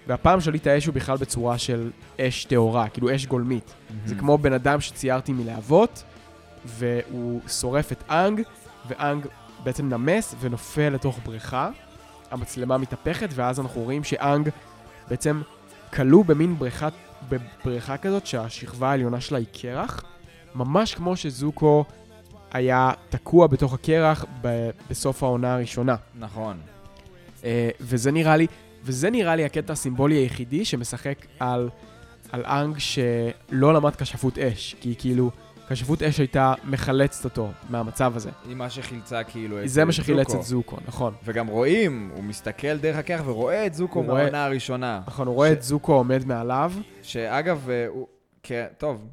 והפעם 0.07 0.41
שליט 0.41 0.67
האש 0.67 0.85
הוא 0.85 0.93
בכלל 0.93 1.17
בצורה 1.17 1.57
של 1.57 1.91
אש 2.21 2.45
טהורה, 2.45 2.89
כאילו 2.89 3.15
אש 3.15 3.25
גולמית. 3.25 3.73
זה 4.05 4.15
Mm. 4.15 4.19
כמו 4.19 4.37
בן 4.37 4.53
אדם 4.53 4.81
שציירתי 4.81 5.33
מלהבות, 5.33 6.03
והוא 6.65 7.41
שורף 7.47 7.91
את 7.91 8.03
אנג, 8.09 8.41
ואנג 8.87 9.25
בעצם 9.63 9.89
נמס 9.89 10.35
ונופל 10.39 10.89
לתוך 10.89 11.19
בריכה. 11.25 11.69
המצלמה 12.31 12.77
מתהפכת, 12.77 13.29
ואז 13.35 13.59
אנחנו 13.59 13.81
רואים 13.81 14.03
שאנג 14.03 14.49
בעצם 15.09 15.41
כלוא 15.93 16.25
במין 16.25 16.55
בריכה, 16.55 16.87
בבריכה 17.29 17.97
כזאת 17.97 18.25
שהשכבה 18.25 18.89
העליונה 18.89 19.21
שלה 19.21 19.37
היא 19.37 19.47
קרח, 19.61 20.03
ממש 20.55 20.95
כמו 20.95 21.15
שזוקו 21.15 21.85
היה 22.51 22.91
תקוע 23.09 23.47
בתוך 23.47 23.73
הקרח 23.73 24.25
ב- 24.41 24.69
בסוף 24.89 25.23
העונה 25.23 25.53
הראשונה. 25.53 25.95
נכון. 26.19 26.57
אה, 27.43 27.69
וזה 27.81 28.11
נראה 28.11 28.37
לי, 28.37 28.47
וזה 28.83 29.09
נראה 29.09 29.35
לי 29.35 29.45
הקטע 29.45 29.73
הסימבולי 29.73 30.15
היחידי 30.15 30.65
שמשחק 30.65 31.15
על, 31.39 31.69
על 32.31 32.45
אנג 32.45 32.77
שלא 32.77 33.73
למד 33.73 33.95
כשפות 33.95 34.37
אש, 34.37 34.75
כי 34.81 34.95
כאילו, 34.97 35.31
כשפות 35.69 36.03
אש 36.03 36.19
הייתה 36.19 36.53
מחלצת 36.63 37.25
אותו 37.25 37.51
מהמצב 37.69 38.13
הזה. 38.15 38.29
היא 38.47 38.55
מה 38.55 38.69
שחילצה 38.69 39.23
כאילו 39.23 39.63
את 39.63 39.69
זה 39.69 39.85
מה 39.85 39.89
אה, 39.89 39.93
שחילץ 39.93 40.27
זוקו. 40.27 40.39
את 40.39 40.45
זוקו, 40.45 40.77
נכון. 40.87 41.13
וגם 41.23 41.47
רואים, 41.47 42.11
הוא 42.15 42.23
מסתכל 42.23 42.77
דרך 42.77 42.95
הקרח 42.95 43.21
ורואה 43.25 43.65
את 43.65 43.73
זוקו 43.73 44.03
מהעונה 44.03 44.45
הראשונה. 44.45 45.01
נכון, 45.07 45.27
הוא 45.27 45.35
רואה 45.35 45.51
את 45.51 45.63
זוקו 45.63 45.93
עומד 45.93 46.25
מעליו. 46.25 46.71
שאגב, 47.01 47.69
אה, 47.69 47.85
הוא... 47.87 48.07
כן, 48.43 48.65
טוב, 48.77 49.07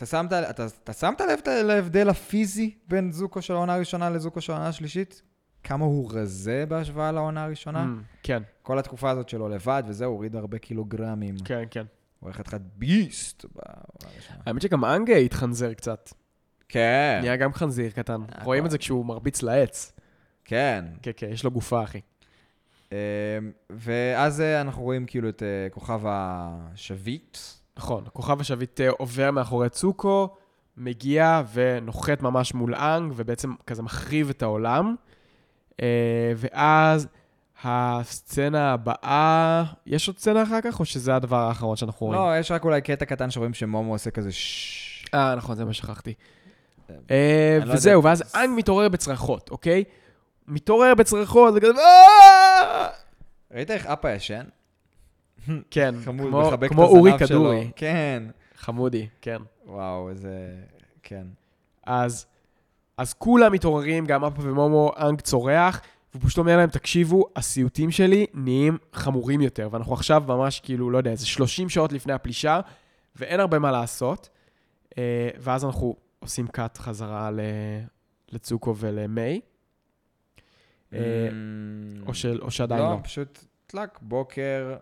אתה 0.00 0.06
שמת, 0.06 0.32
אתה, 0.32 0.66
אתה 0.84 0.92
שמת 0.92 1.20
לב 1.20 1.38
להבדל 1.64 2.08
הפיזי 2.08 2.74
בין 2.88 3.12
זוקו 3.12 3.42
של 3.42 3.52
העונה 3.52 3.74
הראשונה 3.74 4.10
לזוקו 4.10 4.40
של 4.40 4.52
העונה 4.52 4.68
השלישית? 4.68 5.22
כמה 5.64 5.84
הוא 5.84 6.10
רזה 6.12 6.64
בהשוואה 6.68 7.12
לעונה 7.12 7.44
הראשונה? 7.44 7.84
Mm, 7.84 8.20
כן, 8.22 8.42
כל 8.62 8.78
התקופה 8.78 9.10
הזאת 9.10 9.28
שלו 9.28 9.48
לבד, 9.48 9.82
וזה, 9.86 10.04
הוא 10.04 10.14
הוריד 10.14 10.36
הרבה 10.36 10.58
קילוגרמים. 10.58 11.34
כן, 11.44 11.64
כן. 11.70 11.84
הוא 12.20 12.26
הולך 12.26 12.36
חתיכת 12.36 12.60
ביסט 12.60 13.44
בעונה 13.44 14.14
הראשונה. 14.14 14.38
האמת 14.46 14.62
שגם 14.62 14.84
אנג 14.84 15.10
התחנזר 15.10 15.74
קצת. 15.74 16.10
כן, 16.68 17.18
נהיה 17.22 17.36
גם 17.36 17.52
חנזיר 17.52 17.90
קטן. 17.90 18.20
רואים 18.44 18.66
את 18.66 18.70
זה 18.70 18.78
כשהוא 18.78 19.06
מרביץ 19.06 19.42
לעץ. 19.42 19.92
כן. 20.44 20.84
כן, 21.02 21.10
כן, 21.16 21.28
יש 21.30 21.44
לו 21.44 21.50
גופה, 21.50 21.82
אחי. 21.82 22.00
אה, 22.92 22.98
ואז 23.70 24.40
אה, 24.40 24.60
אנחנו 24.60 24.82
רואים 24.82 25.06
כאילו 25.06 25.28
את 25.28 25.42
אה, 25.42 25.68
כוכב 25.70 26.00
השביט. 26.04 27.38
נכון, 27.80 28.04
הכוכב 28.06 28.40
השביט 28.40 28.80
אה, 28.80 28.90
עובר 28.90 29.30
מאחורי 29.30 29.68
צוקו, 29.68 30.28
מגיע 30.76 31.42
ונוחת 31.52 32.22
ממש 32.22 32.54
מול 32.54 32.74
אנג, 32.74 33.12
ובעצם 33.16 33.54
כזה 33.66 33.82
מחריב 33.82 34.30
את 34.30 34.42
העולם. 34.42 34.94
אה, 35.82 36.32
ואז 36.36 37.08
הסצנה 37.64 38.72
הבאה, 38.72 39.64
יש 39.86 40.08
עוד 40.08 40.18
סצנה 40.18 40.42
אחר 40.42 40.60
כך, 40.60 40.80
או 40.80 40.84
שזה 40.84 41.16
הדבר 41.16 41.36
האחרון 41.36 41.76
שאנחנו 41.76 42.06
רואים? 42.06 42.20
לא, 42.20 42.38
יש 42.38 42.50
רק 42.50 42.64
אולי 42.64 42.80
קטע 42.80 43.04
קטן 43.04 43.30
שרואים 43.30 43.54
שמומו 43.54 43.92
עושה 43.92 44.10
כזה 44.10 44.32
ששש. 44.32 45.06
אה, 45.14 45.34
נכון, 45.34 45.56
זה 45.56 45.64
מה 45.64 45.72
שכחתי. 45.72 46.14
אה, 47.10 47.58
לא 47.64 47.74
וזהו. 47.74 48.04
ואז 48.04 48.22
אנג 48.34 48.58
מתעורר 48.58 48.88
בצרחות, 48.88 49.50
אוקיי? 49.50 49.84
מתעורר 50.48 50.94
בצרחות, 50.94 51.54
זה 51.54 51.60
כזה... 51.60 51.72
ראית 53.52 53.70
איך 53.70 53.86
אפה 53.86 54.10
ישן? 54.10 54.44
כן, 55.70 55.94
חמוד, 56.04 56.28
כמו- 56.28 56.40
מחבק 56.48 56.66
את 56.68 56.72
כמו 56.72 56.84
אורי 56.84 57.12
הזנב 57.12 57.26
שלו. 57.26 57.38
כדורי. 57.40 57.70
כן. 57.76 58.22
חמודי, 58.56 59.06
כן. 59.20 59.38
וואו, 59.66 60.08
איזה... 60.10 60.54
כן. 61.02 61.26
אז, 61.86 62.26
אז 62.96 63.12
כולם 63.14 63.52
מתעוררים, 63.52 64.06
גם 64.06 64.24
אפה 64.24 64.42
ומומו, 64.42 64.92
אנג 64.98 65.20
צורח, 65.20 65.80
והוא 66.14 66.22
פשוט 66.26 66.38
אומר 66.38 66.56
להם, 66.56 66.68
תקשיבו, 66.70 67.24
הסיוטים 67.36 67.90
שלי 67.90 68.26
נהיים 68.34 68.78
חמורים 68.92 69.40
יותר, 69.40 69.68
ואנחנו 69.72 69.94
עכשיו 69.94 70.22
ממש 70.28 70.60
כאילו, 70.60 70.90
לא 70.90 70.98
יודע, 70.98 71.10
איזה 71.10 71.26
30 71.26 71.68
שעות 71.68 71.92
לפני 71.92 72.12
הפלישה, 72.12 72.60
ואין 73.16 73.40
הרבה 73.40 73.58
מה 73.58 73.70
לעשות. 73.72 74.28
אה, 74.98 75.28
ואז 75.38 75.64
אנחנו 75.64 75.96
עושים 76.18 76.46
קאט 76.46 76.78
חזרה 76.78 77.30
לצוקו 78.32 78.76
ולמיי, 78.76 79.40
אה, 80.92 80.98
Mm, 81.30 82.08
או, 82.08 82.14
של, 82.14 82.38
או 82.42 82.50
שעדיין 82.50 82.82
לא, 82.82 82.90
לא. 82.90 82.98
פשוט 83.02 83.44
טלק, 83.66 83.98
בוקר. 84.02 84.76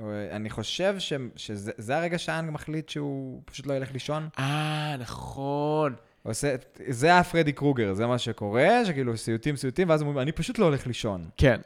אה, 0.00 0.36
אני 0.36 0.50
חושב 0.50 0.94
ש- 0.98 1.12
שזה 1.36 1.72
זה 1.78 1.96
הרגע 1.96 2.18
שהאנג 2.18 2.50
מחליט 2.50 2.88
שהוא 2.88 3.42
פשוט 3.44 3.66
לא 3.66 3.74
ילך 3.74 3.92
לישון. 3.92 4.28
אה, 4.38 4.96
נכון. 4.98 5.94
עושה, 6.22 6.54
זה 6.88 7.06
היה 7.06 7.24
פרדי 7.24 7.52
קרוגר, 7.52 7.92
זה 7.94 8.06
מה 8.06 8.18
שקורה, 8.18 8.84
שכאילו 8.84 9.16
סיוטים 9.16 9.56
סיוטים, 9.56 9.88
ואז 9.88 10.02
הוא 10.02 10.10
אומר, 10.10 10.22
אני 10.22 10.32
פשוט 10.32 10.58
לא 10.58 10.64
הולך 10.64 10.86
לישון. 10.86 11.24
כן. 11.36 11.60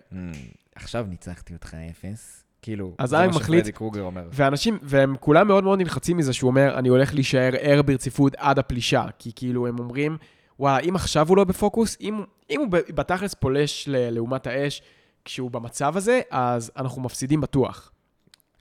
עכשיו 0.74 1.06
ניצחתי 1.08 1.54
אותך 1.54 1.74
אפס. 1.90 2.44
כאילו, 2.62 2.94
אז 2.98 3.10
זה 3.10 3.16
מה 3.18 3.26
מחליט- 3.28 3.44
שפרדי 3.44 3.72
קרוגר 3.72 4.02
אומר. 4.02 4.28
ואנשים, 4.32 4.78
והם 4.82 5.14
כולם 5.20 5.48
מאוד 5.48 5.64
מאוד 5.64 5.78
נלחצים 5.78 6.16
מזה 6.16 6.32
שהוא 6.32 6.48
אומר, 6.50 6.78
אני 6.78 6.88
הולך 6.88 7.14
להישאר 7.14 7.50
ער 7.60 7.82
ברציפות 7.82 8.34
עד 8.36 8.58
הפלישה. 8.58 9.04
כי 9.18 9.32
כאילו 9.36 9.66
הם 9.66 9.78
אומרים, 9.78 10.16
וואלה, 10.58 10.78
אם 10.88 10.96
עכשיו 10.96 11.28
הוא 11.28 11.36
לא 11.36 11.44
בפוקוס, 11.44 11.96
אם, 12.00 12.20
אם 12.50 12.60
הוא 12.60 12.68
בתכלס 12.70 13.34
פולש 13.34 13.88
ל- 13.88 14.10
לעומת 14.10 14.46
האש 14.46 14.82
כשהוא 15.24 15.50
במצב 15.50 15.96
הזה, 15.96 16.20
אז 16.30 16.72
אנחנו 16.76 17.02
מפסידים 17.02 17.40
בטוח. 17.40 17.92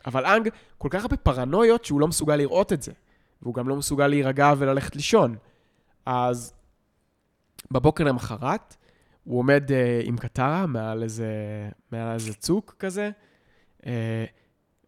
אבל 0.05 0.25
אנג 0.25 0.49
כל 0.77 0.87
כך 0.91 1.01
הרבה 1.01 1.17
פרנויות 1.17 1.85
שהוא 1.85 2.01
לא 2.01 2.07
מסוגל 2.07 2.35
לראות 2.35 2.73
את 2.73 2.81
זה. 2.81 2.91
והוא 3.41 3.53
גם 3.53 3.69
לא 3.69 3.75
מסוגל 3.75 4.07
להירגע 4.07 4.53
וללכת 4.57 4.95
לישון. 4.95 5.35
אז 6.05 6.53
בבוקר 7.71 8.03
למחרת, 8.03 8.75
הוא 9.23 9.39
עומד 9.39 9.63
uh, 9.69 9.73
עם 10.07 10.17
קטרה 10.17 10.65
מעל 10.65 11.03
איזה, 11.03 11.29
מעל 11.91 12.13
איזה 12.13 12.33
צוק 12.33 12.75
כזה, 12.79 13.11
uh, 13.81 13.85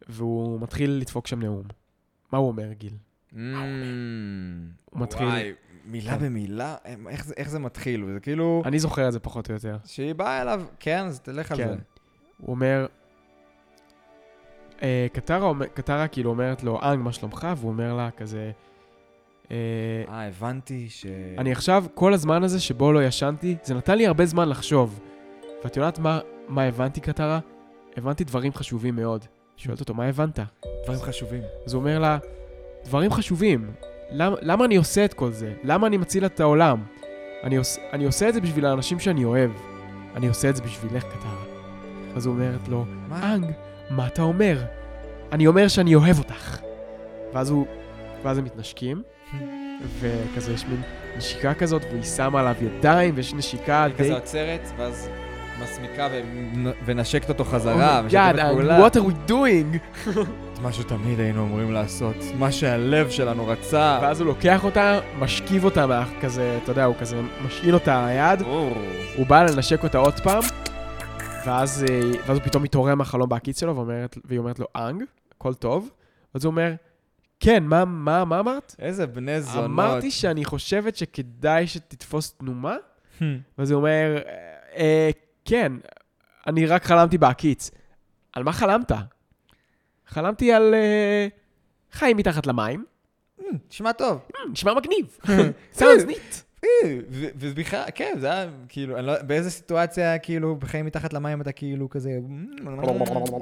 והוא 0.09 0.59
מתחיל 0.61 0.91
לדפוק 0.91 1.27
שם 1.27 1.39
נאום. 1.39 1.63
מה 2.31 2.37
הוא 2.37 2.47
אומר, 2.47 2.73
גיל? 2.73 2.93
הוא 3.31 3.41
מתחיל... 5.01 5.27
וואי, 5.27 5.53
מילה 5.85 6.17
כן. 6.19 6.25
במילה, 6.25 6.75
איך 7.09 7.25
זה- 7.25 7.33
איך 7.37 7.49
זה 7.49 7.59
מתחיל? 7.59 8.03
וזה 8.03 8.19
כאילו, 8.19 8.61
אני 8.65 8.79
זוכר 8.79 9.07
את 9.07 9.13
זה 9.13 9.19
פחות 9.19 9.49
או 9.49 9.53
יותר. 9.53 9.77
שהיא 9.85 10.15
באה 10.15 10.41
אליו, 10.41 10.63
כן, 10.79 11.05
אז 11.05 11.19
תלך 11.19 11.51
על 11.51 11.57
כן. 11.57 11.67
זה. 11.67 11.75
הוא 12.37 12.51
אומר... 12.51 12.85
אה, 14.83 15.07
קטרה, 15.13 15.51
קטרה 15.73 16.07
כאילו 16.07 16.29
אומרת 16.29 16.63
לו, 16.63 16.79
אנג, 16.81 16.99
מה 16.99 17.13
שלומך? 17.13 17.47
והוא 17.57 17.71
אומר 17.71 17.93
לה 17.93 18.09
כזה... 18.17 18.51
אה, 19.51 19.55
אה, 20.09 20.27
הבנתי 20.27 20.87
ש... 20.89 21.05
אני 21.37 21.51
עכשיו, 21.51 21.85
כל 21.93 22.13
הזמן 22.13 22.43
הזה 22.43 22.59
שבו 22.59 22.91
לא 22.91 23.03
ישנתי, 23.03 23.55
זה 23.63 23.73
נתן 23.73 23.97
לי 23.97 24.07
הרבה 24.07 24.25
זמן 24.25 24.49
לחשוב. 24.49 24.99
ואת 25.63 25.77
יודעת 25.77 25.99
מה, 25.99 26.19
מה 26.47 26.63
הבנתי, 26.63 27.01
קטרה? 27.01 27.39
הבנתי 27.97 28.23
דברים 28.23 28.53
חשובים 28.53 28.95
מאוד. 28.95 29.25
שואלת 29.57 29.79
אותו, 29.79 29.93
מה 29.93 30.05
הבנת? 30.05 30.39
דברים 30.83 30.99
חשובים. 30.99 31.41
אז 31.65 31.73
הוא 31.73 31.79
אומר 31.79 31.99
לה, 31.99 32.17
דברים 32.85 33.11
חשובים. 33.11 33.71
למה, 34.11 34.35
למה 34.41 34.65
אני 34.65 34.75
עושה 34.75 35.05
את 35.05 35.13
כל 35.13 35.31
זה? 35.31 35.53
למה 35.63 35.87
אני 35.87 35.97
מציל 35.97 36.25
את 36.25 36.39
העולם? 36.39 36.83
אני, 37.43 37.55
עוש, 37.55 37.77
אני 37.93 38.05
עושה 38.05 38.29
את 38.29 38.33
זה 38.33 38.41
בשביל 38.41 38.65
האנשים 38.65 38.99
שאני 38.99 39.23
אוהב. 39.23 39.51
אני 40.15 40.27
עושה 40.27 40.49
את 40.49 40.55
זה 40.55 40.63
בשבילך, 40.63 41.03
קטרה. 41.03 41.43
אז 42.15 42.25
הוא 42.25 42.33
אומרת 42.33 42.67
לו, 42.67 42.85
מה? 43.09 43.35
אנג, 43.35 43.51
מה 43.91 44.07
אתה 44.07 44.21
אומר? 44.21 44.57
אני 45.31 45.47
אומר 45.47 45.67
שאני 45.67 45.95
אוהב 45.95 46.17
אותך. 46.19 46.57
ואז 47.33 47.49
הוא, 47.49 47.65
ואז 48.23 48.37
הם 48.37 48.43
מתנשקים, 48.43 49.03
וכזה 49.99 50.53
יש 50.53 50.65
מין 50.65 50.81
נשיקה 51.17 51.53
כזאת, 51.53 51.81
והיא 51.91 52.03
שמה 52.03 52.39
עליו 52.39 52.55
ידיים, 52.61 53.13
ויש 53.15 53.33
נשיקה 53.33 53.85
די... 53.97 54.03
כזה 54.03 54.13
עוצרת, 54.13 54.69
ואז 54.77 55.09
מסמיקה 55.63 56.07
ו- 56.11 56.69
ונשקת 56.85 57.29
אותו 57.29 57.43
חזרה, 57.45 58.01
Oh 58.09 58.11
God, 58.13 58.41
פעולה. 58.41 58.87
what 58.87 58.91
are 58.91 58.99
we 58.99 59.29
doing? 59.31 59.77
מה 60.61 60.73
שתמיד 60.73 61.19
היינו 61.19 61.43
אמורים 61.43 61.71
לעשות, 61.71 62.15
מה 62.39 62.51
שהלב 62.51 63.09
שלנו 63.09 63.47
רצה. 63.47 63.99
ואז 64.01 64.19
הוא 64.21 64.27
לוקח 64.27 64.63
אותה, 64.63 64.99
משכיב 65.19 65.65
אותה, 65.65 66.03
כזה, 66.21 66.57
אתה 66.63 66.71
יודע, 66.71 66.83
הוא 66.85 66.95
כזה 66.99 67.17
משאיל 67.45 67.73
אותה 67.73 68.05
היד, 68.05 68.41
ברור. 68.41 68.73
הוא 69.17 69.25
בא 69.27 69.43
לנשק 69.43 69.83
אותה 69.83 69.97
עוד 69.97 70.19
פעם, 70.19 70.43
ואז, 71.45 71.85
אה, 71.89 72.11
ואז 72.27 72.37
הוא 72.37 72.45
פתאום 72.45 72.63
מתעורר 72.63 72.95
מהחלום 72.95 73.29
בהקיץ 73.29 73.59
שלו, 73.59 73.75
ואומרת, 73.75 74.17
והיא 74.25 74.39
אומרת 74.39 74.59
לו, 74.59 74.65
אנג, 74.75 75.03
הכל 75.35 75.53
טוב? 75.53 75.89
ואז 76.33 76.45
הוא 76.45 76.51
אומר, 76.51 76.73
כן, 77.39 77.63
מה, 77.63 77.85
מה, 77.85 78.25
מה 78.25 78.39
אמרת? 78.39 78.75
איזה 78.79 79.07
בני 79.07 79.41
זונות. 79.41 79.65
אמרתי 79.65 80.11
שאני 80.11 80.45
חושבת 80.45 80.95
שכדאי 80.95 81.67
שתתפוס 81.67 82.33
תנומה, 82.33 82.75
ואז 83.57 83.71
הוא 83.71 83.77
אומר, 83.79 84.17
"אה, 84.77 85.09
כן, 85.45 85.73
אני 86.47 86.65
רק 86.65 86.83
חלמתי 86.85 87.17
בהקיץ. 87.17 87.71
על 88.33 88.43
מה 88.43 88.51
חלמת? 88.53 88.91
חלמתי 90.07 90.53
על 90.53 90.73
אה, 90.73 91.27
חיים 91.91 92.17
מתחת 92.17 92.47
למים. 92.47 92.85
נשמע 93.69 93.91
טוב. 93.91 94.19
"Hmm, 94.31 94.49
נשמע 94.51 94.73
מגניב. 94.73 95.17
sounds 95.77 96.07
neat. 96.09 96.41
ובכלל, 97.39 97.83
כן, 97.95 98.17
זה 98.19 98.31
היה 98.31 98.49
כאילו, 98.69 98.97
אני 98.97 99.05
לא, 99.05 99.21
באיזה 99.21 99.49
סיטואציה, 99.51 100.19
כאילו, 100.19 100.55
בחיים 100.55 100.85
מתחת 100.85 101.13
למים 101.13 101.41
אתה 101.41 101.51
כאילו 101.51 101.89
כזה, 101.89 102.19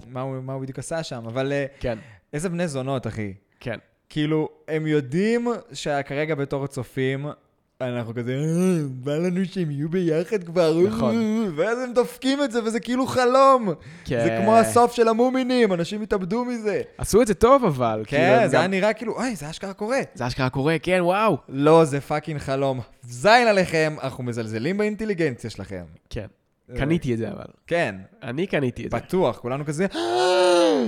מה 0.07 0.21
הוא 0.21 0.41
מה 0.41 0.53
הוא 0.53 0.61
בדיוק 0.61 0.79
עשה 0.79 1.03
שם, 1.03 1.23
אבל 1.27 1.51
אה, 1.51 1.65
כן, 1.79 1.97
איזה 2.33 2.49
בני 2.49 2.67
זונות, 2.67 3.07
אחי. 3.07 3.33
כן. 3.59 3.77
כאילו, 4.09 4.49
הם 4.67 4.87
יודעים 4.87 5.47
שכרגע 5.73 6.35
בתור 6.35 6.67
צופים, 6.67 7.25
אנחנו 7.81 8.13
כזה, 8.15 8.31
"אה, 8.33 8.77
בא 8.89 9.15
לנו 9.17 9.45
שהם 9.45 9.71
יהיו 9.71 9.89
ביחד 9.89 10.43
כבר, 10.43 10.79
נכון. 10.87 11.15
אה", 11.15 11.49
ואז 11.55 11.77
הם 11.79 11.93
דופקים 11.93 12.43
את 12.43 12.51
זה, 12.51 12.63
וזה 12.63 12.79
כאילו 12.79 13.07
חלום. 13.07 13.69
כן. 14.05 14.23
זה 14.23 14.37
כמו 14.41 14.57
הסוף 14.57 14.93
של 14.93 15.07
המומינים, 15.07 15.73
אנשים 15.73 16.01
התאבדו 16.01 16.45
מזה. 16.45 16.81
עשו 16.97 17.21
את 17.21 17.27
זה 17.27 17.33
טוב, 17.33 17.65
אבל. 17.65 18.03
כאילו, 18.07 18.21
כן, 18.21 18.39
הם 18.41 18.47
זה 18.47 18.53
גם- 18.55 18.61
היה 18.61 18.67
נראה 18.67 18.93
כאילו, 18.93 19.13
אוי, 19.15 19.35
זה 19.35 19.49
אשכרה 19.49 19.73
קורה. 19.73 19.99
זה 20.15 20.27
אשכרה 20.27 20.49
קורה, 20.49 20.75
כן, 20.79 20.99
וואו. 21.01 21.37
לא, 21.49 21.85
זה 21.85 22.01
פאקינג 22.01 22.39
חלום. 22.39 22.79
זין 23.03 23.47
עליכם, 23.47 23.95
אנחנו 24.03 24.23
מזלזלים 24.23 24.77
באינטליגנציה 24.77 25.49
שלכם. 25.49 25.83
כן. 26.09 26.25
קניתי 26.77 27.13
את 27.13 27.17
זה, 27.17 27.27
אבל. 27.31 27.45
כן, 27.67 27.95
אני 28.23 28.47
קניתי 28.47 28.85
את 28.85 28.91
זה. 28.91 28.97
בטוח, 28.97 29.37
כולנו 29.37 29.65
כזה, 29.65 29.85
"אה! 29.95 30.85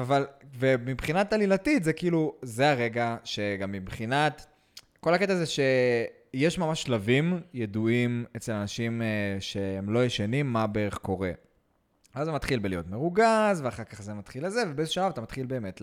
אבל, 0.00 0.24
ומבחינת 0.58 1.32
עלילתית, 1.32 1.84
זה 1.84 1.92
כאילו, 1.92 2.34
זה 2.42 2.70
הרגע 2.70 3.16
שגם 3.24 3.72
מבחינת, 3.72 4.46
כל 5.04 5.14
הקטע 5.14 5.34
זה 5.34 5.44
שיש 5.46 6.58
ממש 6.58 6.82
שלבים 6.82 7.40
ידועים 7.54 8.24
אצל 8.36 8.52
אנשים 8.52 9.02
אה, 9.02 9.36
שהם 9.40 9.90
לא 9.90 10.04
ישנים, 10.04 10.52
מה 10.52 10.66
בערך 10.66 10.98
קורה. 10.98 11.30
אז 12.14 12.26
זה 12.26 12.32
מתחיל 12.32 12.58
בלהיות 12.58 12.88
מרוגז, 12.90 13.60
ואחר 13.64 13.84
כך 13.84 14.02
זה 14.02 14.14
מתחיל 14.14 14.46
לזה, 14.46 14.62
ובאיזשהו 14.70 15.02
שלב 15.02 15.12
אתה 15.12 15.20
מתחיל 15.20 15.46
באמת 15.46 15.82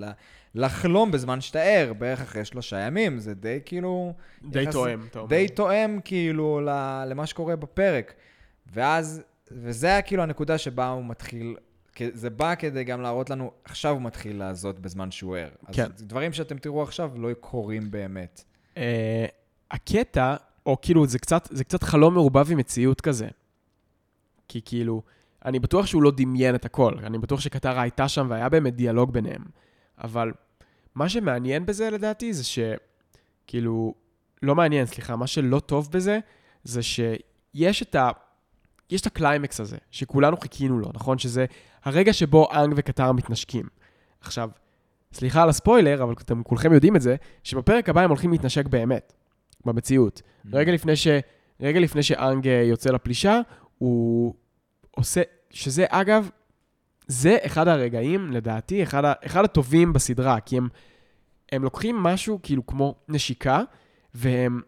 לחלום 0.56 1.12
בזמן 1.12 1.42
שאתה 1.42 1.60
ער, 1.60 1.94
בערך 1.94 2.22
אחרי 2.22 2.46
שלושה 2.46 2.80
ימים, 2.80 3.20
זה 3.20 3.34
די 3.34 3.60
כאילו... 3.66 4.14
די 4.44 4.64
יחס- 4.64 4.74
תואם, 4.74 5.06
אתה 5.10 5.20
אומר. 5.20 5.30
די 5.30 5.48
תואם 5.48 6.00
כאילו 6.06 6.62
למה 7.08 7.26
שקורה 7.26 7.56
בפרק. 7.56 8.14
ואז, 8.74 9.22
וזה 9.52 9.88
היה 9.88 10.02
כאילו 10.02 10.24
הנקודה 10.24 10.58
שבה 10.58 10.88
הוא 10.88 11.06
מתחיל, 11.06 11.56
זה 12.14 12.30
בא 12.30 12.56
כדי 12.56 12.84
גם 12.84 13.02
להראות 13.02 13.30
לנו, 13.30 13.52
עכשיו 13.66 13.92
הוא 13.94 14.02
מתחיל 14.02 14.38
לעזות 14.40 14.80
בזמן 14.80 15.12
שהוא 15.12 15.38
ער. 15.38 15.50
אז 15.68 15.76
כן. 15.76 15.88
דברים 15.98 16.34
שאתם 16.34 16.58
תראו 16.58 16.84
עכשיו 16.84 17.12
לא 17.16 17.34
קורים 17.34 17.92
באמת. 17.92 18.44
אה, 18.78 19.26
הקטע, 19.72 20.36
או 20.66 20.78
כאילו, 20.82 21.08
זה 21.08 21.20
קצת, 21.20 21.48
זה 21.52 21.64
קצת 21.64 21.84
חלום 21.84 22.14
מעורבב 22.14 22.52
עם 22.52 22.58
מציאות 22.58 23.02
כזה. 23.02 23.28
כי 24.48 24.62
כאילו, 24.66 25.02
אני 25.46 25.60
בטוח 25.60 25.86
שהוא 25.86 26.04
לא 26.04 26.12
דמיין 26.16 26.56
את 26.56 26.66
הכל, 26.66 26.94
אני 27.04 27.18
בטוח 27.18 27.40
שקטרה 27.40 27.82
הייתה 27.82 28.08
שם 28.08 28.28
והיה 28.30 28.50
באמת 28.50 28.76
דיאלוג 28.76 29.14
ביניהם. 29.14 29.44
אבל 30.04 30.32
מה 30.96 31.10
שמעניין 31.10 31.66
בזה 31.66 31.90
לדעתי 31.90 32.34
זה 32.34 32.44
שכאילו, 32.44 33.94
לא 34.42 34.56
מעניין, 34.56 34.86
סליחה, 34.86 35.16
מה 35.16 35.28
שלא 35.28 35.60
טוב 35.60 35.90
בזה, 35.92 36.20
זה 36.64 36.84
שיש 36.84 37.82
את 37.82 37.96
ה... 37.96 38.10
יש 38.90 39.02
את 39.02 39.08
הקליימקס 39.08 39.60
הזה, 39.60 39.78
שכולנו 39.92 40.38
חיכינו 40.38 40.80
לו, 40.80 40.92
נכון? 40.94 41.18
שזה 41.18 41.46
הרגע 41.84 42.14
שבו 42.14 42.48
אנג 42.54 42.74
וקטרה 42.78 43.14
מתנשקים. 43.14 43.66
עכשיו, 44.22 44.50
סליחה 45.14 45.44
על 45.44 45.50
הספוילר, 45.50 46.04
אבל 46.04 46.14
אתם 46.14 46.44
כולכם 46.44 46.74
יודעים 46.74 46.96
את 46.96 47.02
זה, 47.02 47.16
שבפרק 47.44 47.90
הבא 47.90 48.02
הם 48.02 48.10
הולכים 48.10 48.32
להתנשק 48.32 48.66
באמת, 48.66 49.14
במציאות. 49.66 50.22
רגע 50.54 50.72
לפני, 50.72 50.96
ש... 50.96 51.08
רגע 51.62 51.80
לפני 51.80 52.04
שאנג 52.04 52.48
אה, 52.48 52.54
יוצא 52.54 52.90
לפלישה, 52.90 53.40
הוא 53.78 54.34
עושה, 54.92 55.22
שזה 55.50 55.86
אגב, 55.90 56.30
זה 57.08 57.38
אחד 57.46 57.68
הרגעים, 57.68 58.32
לדעתי, 58.32 58.84
אחד, 58.84 59.06
ה... 59.06 59.14
אחד 59.26 59.44
הטובים 59.44 59.94
בסדרה, 59.94 60.40
כי 60.40 60.58
הם, 60.58 60.68
הם 61.52 61.64
לוקחים 61.64 61.96
משהו 61.96 62.40
כאילו 62.44 62.66
כמו 62.66 62.96
נשיקה, 63.08 63.62
והם 64.14 64.62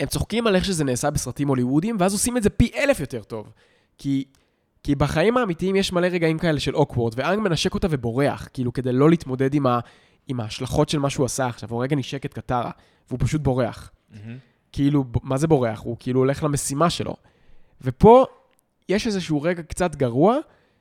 הם 0.00 0.08
צוחקים 0.08 0.46
על 0.46 0.56
איך 0.56 0.64
שזה 0.64 0.84
נעשה 0.84 1.10
בסרטים 1.10 1.48
הוליוודיים, 1.48 1.96
ואז 1.98 2.12
עושים 2.12 2.36
את 2.36 2.42
זה 2.42 2.50
פי 2.50 2.70
אלף 2.76 3.00
יותר 3.00 3.22
טוב. 3.22 3.52
כי, 3.98 4.24
כי 4.82 4.94
בחיים 4.94 5.36
האמיתיים 5.36 5.76
יש 5.76 5.92
מלא 5.92 6.06
רגעים 6.06 6.38
כאלה 6.38 6.60
של 6.60 6.76
אוקוורד, 6.76 7.12
ואנג 7.16 7.38
מנשק 7.38 7.74
אותה 7.74 7.86
ובורח, 7.90 8.48
כאילו 8.52 8.72
כדי 8.72 8.92
לא 8.92 9.10
להתמודד 9.10 9.54
עם, 9.54 9.66
ה, 9.66 9.80
עם 10.28 10.40
ההשלכות 10.40 10.88
של 10.88 10.98
מה 10.98 11.10
שהוא 11.10 11.26
עשה 11.26 11.46
עכשיו. 11.46 11.70
הוא 11.70 11.82
רגע 11.82 11.96
נשק 11.96 12.26
את 12.26 12.34
קטרה, 12.34 12.70
והוא 13.08 13.18
פשוט 13.22 13.40
בורח. 13.40 13.90
כאילו, 14.72 15.04
ב- 15.04 15.16
מה 15.22 15.38
זה 15.38 15.46
בורח? 15.46 15.80
הוא 15.80 15.96
כאילו 16.00 16.20
הולך 16.20 16.42
למשימה 16.42 16.90
שלו. 16.90 17.16
ופה 17.82 18.26
יש 18.88 19.06
איזשהו 19.06 19.42
רגע 19.42 19.62
קצת 19.62 19.96
גרוע, 19.96 20.36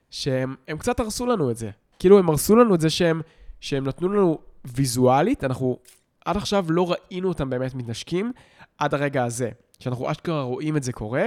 שהם 0.09 0.55
הם 0.67 0.77
קצת 0.77 0.99
הרסו 0.99 1.25
לנו 1.25 1.51
את 1.51 1.57
זה. 1.57 1.69
כאילו, 1.99 2.19
הם 2.19 2.29
הרסו 2.29 2.55
לנו 2.55 2.75
את 2.75 2.81
זה 2.81 2.89
שהם, 2.89 3.21
שהם 3.59 3.87
נתנו 3.87 4.09
לנו 4.09 4.37
ויזואלית, 4.65 5.43
אנחנו 5.43 5.77
עד 6.25 6.37
עכשיו 6.37 6.65
לא 6.69 6.91
ראינו 6.91 7.27
אותם 7.27 7.49
באמת 7.49 7.75
מתנשקים, 7.75 8.31
עד 8.77 8.93
הרגע 8.93 9.23
הזה. 9.23 9.49
שאנחנו 9.79 10.11
אשכרה 10.11 10.41
רואים 10.41 10.77
את 10.77 10.83
זה 10.83 10.93
קורה, 10.93 11.25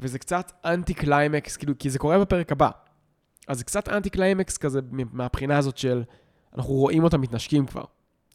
וזה 0.00 0.18
קצת 0.18 0.52
אנטי 0.64 0.94
קליימקס, 0.94 1.56
כאילו, 1.56 1.74
כי 1.78 1.90
זה 1.90 1.98
קורה 1.98 2.18
בפרק 2.18 2.52
הבא. 2.52 2.70
אז 3.48 3.58
זה 3.58 3.64
קצת 3.64 3.88
אנטי 3.88 4.10
קליימקס 4.10 4.56
כזה 4.56 4.80
מהבחינה 4.90 5.58
הזאת 5.58 5.78
של, 5.78 6.02
אנחנו 6.56 6.74
רואים 6.74 7.04
אותם 7.04 7.20
מתנשקים 7.20 7.66
כבר. 7.66 7.84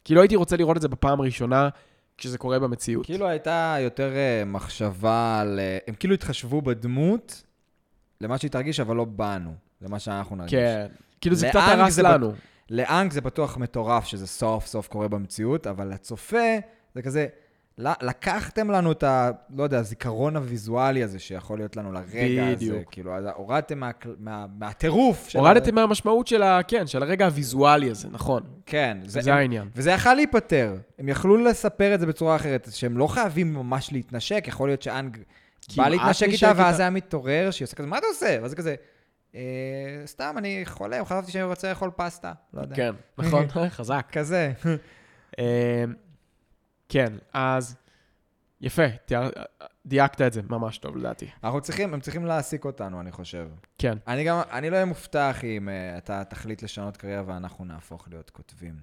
כי 0.03 0.15
לא 0.15 0.21
הייתי 0.21 0.35
רוצה 0.35 0.57
לראות 0.57 0.77
את 0.77 0.81
זה 0.81 0.87
בפעם 0.87 1.19
הראשונה 1.19 1.69
כשזה 2.17 2.37
קורה 2.37 2.59
במציאות. 2.59 3.05
כאילו 3.05 3.27
הייתה 3.27 3.75
יותר 3.79 4.15
אה, 4.15 4.43
מחשבה 4.45 5.39
על... 5.41 5.59
אה, 5.59 5.77
הם 5.87 5.95
כאילו 5.95 6.13
התחשבו 6.13 6.61
בדמות, 6.61 7.43
למה 8.21 8.37
שהיא 8.37 8.51
תרגיש, 8.51 8.79
אבל 8.79 8.95
לא 8.95 9.05
בנו, 9.05 9.53
למה 9.81 9.99
שאנחנו 9.99 10.35
נרגיש. 10.35 10.53
כן. 10.53 10.87
כאילו 11.21 11.35
זה 11.35 11.49
קצת 11.49 11.59
הרס 11.67 11.99
לנו. 11.99 12.33
לאנג 12.69 13.11
זה 13.11 13.21
בטוח 13.21 13.57
מטורף 13.57 14.05
שזה 14.05 14.27
סוף 14.27 14.65
סוף 14.65 14.87
קורה 14.87 15.07
במציאות, 15.07 15.67
אבל 15.67 15.87
לצופה 15.87 16.57
זה 16.95 17.01
כזה, 17.01 17.27
לקחתם 17.77 18.71
לנו 18.71 18.91
את 18.91 19.03
ה... 19.03 19.31
לא 19.55 19.63
יודע, 19.63 19.79
הזיכרון 19.79 20.35
הוויזואלי 20.35 21.03
הזה 21.03 21.19
שיכול 21.19 21.57
להיות 21.59 21.75
לנו 21.77 21.91
לרגע 21.91 22.43
הזה. 22.47 22.55
בדיוק. 22.55 22.91
כאילו, 22.91 23.15
אז 23.15 23.25
הורדתם 23.35 23.79
מה- 23.79 23.91
מה- 24.19 24.45
מהטירוף. 24.59 25.27
של 25.27 25.39
הורדתם 25.39 25.75
מהמשמעות 25.75 26.27
של 26.27 26.43
ה... 26.43 26.59
כן, 26.67 26.87
של 26.87 27.03
הרגע 27.03 27.25
הוויזואלי 27.25 27.89
הזה, 27.89 28.07
נכון. 28.11 28.43
כן. 28.65 28.97
זה 29.05 29.33
העניין. 29.33 29.69
וזה 29.75 29.91
יכל 29.91 30.13
להיפתר. 30.13 30.75
הם 30.99 31.09
יכלו 31.09 31.37
לספר 31.37 31.95
את 31.95 31.99
זה 31.99 32.05
בצורה 32.05 32.35
אחרת, 32.35 32.67
שהם 32.71 32.97
לא 32.97 33.07
חייבים 33.07 33.53
ממש 33.53 33.91
להתנשק, 33.91 34.43
יכול 34.47 34.69
להיות 34.69 34.81
שאנג 34.81 35.17
בא 35.77 35.87
להתנשק 35.89 36.27
נשק 36.27 36.43
איתה. 36.47 36.61
ואז 36.61 36.79
היה 36.79 36.89
מתעורר, 36.89 37.47
שהיא 37.51 37.65
עושה 37.65 37.75
כזה, 37.75 37.87
מה 37.87 37.97
אתה 37.97 38.07
עושה? 38.07 38.37
ואז 38.41 38.49
זה 38.51 38.55
כזה, 38.55 38.75
"אה, 39.35 39.41
סתם, 40.05 40.35
אני 40.37 40.61
חולם, 40.65 41.05
חשבתי 41.05 41.31
שאני 41.31 41.43
רוצה 41.43 41.69
לאכול 41.69 41.91
פסטה. 41.95 42.31
לא 42.53 42.61
יודע. 42.61 42.75
כן, 42.75 42.91
נכון, 43.17 43.45
חזק. 43.69 44.05
כזה. 44.11 44.51
אה, 46.95 47.07
כן, 47.07 47.13
אז 47.33 47.75
יפה, 48.61 48.83
דייקת 49.85 50.21
את 50.21 50.33
זה 50.33 50.41
ממש 50.49 50.77
טוב 50.77 50.97
לדעתי. 50.97 51.27
אנחנו 51.43 51.61
צריכים, 51.61 51.93
הם 51.93 51.99
צריכים 51.99 52.25
להעסיק 52.25 52.65
אותנו, 52.65 53.01
אני 53.01 53.11
חושב. 53.11 53.47
כן. 53.77 53.97
אני 54.07 54.23
גם, 54.23 54.41
אני 54.51 54.69
לא 54.69 54.75
אהיה 54.75 54.85
מופתע 54.85 55.31
אחי, 55.31 55.57
אם 55.57 55.69
אה, 55.69 55.97
אתה 55.97 56.23
תחליט 56.23 56.63
לשנות 56.63 56.97
קריירה 56.97 57.23
ואנחנו 57.25 57.65
נהפוך 57.65 58.07
להיות 58.11 58.29
כותבים. 58.29 58.73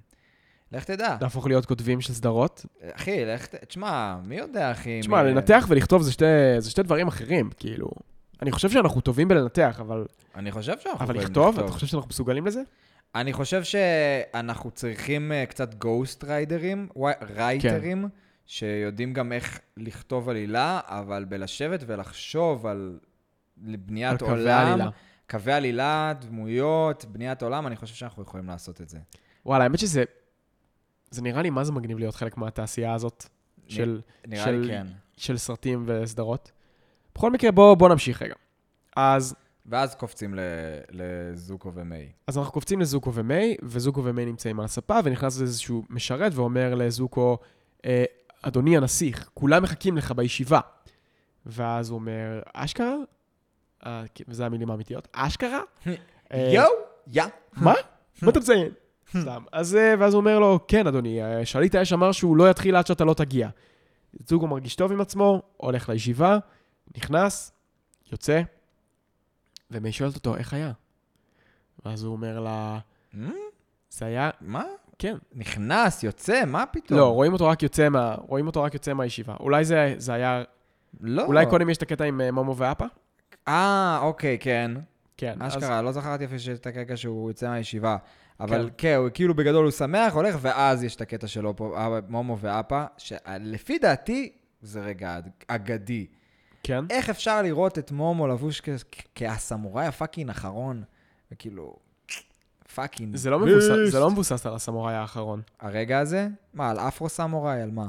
לך 0.72 0.84
תדע. 0.84 1.16
להפוך 1.20 1.46
להיות 1.46 1.66
כותבים 1.66 2.00
של 2.00 2.12
סדרות. 2.12 2.66
אחי, 2.92 3.24
לך 3.24 3.46
ת... 3.46 3.54
תשמע, 3.54 4.16
מי 4.24 4.36
יודע, 4.36 4.70
אחי? 4.72 5.00
תשמע, 5.00 5.22
מי- 5.22 5.30
לנתח 5.30 5.66
ולכתוב 5.68 6.02
זה 6.02 6.12
שתי- 6.12 6.24
זה 6.58 6.70
שתי 6.70 6.82
דברים 6.82 7.08
אחרים, 7.08 7.50
כאילו. 7.56 7.90
אני 8.42 8.52
חושב 8.52 8.70
שאנחנו 8.70 9.00
טובים 9.00 9.28
בלנתח, 9.28 9.78
אבל 9.80 10.06
אני 10.34 10.52
חושב 10.52 10.78
שאנחנו 10.78 11.04
אבל 11.04 11.18
לכתוב? 11.18 11.58
אתה 11.58 11.72
חושב 11.72 11.86
שאנחנו 11.86 12.08
מסוגלים 12.08 12.46
לזה? 12.46 12.62
אני 13.14 13.32
חושב 13.32 13.62
שאנחנו 13.64 14.70
צריכים 14.70 15.32
אה, 15.32 15.46
קצת 15.46 15.74
גוסט 15.74 16.24
ריידרים, 16.24 16.88
רייטרים, 17.36 18.08
שיודעים 18.46 19.12
גם 19.12 19.32
איך 19.32 19.60
לכתוב 19.76 20.28
עלילה, 20.28 20.80
אבל 20.84 21.24
בלשבת 21.24 21.80
ולחשוב 21.86 22.66
על 22.66 22.98
בניית 23.56 24.12
על 24.12 24.18
קווי 24.18 24.40
עולם, 24.40 24.66
העלילה. 24.66 24.90
קווי 25.30 25.52
עלילה, 25.52 26.12
דמויות, 26.20 27.04
בניית 27.04 27.42
עולם, 27.42 27.66
אני 27.66 27.76
חושב 27.76 27.94
שאנחנו 27.94 28.22
יכולים 28.22 28.46
לעשות 28.46 28.80
את 28.80 28.88
זה. 28.88 28.98
וואלה, 29.46 29.64
האמת 29.64 29.78
שזה... 29.78 30.04
זה 31.10 31.22
נראה 31.22 31.42
לי 31.42 31.50
מה 31.50 31.64
זה 31.64 31.72
מגניב 31.72 31.98
להיות 31.98 32.14
חלק 32.14 32.36
מהתעשייה 32.36 32.94
הזאת 32.94 33.26
של, 33.68 34.00
נראה 34.26 34.44
של- 34.44 34.50
לי 34.50 34.68
כן. 34.68 34.86
של 35.16 35.38
סרטים 35.38 35.84
וסדרות. 35.86 36.52
בכל 37.14 37.30
מקרה, 37.30 37.50
בואו 37.52 37.76
בוא 37.76 37.88
נמשיך 37.88 38.22
רגע. 38.22 38.34
אז, 38.96 39.34
ואז 39.70 39.94
קופצים 39.94 40.34
לזוקו 40.90 41.72
ומיי. 41.74 42.12
אז 42.26 42.38
אנחנו 42.38 42.52
קופצים 42.52 42.80
לזוקו 42.80 43.14
ומיי, 43.14 43.56
וזוקו 43.62 44.04
ומיי 44.04 44.26
נמצאים 44.26 44.60
על 44.60 44.64
הספה, 44.64 44.98
ונכנס 45.04 45.40
איזשהו 45.42 45.84
משרת 45.90 46.32
ואומר 46.34 46.74
לזוקו, 46.74 47.38
אה, 47.84 48.04
אדוני 48.42 48.76
הנסיך, 48.76 49.30
כולם 49.34 49.62
מחכים 49.62 49.96
לך 49.96 50.12
בישיבה. 50.12 50.60
ואז 51.46 51.90
הוא 51.90 51.98
אומר, 51.98 52.40
אשכרה? 52.54 52.94
אה, 53.86 54.04
כן, 54.14 54.24
וזה 54.28 54.46
המילים 54.46 54.70
האמיתיות, 54.70 55.08
אשכרה? 55.12 55.60
אה, 56.32 56.50
יואו, 56.54 56.70
יא. 57.06 57.22
מה? 57.52 57.74
מה 58.22 58.30
אתה 58.30 58.38
מציין? 58.38 58.72
סתם. 59.20 59.42
אז, 59.52 59.78
ואז 59.98 60.14
הוא 60.14 60.20
אומר 60.20 60.38
לו, 60.38 60.58
כן, 60.68 60.86
אדוני, 60.86 61.20
שליט 61.44 61.74
האש 61.74 61.92
אמר 61.92 62.12
שהוא 62.12 62.36
לא 62.36 62.50
יתחיל 62.50 62.76
עד 62.76 62.86
שאתה 62.86 63.04
לא 63.04 63.14
תגיע. 63.14 63.48
זוגו 64.28 64.46
מרגיש 64.46 64.74
טוב 64.74 64.92
עם 64.92 65.00
עצמו, 65.00 65.42
הולך 65.56 65.88
לישיבה, 65.88 66.38
נכנס, 66.96 67.52
יוצא, 68.12 68.42
ומי 69.70 69.92
שואלת 69.92 70.14
אותו, 70.14 70.36
איך 70.36 70.52
היה? 70.54 70.72
ואז 71.84 72.02
הוא 72.04 72.12
אומר 72.12 72.40
לה, 72.40 72.78
Hmm? 73.14 73.16
זה 73.90 74.06
היה, 74.06 74.30
מה? 74.40 74.64
כן. 74.98 75.16
נכנס, 75.34 76.02
יוצא, 76.02 76.42
מה 76.46 76.64
פתאום? 76.66 76.98
לא, 77.00 77.06
רואים 77.14 77.32
אותו 77.32 77.46
רק 77.46 77.62
יוצא 77.62 77.88
מה... 77.88 78.14
רואים 78.18 78.46
אותו 78.46 78.62
רק 78.62 78.74
יוצא 78.74 78.92
מהישיבה. 78.94 79.34
אולי 79.40 79.64
זה, 79.64 79.94
זה 79.98 80.12
היה... 80.12 80.42
לא. 81.00 81.24
אולי 81.26 81.46
קודם 81.46 81.70
יש 81.70 81.76
את 81.76 81.82
הקטע 81.82 82.04
עם 82.04 82.20
אה, 82.20 82.30
מומו 82.32 82.56
ואפה? 82.56 82.84
אה, 83.48 83.98
אוקיי, 84.02 84.38
כן. 84.40 84.70
כן. 85.16 85.34
אז- 85.40 85.56
אשכרה, 85.56 85.82
לא 85.82 85.92
זכרתי 85.92 86.24
אפילו 86.24 86.40
שיש 86.40 86.58
את 86.58 86.66
הקטע 86.66 86.96
שהוא 86.96 87.30
יוצא 87.30 87.48
מהישיבה. 87.48 87.96
אבל 88.40 88.62
כן. 88.68 88.74
כן, 88.78 88.94
הוא 88.98 89.08
כאילו 89.14 89.34
בגדול 89.34 89.64
הוא 89.64 89.70
שמח, 89.72 90.14
הולך, 90.14 90.36
ואז 90.40 90.84
יש 90.84 90.96
את 90.96 91.00
הקטע 91.00 91.26
שלו 91.26 91.56
פה, 91.56 91.74
אה, 91.78 91.98
מומו 92.08 92.38
ואפה, 92.38 92.84
שלפי 92.98 93.78
דעתי 93.78 94.32
זה 94.62 94.80
רגע 94.80 95.18
אג- 95.18 95.28
אגדי. 95.48 96.06
כן. 96.62 96.84
איך 96.90 97.10
אפשר 97.10 97.42
לראות 97.42 97.78
את 97.78 97.92
מומו 97.92 98.28
לבוש 98.28 98.62
כהסמוראי 99.14 99.86
ה 99.86 99.92
fucking 99.92 100.30
אחרון? 100.30 100.82
וכאילו, 101.32 101.76
fucking 102.74 103.16
זה 103.16 103.30
לא, 103.30 103.38
מבוסס, 103.38 103.92
זה 103.92 104.00
לא 104.00 104.10
מבוסס 104.10 104.46
על 104.46 104.54
הסמוראי 104.54 104.94
האחרון. 104.94 105.42
הרגע 105.60 105.98
הזה? 105.98 106.28
מה, 106.54 106.70
על 106.70 106.78
אפרו 106.78 107.08
סמוראי? 107.08 107.62
על 107.62 107.70
מה? 107.70 107.88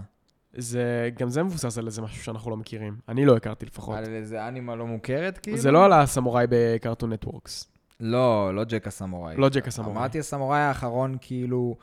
זה, 0.54 1.10
גם 1.20 1.30
זה 1.30 1.44
מבוסס 1.44 1.78
על 1.78 1.86
איזה 1.86 2.02
משהו 2.02 2.24
שאנחנו 2.24 2.52
לא 2.52 2.58
מכירים. 2.58 2.98
אני 3.10 3.26
לא 3.26 3.36
הכרתי 3.36 3.66
לפחות. 3.66 3.98
על 3.98 4.06
איזה 4.06 4.48
אנימה 4.48 4.76
לא 4.76 4.88
מוכרת, 4.88 5.38
כאילו? 5.38 5.58
זה 5.58 5.72
לא 5.72 5.86
על 5.86 5.94
הסמוראי 5.94 6.46
ב 6.50 6.58
Cartoon 6.58 7.14
Networks. 7.14 7.68
לא, 8.00 8.56
לא 8.56 8.64
ג'ק 8.64 8.88
הסמוראי. 8.88 9.38
לא 9.38 9.50
ג'ק 9.50 9.68
הסמוראי. 9.68 9.98
אמרתי 9.98 10.20
הסמוראי 10.20 10.60
האחרון, 10.60 11.18
כאילו, 11.22 11.76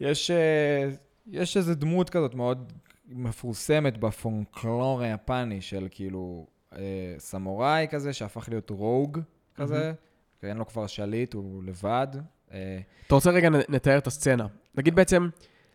יש, 0.00 0.30
אה, 0.30 0.90
יש 1.26 1.56
איזו 1.56 1.74
דמות 1.74 2.10
כזאת 2.10 2.34
מאוד 2.34 2.72
מפורסמת 3.14 3.98
בפולקלור 3.98 5.02
היפני 5.02 5.60
של 5.60 5.88
כאילו 5.90 6.46
אה, 6.76 6.78
סמוראי 7.18 7.86
כזה, 7.90 8.12
שהפך 8.12 8.48
להיות 8.48 8.70
רוג 8.70 9.18
כזה, 9.54 9.92
כי 10.40 10.46
אין 10.46 10.56
לו 10.56 10.66
כבר 10.66 10.86
שליט, 10.86 11.34
הוא 11.34 11.62
לבד. 11.64 12.06
אה, 12.52 12.78
אתה 13.06 13.14
רוצה 13.14 13.30
רגע 13.30 13.48
נתאר 13.68 13.98
את 13.98 14.06
הסצנה. 14.06 14.46
נגיד 14.74 14.94
בעצם, 14.94 15.28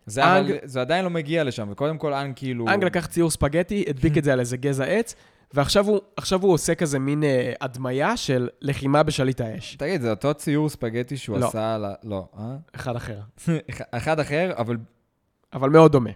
זה, 0.06 0.24
אבל, 0.24 0.46
אנג- 0.52 0.58
זה 0.64 0.80
עדיין 0.80 1.04
לא 1.04 1.10
מגיע 1.10 1.44
לשם, 1.44 1.68
וקודם 1.70 1.98
כל 1.98 2.12
אנג 2.14 2.32
כאילו... 2.36 2.68
אנג 2.68 2.84
לקח 2.84 3.06
ציור 3.06 3.30
ספגטי, 3.30 3.84
הדביק 3.88 4.18
את 4.18 4.24
זה 4.24 4.32
על 4.32 4.40
איזה 4.40 4.56
גזע 4.56 4.84
עץ, 4.84 5.14
ועכשיו 5.54 5.86
הוא, 5.86 6.00
הוא 6.40 6.52
עושה 6.52 6.74
כזה 6.74 6.98
מין 6.98 7.24
אה, 7.24 7.52
הדמיה 7.60 8.16
של 8.16 8.48
לחימה 8.60 9.02
בשליט 9.02 9.40
האש. 9.40 9.76
תגיד, 9.76 10.00
זה 10.00 10.10
אותו 10.10 10.34
ציור 10.34 10.68
ספגטי 10.68 11.16
שהוא 11.16 11.38
לא. 11.38 11.48
עשה 11.48 11.74
על 11.74 11.84
ה... 11.84 11.94
לא, 12.02 12.28
אה? 12.38 12.56
אחד 12.74 12.96
אחר. 12.96 13.20
אחד 13.90 14.20
אחר, 14.20 14.52
אבל 14.56 14.76
אבל 15.52 15.70
מאוד 15.70 15.92
דומה. 15.92 16.10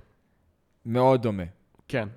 מאוד 0.87 1.23
דומה. 1.23 1.43
כן. 1.89 2.09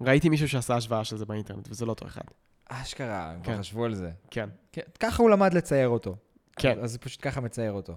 ראיתי 0.00 0.28
מישהו 0.28 0.48
שעשה 0.48 0.76
השוואה 0.76 1.04
של 1.04 1.16
זה 1.16 1.24
באינטרנט, 1.26 1.68
וזה 1.70 1.86
לא 1.86 1.90
אותו 1.90 2.06
אחד. 2.06 2.22
אשכרה, 2.68 3.30
הם 3.30 3.42
כן. 3.42 3.44
כבר 3.52 3.58
חשבו 3.58 3.84
על 3.84 3.94
זה. 3.94 4.10
כן. 4.30 4.48
כן, 4.72 4.82
ככה 5.00 5.22
הוא 5.22 5.30
למד 5.30 5.54
לצייר 5.54 5.88
אותו. 5.88 6.16
כן. 6.56 6.78
אז 6.82 6.98
פשוט 6.98 7.18
ככה 7.22 7.40
מצייר 7.40 7.72
אותו. 7.72 7.96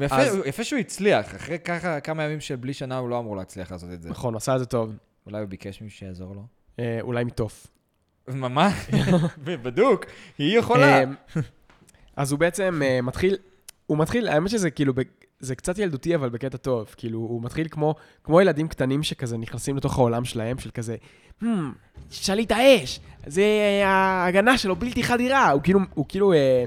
יפה, 0.00 0.16
אז- 0.16 0.38
יפה 0.46 0.64
שהוא 0.64 0.78
הצליח, 0.78 1.34
אחרי 1.36 1.58
ככה 1.58 2.00
כמה 2.00 2.22
ימים 2.24 2.40
של 2.40 2.56
בלי 2.56 2.74
שנה 2.74 2.98
הוא 2.98 3.08
לא 3.08 3.18
אמור 3.18 3.36
להצליח 3.36 3.72
לעשות 3.72 3.90
את 3.92 4.02
זה. 4.02 4.10
נכון, 4.10 4.36
עשה 4.36 4.54
את 4.54 4.58
זה 4.60 4.66
טוב. 4.66 4.96
אולי 5.26 5.38
הוא 5.40 5.48
ביקש 5.48 5.80
מישהו 5.82 5.98
שיעזור 5.98 6.34
לו? 6.34 6.46
אה, 6.78 6.98
אולי 7.00 7.24
מתוף. 7.24 7.66
ממש? 8.28 8.74
בדוק, 9.44 10.04
היא 10.38 10.58
יכולה. 10.58 10.98
אה, 10.98 11.04
אז 12.16 12.32
הוא 12.32 12.38
בעצם 12.38 12.80
אה, 12.84 13.00
מתחיל, 13.02 13.36
הוא 13.86 13.98
מתחיל, 13.98 14.28
האמת 14.28 14.50
שזה 14.50 14.70
כאילו, 14.70 14.92
זה 15.42 15.54
קצת 15.54 15.78
ילדותי, 15.78 16.14
אבל 16.14 16.28
בקטע 16.28 16.56
טוב. 16.56 16.94
כאילו, 16.96 17.18
הוא 17.18 17.42
מתחיל 17.42 17.68
כמו, 17.70 17.94
כמו 18.24 18.40
ילדים 18.40 18.68
קטנים 18.68 19.02
שכזה 19.02 19.36
נכנסים 19.38 19.76
לתוך 19.76 19.98
העולם 19.98 20.24
שלהם, 20.24 20.58
של 20.58 20.70
כזה, 20.70 20.96
"Hmm, 21.42 21.46
שליט 22.10 22.52
האש, 22.52 23.00
זה 23.26 23.42
אה, 23.42 23.88
ההגנה 23.88 24.58
שלו 24.58 24.76
בלתי 24.76 25.02
חדירה. 25.02 25.50
הוא 25.50 25.62
כאילו, 25.62 25.80
הוא 25.94 26.04
כאילו, 26.08 26.32
אה, 26.32 26.64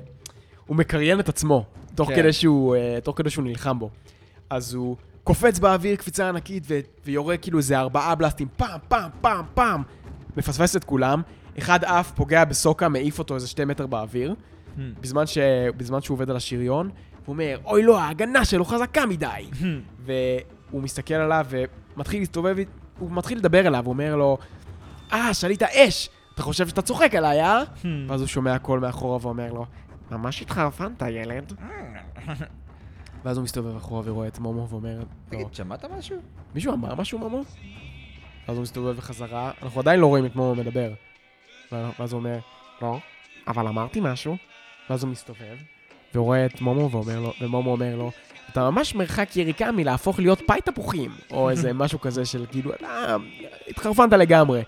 הוא 0.68 0.77
מקריין 0.77 1.19
את 1.19 1.30
עצמו, 1.30 1.65
תוך 1.95 2.10
כן. 2.10 2.15
כדי 2.15 2.34
שהוא, 2.34 2.76
אה, 2.76 2.97
תוך 3.03 3.18
כדי 3.18 3.30
שהוא 3.30 3.45
נלחם 3.45 3.80
בו. 3.80 3.89
אז 4.49 4.73
הוא 4.73 4.95
קופץ 5.23 5.60
באוויר 5.60 5.95
קפיצה 5.95 6.30
ענקית 6.30 6.64
ו- 6.68 6.80
ויורה 7.06 7.38
כאילו 7.38 7.57
איזה 7.57 7.80
ארבעה 7.80 8.15
בלסטים, 8.15 8.47
פעם, 8.57 8.80
פעם, 8.88 9.10
פעם, 9.22 9.45
פעם, 9.53 9.84
מפספס 10.38 10.76
את 10.76 10.84
כולם. 10.84 11.22
אחד 11.57 11.84
עף, 11.84 12.11
פוגע 12.15 12.45
בסוקה, 12.45 12.89
מעיף 12.89 13.19
אותו 13.19 13.35
איזה 13.35 13.47
שתי 13.47 13.65
מטר 13.65 13.88
באוויר. 13.88 14.35
בזמן, 15.02 15.26
ש... 15.27 15.38
בזמן 15.77 16.02
שהוא 16.02 16.15
עובד 16.15 16.30
על 16.30 16.35
השריון, 16.35 16.89
הוא 17.26 17.34
אומר, 17.34 17.57
אוי 17.65 17.84
לא, 17.84 17.99
ההגנה 17.99 18.45
שלו 18.45 18.65
חזקה 18.65 19.06
מדי. 19.06 19.49
והוא 20.06 20.81
מסתכל 20.81 21.14
עליו 21.14 21.45
ומתחיל 21.49 22.22
להסתובב, 22.22 22.56
הוא 22.99 23.11
מתחיל 23.11 23.38
לדבר 23.38 23.68
אליו, 23.68 23.85
הוא 23.85 23.93
אומר 23.93 24.15
לו, 24.15 24.38
אה, 25.14 25.34
שליט 25.34 25.61
האש, 25.61 26.10
אתה 26.34 26.43
חושב 26.43 26.68
שאתה 26.68 26.81
צוחק 26.81 27.15
עליי, 27.15 27.41
אה? 27.41 27.64
ואז 28.07 28.22
הוא 28.22 28.27
שומע 28.27 28.60
קול 28.60 28.80
מאחורה 28.80 29.18
ואומר 29.22 29.53
לו, 29.53 29.65
ממש 30.11 30.41
התחרפנת, 30.41 31.02
ילד. 31.10 31.53
ואז 33.23 33.38
הוא 33.38 33.43
מסתובב 33.43 33.76
אחורה 33.76 34.02
ורואה 34.06 34.27
את 34.27 34.39
מומו 34.39 34.69
ואומר, 34.69 34.99
לא, 34.99 35.06
תגיד, 35.30 35.53
שמעת 35.53 35.85
משהו? 35.85 36.18
מישהו 36.56 36.73
אמר 36.73 36.95
משהו, 36.95 37.19
מומו? 37.19 37.43
ואז 38.47 38.57
הוא 38.57 38.64
מסתובב 38.64 38.97
בחזרה, 38.97 39.52
אנחנו 39.61 39.80
עדיין 39.80 39.99
לא 39.99 40.07
רואים 40.07 40.26
את 40.26 40.35
מומו 40.35 40.56
מדבר. 40.56 40.93
ואז 41.72 42.14
הוא 42.14 42.19
אומר, 42.19 42.38
לא, 42.81 42.97
אבל 43.47 43.68
אמרתי 43.68 43.99
משהו. 44.03 44.38
ואז 44.89 45.03
הוא 45.03 45.11
מסתובב, 45.11 45.57
והוא 46.15 46.25
רואה 46.25 46.45
את 46.45 46.61
מומו 46.61 46.91
ואומר 46.91 47.19
לו, 47.19 47.33
ומומו 47.41 47.71
אומר 47.71 47.95
לו, 47.95 48.11
אתה 48.51 48.69
ממש 48.69 48.95
מרחק 48.95 49.35
יריקה 49.35 49.71
מלהפוך 49.71 50.19
להיות 50.19 50.41
פאי 50.47 50.61
תפוחים, 50.61 51.11
או 51.31 51.49
איזה 51.49 51.73
משהו 51.83 52.01
כזה 52.01 52.25
של 52.25 52.45
כאילו, 52.51 52.73
אתה 52.73 53.15
התחרפנת 53.67 54.13
לגמרי. 54.13 54.61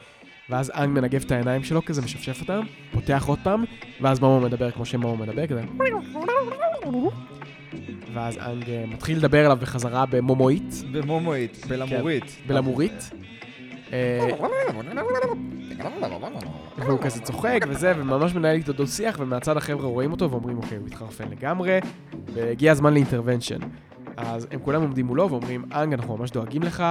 ואז 0.50 0.72
אנג 0.76 0.90
מנגב 0.90 1.24
את 1.26 1.32
העיניים 1.32 1.64
שלו 1.64 1.86
כזה, 1.86 2.02
משפשף 2.02 2.42
אותם, 2.42 2.62
פותח 2.92 3.24
עוד 3.28 3.40
פעם, 3.44 3.64
ואז 4.02 4.20
מומו 4.20 4.46
מדבר 4.46 4.72
כמו 4.72 4.86
שמומו 4.86 5.18
מדבר, 5.18 5.48
כזה. 5.48 5.62
ואז 8.14 8.38
אנג 8.38 8.70
אה, 8.70 8.84
מתחיל 8.88 9.18
לדבר 9.18 9.46
אליו 9.46 9.58
בחזרה 9.62 10.06
במומואית, 10.06 10.84
במומואית, 10.92 11.66
בלמורית. 11.68 12.38
בלמורית. 12.48 13.10
אה, 13.94 14.30
והוא 16.78 17.00
כזה 17.00 17.22
צוחק 17.22 17.60
וזה, 17.68 17.94
וממש 17.98 18.36
מנהל 18.36 18.56
איתו 18.56 18.74
דו 18.74 18.88
שיח, 18.88 19.20
ומהצד 19.20 19.58
החבר'ה 19.58 19.88
רואים 19.88 20.12
אותו 20.12 20.32
ואומרים, 20.32 20.58
אוקיי, 20.58 20.78
הוא 20.78 20.88
התחרפן 20.88 21.28
לגמרי, 21.30 21.80
והגיע 22.34 22.72
הזמן 22.72 22.94
ל 22.94 22.99
intervention. 22.99 23.60
אז 24.18 24.48
הם 24.52 24.60
כולם 24.60 24.82
עומדים 24.82 25.06
מולו 25.06 25.30
ואומרים, 25.30 25.66
אנג, 25.74 25.94
אנחנו 25.94 26.18
ממש 26.18 26.32
דואגים 26.32 26.64
לך, 26.64 26.84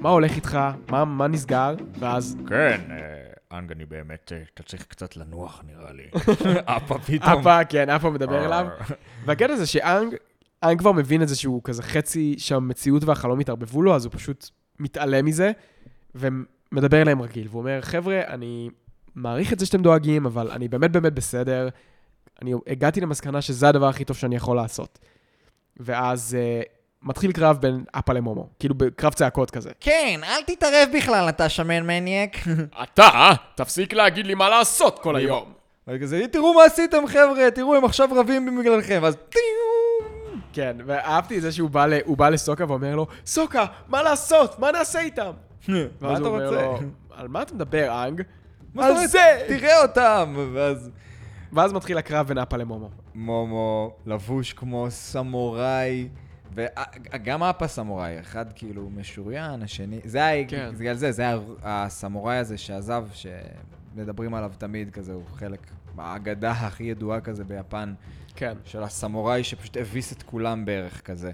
מה 0.00 0.08
הולך 0.08 0.36
איתך, 0.36 0.58
מה, 0.90 1.04
מה 1.04 1.28
נסגר, 1.28 1.74
ואז 1.98 2.36
כן, 2.48 2.80
אה, 2.90 3.58
אנג, 3.58 3.72
אני 3.72 3.84
באמת, 3.84 4.32
אה, 4.34 4.42
אתה 4.54 4.62
צריך 4.62 4.86
קצת 4.86 5.16
לנוח, 5.16 5.62
נראה 5.66 5.92
לי. 5.92 6.04
אפה 6.76 6.98
פתאום. 6.98 7.32
אפה, 7.32 7.64
כן, 7.64 7.90
אפה 7.90 8.10
מדבר 8.10 8.46
אליו. 8.46 8.66
והקטע 9.24 9.56
זה 9.56 9.66
שאנג, 9.66 10.14
אנג 10.64 10.78
כבר 10.78 10.92
מבין 10.92 11.22
את 11.22 11.28
זה 11.28 11.36
שהוא 11.36 11.60
כזה 11.64 11.82
חצי 11.82 12.34
שהמציאות 12.38 13.04
והחלום 13.04 13.40
התערבבו 13.40 13.82
לו, 13.82 13.94
אז 13.94 14.04
הוא 14.04 14.12
פשוט 14.12 14.50
מתעלם 14.80 15.24
מזה, 15.24 15.52
ומדבר 16.14 17.02
אליהם 17.02 17.22
רגיל. 17.22 17.48
והוא 17.50 17.60
אומר, 17.60 17.78
חבר'ה, 17.82 18.20
אני 18.26 18.70
מעריך 19.14 19.52
את 19.52 19.58
זה 19.58 19.66
שאתם 19.66 19.82
דואגים, 19.82 20.26
אבל 20.26 20.50
אני 20.50 20.68
באמת 20.68 20.90
באמת 20.92 21.12
בסדר. 21.12 21.68
אני 22.42 22.54
הגעתי 22.66 23.00
למסקנה 23.00 23.42
שזה 23.42 23.68
הדבר 23.68 23.88
הכי 23.88 24.04
טוב 24.04 24.16
שאני 24.16 24.36
יכול 24.36 24.56
לעשות. 24.56 24.98
ואז 25.76 26.36
uh, 26.36 26.68
מתחיל 27.02 27.32
קרב 27.32 27.56
בין 27.60 27.84
אפה 27.92 28.12
למומו, 28.12 28.48
כאילו 28.58 28.74
בקרב 28.74 29.12
צעקות 29.12 29.50
כזה. 29.50 29.70
כן, 29.80 30.20
אל 30.24 30.42
תתערב 30.42 30.88
בכלל, 30.96 31.28
אתה 31.28 31.48
שמן 31.48 31.86
מניאק. 31.86 32.36
אתה, 32.82 33.32
תפסיק 33.54 33.92
להגיד 33.92 34.26
לי 34.26 34.34
מה 34.34 34.48
לעשות 34.48 34.98
כל 34.98 35.16
היום. 35.16 35.52
וכזה, 35.88 36.24
תראו 36.32 36.54
מה 36.54 36.64
עשיתם 36.64 37.06
חבר'ה, 37.06 37.50
תראו, 37.54 37.74
הם 37.74 37.84
עכשיו 37.84 38.08
רבים 38.16 38.58
בגללכם, 38.60 39.04
אז 39.04 39.16
טיום. 39.28 40.40
כן, 40.52 40.76
ואהבתי 40.86 41.36
את 41.36 41.42
זה 41.42 41.52
שהוא 41.52 41.70
בא, 41.70 41.86
בא 42.06 42.28
לסוקה 42.28 42.64
ואומר 42.68 42.96
לו, 42.96 43.06
סוקה, 43.26 43.64
מה 43.88 44.02
לעשות? 44.02 44.58
מה 44.58 44.72
נעשה 44.72 45.00
איתם? 45.00 45.30
מה 46.00 46.16
אתה 46.16 46.28
רוצה? 46.28 46.74
על 47.10 47.28
מה 47.28 47.42
אתה 47.42 47.54
מדבר, 47.54 48.04
אנג? 48.08 48.22
על? 48.78 49.06
זה! 49.06 49.44
תראה 49.48 49.82
אותם! 49.82 50.34
ואז 50.52 50.90
ואז 51.52 51.72
מתחיל 51.72 51.98
הקרב 51.98 52.26
בין 52.26 52.38
אפה 52.38 52.56
למומו. 52.56 52.90
מומו 53.14 53.96
לבוש 54.06 54.52
כמו 54.52 54.86
סמוראי, 54.90 56.08
וגם 56.54 57.42
אפה 57.42 57.66
סמוראי, 57.66 58.20
אחד 58.20 58.46
כאילו 58.54 58.90
משוריין, 58.90 59.62
השני, 59.62 60.00
זה 60.04 60.24
היה, 60.24 60.48
כן. 60.48 60.70
בגלל 60.78 60.94
זה, 60.94 61.12
זה 61.12 61.22
היה 61.22 61.38
הסמוראי 61.62 62.36
הזה 62.36 62.58
שעזב, 62.58 63.06
שמדברים 63.12 64.34
עליו 64.34 64.52
תמיד 64.58 64.90
כזה, 64.90 65.12
הוא 65.12 65.22
חלק 65.34 65.60
מהאגדה 65.94 66.50
הכי 66.50 66.84
ידועה 66.84 67.20
כזה 67.20 67.44
ביפן, 67.44 67.94
כן. 68.36 68.54
של 68.64 68.82
הסמוראי 68.82 69.44
שפשוט 69.44 69.76
הביס 69.76 70.12
את 70.12 70.22
כולם 70.22 70.64
בערך 70.64 71.00
כזה. 71.00 71.32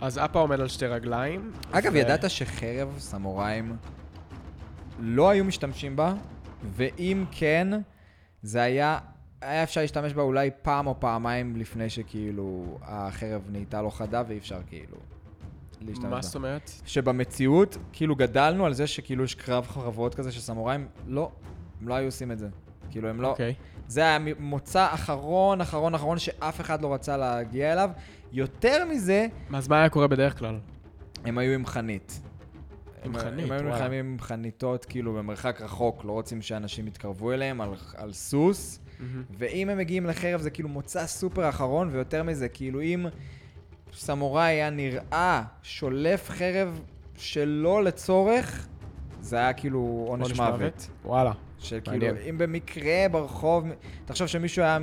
אז 0.00 0.18
אפה 0.18 0.38
עומד 0.38 0.60
על 0.60 0.68
שתי 0.68 0.86
רגליים. 0.86 1.52
אגב, 1.72 1.92
ו- 1.94 1.98
ידעת 1.98 2.30
שחרב 2.30 2.94
סמוראים 2.98 3.76
לא 4.98 5.30
היו 5.30 5.44
משתמשים 5.44 5.96
בה, 5.96 6.14
ואם 6.76 7.24
כן, 7.30 7.68
זה 8.42 8.62
היה, 8.62 8.98
היה 9.40 9.62
אפשר 9.62 9.80
להשתמש 9.80 10.12
בה 10.12 10.22
אולי 10.22 10.50
פעם 10.62 10.86
או 10.86 11.00
פעמיים 11.00 11.56
לפני 11.56 11.90
שכאילו 11.90 12.78
החרב 12.82 13.42
נהייתה 13.50 13.82
לא 13.82 13.90
חדה 13.90 14.22
ואי 14.28 14.38
אפשר 14.38 14.58
כאילו 14.66 14.96
להשתמש 15.80 16.04
בה. 16.04 16.10
מה 16.10 16.22
זאת 16.22 16.34
אומרת? 16.34 16.70
שבמציאות, 16.86 17.76
כאילו 17.92 18.16
גדלנו 18.16 18.66
על 18.66 18.74
זה 18.74 18.86
שכאילו 18.86 19.24
יש 19.24 19.34
קרב 19.34 19.66
חרבות 19.66 20.14
כזה 20.14 20.32
של 20.32 20.40
סמוראים, 20.40 20.88
לא, 21.06 21.30
הם 21.80 21.88
לא 21.88 21.94
היו 21.94 22.06
עושים 22.06 22.32
את 22.32 22.38
זה. 22.38 22.48
כאילו 22.90 23.08
הם 23.08 23.20
לא, 23.20 23.28
אוקיי. 23.28 23.54
זה 23.88 24.00
היה 24.00 24.18
מוצא 24.38 24.94
אחרון, 24.94 25.60
אחרון, 25.60 25.94
אחרון, 25.94 26.18
שאף 26.18 26.60
אחד 26.60 26.82
לא 26.82 26.94
רצה 26.94 27.16
להגיע 27.16 27.72
אליו. 27.72 27.90
יותר 28.36 28.84
מזה, 28.84 29.26
אז 29.54 29.68
מה 29.68 29.78
היה 29.78 29.88
קורה 29.88 30.06
בדרך 30.06 30.38
כלל? 30.38 30.58
הם 31.24 31.38
היו 31.38 31.52
עם 31.52 31.66
חנית. 31.66 32.20
עם 33.04 33.18
חנית, 33.18 33.44
הם 33.44 33.52
היו 33.52 33.62
וואלה. 33.62 33.78
נלחמים 33.78 34.06
עם 34.06 34.16
חניתות, 34.20 34.84
כאילו, 34.84 35.14
במרחק 35.14 35.60
רחוק, 35.60 36.04
לא 36.04 36.12
רוצים 36.12 36.42
שאנשים 36.42 36.86
יתקרבו 36.86 37.32
אליהם, 37.32 37.60
על, 37.60 37.68
על 37.96 38.12
סוס. 38.12 38.80
ואם 39.38 39.68
הם 39.68 39.78
מגיעים 39.78 40.06
לחרב 40.06 40.40
זה 40.40 40.50
כאילו 40.50 40.68
מוצא 40.68 41.06
סופר 41.06 41.48
אחרון, 41.48 41.88
ויותר 41.92 42.22
מזה, 42.22 42.48
כאילו 42.48 42.82
אם 42.82 43.06
סמוראי 43.92 44.46
היה 44.46 44.70
נראה 44.70 45.42
שולף 45.62 46.30
חרב 46.30 46.80
שלא 47.16 47.84
לצורך, 47.84 48.66
זה 49.20 49.36
היה 49.36 49.52
כאילו 49.52 50.04
עונש 50.08 50.32
מוות. 50.32 50.88
וואלה. 51.04 51.32
שכאילו. 51.58 52.06
אם 52.28 52.38
במקרה 52.38 53.06
ברחוב, 53.10 53.64
תחשוב 54.04 54.26
שמישהו 54.26 54.62
היה 54.62 54.78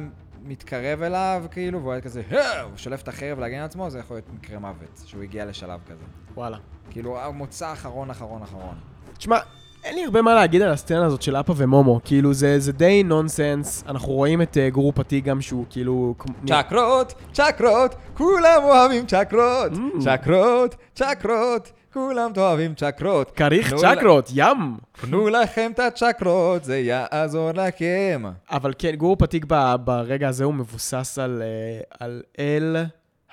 מתקרב 0.46 1.02
אליו, 1.02 1.44
כאילו, 1.52 1.80
והוא 1.82 1.92
היה 1.92 2.02
כזה, 2.02 2.22
"אה", 2.32 2.62
הוא 2.62 2.72
שולף 2.76 3.02
את 3.02 3.08
החרב 3.08 3.40
להגן 3.40 3.58
על 3.58 3.66
עצמו, 3.66 3.90
זה 3.90 4.00
יכול 4.00 4.18
להיות 4.18 4.26
מקרה 4.34 4.60
מוות, 4.60 5.02
שהוא 5.06 5.24
הגיע 5.24 5.46
לשלב 5.46 5.80
כזה. 5.86 6.04
וואלה. 6.36 6.58
כאילו, 6.90 7.20
המוצא 7.20 7.74
אחרון, 7.74 8.10
אחרון, 8.10 8.42
אחרון. 8.42 8.76
תשמע, 9.18 9.38
אין 9.84 9.96
לי 9.96 10.06
הרבה 10.06 10.22
מה 10.22 10.34
להגיד 10.36 10.62
על 10.62 10.72
הסצנה 10.72 11.06
הזאת 11.06 11.22
של 11.22 11.36
אפה 11.36 11.54
ומומו, 11.58 12.00
כאילו 12.04 12.34
זה, 12.34 12.60
זה 12.60 12.72
די 12.72 13.04
נונסנס, 13.04 13.84
אנחנו 13.88 14.14
רואים 14.14 14.42
את 14.42 14.58
uh, 14.58 14.74
גורו 14.74 14.92
פתי 14.96 15.22
גם 15.22 15.42
שהוא 15.42 15.66
כאילו... 15.70 16.16
צ'קרות, 16.48 17.14
צ'קרות, 17.34 17.96
כולם 18.18 18.62
אוהבים 18.64 19.06
צ'קרות, 19.06 19.72
Mm. 19.72 20.04
צ'קרות, 20.04 20.76
צ'קרות, 20.96 21.72
כולם 21.94 22.32
אוהבים 22.38 22.76
צ'קרות. 22.76 23.32
כריך 23.32 23.74
צ'קרות, 23.74 24.30
ים! 24.34 24.78
תנו 24.92 25.30
לכם 25.30 25.72
את 25.74 25.80
הצ'קרות, 25.80 26.64
זה 26.64 26.80
יעזור 26.80 27.52
לכם. 27.52 28.24
אבל 28.50 28.74
כן, 28.78 28.96
גורו 28.96 29.18
פתיק 29.18 29.46
ב- 29.48 29.76
ברגע 29.84 30.28
הזה 30.30 30.44
הוא 30.44 30.54
מבוסס 30.54 31.20
על, 31.20 31.42
אה, 31.42 31.82
על 32.00 32.24
אל 32.40 32.76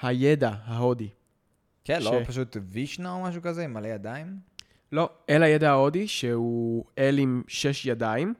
הידע 0.02 0.50
ההודי. 0.64 1.08
כן, 1.84 2.02
לא 2.02 2.20
ש- 2.24 2.28
פשוט 2.28 2.56
וישנה 2.70 3.12
או 3.12 3.22
משהו 3.22 3.42
כזה 3.42 3.64
עם 3.64 3.74
מלא 3.74 3.88
ידיים? 3.88 4.26
לא, 4.92 5.08
אל 5.30 5.42
הידע 5.42 5.70
ההודי, 5.70 6.08
שהוא 6.08 6.84
אל 6.98 7.18
עם 7.18 7.42
שש 7.48 7.86
ידיים, 7.86 8.34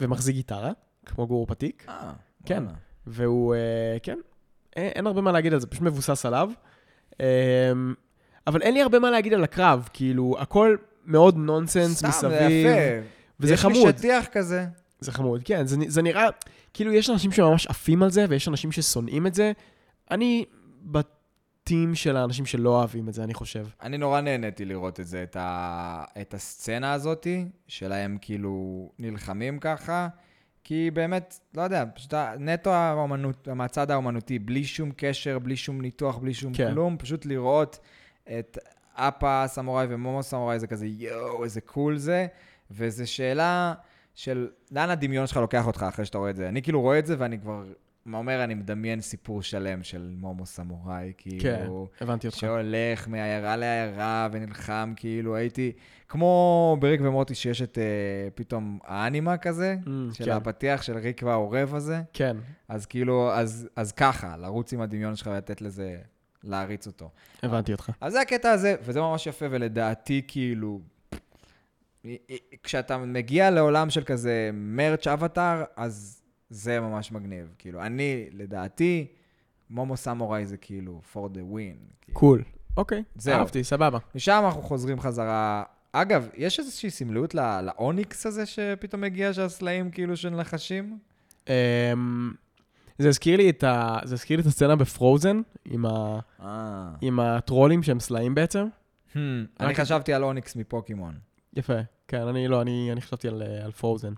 ומחזיק 0.00 0.34
גיטרה, 0.36 0.70
כמו 1.06 1.26
גורו 1.26 1.46
פתיק, 1.46 1.86
אה, 1.88 2.12
כן. 2.46 2.62
וואלה. 2.62 2.78
והוא, 3.06 3.54
אה, 3.54 3.60
כן, 4.02 4.18
אין, 4.76 4.86
אין 4.94 5.06
הרבה 5.06 5.20
מה 5.20 5.32
להגיד 5.32 5.52
על 5.52 5.60
זה, 5.60 5.66
פשוט 5.66 5.82
מבוסס 5.82 6.26
עליו. 6.26 6.50
אבל 8.46 8.62
אין 8.62 8.74
לי 8.74 8.82
הרבה 8.82 8.98
מה 8.98 9.10
להגיד 9.10 9.34
על 9.34 9.44
הקרב, 9.44 9.88
כאילו, 9.92 10.36
הכל 10.38 10.76
מאוד 11.04 11.36
נונסנס 11.36 11.98
סתם, 11.98 12.08
מסביב, 12.08 12.30
זה 12.30 12.38
יפה. 12.38 13.06
וזה 13.40 13.54
יש 13.54 13.64
לי 13.64 13.74
חמוד. 13.74 13.96
שטיח 13.98 14.26
כזה. 14.32 14.66
זה 15.00 15.12
חמוד, 15.12 15.42
כן, 15.44 15.66
זה, 15.66 15.76
זה 15.86 16.02
נראה, 16.02 16.28
כאילו, 16.74 16.92
יש 16.92 17.10
אנשים 17.10 17.32
שממש 17.32 17.66
עפים 17.66 18.02
על 18.02 18.10
זה, 18.10 18.26
ויש 18.28 18.48
אנשים 18.48 18.72
ששונאים 18.72 19.26
את 19.26 19.34
זה. 19.34 19.52
אני 20.10 20.44
בטים 20.82 21.94
של 21.94 22.16
האנשים 22.16 22.46
שלא 22.46 22.70
אוהבים 22.70 23.08
את 23.08 23.14
זה, 23.14 23.24
אני 23.24 23.34
חושב. 23.34 23.66
אני 23.82 23.98
נורא 23.98 24.20
נהניתי 24.20 24.64
לראות 24.64 25.00
את 25.00 25.06
זה, 25.06 25.22
את, 25.22 25.36
ה... 25.40 26.04
את 26.20 26.34
הסצנה 26.34 26.92
הזאתי, 26.92 27.46
שלהם 27.68 28.18
כאילו 28.20 28.88
נלחמים 28.98 29.58
ככה, 29.58 30.08
כי 30.64 30.90
באמת, 30.90 31.38
לא 31.54 31.62
יודע, 31.62 31.84
פשוט 31.94 32.14
נטו 32.38 32.70
האומנות, 32.70 33.48
מהצד 33.48 33.90
האומנותי, 33.90 34.38
בלי 34.38 34.64
שום 34.64 34.90
קשר, 34.96 35.38
בלי 35.38 35.56
שום 35.56 35.80
ניתוח, 35.80 36.18
בלי 36.18 36.34
שום. 36.34 36.54
כן. 36.54 36.70
כלום, 36.70 36.96
פשוט 36.98 37.26
לראות 37.26 37.78
את 38.38 38.58
אפה 38.94 39.44
סמוראי 39.46 39.86
ומומו 39.90 40.22
סמוראי, 40.22 40.58
זה 40.58 40.66
כזה 40.66 40.86
יואו, 40.86 41.44
איזה 41.44 41.60
קול 41.60 41.96
זה, 41.96 42.26
וזו 42.70 43.10
שאלה 43.12 43.74
של 44.14 44.48
לאן 44.70 44.90
הדמיון 44.90 45.26
שלך 45.26 45.36
לוקח 45.36 45.66
אותך 45.66 45.86
אחרי 45.88 46.04
שאתה 46.04 46.18
רואה 46.18 46.30
את 46.30 46.36
זה. 46.36 46.48
אני 46.48 46.62
כאילו 46.62 46.80
רואה 46.80 46.98
את 46.98 47.06
זה 47.06 47.14
ואני 47.18 47.40
כבר 47.40 47.64
אומר, 48.12 48.44
אני 48.44 48.54
מדמיין 48.54 49.00
סיפור 49.00 49.42
שלם 49.42 49.82
של 49.82 50.14
מומו 50.16 50.46
סמוראי, 50.46 51.12
כן, 51.18 51.30
כאילו... 51.30 51.88
הבנתי 52.00 52.26
אותך. 52.26 52.38
שהולך 52.38 53.08
מעיירה 53.08 53.56
לעיירה 53.56 54.28
ונלחם, 54.32 54.92
כאילו 54.96 55.36
הייתי, 55.36 55.72
כמו 56.08 56.76
בריק 56.80 57.00
ומוטי 57.04 57.34
שיש 57.34 57.62
את 57.62 57.78
אה, 57.78 57.84
פתאום 58.34 58.78
האנימה 58.84 59.36
כזה, 59.36 59.76
Mm, 59.84 59.88
של 60.14 60.24
כן. 60.24 60.30
הפתיח 60.30 60.82
של 60.82 60.96
ריק 60.96 61.22
והעורב 61.24 61.74
הזה, 61.74 62.00
כן, 62.12 62.36
אז 62.68 62.86
כאילו, 62.86 63.32
אז, 63.32 63.68
אז 63.76 63.92
ככה, 63.92 64.36
לרוץ 64.36 64.72
עם 64.72 64.80
הדמיון 64.80 65.16
שלך 65.16 65.26
ולתת 65.32 65.60
לזה, 65.62 65.98
להריץ 66.44 66.86
אותו. 66.86 67.10
הבנתי 67.42 67.72
אותך. 67.72 67.90
אז 68.00 68.12
זה 68.12 68.20
הקטע 68.20 68.50
הזה, 68.50 68.74
וזה 68.84 69.00
ממש 69.00 69.26
יפה, 69.26 69.46
ולדעתי, 69.50 70.22
כאילו, 70.28 70.80
כשאתה 72.62 72.98
מגיע 72.98 73.50
לעולם 73.50 73.90
של 73.90 74.04
כזה 74.04 74.50
מרץ' 74.52 75.06
אבטאר, 75.06 75.64
אז 75.76 76.22
זה 76.50 76.80
ממש 76.80 77.12
מגניב. 77.12 77.54
כאילו, 77.58 77.82
אני, 77.82 78.26
לדעתי, 78.32 79.06
מומו 79.70 79.96
סמוראי 79.96 80.46
זה 80.46 80.56
כאילו 80.56 81.00
for 81.12 81.16
the 81.18 81.54
win. 81.54 81.92
כאילו. 82.00 82.18
קול. 82.18 82.42
אוקיי, 82.76 83.02
זהו. 83.16 83.38
אהבתי, 83.38 83.64
סבבה. 83.64 83.98
משם 84.14 84.42
אנחנו 84.44 84.62
חוזרים 84.62 85.00
חזרה. 85.00 85.62
אגב, 85.92 86.28
יש 86.36 86.58
איזושהי 86.58 86.90
סמליות 86.90 87.34
לא- 87.34 87.60
לאוניקס 87.60 88.26
הזה 88.26 88.46
שפתאום 88.46 89.00
מגיע, 89.00 89.32
שהסלעים 89.32 89.90
כאילו 89.90 90.16
של 90.16 90.30
נחשים? 90.30 90.98
זה 92.98 93.08
הזכיר 93.08 93.36
לי 93.36 93.50
את 93.50 93.64
ה... 93.64 93.98
זה 94.04 94.14
הזכיר 94.14 94.36
לי 94.36 94.40
את 94.40 94.46
הסצנה 94.46 94.76
בפרוזן, 94.76 95.40
עם, 95.64 95.86
ה... 95.86 96.18
אה. 96.40 96.90
עם 97.00 97.20
הטרולים 97.20 97.82
שהם 97.82 98.00
סלעים 98.00 98.34
בעצם. 98.34 98.66
Hmm, 99.14 99.18
אני 99.60 99.74
חשבתי 99.74 100.12
על 100.12 100.24
אוניקס 100.24 100.56
מפוקימון. 100.56 101.14
יפה. 101.56 101.78
כן, 102.08 102.26
אני 102.28 102.48
לא, 102.48 102.62
אני, 102.62 102.88
אני 102.92 103.00
חשבתי 103.00 103.28
על, 103.28 103.42
אה, 103.42 103.64
על 103.64 103.72
פרוזן. 103.72 104.12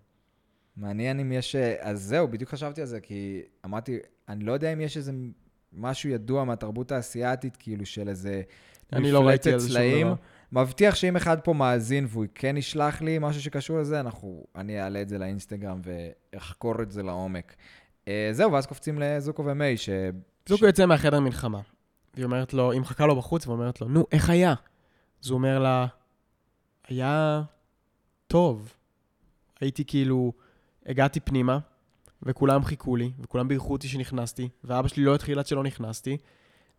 מעניין 0.76 1.20
אם 1.20 1.32
יש... 1.32 1.56
אה, 1.56 1.74
אז 1.80 2.02
זהו, 2.02 2.28
בדיוק 2.28 2.50
חשבתי 2.50 2.80
על 2.80 2.86
זה, 2.86 3.00
כי 3.00 3.42
אמרתי, 3.64 3.98
אני 4.28 4.44
לא 4.44 4.52
יודע 4.52 4.72
אם 4.72 4.80
יש 4.80 4.96
איזה 4.96 5.12
משהו 5.72 6.10
ידוע 6.10 6.44
מהתרבות 6.44 6.92
האסייתית, 6.92 7.56
כאילו 7.56 7.86
של 7.86 8.08
איזה 8.08 8.42
אני 8.92 9.12
לא 9.12 9.30
שום 9.44 9.58
צלעים. 9.58 10.06
דבר. 10.06 10.16
מבטיח 10.52 10.94
שאם 10.94 11.16
אחד 11.16 11.40
פה 11.40 11.52
מאזין 11.52 12.06
והוא 12.08 12.24
כן 12.34 12.56
ישלח 12.56 13.02
לי 13.02 13.18
משהו 13.20 13.42
שקשור 13.42 13.78
לזה, 13.78 14.00
אנחנו, 14.00 14.44
אני 14.56 14.80
אעלה 14.80 15.02
את 15.02 15.08
זה 15.08 15.18
לאינסטגרם 15.18 15.80
ואחקור 15.84 16.82
את 16.82 16.90
זה 16.90 17.02
לעומק. 17.02 17.54
אה, 18.08 18.28
זהו, 18.32 18.52
ואז 18.52 18.66
קופצים 18.66 18.98
לזוקו 18.98 19.44
ומיי, 19.46 19.76
ש... 19.76 19.88
זוקו 20.48 20.66
יוצא 20.66 20.86
מהחדר 20.86 21.20
מלחמה. 21.20 21.60
והיא 22.14 22.24
אומרת 22.24 22.54
לו, 22.54 22.70
היא 22.70 22.80
מחכה 22.80 23.06
לו 23.06 23.16
בחוץ 23.16 23.46
ואומרת 23.46 23.80
לו, 23.80 23.88
נו, 23.88 24.06
איך 24.12 24.30
היה? 24.30 24.54
אז 25.24 25.30
הוא 25.30 25.36
אומר 25.36 25.58
לה, 25.58 25.86
היה 26.88 27.42
טוב. 28.26 28.72
הייתי 29.60 29.84
כאילו, 29.84 30.32
הגעתי 30.86 31.20
פנימה, 31.20 31.58
וכולם 32.22 32.64
חיכו 32.64 32.96
לי, 32.96 33.12
וכולם 33.20 33.48
בירכו 33.48 33.72
אותי 33.72 33.88
שנכנסתי, 33.88 34.48
ואבא 34.64 34.88
שלי 34.88 35.04
לא 35.04 35.14
התחיל 35.14 35.38
עד 35.38 35.46
שלא 35.46 35.62
נכנסתי, 35.62 36.16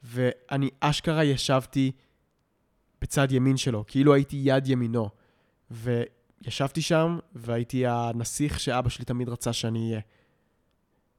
ואני 0.04 0.70
אשכרה 0.80 1.24
ישבתי 1.24 1.92
בצד 3.02 3.32
ימין 3.32 3.58
שלו, 3.58 3.84
כאילו 3.88 4.14
הייתי 4.14 4.42
יד 4.44 4.68
ימינו. 4.68 5.10
וישבתי 5.72 6.82
שם, 6.82 7.20
והייתי 7.36 7.88
הנסיך 7.88 8.60
שאבא 8.60 8.90
שלי 8.90 9.06
תמיד 9.06 9.30
רצה 9.30 9.54
שאני 9.54 9.90
אהיה. 9.90 10.02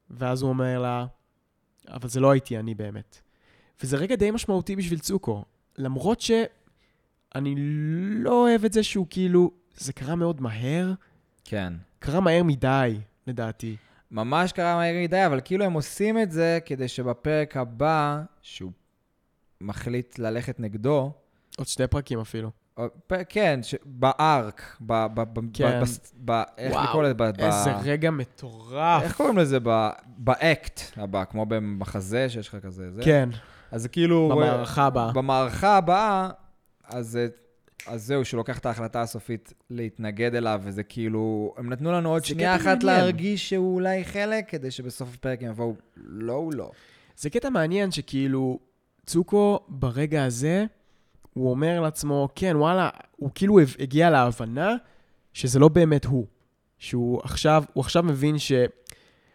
ואז 0.09 0.41
הוא 0.41 0.49
אומר 0.49 0.79
לה, 0.79 1.05
אבל 1.87 2.09
זה 2.09 2.19
לא 2.19 2.31
הייתי 2.31 2.59
אני 2.59 2.75
באמת. 2.75 3.21
וזה 3.83 3.97
רגע 3.97 4.15
די 4.15 4.31
משמעותי 4.31 4.75
בשביל 4.75 4.99
צוקו. 4.99 5.45
למרות 5.77 6.21
שאני 6.21 7.55
לא 8.23 8.43
אוהב 8.43 8.65
את 8.65 8.73
זה 8.73 8.83
שהוא 8.83 9.07
כאילו, 9.09 9.51
זה 9.77 9.93
קרה 9.93 10.15
מאוד 10.15 10.41
מהר, 10.41 10.93
כן. 11.43 11.73
קרה 11.99 12.19
מהר 12.19 12.43
מדי, 12.43 12.99
לדעתי. 13.27 13.75
ממש 14.11 14.51
קרה 14.51 14.75
מהר 14.75 14.93
מדי, 15.03 15.25
אבל 15.25 15.41
כאילו 15.45 15.65
הם 15.65 15.73
עושים 15.73 16.19
את 16.19 16.31
זה 16.31 16.59
כדי 16.65 16.87
שבפרק 16.87 17.57
הבא, 17.57 18.21
שהוא 18.41 18.71
מחליט 19.61 20.19
ללכת 20.19 20.59
נגדו, 20.59 21.11
עוד 21.57 21.67
שתי 21.67 21.87
פרקים 21.87 22.19
אפילו. 22.19 22.51
פ- 23.07 23.13
כן, 23.29 23.59
ש- 23.63 23.75
בארק, 23.85 24.77
ב... 24.81 24.93
ב... 25.13 25.21
ב... 25.21 25.39
כן. 25.53 25.81
ב... 25.81 25.83
ב... 26.25 26.31
ב... 26.31 26.43
איך 26.57 26.73
וואו, 26.73 26.83
לקרוא 26.83 27.03
לזה? 27.03 27.13
ב... 27.13 27.23
ב- 27.23 27.39
איזה 27.39 27.71
רגע 27.83 28.11
מטורף. 28.11 29.03
איך 29.03 29.17
קוראים 29.17 29.37
לזה? 29.37 29.57
ב... 29.63 29.89
באקט 30.17 30.81
הבא, 30.97 31.23
כמו 31.25 31.45
במחזה 31.45 32.29
שיש 32.29 32.47
לך 32.47 32.55
כזה, 32.65 32.91
זה? 32.91 33.01
כן, 33.03 33.29
אז 33.71 33.81
זה 33.81 33.89
כאילו... 33.89 34.29
במערכה 34.31 34.85
הבאה. 34.85 35.11
במערכה 35.13 35.77
הבאה, 35.77 36.29
אז, 36.85 37.07
זה- 37.07 37.27
אז 37.87 38.03
זהו, 38.05 38.25
שהוא 38.25 38.37
לוקח 38.37 38.57
את 38.59 38.65
ההחלטה 38.65 39.01
הסופית 39.01 39.53
להתנגד 39.69 40.35
אליו, 40.35 40.61
וזה 40.63 40.83
כאילו... 40.83 41.53
הם 41.57 41.69
נתנו 41.69 41.91
לנו 41.91 42.09
עוד 42.09 42.25
שנייה 42.25 42.55
אחת 42.55 42.65
מעניין. 42.65 42.85
להרגיש 42.85 43.49
שהוא 43.49 43.75
אולי 43.75 44.05
חלק, 44.05 44.49
כדי 44.49 44.71
שבסוף 44.71 45.09
הפרק 45.13 45.43
הם 45.43 45.49
יבואו, 45.49 45.73
לא, 45.97 46.33
הוא 46.33 46.53
לא. 46.53 46.71
זה 47.17 47.29
קטע 47.29 47.49
מעניין 47.49 47.91
שכאילו, 47.91 48.59
צוקו 49.05 49.59
ברגע 49.67 50.23
הזה, 50.25 50.65
הוא 51.37 51.51
אומר 51.51 51.81
לעצמו, 51.81 52.29
כן, 52.35 52.55
וואלה, 52.55 52.89
הוא 53.15 53.29
כאילו 53.35 53.59
הגיע 53.79 54.09
להבנה 54.09 54.75
שזה 55.33 55.59
לא 55.59 55.67
באמת 55.67 56.05
הוא. 56.05 56.25
שהוא 56.79 57.21
עכשיו, 57.23 57.63
הוא 57.73 57.81
עכשיו 57.81 58.03
מבין 58.03 58.37
ש... 58.37 58.51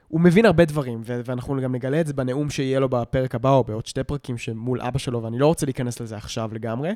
הוא 0.08 0.20
מבין 0.20 0.46
הרבה 0.46 0.64
דברים, 0.64 1.00
ו- 1.04 1.20
ואנחנו 1.24 1.60
גם 1.62 1.74
נגלה 1.74 2.00
את 2.00 2.06
זה 2.06 2.12
בנאום 2.12 2.50
שיהיה 2.50 2.80
לו 2.80 2.88
בפרק 2.88 3.34
הבא, 3.34 3.50
או 3.50 3.64
בעוד 3.64 3.86
שתי 3.86 4.04
פרקים 4.04 4.38
שמול 4.38 4.80
אבא 4.80 4.98
שלו, 4.98 5.22
ואני 5.22 5.38
לא 5.38 5.46
רוצה 5.46 5.66
להיכנס 5.66 6.00
לזה 6.00 6.16
עכשיו 6.16 6.50
לגמרי, 6.54 6.90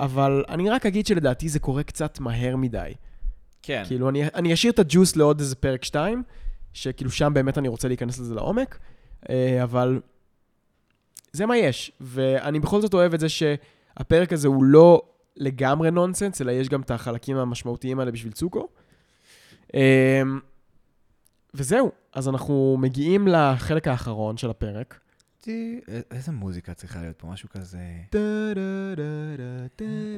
אבל 0.00 0.44
אני 0.48 0.70
רק 0.70 0.86
אגיד 0.86 1.06
שלדעתי 1.06 1.48
זה 1.48 1.58
קורה 1.58 1.82
קצת 1.82 2.20
מהר 2.20 2.56
מדי. 2.56 2.92
כן. 3.62 3.82
כאילו, 3.86 4.08
אני, 4.08 4.24
אני 4.34 4.54
אשאיר 4.54 4.72
את 4.72 4.78
הג'וס 4.78 5.16
לעוד 5.16 5.40
איזה 5.40 5.56
פרק 5.56 5.84
2, 5.84 6.22
שכאילו 6.72 7.10
שם 7.10 7.34
באמת 7.34 7.58
אני 7.58 7.68
רוצה 7.68 7.88
להיכנס 7.88 8.18
לזה 8.18 8.34
לעומק, 8.34 8.78
אה, 9.30 9.62
אבל 9.62 10.00
זה 11.32 11.46
מה 11.46 11.56
יש. 11.56 11.92
ואני 12.00 12.60
בכל 12.60 12.80
זאת 12.80 12.94
אוהב 12.94 13.14
את 13.14 13.20
זה 13.20 13.28
שהפרק 13.98 14.32
הזה 14.32 14.48
הוא 14.48 14.64
לא 14.64 15.02
לגמרי 15.36 15.90
נונסנס, 15.90 16.40
אלא 16.40 16.52
יש 16.52 16.68
גם 16.68 16.80
את 16.80 16.90
החלקים 16.90 17.36
המשמעותיים 17.36 18.00
האלה 18.00 18.10
בשביל 18.10 18.32
צוקו. 18.32 18.68
אה, 19.74 20.22
וזהו, 21.54 21.92
אז 22.12 22.28
אנחנו 22.28 22.76
מגיעים 22.80 23.28
לחלק 23.28 23.88
האחרון 23.88 24.36
של 24.36 24.50
הפרק. 24.50 25.00
איזה 26.10 26.32
מוזיקה 26.32 26.74
צריכה 26.74 27.00
להיות 27.00 27.16
פה? 27.18 27.26
משהו 27.26 27.48
כזה... 27.48 27.78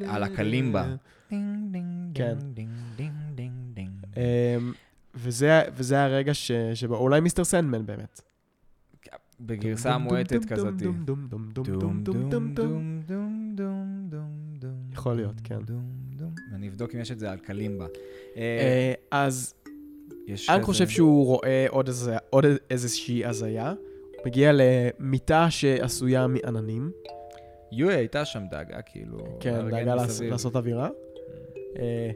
על 0.09 0.23
הקלימבה. 0.23 0.95
כן. 2.15 2.39
אמ, 4.17 4.73
וזה, 5.15 5.63
וזה 5.73 6.05
הרגע 6.05 6.35
ש, 6.35 6.53
שבו, 6.75 6.97
אולי 6.97 7.21
מיסטר 7.21 7.45
סנדמן 7.45 7.87
באמת. 7.87 8.21
בגרסה 9.41 9.99
מועטת 9.99 10.45
כזאת. 10.45 10.75
יכול 14.93 15.15
להיות, 15.17 15.35
כן. 15.45 15.59
אני 16.55 16.69
אבדוק 16.69 16.95
אם 16.95 17.01
יש 17.01 17.11
את 17.11 17.19
זה 17.19 17.31
על 17.31 17.39
קלימבה. 17.39 17.87
אה, 18.37 18.41
אה, 18.41 18.93
אז 19.11 19.55
כזה- 20.57 20.65
חושב 20.65 20.89
שהוא 20.89 21.27
רואה 21.27 21.67
עוד 22.31 22.45
איזושהי 22.71 23.25
הזיה. 23.25 23.75
מגיע 24.27 24.51
למיטה 24.55 25.47
שעשויה 25.51 26.27
מעננים. 26.27 26.91
יואי 27.73 27.95
הייתה 27.95 28.25
שם 28.25 28.43
דאגה, 28.51 28.83
כאילו... 28.83 29.19
כן, 29.41 29.71
דאגה. 29.71 29.95
לעשות 30.31 30.57
אווירה. 30.57 30.89
אה, 31.79 32.11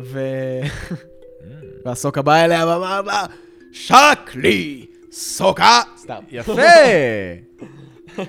ו... 0.00 0.20
Mm. 0.62 1.44
והסוקה 1.84 2.22
בא 2.22 2.44
אליה 2.44 2.66
ואמר 2.66 3.02
לה, 3.02 3.26
שק 3.72 4.30
לי, 4.34 4.86
סוקה! 5.12 5.80
סתם. 5.98 6.22
יפה! 6.28 6.52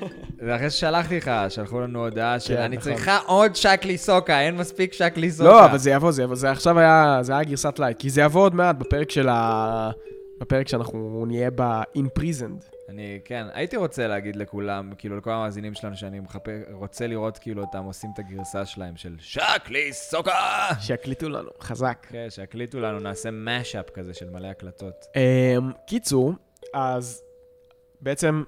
ואחרי 0.45 0.69
ששלחתי 0.69 1.17
לך, 1.17 1.31
שלחו 1.49 1.81
לנו 1.81 2.03
הודעה 2.03 2.39
של 2.39 2.55
כן, 2.55 2.61
אני 2.61 2.77
נכון. 2.77 2.93
צריכה 2.93 3.19
עוד 3.25 3.55
שקלי 3.55 3.97
סוקה, 3.97 4.41
אין 4.41 4.57
מספיק 4.57 4.93
שקלי 4.93 5.31
סוקה. 5.31 5.49
לא, 5.49 5.65
אבל 5.65 5.77
זה 5.77 5.91
יבוא, 5.91 6.11
זה 6.11 6.23
יבוא, 6.23 6.35
זה 6.35 6.51
עכשיו 6.51 6.79
היה, 6.79 7.19
זה 7.21 7.33
היה 7.33 7.43
גרסת 7.43 7.79
light, 7.79 7.99
כי 7.99 8.09
זה 8.09 8.21
יבוא 8.21 8.41
עוד 8.41 8.55
מעט 8.55 8.75
בפרק 8.75 9.11
של 9.11 9.29
ה... 9.29 9.91
בפרק 10.41 10.67
שאנחנו 10.67 11.25
נהיה 11.27 11.49
ב-imprisoned. 11.55 12.73
אני, 12.89 13.19
כן, 13.25 13.45
הייתי 13.53 13.77
רוצה 13.77 14.07
להגיד 14.07 14.35
לכולם, 14.35 14.91
כאילו 14.97 15.17
לכל 15.17 15.31
המאזינים 15.31 15.73
שלנו, 15.73 15.95
שאני 15.97 16.21
רוצה 16.71 17.07
לראות 17.07 17.37
כאילו 17.37 17.61
אותם 17.61 17.83
עושים 17.83 18.09
את 18.13 18.19
הגרסה 18.19 18.65
שלהם 18.65 18.95
של 18.95 19.15
שקלי 19.19 19.93
סוקה! 19.93 20.67
שיקליטו 20.79 21.29
לנו, 21.29 21.49
חזק. 21.61 22.07
כן, 22.09 22.27
שיקליטו 22.29 22.79
לנו, 22.79 22.99
נעשה 22.99 23.31
מאש-אפ 23.31 23.89
כזה 23.89 24.13
של 24.13 24.29
מלא 24.29 24.47
הקלטות. 24.47 25.05
אמ, 25.15 25.71
קיצור, 25.87 26.33
אז 26.73 27.23
בעצם 28.01 28.43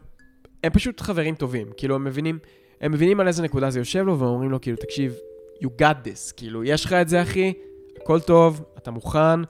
הם 0.63 0.71
פשוט 0.71 1.01
חברים 1.01 1.35
טובים, 1.35 1.67
כאילו 1.77 1.95
הם 1.95 2.03
מבינים, 2.03 2.39
הם 2.81 2.91
מבינים 2.91 3.19
על 3.19 3.27
איזה 3.27 3.43
נקודה 3.43 3.69
זה 3.69 3.79
יושב 3.79 4.05
לו, 4.05 4.19
והם 4.19 4.29
אומרים 4.29 4.51
לו 4.51 4.61
כאילו, 4.61 4.77
תקשיב, 4.77 5.15
you 5.63 5.67
got 5.81 6.07
this, 6.07 6.33
כאילו, 6.37 6.63
יש 6.63 6.85
לך 6.85 6.93
את 6.93 7.09
זה 7.09 7.21
אחי, 7.21 7.53
הכל 8.01 8.19
טוב, 8.19 8.63
אתה 8.77 8.91
מוכן, 8.91 9.41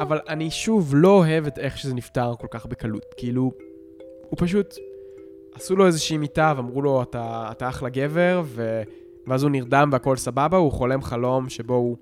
אבל 0.00 0.20
אני 0.28 0.50
שוב 0.50 0.92
לא 0.96 1.08
אוהב 1.08 1.46
את 1.46 1.58
איך 1.58 1.78
שזה 1.78 1.94
נפתר 1.94 2.34
כל 2.40 2.46
כך 2.50 2.66
בקלות, 2.66 3.14
כאילו, 3.16 3.52
הוא 4.30 4.38
פשוט, 4.38 4.74
עשו 5.54 5.76
לו 5.76 5.86
איזושהי 5.86 6.18
מיטה 6.18 6.54
ואמרו 6.56 6.82
לו, 6.82 7.02
אתה, 7.02 7.48
אתה 7.50 7.68
אחלה 7.68 7.88
גבר, 7.88 8.42
ו... 8.44 8.82
ואז 9.26 9.42
הוא 9.42 9.50
נרדם 9.50 9.88
והכל 9.92 10.16
סבבה, 10.16 10.56
הוא 10.56 10.72
חולם 10.72 11.02
חלום 11.02 11.48
שבו 11.48 11.74
הוא 11.74 11.96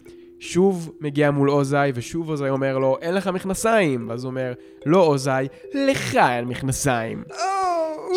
שוב 0.46 0.92
מגיע 1.00 1.30
מול 1.30 1.50
אוזאי, 1.50 1.92
ושוב 1.94 2.28
אוזאי 2.30 2.50
אומר 2.50 2.78
לו, 2.78 2.98
אין 3.02 3.14
לך 3.14 3.26
מכנסיים. 3.26 4.08
ואז 4.08 4.24
הוא 4.24 4.30
אומר, 4.30 4.52
לא 4.86 5.02
אוזאי, 5.02 5.48
לך 5.74 6.16
אין 6.16 6.44
מכנסיים. 6.44 7.24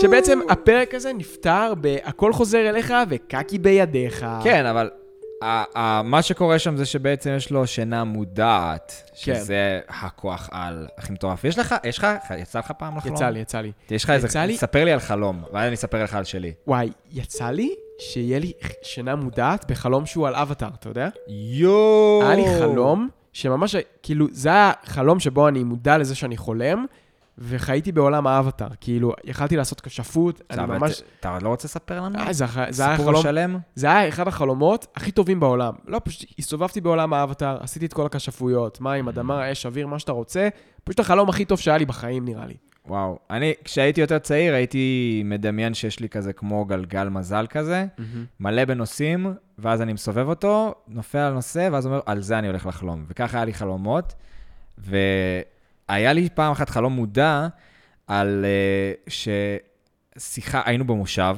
שבעצם 0.01 0.39
הפרק 0.49 0.93
הזה 0.93 1.13
נפתר 1.13 1.73
ב"הכל 1.81 2.33
חוזר 2.33 2.69
אליך 2.69 2.93
וקקי 3.09 3.57
בידיך". 3.59 4.25
כן, 4.43 4.65
אבל 4.65 4.89
ה- 5.43 5.79
ה- 5.79 6.01
מה 6.03 6.21
שקורה 6.21 6.59
שם 6.59 6.77
זה 6.77 6.85
שבעצם 6.85 7.33
יש 7.37 7.51
לו 7.51 7.67
שינה 7.67 8.03
מודעת, 8.03 8.93
כן. 9.23 9.35
שזה 9.35 9.79
הכוח 9.89 10.49
על 10.51 10.87
הכי 10.97 11.13
מטורף. 11.13 11.43
יש 11.43 11.59
לך, 11.59 11.75
יש 11.83 11.97
לך, 11.97 12.07
יצא 12.37 12.59
לך 12.59 12.71
פעם 12.71 12.97
לחלום? 12.97 13.15
יצא 13.15 13.29
לי, 13.29 13.39
יצא 13.39 13.57
לי. 13.61 13.71
יש 13.91 14.03
לך 14.03 14.09
איזה, 14.09 14.27
יצא 14.27 14.39
לי- 14.39 14.57
ספר 14.57 14.85
לי 14.85 14.91
על 14.91 14.99
חלום, 14.99 15.41
ואז 15.53 15.65
אני 15.67 15.75
אספר 15.75 16.03
לך 16.03 16.15
על 16.15 16.23
שלי. 16.23 16.53
וואי, 16.67 16.89
יצא 17.11 17.45
לי 17.49 17.75
שיהיה 17.99 18.39
לי 18.39 18.51
שינה 18.83 19.15
מודעת 19.15 19.71
בחלום 19.71 20.05
שהוא 20.05 20.27
על 20.27 20.35
אבטאר, 20.35 20.69
אתה 20.79 20.89
יודע? 20.89 21.09
יואו! 21.27 22.21
היה 22.23 22.35
לי 22.35 22.45
חלום 22.59 23.09
שממש, 23.33 23.75
כאילו, 24.03 24.27
זה 24.31 24.49
היה 24.49 24.71
חלום 24.85 25.19
שבו 25.19 25.47
אני 25.47 25.63
מודע 25.63 25.97
לזה 25.97 26.15
שאני 26.15 26.37
חולם, 26.37 26.85
וחייתי 27.37 27.91
בעולם 27.91 28.27
האבטאר. 28.27 28.67
כאילו, 28.81 29.13
יכלתי 29.23 29.55
לעשות 29.57 29.81
כשפות, 29.81 30.41
אני 30.49 30.65
ממש... 30.65 31.01
אתה- 31.19 31.37
לא 31.41 31.49
רוצה 31.49 31.67
לספר 31.67 32.01
לנו? 32.01 32.19
אה, 32.19 32.33
זה 32.33 32.45
זה 32.69 32.85
היה 32.85 32.97
סיפור 32.97 33.11
חלום... 33.11 33.23
שלם? 33.23 33.57
זה 33.75 33.87
היה 33.87 34.07
אחד 34.07 34.27
החלומות 34.27 34.87
הכי 34.95 35.11
טובים 35.11 35.39
בעולם. 35.39 35.73
לא, 35.87 36.01
פשוט 36.03 36.29
הסתובבתי 36.39 36.81
בעולם 36.81 37.13
האבטאר, 37.13 37.57
עשיתי 37.59 37.85
את 37.85 37.93
כל 37.93 38.05
הכשפויות, 38.05 38.81
מים, 38.81 39.07
אדמה, 39.07 39.51
אש, 39.51 39.65
אוויר, 39.65 39.87
מה 39.87 39.99
שאתה 39.99 40.11
רוצה. 40.11 40.47
פשוט 40.83 40.99
החלום 40.99 41.29
הכי 41.29 41.45
טוב 41.45 41.59
שהיה 41.59 41.77
לי 41.77 41.85
בחיים, 41.85 42.25
נראה 42.25 42.45
לי. 42.45 42.53
וואו. 42.87 43.19
אני, 43.29 43.53
כשהייתי 43.63 44.01
יותר 44.01 44.19
צעיר, 44.19 44.53
הייתי 44.53 45.21
מדמיין 45.25 45.73
שיש 45.73 45.99
לי 45.99 46.09
כזה 46.09 46.33
כמו 46.33 46.65
גלגל 46.65 47.09
מזל 47.09 47.45
כזה, 47.49 47.85
מלא 48.39 48.65
בנושאים, 48.65 49.33
ואז 49.59 49.81
אני 49.81 49.93
מסובב 49.93 50.27
אותו, 50.27 50.75
נופל 50.87 51.17
על 51.17 51.33
נושא, 51.33 51.69
ואז 51.71 51.85
אומר, 51.85 51.99
על 52.05 52.21
זה 52.21 52.39
אני 52.39 52.47
הולך 52.47 52.65
לחלום. 52.65 53.05
וככה 53.07 53.37
היה 53.37 53.45
לי 53.45 53.53
חלומות, 53.53 54.13
והיה 54.77 56.13
לי 56.13 56.29
פעם 56.33 56.51
אחת 56.51 56.69
חלום 56.69 56.93
מודע 56.93 57.47
על 58.07 58.45
uh, 59.07 59.11
ששיחה, 60.17 60.61
היינו 60.65 60.87
במושב, 60.87 61.37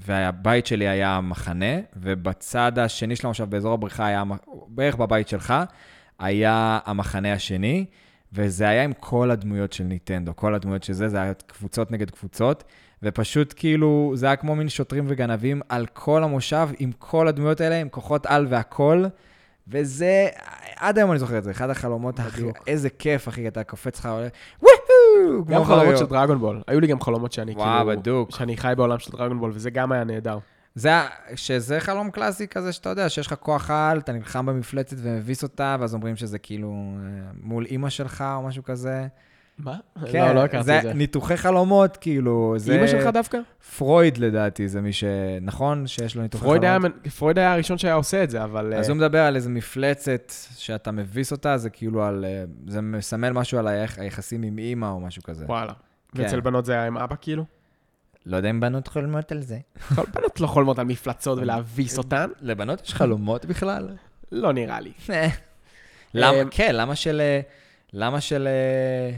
והבית 0.00 0.66
שלי 0.66 0.88
היה 0.88 1.20
מחנה, 1.20 1.76
ובצד 1.96 2.78
השני 2.78 3.16
של 3.16 3.26
המושב, 3.26 3.44
באזור 3.44 3.74
הבריכה, 3.74 4.06
היה, 4.06 4.22
בערך 4.68 4.96
בבית 4.96 5.28
שלך, 5.28 5.54
היה 6.18 6.78
המחנה 6.84 7.32
השני, 7.32 7.86
וזה 8.34 8.68
היה 8.68 8.84
עם 8.84 8.92
כל 9.00 9.30
הדמויות 9.30 9.72
של 9.72 9.84
ניטנדו, 9.84 10.36
כל 10.36 10.54
הדמויות 10.54 10.82
של 10.82 10.92
זה, 10.92 11.08
זה 11.08 11.22
היה 11.22 11.34
קבוצות 11.34 11.90
נגד 11.90 12.10
קבוצות, 12.10 12.64
ופשוט 13.02 13.54
כאילו, 13.56 14.12
זה 14.14 14.26
היה 14.26 14.36
כמו 14.36 14.56
מין 14.56 14.68
שוטרים 14.68 15.04
וגנבים 15.08 15.60
על 15.68 15.86
כל 15.86 16.24
המושב, 16.24 16.68
עם 16.78 16.92
כל 16.98 17.28
הדמויות 17.28 17.60
האלה, 17.60 17.80
עם 17.80 17.88
כוחות 17.88 18.26
על 18.26 18.46
והכל, 18.50 19.04
וזה, 19.68 20.28
עד 20.76 20.98
היום 20.98 21.10
אני 21.10 21.18
זוכר 21.18 21.38
את 21.38 21.44
זה, 21.44 21.50
אחד 21.50 21.70
החלומות 21.70 22.18
הכי. 22.18 22.42
איזה 22.66 22.90
כיף, 22.90 23.28
אחי, 23.28 23.48
אתה 23.48 23.64
קופץ 23.64 23.98
לך, 23.98 24.06
עולה, 24.06 24.28
וואו! 24.62 25.44
גם 25.44 25.64
חלומות 25.64 25.98
של 25.98 26.06
דרגון 26.06 26.38
בול. 26.38 26.62
היו 26.66 26.80
לי 26.80 26.86
גם 26.86 27.00
חלומות 27.00 27.32
שאני 27.32 27.52
וואו, 27.52 27.86
כאילו... 27.86 28.00
בדוק. 28.00 28.30
שאני 28.30 28.56
חי 28.56 28.72
בעולם 28.76 28.98
של 28.98 29.12
דרגון 29.12 29.38
בול, 29.38 29.50
וזה 29.54 29.70
גם 29.70 29.92
היה 29.92 30.04
נהדר. 30.04 30.38
זה, 30.74 30.90
שזה 31.34 31.80
חלום 31.80 32.10
קלאסי 32.10 32.48
כזה 32.48 32.72
שאתה 32.72 32.88
יודע, 32.88 33.08
שיש 33.08 33.26
לך 33.26 33.34
כוח 33.34 33.70
על, 33.70 33.98
אתה 33.98 34.12
נלחם 34.12 34.46
במפלצת 34.46 34.96
ומביס 35.00 35.42
אותה, 35.42 35.76
ואז 35.80 35.94
אומרים 35.94 36.16
שזה 36.16 36.38
כאילו 36.38 36.68
אה, 36.70 37.30
מול 37.42 37.64
אימא 37.66 37.88
שלך 37.90 38.24
או 38.36 38.42
משהו 38.42 38.62
כזה. 38.62 39.06
מה? 39.58 39.76
כן, 40.10 40.26
לא, 40.28 40.34
לא 40.34 40.44
הכרתי 40.44 40.78
את 40.78 40.82
זה. 40.82 40.94
ניתוחי 40.94 41.36
חלומות, 41.36 41.96
כאילו, 41.96 42.54
זה... 42.56 42.72
אימא 42.74 42.86
שלך 42.86 43.06
דווקא? 43.06 43.38
פרויד 43.78 44.18
לדעתי, 44.18 44.68
זה 44.68 44.80
מי 44.80 44.92
ש... 44.92 45.04
נכון? 45.42 45.86
שיש 45.86 46.16
לו 46.16 46.22
ניתוחי 46.22 46.44
פרויד 46.44 46.64
היה, 46.64 46.78
חלומות? 46.80 47.08
פרויד 47.18 47.38
היה 47.38 47.52
הראשון 47.52 47.78
שהיה 47.78 47.94
עושה 47.94 48.24
את 48.24 48.30
זה, 48.30 48.44
אבל... 48.44 48.74
אז 48.74 48.84
אה, 48.86 48.92
הוא 48.92 48.96
מדבר 48.96 49.20
על 49.20 49.36
איזה 49.36 49.50
מפלצת 49.50 50.32
שאתה 50.56 50.90
מביס 50.90 51.32
אותה, 51.32 51.56
זה 51.58 51.70
כאילו 51.70 52.04
על... 52.04 52.24
אה, 52.24 52.44
זה 52.66 52.80
מסמל 52.80 53.30
משהו 53.32 53.58
על 53.58 53.66
היח- 53.68 53.98
היחסים 53.98 54.42
עם 54.42 54.58
אימא 54.58 54.86
או 54.86 55.00
משהו 55.00 55.22
כזה. 55.22 55.44
וואלה. 55.44 55.72
כן. 56.14 56.22
ואצל 56.22 56.40
בנות 56.40 56.64
זה 56.64 56.72
היה 56.72 56.86
עם 56.86 56.98
אבא 56.98 57.16
כאילו? 57.20 57.44
לא 58.26 58.36
יודע 58.36 58.50
אם 58.50 58.60
בנות 58.60 58.88
חולמות 58.88 59.32
על 59.32 59.42
זה. 59.42 59.58
כל 59.96 60.02
בנות 60.14 60.40
לא 60.40 60.46
חולמות 60.46 60.78
על 60.78 60.84
מפלצות 60.84 61.38
ולהביס 61.38 61.98
אותן? 61.98 62.30
לבנות 62.40 62.86
יש 62.86 62.94
חלומות 62.94 63.44
בכלל? 63.44 63.88
לא 64.32 64.52
נראה 64.52 64.80
לי. 64.80 64.92
למה, 66.14 66.42
אמ, 66.42 66.48
כן, 66.50 66.74
למה 66.74 66.96
של... 66.96 67.20
אה, 67.20 67.40
למה 67.92 68.20
של... 68.20 68.46
אה, 68.46 69.16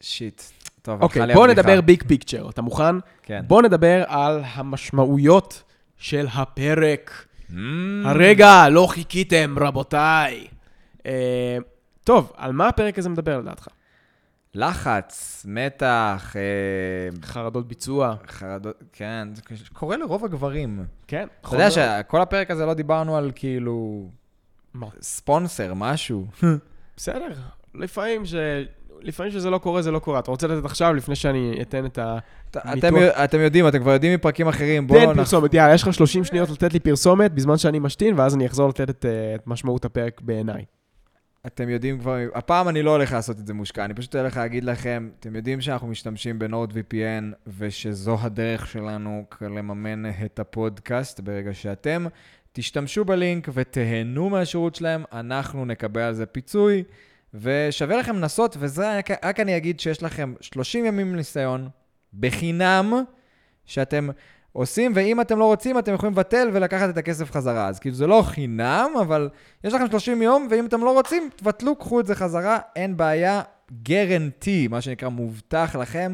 שיט. 0.00 0.42
טוב, 0.82 1.02
אוקיי, 1.02 1.34
בוא. 1.34 1.46
נדבר 1.46 1.80
ביג 1.80 2.02
פיקצ'ר. 2.06 2.50
אתה 2.50 2.62
מוכן? 2.62 2.96
כן. 3.22 3.44
בוא 3.46 3.62
נדבר 3.62 4.04
על 4.06 4.42
המשמעויות 4.44 5.62
של 5.96 6.26
הפרק. 6.34 7.26
Mm. 7.50 7.54
הרגע, 8.04 8.68
לא 8.68 8.86
חיכיתם, 8.90 9.54
רבותיי. 9.58 10.46
אה, 11.06 11.58
טוב, 12.04 12.32
על 12.36 12.52
מה 12.52 12.68
הפרק 12.68 12.98
הזה 12.98 13.08
מדבר 13.08 13.38
לדעתך? 13.38 13.68
לחץ, 14.54 15.46
מתח, 15.48 16.34
אה, 16.36 17.22
חרדות 17.22 17.68
ביצוע. 17.68 18.14
חרדות, 18.28 18.82
כן, 18.92 19.28
זה 19.34 19.42
קורה 19.72 19.96
לרוב 19.96 20.24
הגברים. 20.24 20.84
כן. 21.06 21.26
אתה 21.40 21.54
יודע 21.54 21.70
שכל 21.70 22.20
הפרק 22.20 22.50
הזה 22.50 22.66
לא 22.66 22.74
דיברנו 22.74 23.16
על 23.16 23.30
כאילו 23.34 24.06
מה? 24.74 24.86
ספונסר, 25.00 25.74
משהו. 25.74 26.26
בסדר, 26.96 27.28
לפעמים 27.74 28.26
ש... 28.26 28.34
לפעמים 29.00 29.32
שזה 29.32 29.50
לא 29.50 29.58
קורה, 29.58 29.82
זה 29.82 29.90
לא 29.90 29.98
קורה. 29.98 30.18
אתה 30.18 30.30
רוצה 30.30 30.46
לתת 30.46 30.64
עכשיו, 30.64 30.94
לפני 30.94 31.16
שאני 31.16 31.58
אתן 31.62 31.86
את 31.86 31.98
ה... 31.98 32.18
אתם, 32.50 32.94
אתם 33.24 33.40
יודעים, 33.40 33.68
אתם 33.68 33.78
כבר 33.78 33.90
יודעים 33.90 34.14
מפרקים 34.14 34.48
אחרים, 34.48 34.86
תן 34.86 34.94
בואו... 34.94 35.14
פרסומת, 35.14 35.54
יאללה, 35.54 35.74
יש 35.74 35.82
לך 35.82 35.94
30 35.94 36.24
שניות 36.24 36.50
לתת 36.50 36.72
לי 36.72 36.80
פרסומת 36.80 37.32
בזמן 37.32 37.56
שאני 37.56 37.78
משתין, 37.78 38.18
ואז 38.18 38.34
אני 38.34 38.46
אחזור 38.46 38.68
לתת 38.68 38.90
את, 38.90 39.04
אה, 39.04 39.34
את 39.34 39.46
משמעות 39.46 39.84
הפרק 39.84 40.20
בעיניי. 40.20 40.64
אתם 41.48 41.68
יודעים 41.68 41.98
כבר, 41.98 42.16
הפעם 42.34 42.68
אני 42.68 42.82
לא 42.82 42.90
הולך 42.90 43.12
לעשות 43.12 43.38
את 43.38 43.46
זה 43.46 43.54
מושקע, 43.54 43.84
אני 43.84 43.94
פשוט 43.94 44.14
הולך 44.14 44.36
להגיד 44.36 44.64
לכם, 44.64 45.10
אתם 45.20 45.36
יודעים 45.36 45.60
שאנחנו 45.60 45.88
משתמשים 45.88 46.38
בנורד 46.38 46.72
VPN, 46.72 47.50
ושזו 47.58 48.16
הדרך 48.20 48.66
שלנו 48.66 49.24
לממן 49.40 50.10
את 50.24 50.38
הפודקאסט 50.38 51.20
ברגע 51.20 51.54
שאתם. 51.54 52.06
תשתמשו 52.52 53.04
בלינק 53.04 53.48
ותהנו 53.54 54.30
מהשירות 54.30 54.74
שלהם, 54.74 55.04
אנחנו 55.12 55.64
נקבל 55.64 56.00
על 56.00 56.14
זה 56.14 56.26
פיצוי, 56.26 56.84
ושווה 57.34 57.96
לכם 57.96 58.16
לנסות, 58.16 58.56
וזה 58.58 58.98
רק, 58.98 59.10
רק 59.24 59.40
אני 59.40 59.56
אגיד 59.56 59.80
שיש 59.80 60.02
לכם 60.02 60.34
30 60.40 60.84
ימים 60.84 61.16
ניסיון, 61.16 61.68
בחינם, 62.20 62.92
שאתם 63.66 64.08
עושים, 64.58 64.92
ואם 64.94 65.20
אתם 65.20 65.38
לא 65.38 65.44
רוצים, 65.44 65.78
אתם 65.78 65.94
יכולים 65.94 66.12
לבטל 66.12 66.50
ולקחת 66.52 66.90
את 66.90 66.96
הכסף 66.96 67.30
חזרה. 67.30 67.68
אז 67.68 67.78
כאילו 67.78 67.96
זה 67.96 68.06
לא 68.06 68.22
חינם, 68.26 68.90
אבל 69.00 69.28
יש 69.64 69.74
לכם 69.74 69.86
30 69.90 70.22
יום, 70.22 70.48
ואם 70.50 70.66
אתם 70.66 70.80
לא 70.80 70.92
רוצים, 70.92 71.28
תבטלו, 71.36 71.76
קחו 71.76 72.00
את 72.00 72.06
זה 72.06 72.14
חזרה, 72.14 72.58
אין 72.76 72.96
בעיה, 72.96 73.42
גרנטי, 73.82 74.68
מה 74.68 74.80
שנקרא 74.80 75.08
מובטח 75.08 75.76
לכם. 75.80 76.12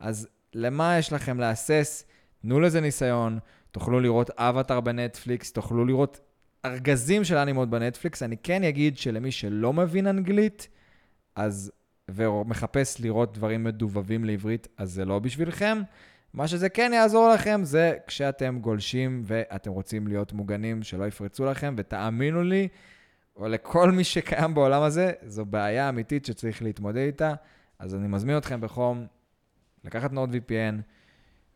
אז 0.00 0.28
למה 0.54 0.98
יש 0.98 1.12
לכם 1.12 1.40
להסס? 1.40 2.04
תנו 2.42 2.60
לזה 2.60 2.80
ניסיון, 2.80 3.38
תוכלו 3.72 4.00
לראות 4.00 4.30
אבטאר 4.30 4.80
בנטפליקס, 4.80 5.52
תוכלו 5.52 5.84
לראות 5.84 6.20
ארגזים 6.64 7.24
של 7.24 7.36
אנימות 7.36 7.70
בנטפליקס. 7.70 8.22
אני 8.22 8.36
כן 8.42 8.64
אגיד 8.64 8.98
שלמי 8.98 9.30
שלא 9.30 9.72
מבין 9.72 10.06
אנגלית, 10.06 10.68
אז, 11.36 11.72
ומחפש 12.10 13.00
לראות 13.00 13.34
דברים 13.34 13.64
מדובבים 13.64 14.24
לעברית, 14.24 14.68
אז 14.76 14.92
זה 14.92 15.04
לא 15.04 15.18
בשבילכם. 15.18 15.78
מה 16.34 16.48
שזה 16.48 16.68
כן 16.68 16.92
יעזור 16.94 17.28
לכם 17.28 17.60
זה 17.64 17.94
כשאתם 18.06 18.58
גולשים 18.60 19.22
ואתם 19.24 19.70
רוצים 19.70 20.06
להיות 20.06 20.32
מוגנים, 20.32 20.82
שלא 20.82 21.04
יפרצו 21.04 21.44
לכם, 21.44 21.74
ותאמינו 21.78 22.42
לי, 22.42 22.68
או 23.36 23.48
לכל 23.48 23.90
מי 23.90 24.04
שקיים 24.04 24.54
בעולם 24.54 24.82
הזה, 24.82 25.12
זו 25.26 25.44
בעיה 25.44 25.88
אמיתית 25.88 26.24
שצריך 26.24 26.62
להתמודד 26.62 26.98
איתה. 26.98 27.34
אז 27.78 27.94
אני 27.94 28.08
מזמין 28.08 28.36
אתכם 28.36 28.60
בחום 28.60 29.06
לקחת 29.84 30.12
Nord 30.12 30.34
VPN, 30.34 30.74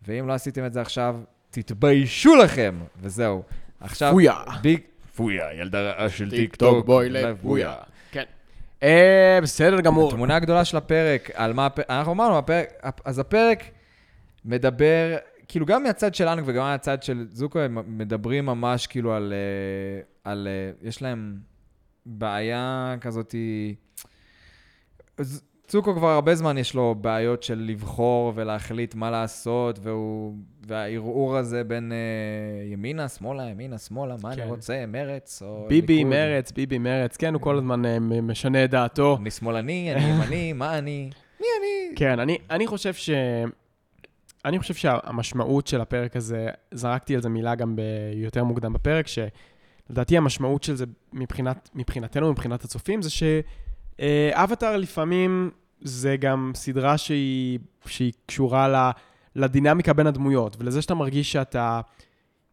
ואם 0.03 0.29
לא 0.29 0.33
עשיתם 0.33 0.67
את 0.67 0.73
זה 0.73 0.81
עכשיו, 0.81 1.21
תתביישו 1.51 2.37
לכם, 2.37 2.81
וזהו. 3.01 3.43
עכשיו, 3.81 4.13
פויה. 4.13 4.35
big... 4.63 4.81
פויה, 5.15 5.55
ילדה 5.55 5.81
רעה 5.81 6.09
של 6.09 6.31
טיק 6.31 6.41
טיק 6.41 6.57
טוק, 6.57 6.75
טוק. 6.77 6.87
בואי 6.87 7.09
לפויה. 7.09 7.75
כן. 8.11 8.25
אה, 8.83 9.39
בסדר 9.43 9.81
גמור. 9.81 10.09
התמונה 10.09 10.37
הגדולה 10.37 10.65
של 10.65 10.77
הפרק, 10.77 11.31
על 11.35 11.53
מה 11.53 11.67
הפרק, 11.67 11.91
אנחנו 11.91 12.13
אמרנו, 12.13 12.39
הפרק, 12.39 12.69
אז 13.05 13.19
הפרק 13.19 13.65
מדבר, 14.45 15.17
כאילו 15.49 15.67
גם 15.67 15.83
מהצד 15.83 16.15
שלנו 16.15 16.43
וגם 16.45 16.65
מהצד 16.65 17.03
של 17.03 17.27
זוקו, 17.31 17.59
הם 17.59 17.99
מדברים 17.99 18.47
ממש 18.47 18.87
כאילו 18.87 19.13
על, 19.13 19.33
אה, 19.33 20.31
על, 20.33 20.49
אה, 20.51 20.89
יש 20.89 21.03
להם 21.03 21.39
בעיה 22.07 22.95
כזאת, 23.01 23.35
צוקו 25.67 25.95
כבר 25.95 26.09
הרבה 26.09 26.35
זמן 26.35 26.59
יש 26.59 26.75
לו 26.75 26.95
בעיות 27.01 27.43
של 27.43 27.65
לבחור 27.69 28.33
ולהחליט 28.35 28.95
מה 28.95 29.11
לעשות, 29.11 29.79
והוא, 29.83 30.35
והערעור 30.67 31.37
הזה 31.37 31.65
בין 31.65 31.93
אה, 31.93 32.73
ימינה, 32.73 33.09
שמאלה, 33.09 33.49
ימינה, 33.49 33.79
שמאלה, 33.79 34.15
מה 34.23 34.35
כן. 34.35 34.41
אני 34.41 34.51
רוצה, 34.51 34.85
מרץ 34.89 35.43
או 35.43 35.67
ביבי 35.69 35.97
ליכוד? 35.97 36.11
מרץ, 36.11 36.53
ביבי 36.53 36.79
מרץ, 36.79 37.17
כן, 37.17 37.35
הוא 37.35 37.43
כל 37.43 37.57
הזמן 37.57 37.83
משנה 38.23 38.65
את 38.65 38.71
דעתו. 38.71 39.17
אני 39.21 39.31
שמאלני, 39.31 39.95
אני 39.95 40.05
ימני, 40.05 40.53
מה 40.53 40.79
אני? 40.79 41.11
מי 41.41 41.47
אני? 41.59 41.97
כן, 41.97 42.19
אני, 42.19 42.39
אני 42.51 42.67
חושב 42.67 42.95
ש... 42.95 43.11
אני 44.45 44.59
חושב 44.59 44.75
שהמשמעות 44.75 45.67
של 45.67 45.81
הפרק 45.81 46.17
הזה, 46.17 46.49
זרקתי 46.75 47.15
על 47.15 47.23
זה 47.23 47.29
מילה 47.29 47.55
גם 47.55 47.77
ביותר 47.77 48.45
מוקדם 48.45 48.73
בפרק, 48.73 49.07
שלדעתי 49.07 50.17
המשמעות 50.17 50.63
של 50.63 50.77
זה 50.77 50.85
מבחינת, 51.13 51.71
מבחינתנו, 51.75 52.31
מבחינת 52.31 52.65
הצופים, 52.65 53.03
זה 53.03 53.11
שאבטאר 53.11 54.77
לפעמים 54.77 55.51
זה 55.81 56.17
גם 56.17 56.53
סדרה 56.55 56.99
שהיא, 56.99 57.59
שהיא 57.87 58.13
קשורה 58.27 58.91
לדינמיקה 59.37 59.93
בין 59.93 60.07
הדמויות, 60.07 60.57
ולזה 60.59 60.83
שאתה 60.83 60.95
מרגיש 60.95 61.33
שאתה, 61.33 61.81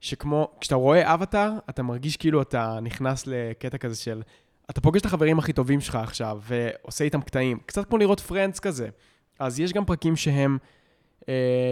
שכמו, 0.01 0.51
כשאתה 0.61 0.75
רואה 0.75 1.13
אבטאר, 1.13 1.51
אתה 1.69 1.83
מרגיש 1.83 2.17
כאילו 2.17 2.41
אתה 2.41 2.79
נכנס 2.81 3.27
לקטע 3.27 3.77
כזה 3.77 3.95
של, 3.95 4.21
אתה 4.69 4.81
פוגש 4.81 5.01
את 5.01 5.05
החברים 5.05 5.39
הכי 5.39 5.53
טובים 5.53 5.81
שלך 5.81 5.95
עכשיו, 5.95 6.39
ועושה 6.43 7.03
איתם 7.03 7.21
קטעים, 7.21 7.59
קצת 7.65 7.89
כמו 7.89 7.97
לראות 7.97 8.19
פרנדס 8.19 8.59
כזה. 8.59 8.89
אז 9.39 9.59
יש 9.59 9.73
גם 9.73 9.85
פרקים 9.85 10.15
שהם, 10.15 10.57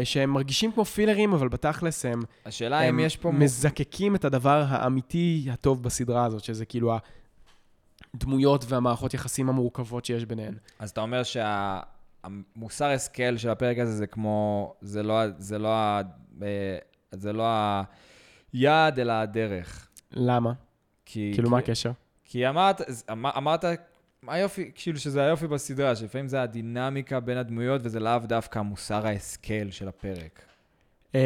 שהם 0.03 0.30
מרגישים 0.30 0.72
כמו 0.72 0.86
פילרים, 0.86 1.34
אבל 1.34 1.48
בתכלס 1.48 2.06
הם, 2.06 2.22
השאלה 2.45 2.82
הם 2.82 2.99
אם 2.99 3.06
יש 3.06 3.18
פה... 3.18 3.32
מזקקים 3.32 4.15
את 4.15 4.26
הדבר 4.26 4.64
האמיתי 4.68 5.48
הטוב 5.52 5.84
בסדרה 5.84 6.26
הזאת, 6.26 6.44
שזה 6.44 6.65
כאילו 6.65 6.94
הדמויות 8.14 8.65
והמערכות 8.68 9.14
יחסים 9.14 9.49
המורכבות 9.49 10.06
שיש 10.06 10.26
ביניהן. 10.26 10.53
אז 10.80 10.90
אתה 10.90 11.02
אומר 11.02 11.22
שהמוסר 11.23 12.86
השכל 12.86 13.38
של 13.38 13.49
הפרק 13.49 13.77
הזה 13.77 13.91
זה 13.95 14.07
כמו... 14.07 14.73
זה 14.82 15.03
לא, 15.03 15.15
זה 15.38 15.60
לא, 15.60 15.69
ה- 15.73 16.02
אה, 16.41 16.77
זה 17.11 17.34
לא 17.34 17.45
היעד, 18.53 18.99
אלא 18.99 19.14
הדרך. 19.14 19.88
למה? 20.11 20.53
כי... 21.06 21.32
כאילו, 21.34 21.48
כי, 21.48 21.52
מה 21.52 21.57
הקשר? 21.57 21.91
כי 22.26 22.49
אמרת, 22.49 22.82
אמ- 23.11 23.26
אמרת, 23.26 23.65
היופי, 24.30 24.72
כאילו 24.76 24.99
שזה 24.99 25.22
היופי 25.26 25.47
בסדרה, 25.47 25.95
שלפעמים 25.95 26.27
זה 26.27 26.41
הדינמיקה 26.41 27.19
בין 27.19 27.38
הדמויות, 27.38 27.81
וזה 27.84 27.99
לאו 27.99 28.19
דווקא 28.23 28.60
מוסר 28.60 29.07
ההשכל 29.07 29.72
של 29.72 29.88
הפרק. 29.88 30.41
אמ, 31.15 31.19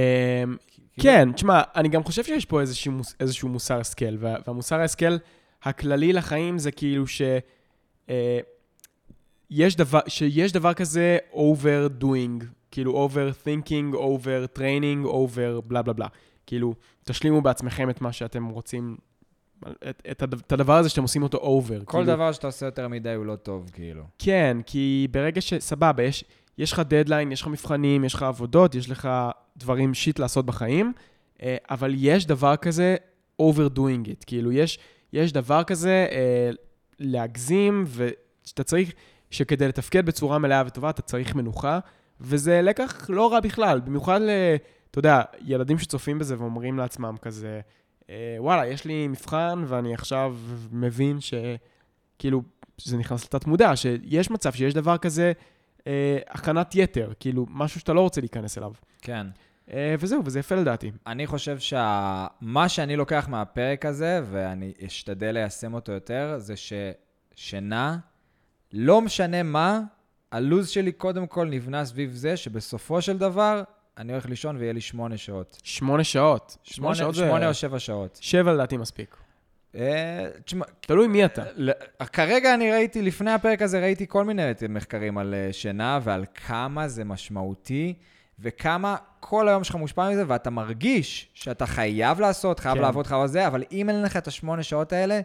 כן, 1.02 1.32
תשמע, 1.34 1.62
אני 1.76 1.90
גם 1.90 2.04
חושב 2.04 2.24
שיש 2.24 2.46
פה 2.46 2.62
איזשהו, 2.62 2.92
מוס- 2.92 3.16
איזשהו 3.20 3.50
מוסר 3.50 3.80
השכל, 3.80 4.16
וה- 4.20 4.36
והמוסר 4.48 4.80
ההשכל 4.80 5.18
הכללי 5.64 6.14
לחיים 6.14 6.58
זה 6.60 6.72
כאילו 6.72 7.08
ש... 7.08 7.22
אה, 8.10 8.40
יש 9.50 9.76
דבר, 9.76 10.00
שיש 10.08 10.52
דבר 10.52 10.74
כזה 10.74 11.18
overdoing, 11.34 12.44
כאילו 12.72 13.10
overthinking, 13.10 13.96
overtraining, 13.96 15.06
over 15.06 15.62
בלה 15.68 15.82
בלה 15.82 15.94
בלה. 15.94 16.08
כאילו, 16.46 16.74
תשלימו 17.04 17.42
בעצמכם 17.42 17.90
את 17.90 18.02
מה 18.02 18.12
שאתם 18.12 18.46
רוצים, 18.46 18.98
את, 19.90 20.02
את, 20.12 20.24
את 20.24 20.52
הדבר 20.52 20.78
הזה 20.78 20.90
שאתם 20.90 21.02
עושים 21.02 21.24
אותו 21.24 21.38
over. 21.38 21.86
כל 21.86 21.92
כאילו, 21.92 22.06
דבר 22.06 22.32
שאתה 22.32 22.48
עושה 22.48 22.66
יותר 22.66 22.88
מדי 22.88 23.14
הוא 23.14 23.26
לא 23.26 23.36
טוב, 23.36 23.70
כאילו. 23.74 24.04
כן, 24.20 24.58
כי 24.66 25.08
ברגע 25.12 25.42
ש... 25.42 25.54
סבבה, 25.54 26.04
יש, 26.04 26.24
יש 26.58 26.72
לך 26.72 26.80
דדליין, 26.80 27.32
יש 27.32 27.42
לך 27.42 27.48
מבחנים, 27.48 28.04
יש 28.04 28.14
לך 28.14 28.24
עבודות, 28.24 28.76
יש 28.76 28.90
לך 28.90 29.10
דברים 29.58 29.94
שיט 29.94 30.20
לעשות 30.20 30.46
בחיים, 30.46 30.94
אה, 31.42 31.58
אבל 31.70 31.94
יש 31.98 32.26
דבר 32.26 32.56
כזה 32.56 32.96
overdoing 33.42 34.06
it. 34.06 34.24
כאילו, 34.26 34.52
יש, 34.52 34.80
יש 35.14 35.32
דבר 35.32 35.64
כזה 35.64 36.08
אה, 36.12 36.50
להגזים, 37.00 37.86
ושאתה 37.88 38.64
צריך, 38.64 38.94
שכדי 39.32 39.68
לתפקד 39.68 40.06
בצורה 40.06 40.38
מלאה 40.38 40.64
וטובה, 40.66 40.90
אתה 40.90 41.02
צריך 41.02 41.36
מנוחה, 41.36 41.80
וזה 42.22 42.62
לקח 42.62 43.10
לא 43.10 43.34
רע 43.34 43.40
בכלל, 43.40 43.80
במיוחד 43.80 44.22
ל... 44.22 44.30
אתה 44.92 45.00
יודע, 45.00 45.22
ילדים 45.46 45.80
שצופים 45.80 46.20
בזה 46.20 46.40
ואומרים 46.40 46.78
לעצמם 46.78 47.16
כזה, 47.22 47.62
וואלה, 48.38 48.68
יש 48.68 48.86
לי 48.86 49.08
מבחן 49.08 49.64
ואני 49.68 49.94
עכשיו 49.94 50.36
מבין 50.72 51.18
שכאילו, 51.22 52.42
שזה 52.78 52.98
נכנס 52.98 53.26
לתת 53.26 53.48
מודע, 53.48 53.76
שיש 53.76 54.32
מצב 54.32 54.54
שיש 54.54 54.74
דבר 54.74 54.98
כזה, 54.98 55.32
אה, 55.88 56.18
הכנת 56.28 56.76
יתר, 56.76 57.12
כאילו, 57.20 57.46
משהו 57.50 57.80
שאתה 57.80 57.94
לא 57.94 58.02
רוצה 58.02 58.22
להיכנס 58.22 58.58
אליו. 58.58 58.72
כן. 59.02 59.28
אה, 59.74 59.96
וזהו, 60.00 60.22
וזה 60.26 60.40
יפה 60.40 60.56
לדעתי. 60.56 60.92
אני 61.08 61.28
חושב 61.28 61.60
שמה 61.60 62.70
שאני 62.70 62.96
לוקח 62.96 63.28
מהפרק 63.30 63.86
הזה, 63.86 64.22
ואני 64.32 64.74
אשתדל 64.86 65.32
ליישם 65.32 65.74
אותו 65.74 65.92
יותר, 65.92 66.36
זה 66.38 66.54
ששינה, 66.56 67.98
לא 68.74 69.02
משנה 69.02 69.44
מה, 69.44 69.82
הלו"ז 70.32 70.70
שלי 70.70 70.92
קודם 70.92 71.28
כל 71.28 71.48
נבנה 71.48 71.86
סביב 71.86 72.12
זה 72.14 72.38
שבסופו 72.38 73.02
של 73.02 73.18
דבר, 73.18 73.64
אני 74.00 74.12
הולך 74.14 74.26
לישון 74.26 74.58
ויהיה 74.58 74.74
לי 74.74 74.82
שמונה 74.82 75.18
שעות. 75.18 75.58
שמונה 75.64 76.04
שעות. 76.04 76.58
שמונה, 76.64 76.96
שעות 76.96 77.16
זה- 77.16 77.26
שמונה 77.28 77.48
או 77.48 77.54
שבע 77.54 77.80
שעות. 77.80 78.20
שבע 78.22 78.54
לדעתי 78.54 78.78
מספיק. 78.78 79.16
אה, 79.76 80.28
תשמע, 80.46 80.66
תלוי 80.82 81.08
מי 81.08 81.26
אתה. 81.26 81.44
כרגע 82.14 82.54
אני 82.54 82.72
ראיתי, 82.72 83.02
לפני 83.02 83.32
הפרק 83.32 83.62
הזה 83.62 83.80
ראיתי 83.80 84.06
כל 84.08 84.24
מיני 84.26 84.42
מחקרים 84.70 85.18
על 85.18 85.34
אה, 85.34 85.54
שינה 85.54 86.00
ועל 86.04 86.26
כמה 86.48 86.88
זה 86.88 87.04
משמעותי, 87.04 87.94
וכמה 88.40 88.96
כל 89.20 89.48
היום 89.50 89.64
שלך 89.64 89.76
מושפע 89.76 90.10
מזה, 90.10 90.24
ואתה 90.28 90.50
מרגיש 90.50 91.30
שאתה 91.34 91.66
חייב 91.66 92.20
לעשות, 92.20 92.60
חייב 92.60 92.76
כן. 92.76 92.82
לעבוד, 92.82 93.08
חייב 93.08 93.26
זה, 93.26 93.48
אבל 93.48 93.64
אם 93.72 93.90
אין 93.90 94.02
לך 94.02 94.18
את 94.18 94.28
השמונה 94.28 94.64
שעות 94.64 94.94
האלה, 94.94 95.20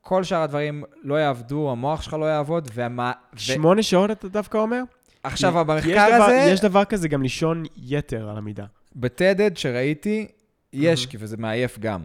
כל 0.00 0.24
שאר 0.24 0.42
הדברים 0.42 0.84
לא 1.02 1.14
יעבדו, 1.14 1.70
המוח 1.70 2.02
שלך 2.02 2.12
לא 2.14 2.24
יעבוד, 2.24 2.70
ומה... 2.74 3.12
ו- 3.34 3.38
שמונה 3.38 3.82
שעות 3.82 4.10
אתה 4.10 4.28
דווקא 4.28 4.58
אומר? 4.58 4.82
עכשיו, 5.22 5.52
כי 5.52 5.58
יש 5.60 5.66
במחקר 5.66 6.16
דבר- 6.16 6.24
הזה, 6.24 6.50
יש 6.52 6.60
דבר 6.60 6.84
כזה 6.84 7.08
גם 7.08 7.22
לישון 7.22 7.62
יתר 7.76 8.28
על 8.28 8.36
המידה. 8.38 8.66
בטדד 8.96 9.56
שראיתי, 9.56 10.28
יש, 10.72 11.06
כי 11.06 11.16
וזה 11.20 11.36
מעייף 11.36 11.78
גם. 11.78 12.04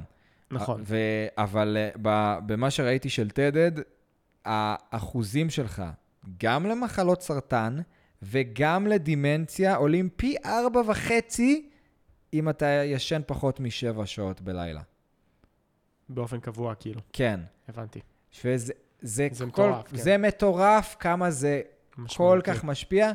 נכון. 0.51 0.81
ו... 0.85 0.97
אבל 1.37 1.77
אה, 1.79 1.89
ב... 2.01 2.37
במה 2.45 2.71
שראיתי 2.71 3.09
של 3.09 3.29
טדד, 3.29 3.71
האחוזים 4.45 5.49
שלך, 5.49 5.83
גם 6.39 6.65
למחלות 6.65 7.21
סרטן 7.21 7.79
וגם 8.21 8.87
לדימנציה, 8.87 9.75
עולים 9.75 10.09
פי 10.15 10.35
ארבע 10.45 10.81
וחצי 10.87 11.69
אם 12.33 12.49
אתה 12.49 12.65
ישן 12.65 13.21
פחות 13.27 13.59
משבע 13.59 14.05
שעות 14.05 14.41
בלילה. 14.41 14.81
באופן 16.09 16.39
קבוע, 16.39 16.75
כאילו. 16.75 17.01
כן. 17.13 17.39
הבנתי. 17.67 17.99
וזה 18.45 18.73
זה 19.01 19.27
זה 19.31 19.45
כל, 19.45 19.47
מטורף, 19.47 19.87
כן. 19.87 19.97
זה 19.97 20.17
מטורף 20.17 20.95
כמה 20.99 21.31
זה 21.31 21.61
כל. 22.17 22.41
כך 22.43 22.63
משפיע. 22.63 23.11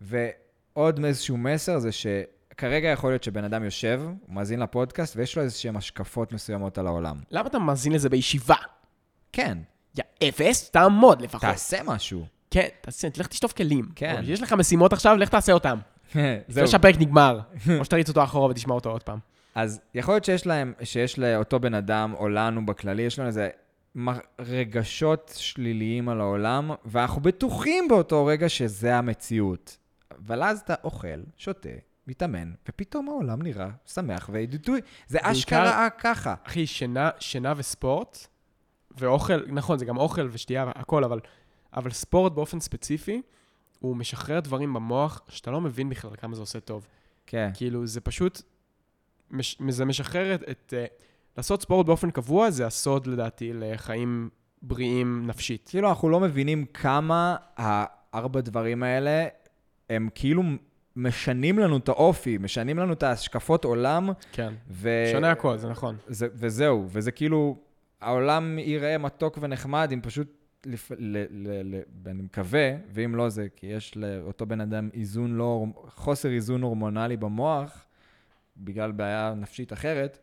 ועוד 0.00 1.04
איזשהו 1.04 1.36
מסר 1.36 1.78
זה 1.78 1.90
שכרגע 1.92 2.88
יכול 2.88 3.10
להיות 3.10 3.22
שבן 3.22 3.44
אדם 3.44 3.64
יושב, 3.64 4.00
הוא 4.04 4.34
מאזין 4.34 4.60
לפודקאסט, 4.60 5.16
ויש 5.16 5.36
לו 5.36 5.42
איזשהן 5.42 5.76
השקפות 5.76 6.32
מסוימות 6.32 6.78
על 6.78 6.86
העולם. 6.86 7.16
למה 7.30 7.48
אתה 7.48 7.58
מאזין 7.58 7.92
לזה 7.92 8.08
בישיבה? 8.08 8.56
כן, 9.32 9.58
יא 9.98 10.28
אפס, 10.28 10.70
תעמוד 10.70 11.22
לפחות. 11.22 11.40
תעשה 11.40 11.82
משהו. 11.84 12.26
כן, 12.50 12.68
תעשה, 12.80 13.10
תלך 13.10 13.26
תשטוף 13.26 13.52
כלים. 13.52 13.88
כן. 13.96 14.22
יש 14.24 14.42
לך 14.42 14.52
משימות 14.52 14.92
עכשיו, 14.92 15.16
לך 15.16 15.28
תעשה 15.28 15.52
אותם. 15.52 15.78
זהו. 16.14 16.24
לפני 16.48 16.66
שהפרק 16.66 16.94
נגמר. 16.98 17.40
או 17.78 17.84
שתריץ 17.84 18.08
אותו 18.08 18.24
אחורה 18.24 18.50
ותשמע 18.50 18.74
אותו 18.74 18.90
עוד 18.90 19.02
פעם. 19.02 19.18
אז 19.54 19.80
יכול 19.94 20.14
להיות 20.14 20.24
שיש 20.24 20.46
להם, 20.46 20.72
שיש 20.82 21.18
לאותו 21.18 21.60
בן 21.60 21.74
אדם, 21.74 22.14
או 22.18 22.28
לנו 22.28 22.66
בכללי, 22.66 23.02
יש 23.02 23.18
לנו 23.18 23.28
איזה 23.28 23.48
רגשות 24.38 25.32
שליליים 25.36 26.08
על 26.08 26.20
העולם, 26.20 26.70
ואנחנו 26.84 27.22
בטוחים 27.22 27.88
באותו 27.88 28.26
רגע 28.26 28.48
שזה 28.48 28.96
המציאות. 28.96 29.76
אבל 30.18 30.42
אז 30.42 30.60
אתה 30.60 30.74
אוכל, 30.84 31.22
שותה, 31.36 31.68
מתאמן, 32.06 32.52
ופתאום 32.68 33.08
העולם 33.08 33.42
נראה 33.42 33.68
שמח 33.86 34.30
וידידוי. 34.32 34.80
זה 35.06 35.18
אשכרה 35.22 35.88
ככה. 35.90 36.34
אחי, 36.44 36.66
שינה, 36.66 37.10
שינה 37.18 37.52
וספורט, 37.56 38.26
ואוכל, 38.98 39.46
נכון, 39.46 39.78
זה 39.78 39.84
גם 39.84 39.96
אוכל 39.96 40.28
ושתייה 40.30 40.66
והכל, 40.66 41.04
אבל, 41.04 41.20
אבל 41.76 41.90
ספורט 41.90 42.32
באופן 42.32 42.60
ספציפי, 42.60 43.22
הוא 43.80 43.96
משחרר 43.96 44.40
דברים 44.40 44.74
במוח 44.74 45.22
שאתה 45.28 45.50
לא 45.50 45.60
מבין 45.60 45.88
בכלל 45.88 46.10
כמה 46.16 46.34
זה 46.34 46.40
עושה 46.40 46.60
טוב. 46.60 46.86
כן. 47.26 47.50
כאילו, 47.54 47.86
זה 47.86 48.00
פשוט, 48.00 48.42
מש, 49.30 49.56
זה 49.68 49.84
משחרר 49.84 50.34
את... 50.34 50.42
את 50.50 50.74
אה, 50.76 50.84
לעשות 51.36 51.62
ספורט 51.62 51.86
באופן 51.86 52.10
קבוע 52.10 52.50
זה 52.50 52.66
הסוד, 52.66 53.06
לדעתי, 53.06 53.52
לחיים 53.54 54.30
בריאים 54.62 55.26
נפשית. 55.26 55.68
כאילו, 55.68 55.88
אנחנו 55.88 56.08
לא 56.08 56.20
מבינים 56.20 56.64
כמה 56.66 57.36
הארבע 57.56 58.40
דברים 58.40 58.82
האלה, 58.82 59.26
הם 59.90 60.08
כאילו 60.14 60.42
משנים 60.96 61.58
לנו 61.58 61.76
את 61.76 61.88
האופי, 61.88 62.38
משנים 62.38 62.78
לנו 62.78 62.92
את 62.92 63.02
ההשקפות 63.02 63.64
עולם, 63.64 64.10
כן. 64.32 64.52
ו... 64.70 65.04
שונה 65.12 65.30
הכל, 65.30 65.56
זה 65.56 65.68
נכון. 65.68 65.96
זה, 66.06 66.28
וזהו, 66.34 66.86
וזה 66.88 67.12
כאילו, 67.12 67.56
העולם 68.00 68.58
ייראה 68.58 68.98
מתוק 68.98 69.38
ונחמד 69.40 69.90
אם 69.92 70.00
פשוט, 70.00 70.28
לפ... 70.66 70.90
ל... 70.90 71.24
ל... 71.30 71.74
ל... 71.74 71.80
אני 72.06 72.22
מקווה, 72.22 72.72
ואם 72.92 73.14
לא 73.14 73.28
זה, 73.28 73.46
כי 73.56 73.66
יש 73.66 73.96
לאותו 73.96 74.46
בן 74.46 74.60
אדם 74.60 74.88
איזון 74.94 75.36
לא, 75.36 75.66
חוסר 75.86 76.30
איזון 76.30 76.62
הורמונלי 76.62 77.16
במוח, 77.16 77.84
בגלל 78.56 78.92
בעיה 78.92 79.34
נפשית 79.36 79.72
אחרת, 79.72 80.18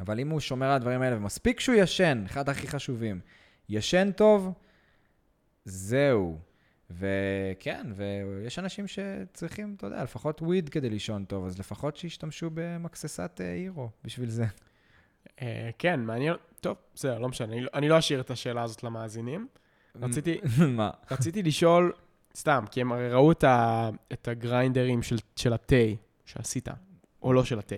אבל 0.00 0.20
אם 0.20 0.28
הוא 0.30 0.40
שומר 0.40 0.66
על 0.66 0.72
הדברים 0.72 1.02
האלה, 1.02 1.16
ומספיק 1.16 1.60
שהוא 1.60 1.74
ישן, 1.78 2.22
אחד 2.26 2.48
הכי 2.48 2.68
חשובים, 2.68 3.20
ישן 3.68 4.10
טוב, 4.12 4.52
זהו. 5.64 6.38
וכן, 6.90 7.86
ויש 7.94 8.58
אנשים 8.58 8.86
שצריכים, 8.86 9.74
אתה 9.76 9.86
יודע, 9.86 10.02
לפחות 10.02 10.42
וויד 10.42 10.68
כדי 10.68 10.90
לישון 10.90 11.24
טוב, 11.24 11.46
אז 11.46 11.58
לפחות 11.58 11.96
שישתמשו 11.96 12.50
במקססת 12.54 13.40
אה, 13.40 13.52
הירו 13.52 13.90
בשביל 14.04 14.30
זה. 14.30 14.44
אה, 15.42 15.70
כן, 15.78 16.00
מעניין. 16.00 16.34
טוב, 16.60 16.76
בסדר, 16.94 17.18
לא 17.18 17.28
משנה. 17.28 17.52
אני 17.74 17.88
לא- 17.88 17.94
לא 17.94 17.98
אשאיר 17.98 18.20
את 18.20 18.30
השאלה 18.30 18.62
הזאת 18.62 18.82
למאזינים. 18.82 19.48
רציתי, 20.02 20.40
מה? 20.76 20.90
רציתי 21.10 21.42
לשאול, 21.42 21.92
סתם, 22.36 22.64
כי 22.70 22.80
הם 22.80 22.92
הרי 22.92 23.08
ראו 23.10 23.32
את, 23.32 24.28
הגריינדרים 24.28 25.00
של 25.36 25.52
התה 25.52 25.76
שעשית, 26.24 26.68
או 27.22 27.32
לא 27.32 27.44
של 27.44 27.58
התה. 27.58 27.76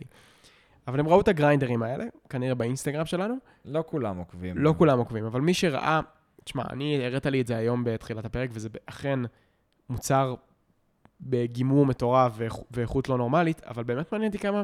אבל 0.86 1.00
הם 1.00 1.08
ראו 1.08 1.20
את 1.20 1.28
הגריינדרים 1.28 1.82
האלה, 1.82 2.04
כנראה 2.30 2.54
באינסטגרם 2.54 3.06
שלנו. 3.06 3.34
לא 3.64 3.84
כולם 3.86 4.16
עוקבים. 4.16 4.58
לא 4.58 4.74
כולם 4.78 4.98
עוקבים, 4.98 5.24
אבל 5.24 5.40
מי 5.40 5.54
שראה, 5.54 6.00
תשמע, 6.44 6.62
אני, 6.70 7.04
הראת 7.06 7.26
לי 7.26 7.40
את 7.40 7.46
זה 7.46 7.56
היום 7.56 7.84
בתחילת 7.86 8.24
הפרק, 8.24 8.50
וזה 8.52 8.68
אכן 8.86 9.18
מוצר 9.90 10.34
בגימור 11.20 11.86
מטורף 11.86 12.32
ואיכ- 12.38 12.64
ואיכות 12.70 13.08
לא 13.08 13.18
נורמלית, 13.18 13.60
אבל 13.64 13.84
באמת 13.84 14.12
מעניין 14.12 14.28
אותי 14.32 14.38
כמה, 14.38 14.62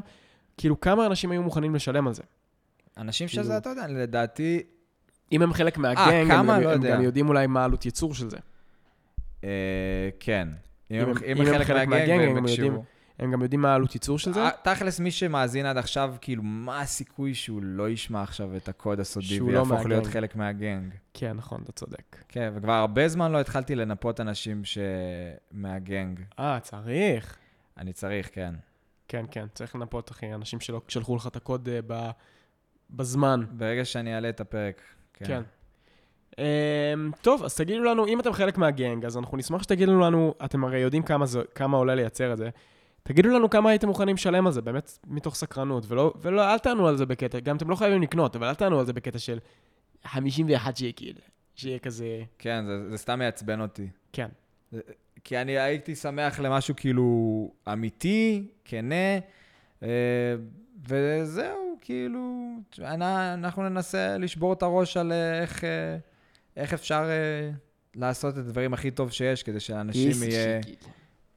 כאילו, 0.56 0.80
כמה 0.80 1.06
אנשים 1.06 1.30
היו 1.30 1.42
מוכנים 1.42 1.74
לשלם 1.74 2.06
על 2.06 2.12
זה. 2.14 2.22
אנשים 2.98 3.28
כאילו- 3.28 3.44
שזה, 3.44 3.56
אתה 3.56 3.68
יודע, 3.70 3.86
לדעתי, 3.88 4.62
אם 5.32 5.42
הם 5.42 5.52
חלק 5.52 5.78
מהגנג, 5.78 6.28
כמה? 6.28 6.56
הם, 6.56 6.62
לא 6.62 6.72
הם 6.72 6.82
יודע. 6.82 6.96
גם 6.96 7.02
יודעים 7.02 7.28
אולי 7.28 7.46
מה 7.46 7.60
העלות 7.60 7.84
ייצור 7.84 8.14
של 8.14 8.30
זה. 8.30 8.36
אה, 9.44 9.48
כן. 10.20 10.48
אם 10.90 10.96
אם 10.96 11.02
הם- 11.02 11.08
הם- 11.08 11.16
אם 11.16 11.36
אם 11.36 11.40
הם 11.40 11.46
הם 11.46 11.54
חלק 11.54 11.66
חלק 11.66 11.88
מהגנג, 11.88 12.20
והם 12.20 12.36
הם 12.36 12.46
יודעים-. 12.46 12.78
הם 13.18 13.32
גם 13.32 13.42
יודעים 13.42 13.60
מה 13.60 13.72
העלות 13.72 13.94
ייצור 13.94 14.18
של 14.18 14.32
זה, 14.32 14.42
אה, 14.42 14.50
תכלס, 14.62 15.00
מי 15.00 15.10
שמאזין 15.10 15.66
עד 15.66 15.76
עכשיו, 15.76 16.14
כאילו, 16.20 16.42
מה 16.42 16.80
הסיכוי 16.80 17.34
שהוא 17.34 17.62
לא 17.62 17.88
ישמע 17.88 18.22
עכשיו 18.22 18.56
את 18.56 18.68
הקוד 18.68 19.00
הסודי 19.00 19.38
לא 19.38 19.44
ויהפוך 19.44 19.70
להיות 19.72 19.88
מהגנג. 19.88 20.12
חלק 20.12 20.36
מהגנג? 20.36 20.94
כן, 21.14 21.32
נכון, 21.36 21.60
אתה 21.64 21.72
צודק. 21.72 22.16
כן, 22.28 22.52
וכבר 22.54 22.72
הרבה 22.72 23.08
זמן 23.08 23.32
לא 23.32 23.40
התחלתי 23.40 23.74
לנפות 23.74 24.20
אנשים 24.20 24.62
שמהגנג. 24.64 26.20
אה, 26.38 26.58
צריך. 26.60 27.36
אני 27.78 27.92
צריך, 27.92 28.30
כן. 28.32 28.54
כן, 29.08 29.24
כן, 29.30 29.46
צריך 29.54 29.76
לנפות, 29.76 30.10
אחי, 30.10 30.34
אנשים 30.34 30.60
שלא 30.60 30.80
שלחו 30.88 31.16
לך 31.16 31.26
את 31.26 31.36
הקוד 31.36 31.68
אה, 31.68 31.80
ב, 31.86 32.10
בזמן. 32.90 33.44
ברגע 33.50 33.84
שאני 33.84 34.14
אעלה 34.14 34.28
את 34.28 34.40
הפרק. 34.40 34.82
כן. 35.12 35.24
כן. 35.24 35.42
Um, 36.32 37.16
טוב, 37.22 37.44
אז 37.44 37.56
תגידו 37.56 37.82
לנו, 37.82 38.06
אם 38.06 38.20
אתם 38.20 38.32
חלק 38.32 38.58
מהגנג, 38.58 39.04
אז 39.04 39.16
אנחנו 39.16 39.36
נשמח 39.36 39.62
שתגידו 39.62 40.00
לנו, 40.00 40.34
אתם 40.44 40.64
הרי 40.64 40.78
יודעים 40.78 41.02
כמה, 41.02 41.26
זה, 41.26 41.40
כמה 41.54 41.76
עולה 41.76 41.94
לייצר 41.94 42.32
את 42.32 42.38
זה, 42.38 42.50
תגידו 43.02 43.28
לנו 43.28 43.50
כמה 43.50 43.70
הייתם 43.70 43.88
מוכנים 43.88 44.14
לשלם 44.14 44.46
על 44.46 44.52
זה, 44.52 44.60
באמת 44.62 44.98
מתוך 45.06 45.34
סקרנות, 45.34 45.84
ולא, 45.88 46.14
ולא, 46.20 46.52
אל 46.52 46.58
תענו 46.58 46.88
על 46.88 46.96
זה 46.96 47.06
בקטע, 47.06 47.40
גם 47.40 47.56
אתם 47.56 47.70
לא 47.70 47.76
חייבים 47.76 48.02
לקנות, 48.02 48.36
אבל 48.36 48.46
אל 48.46 48.54
תענו 48.54 48.78
על 48.78 48.86
זה 48.86 48.92
בקטע 48.92 49.18
של 49.18 49.38
51 50.04 50.76
שקל, 50.76 51.12
שיהיה 51.54 51.78
כזה, 51.78 52.22
כן, 52.38 52.64
זה, 52.66 52.90
זה 52.90 52.96
סתם 52.98 53.18
מעצבן 53.18 53.60
אותי. 53.60 53.86
כן. 54.12 54.28
כי 55.24 55.38
אני 55.38 55.58
הייתי 55.58 55.94
שמח 55.94 56.40
למשהו 56.40 56.76
כאילו 56.76 57.50
אמיתי, 57.72 58.46
כנה, 58.64 59.18
אה, 59.82 59.88
וזהו, 60.88 61.78
כאילו, 61.80 62.52
אנ- 62.78 63.02
אנחנו 63.34 63.68
ננסה 63.68 64.18
לשבור 64.18 64.52
את 64.52 64.62
הראש 64.62 64.96
על 64.96 65.12
אה, 65.12 65.40
איך, 65.42 65.64
אה, 65.64 65.96
איך 66.56 66.72
אפשר 66.74 67.04
אה, 67.08 67.50
לעשות 67.94 68.34
את 68.34 68.38
הדברים 68.38 68.74
הכי 68.74 68.90
טוב 68.90 69.10
שיש, 69.10 69.42
כדי 69.42 69.60
שלאנשים 69.60 70.10
יהיה... 70.22 70.60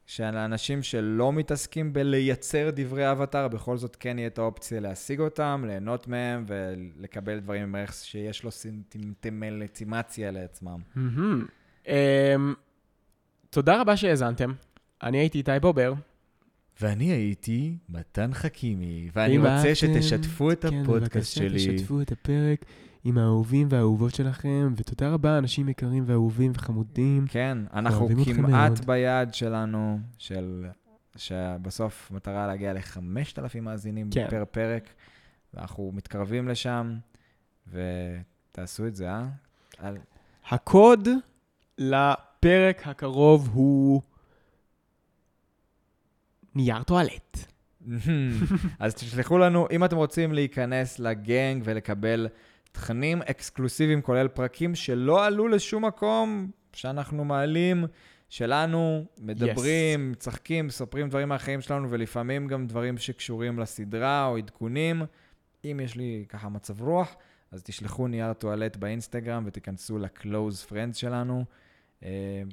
שלאנשים 0.06 0.84
שלא 0.84 1.34
מתעסקים 1.34 1.94
בלייצר 1.94 2.70
דברי 2.76 3.12
אבטאר, 3.12 3.48
בכל 3.48 3.78
זאת 3.78 3.96
כן 3.96 4.20
יהיה 4.20 4.28
את 4.28 4.38
האופציה 4.38 4.80
להשיג 4.80 5.20
אותם, 5.20 5.64
ליהנות 5.68 6.08
מהם 6.08 6.46
ולקבל 6.48 7.40
דברים 7.40 7.64
עם 7.64 7.76
ערך 7.76 7.94
שיש 7.94 8.44
לו 8.44 8.52
סינטימלצימציה 8.52 10.32
לעצמם. 10.32 10.80
Um, 11.86 11.90
תודה 13.50 13.82
רבה 13.82 13.98
שהאזנתם, 13.98 14.54
אני 15.04 15.18
הייתי 15.18 15.38
איתי 15.38 15.52
בובר. 15.62 15.94
ואני 16.82 17.06
הייתי 17.06 17.78
מתן 17.90 18.34
חכימי, 18.34 19.10
ואני 19.14 19.38
רוצה 19.38 19.76
שתשתפו 19.76 20.52
את 20.52 20.66
כן, 20.66 20.82
הפודקאסט 20.82 21.38
בבקשה, 21.38 21.60
שלי. 21.60 21.76
תשתפו 21.76 22.02
את 22.02 22.12
הפרק 22.12 22.66
עם 23.08 23.18
האהובים 23.18 23.68
והאהובות 23.70 24.16
שלכם, 24.16 24.74
ותודה 24.76 25.10
רבה, 25.10 25.38
אנשים 25.38 25.70
יקרים 25.70 26.04
ואהובים 26.08 26.52
וחמודים. 26.56 27.26
כן, 27.30 27.58
אנחנו 27.74 28.10
כמעט. 28.26 28.86
ביעד 28.86 29.34
שלנו, 29.34 30.00
של... 30.18 30.66
שבסוף 31.16 32.12
מטרה 32.12 32.48
להגיע 32.48 32.74
ל-5,000 32.74 33.62
מאזינים 33.62 34.10
כן. 34.12 34.28
פר 34.30 34.44
פרק, 34.52 34.90
ואנחנו 35.54 35.92
מתקרבים 35.94 36.48
לשם, 36.48 36.98
ותעשו 37.72 38.88
את 38.88 38.96
זה, 38.96 39.10
אה? 39.10 39.28
על... 39.78 39.98
הקוד 40.50 41.08
לפרק 41.78 42.88
הקרוב 42.88 43.50
הוא 43.54 44.02
נייר 46.56 46.84
טואלט. 46.84 47.38
אז 48.80 48.96
תשלחו 48.96 49.38
לנו, 49.38 49.68
אם 49.72 49.86
אתם 49.86 49.96
רוצים 49.96 50.34
להיכנס 50.34 51.00
לגנג 51.00 51.62
ולקבל 51.66 52.28
תכנים 52.76 53.22
אקסקלוסיביים, 53.22 54.02
כולל 54.02 54.28
פרקים 54.28 54.76
שלא 54.76 55.26
עלו 55.26 55.48
לשום 55.48 55.86
מקום, 55.86 56.52
שאנחנו 56.74 57.26
מעלים, 57.26 57.86
שלנו, 58.30 59.06
מדברים, 59.18 60.12
yes. 60.14 60.20
צוחקים, 60.20 60.68
מספרים 60.68 61.10
דברים 61.10 61.30
מהחיים 61.30 61.62
שלנו, 61.62 61.90
ולפעמים 61.90 62.48
גם 62.48 62.68
דברים 62.68 62.98
שקשורים 62.98 63.60
לסדרה 63.60 64.26
או 64.26 64.38
עדכונים. 64.38 65.02
אם 65.66 65.80
יש 65.84 65.96
לי 65.96 66.26
ככה 66.30 66.50
מצב 66.50 66.82
רוח, 66.82 67.16
אז 67.52 67.64
תשלחו 67.64 68.08
נייר 68.08 68.34
טואלט 68.34 68.78
באינסטגרם 68.78 69.44
ותיכנסו 69.46 69.98
ל-close 69.98 70.72
friends 70.72 70.94
שלנו. 70.94 71.46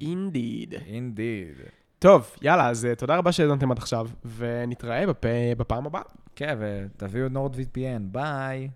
indeed. 0.00 0.74
indeed. 0.86 1.54
טוב, 1.98 2.36
יאללה, 2.42 2.68
אז 2.68 2.86
אה, 2.86 2.94
תודה 2.94 3.16
רבה 3.16 3.32
שהאזנתם 3.32 3.70
עד 3.70 3.78
עכשיו, 3.78 4.08
ונתראה 4.36 5.06
בפ... 5.06 5.24
בפעם 5.56 5.86
הבאה. 5.86 6.02
כן, 6.36 6.58
ותביאו 6.60 7.28
Nord 7.28 7.54
VPN, 7.54 8.02
ביי. 8.02 8.68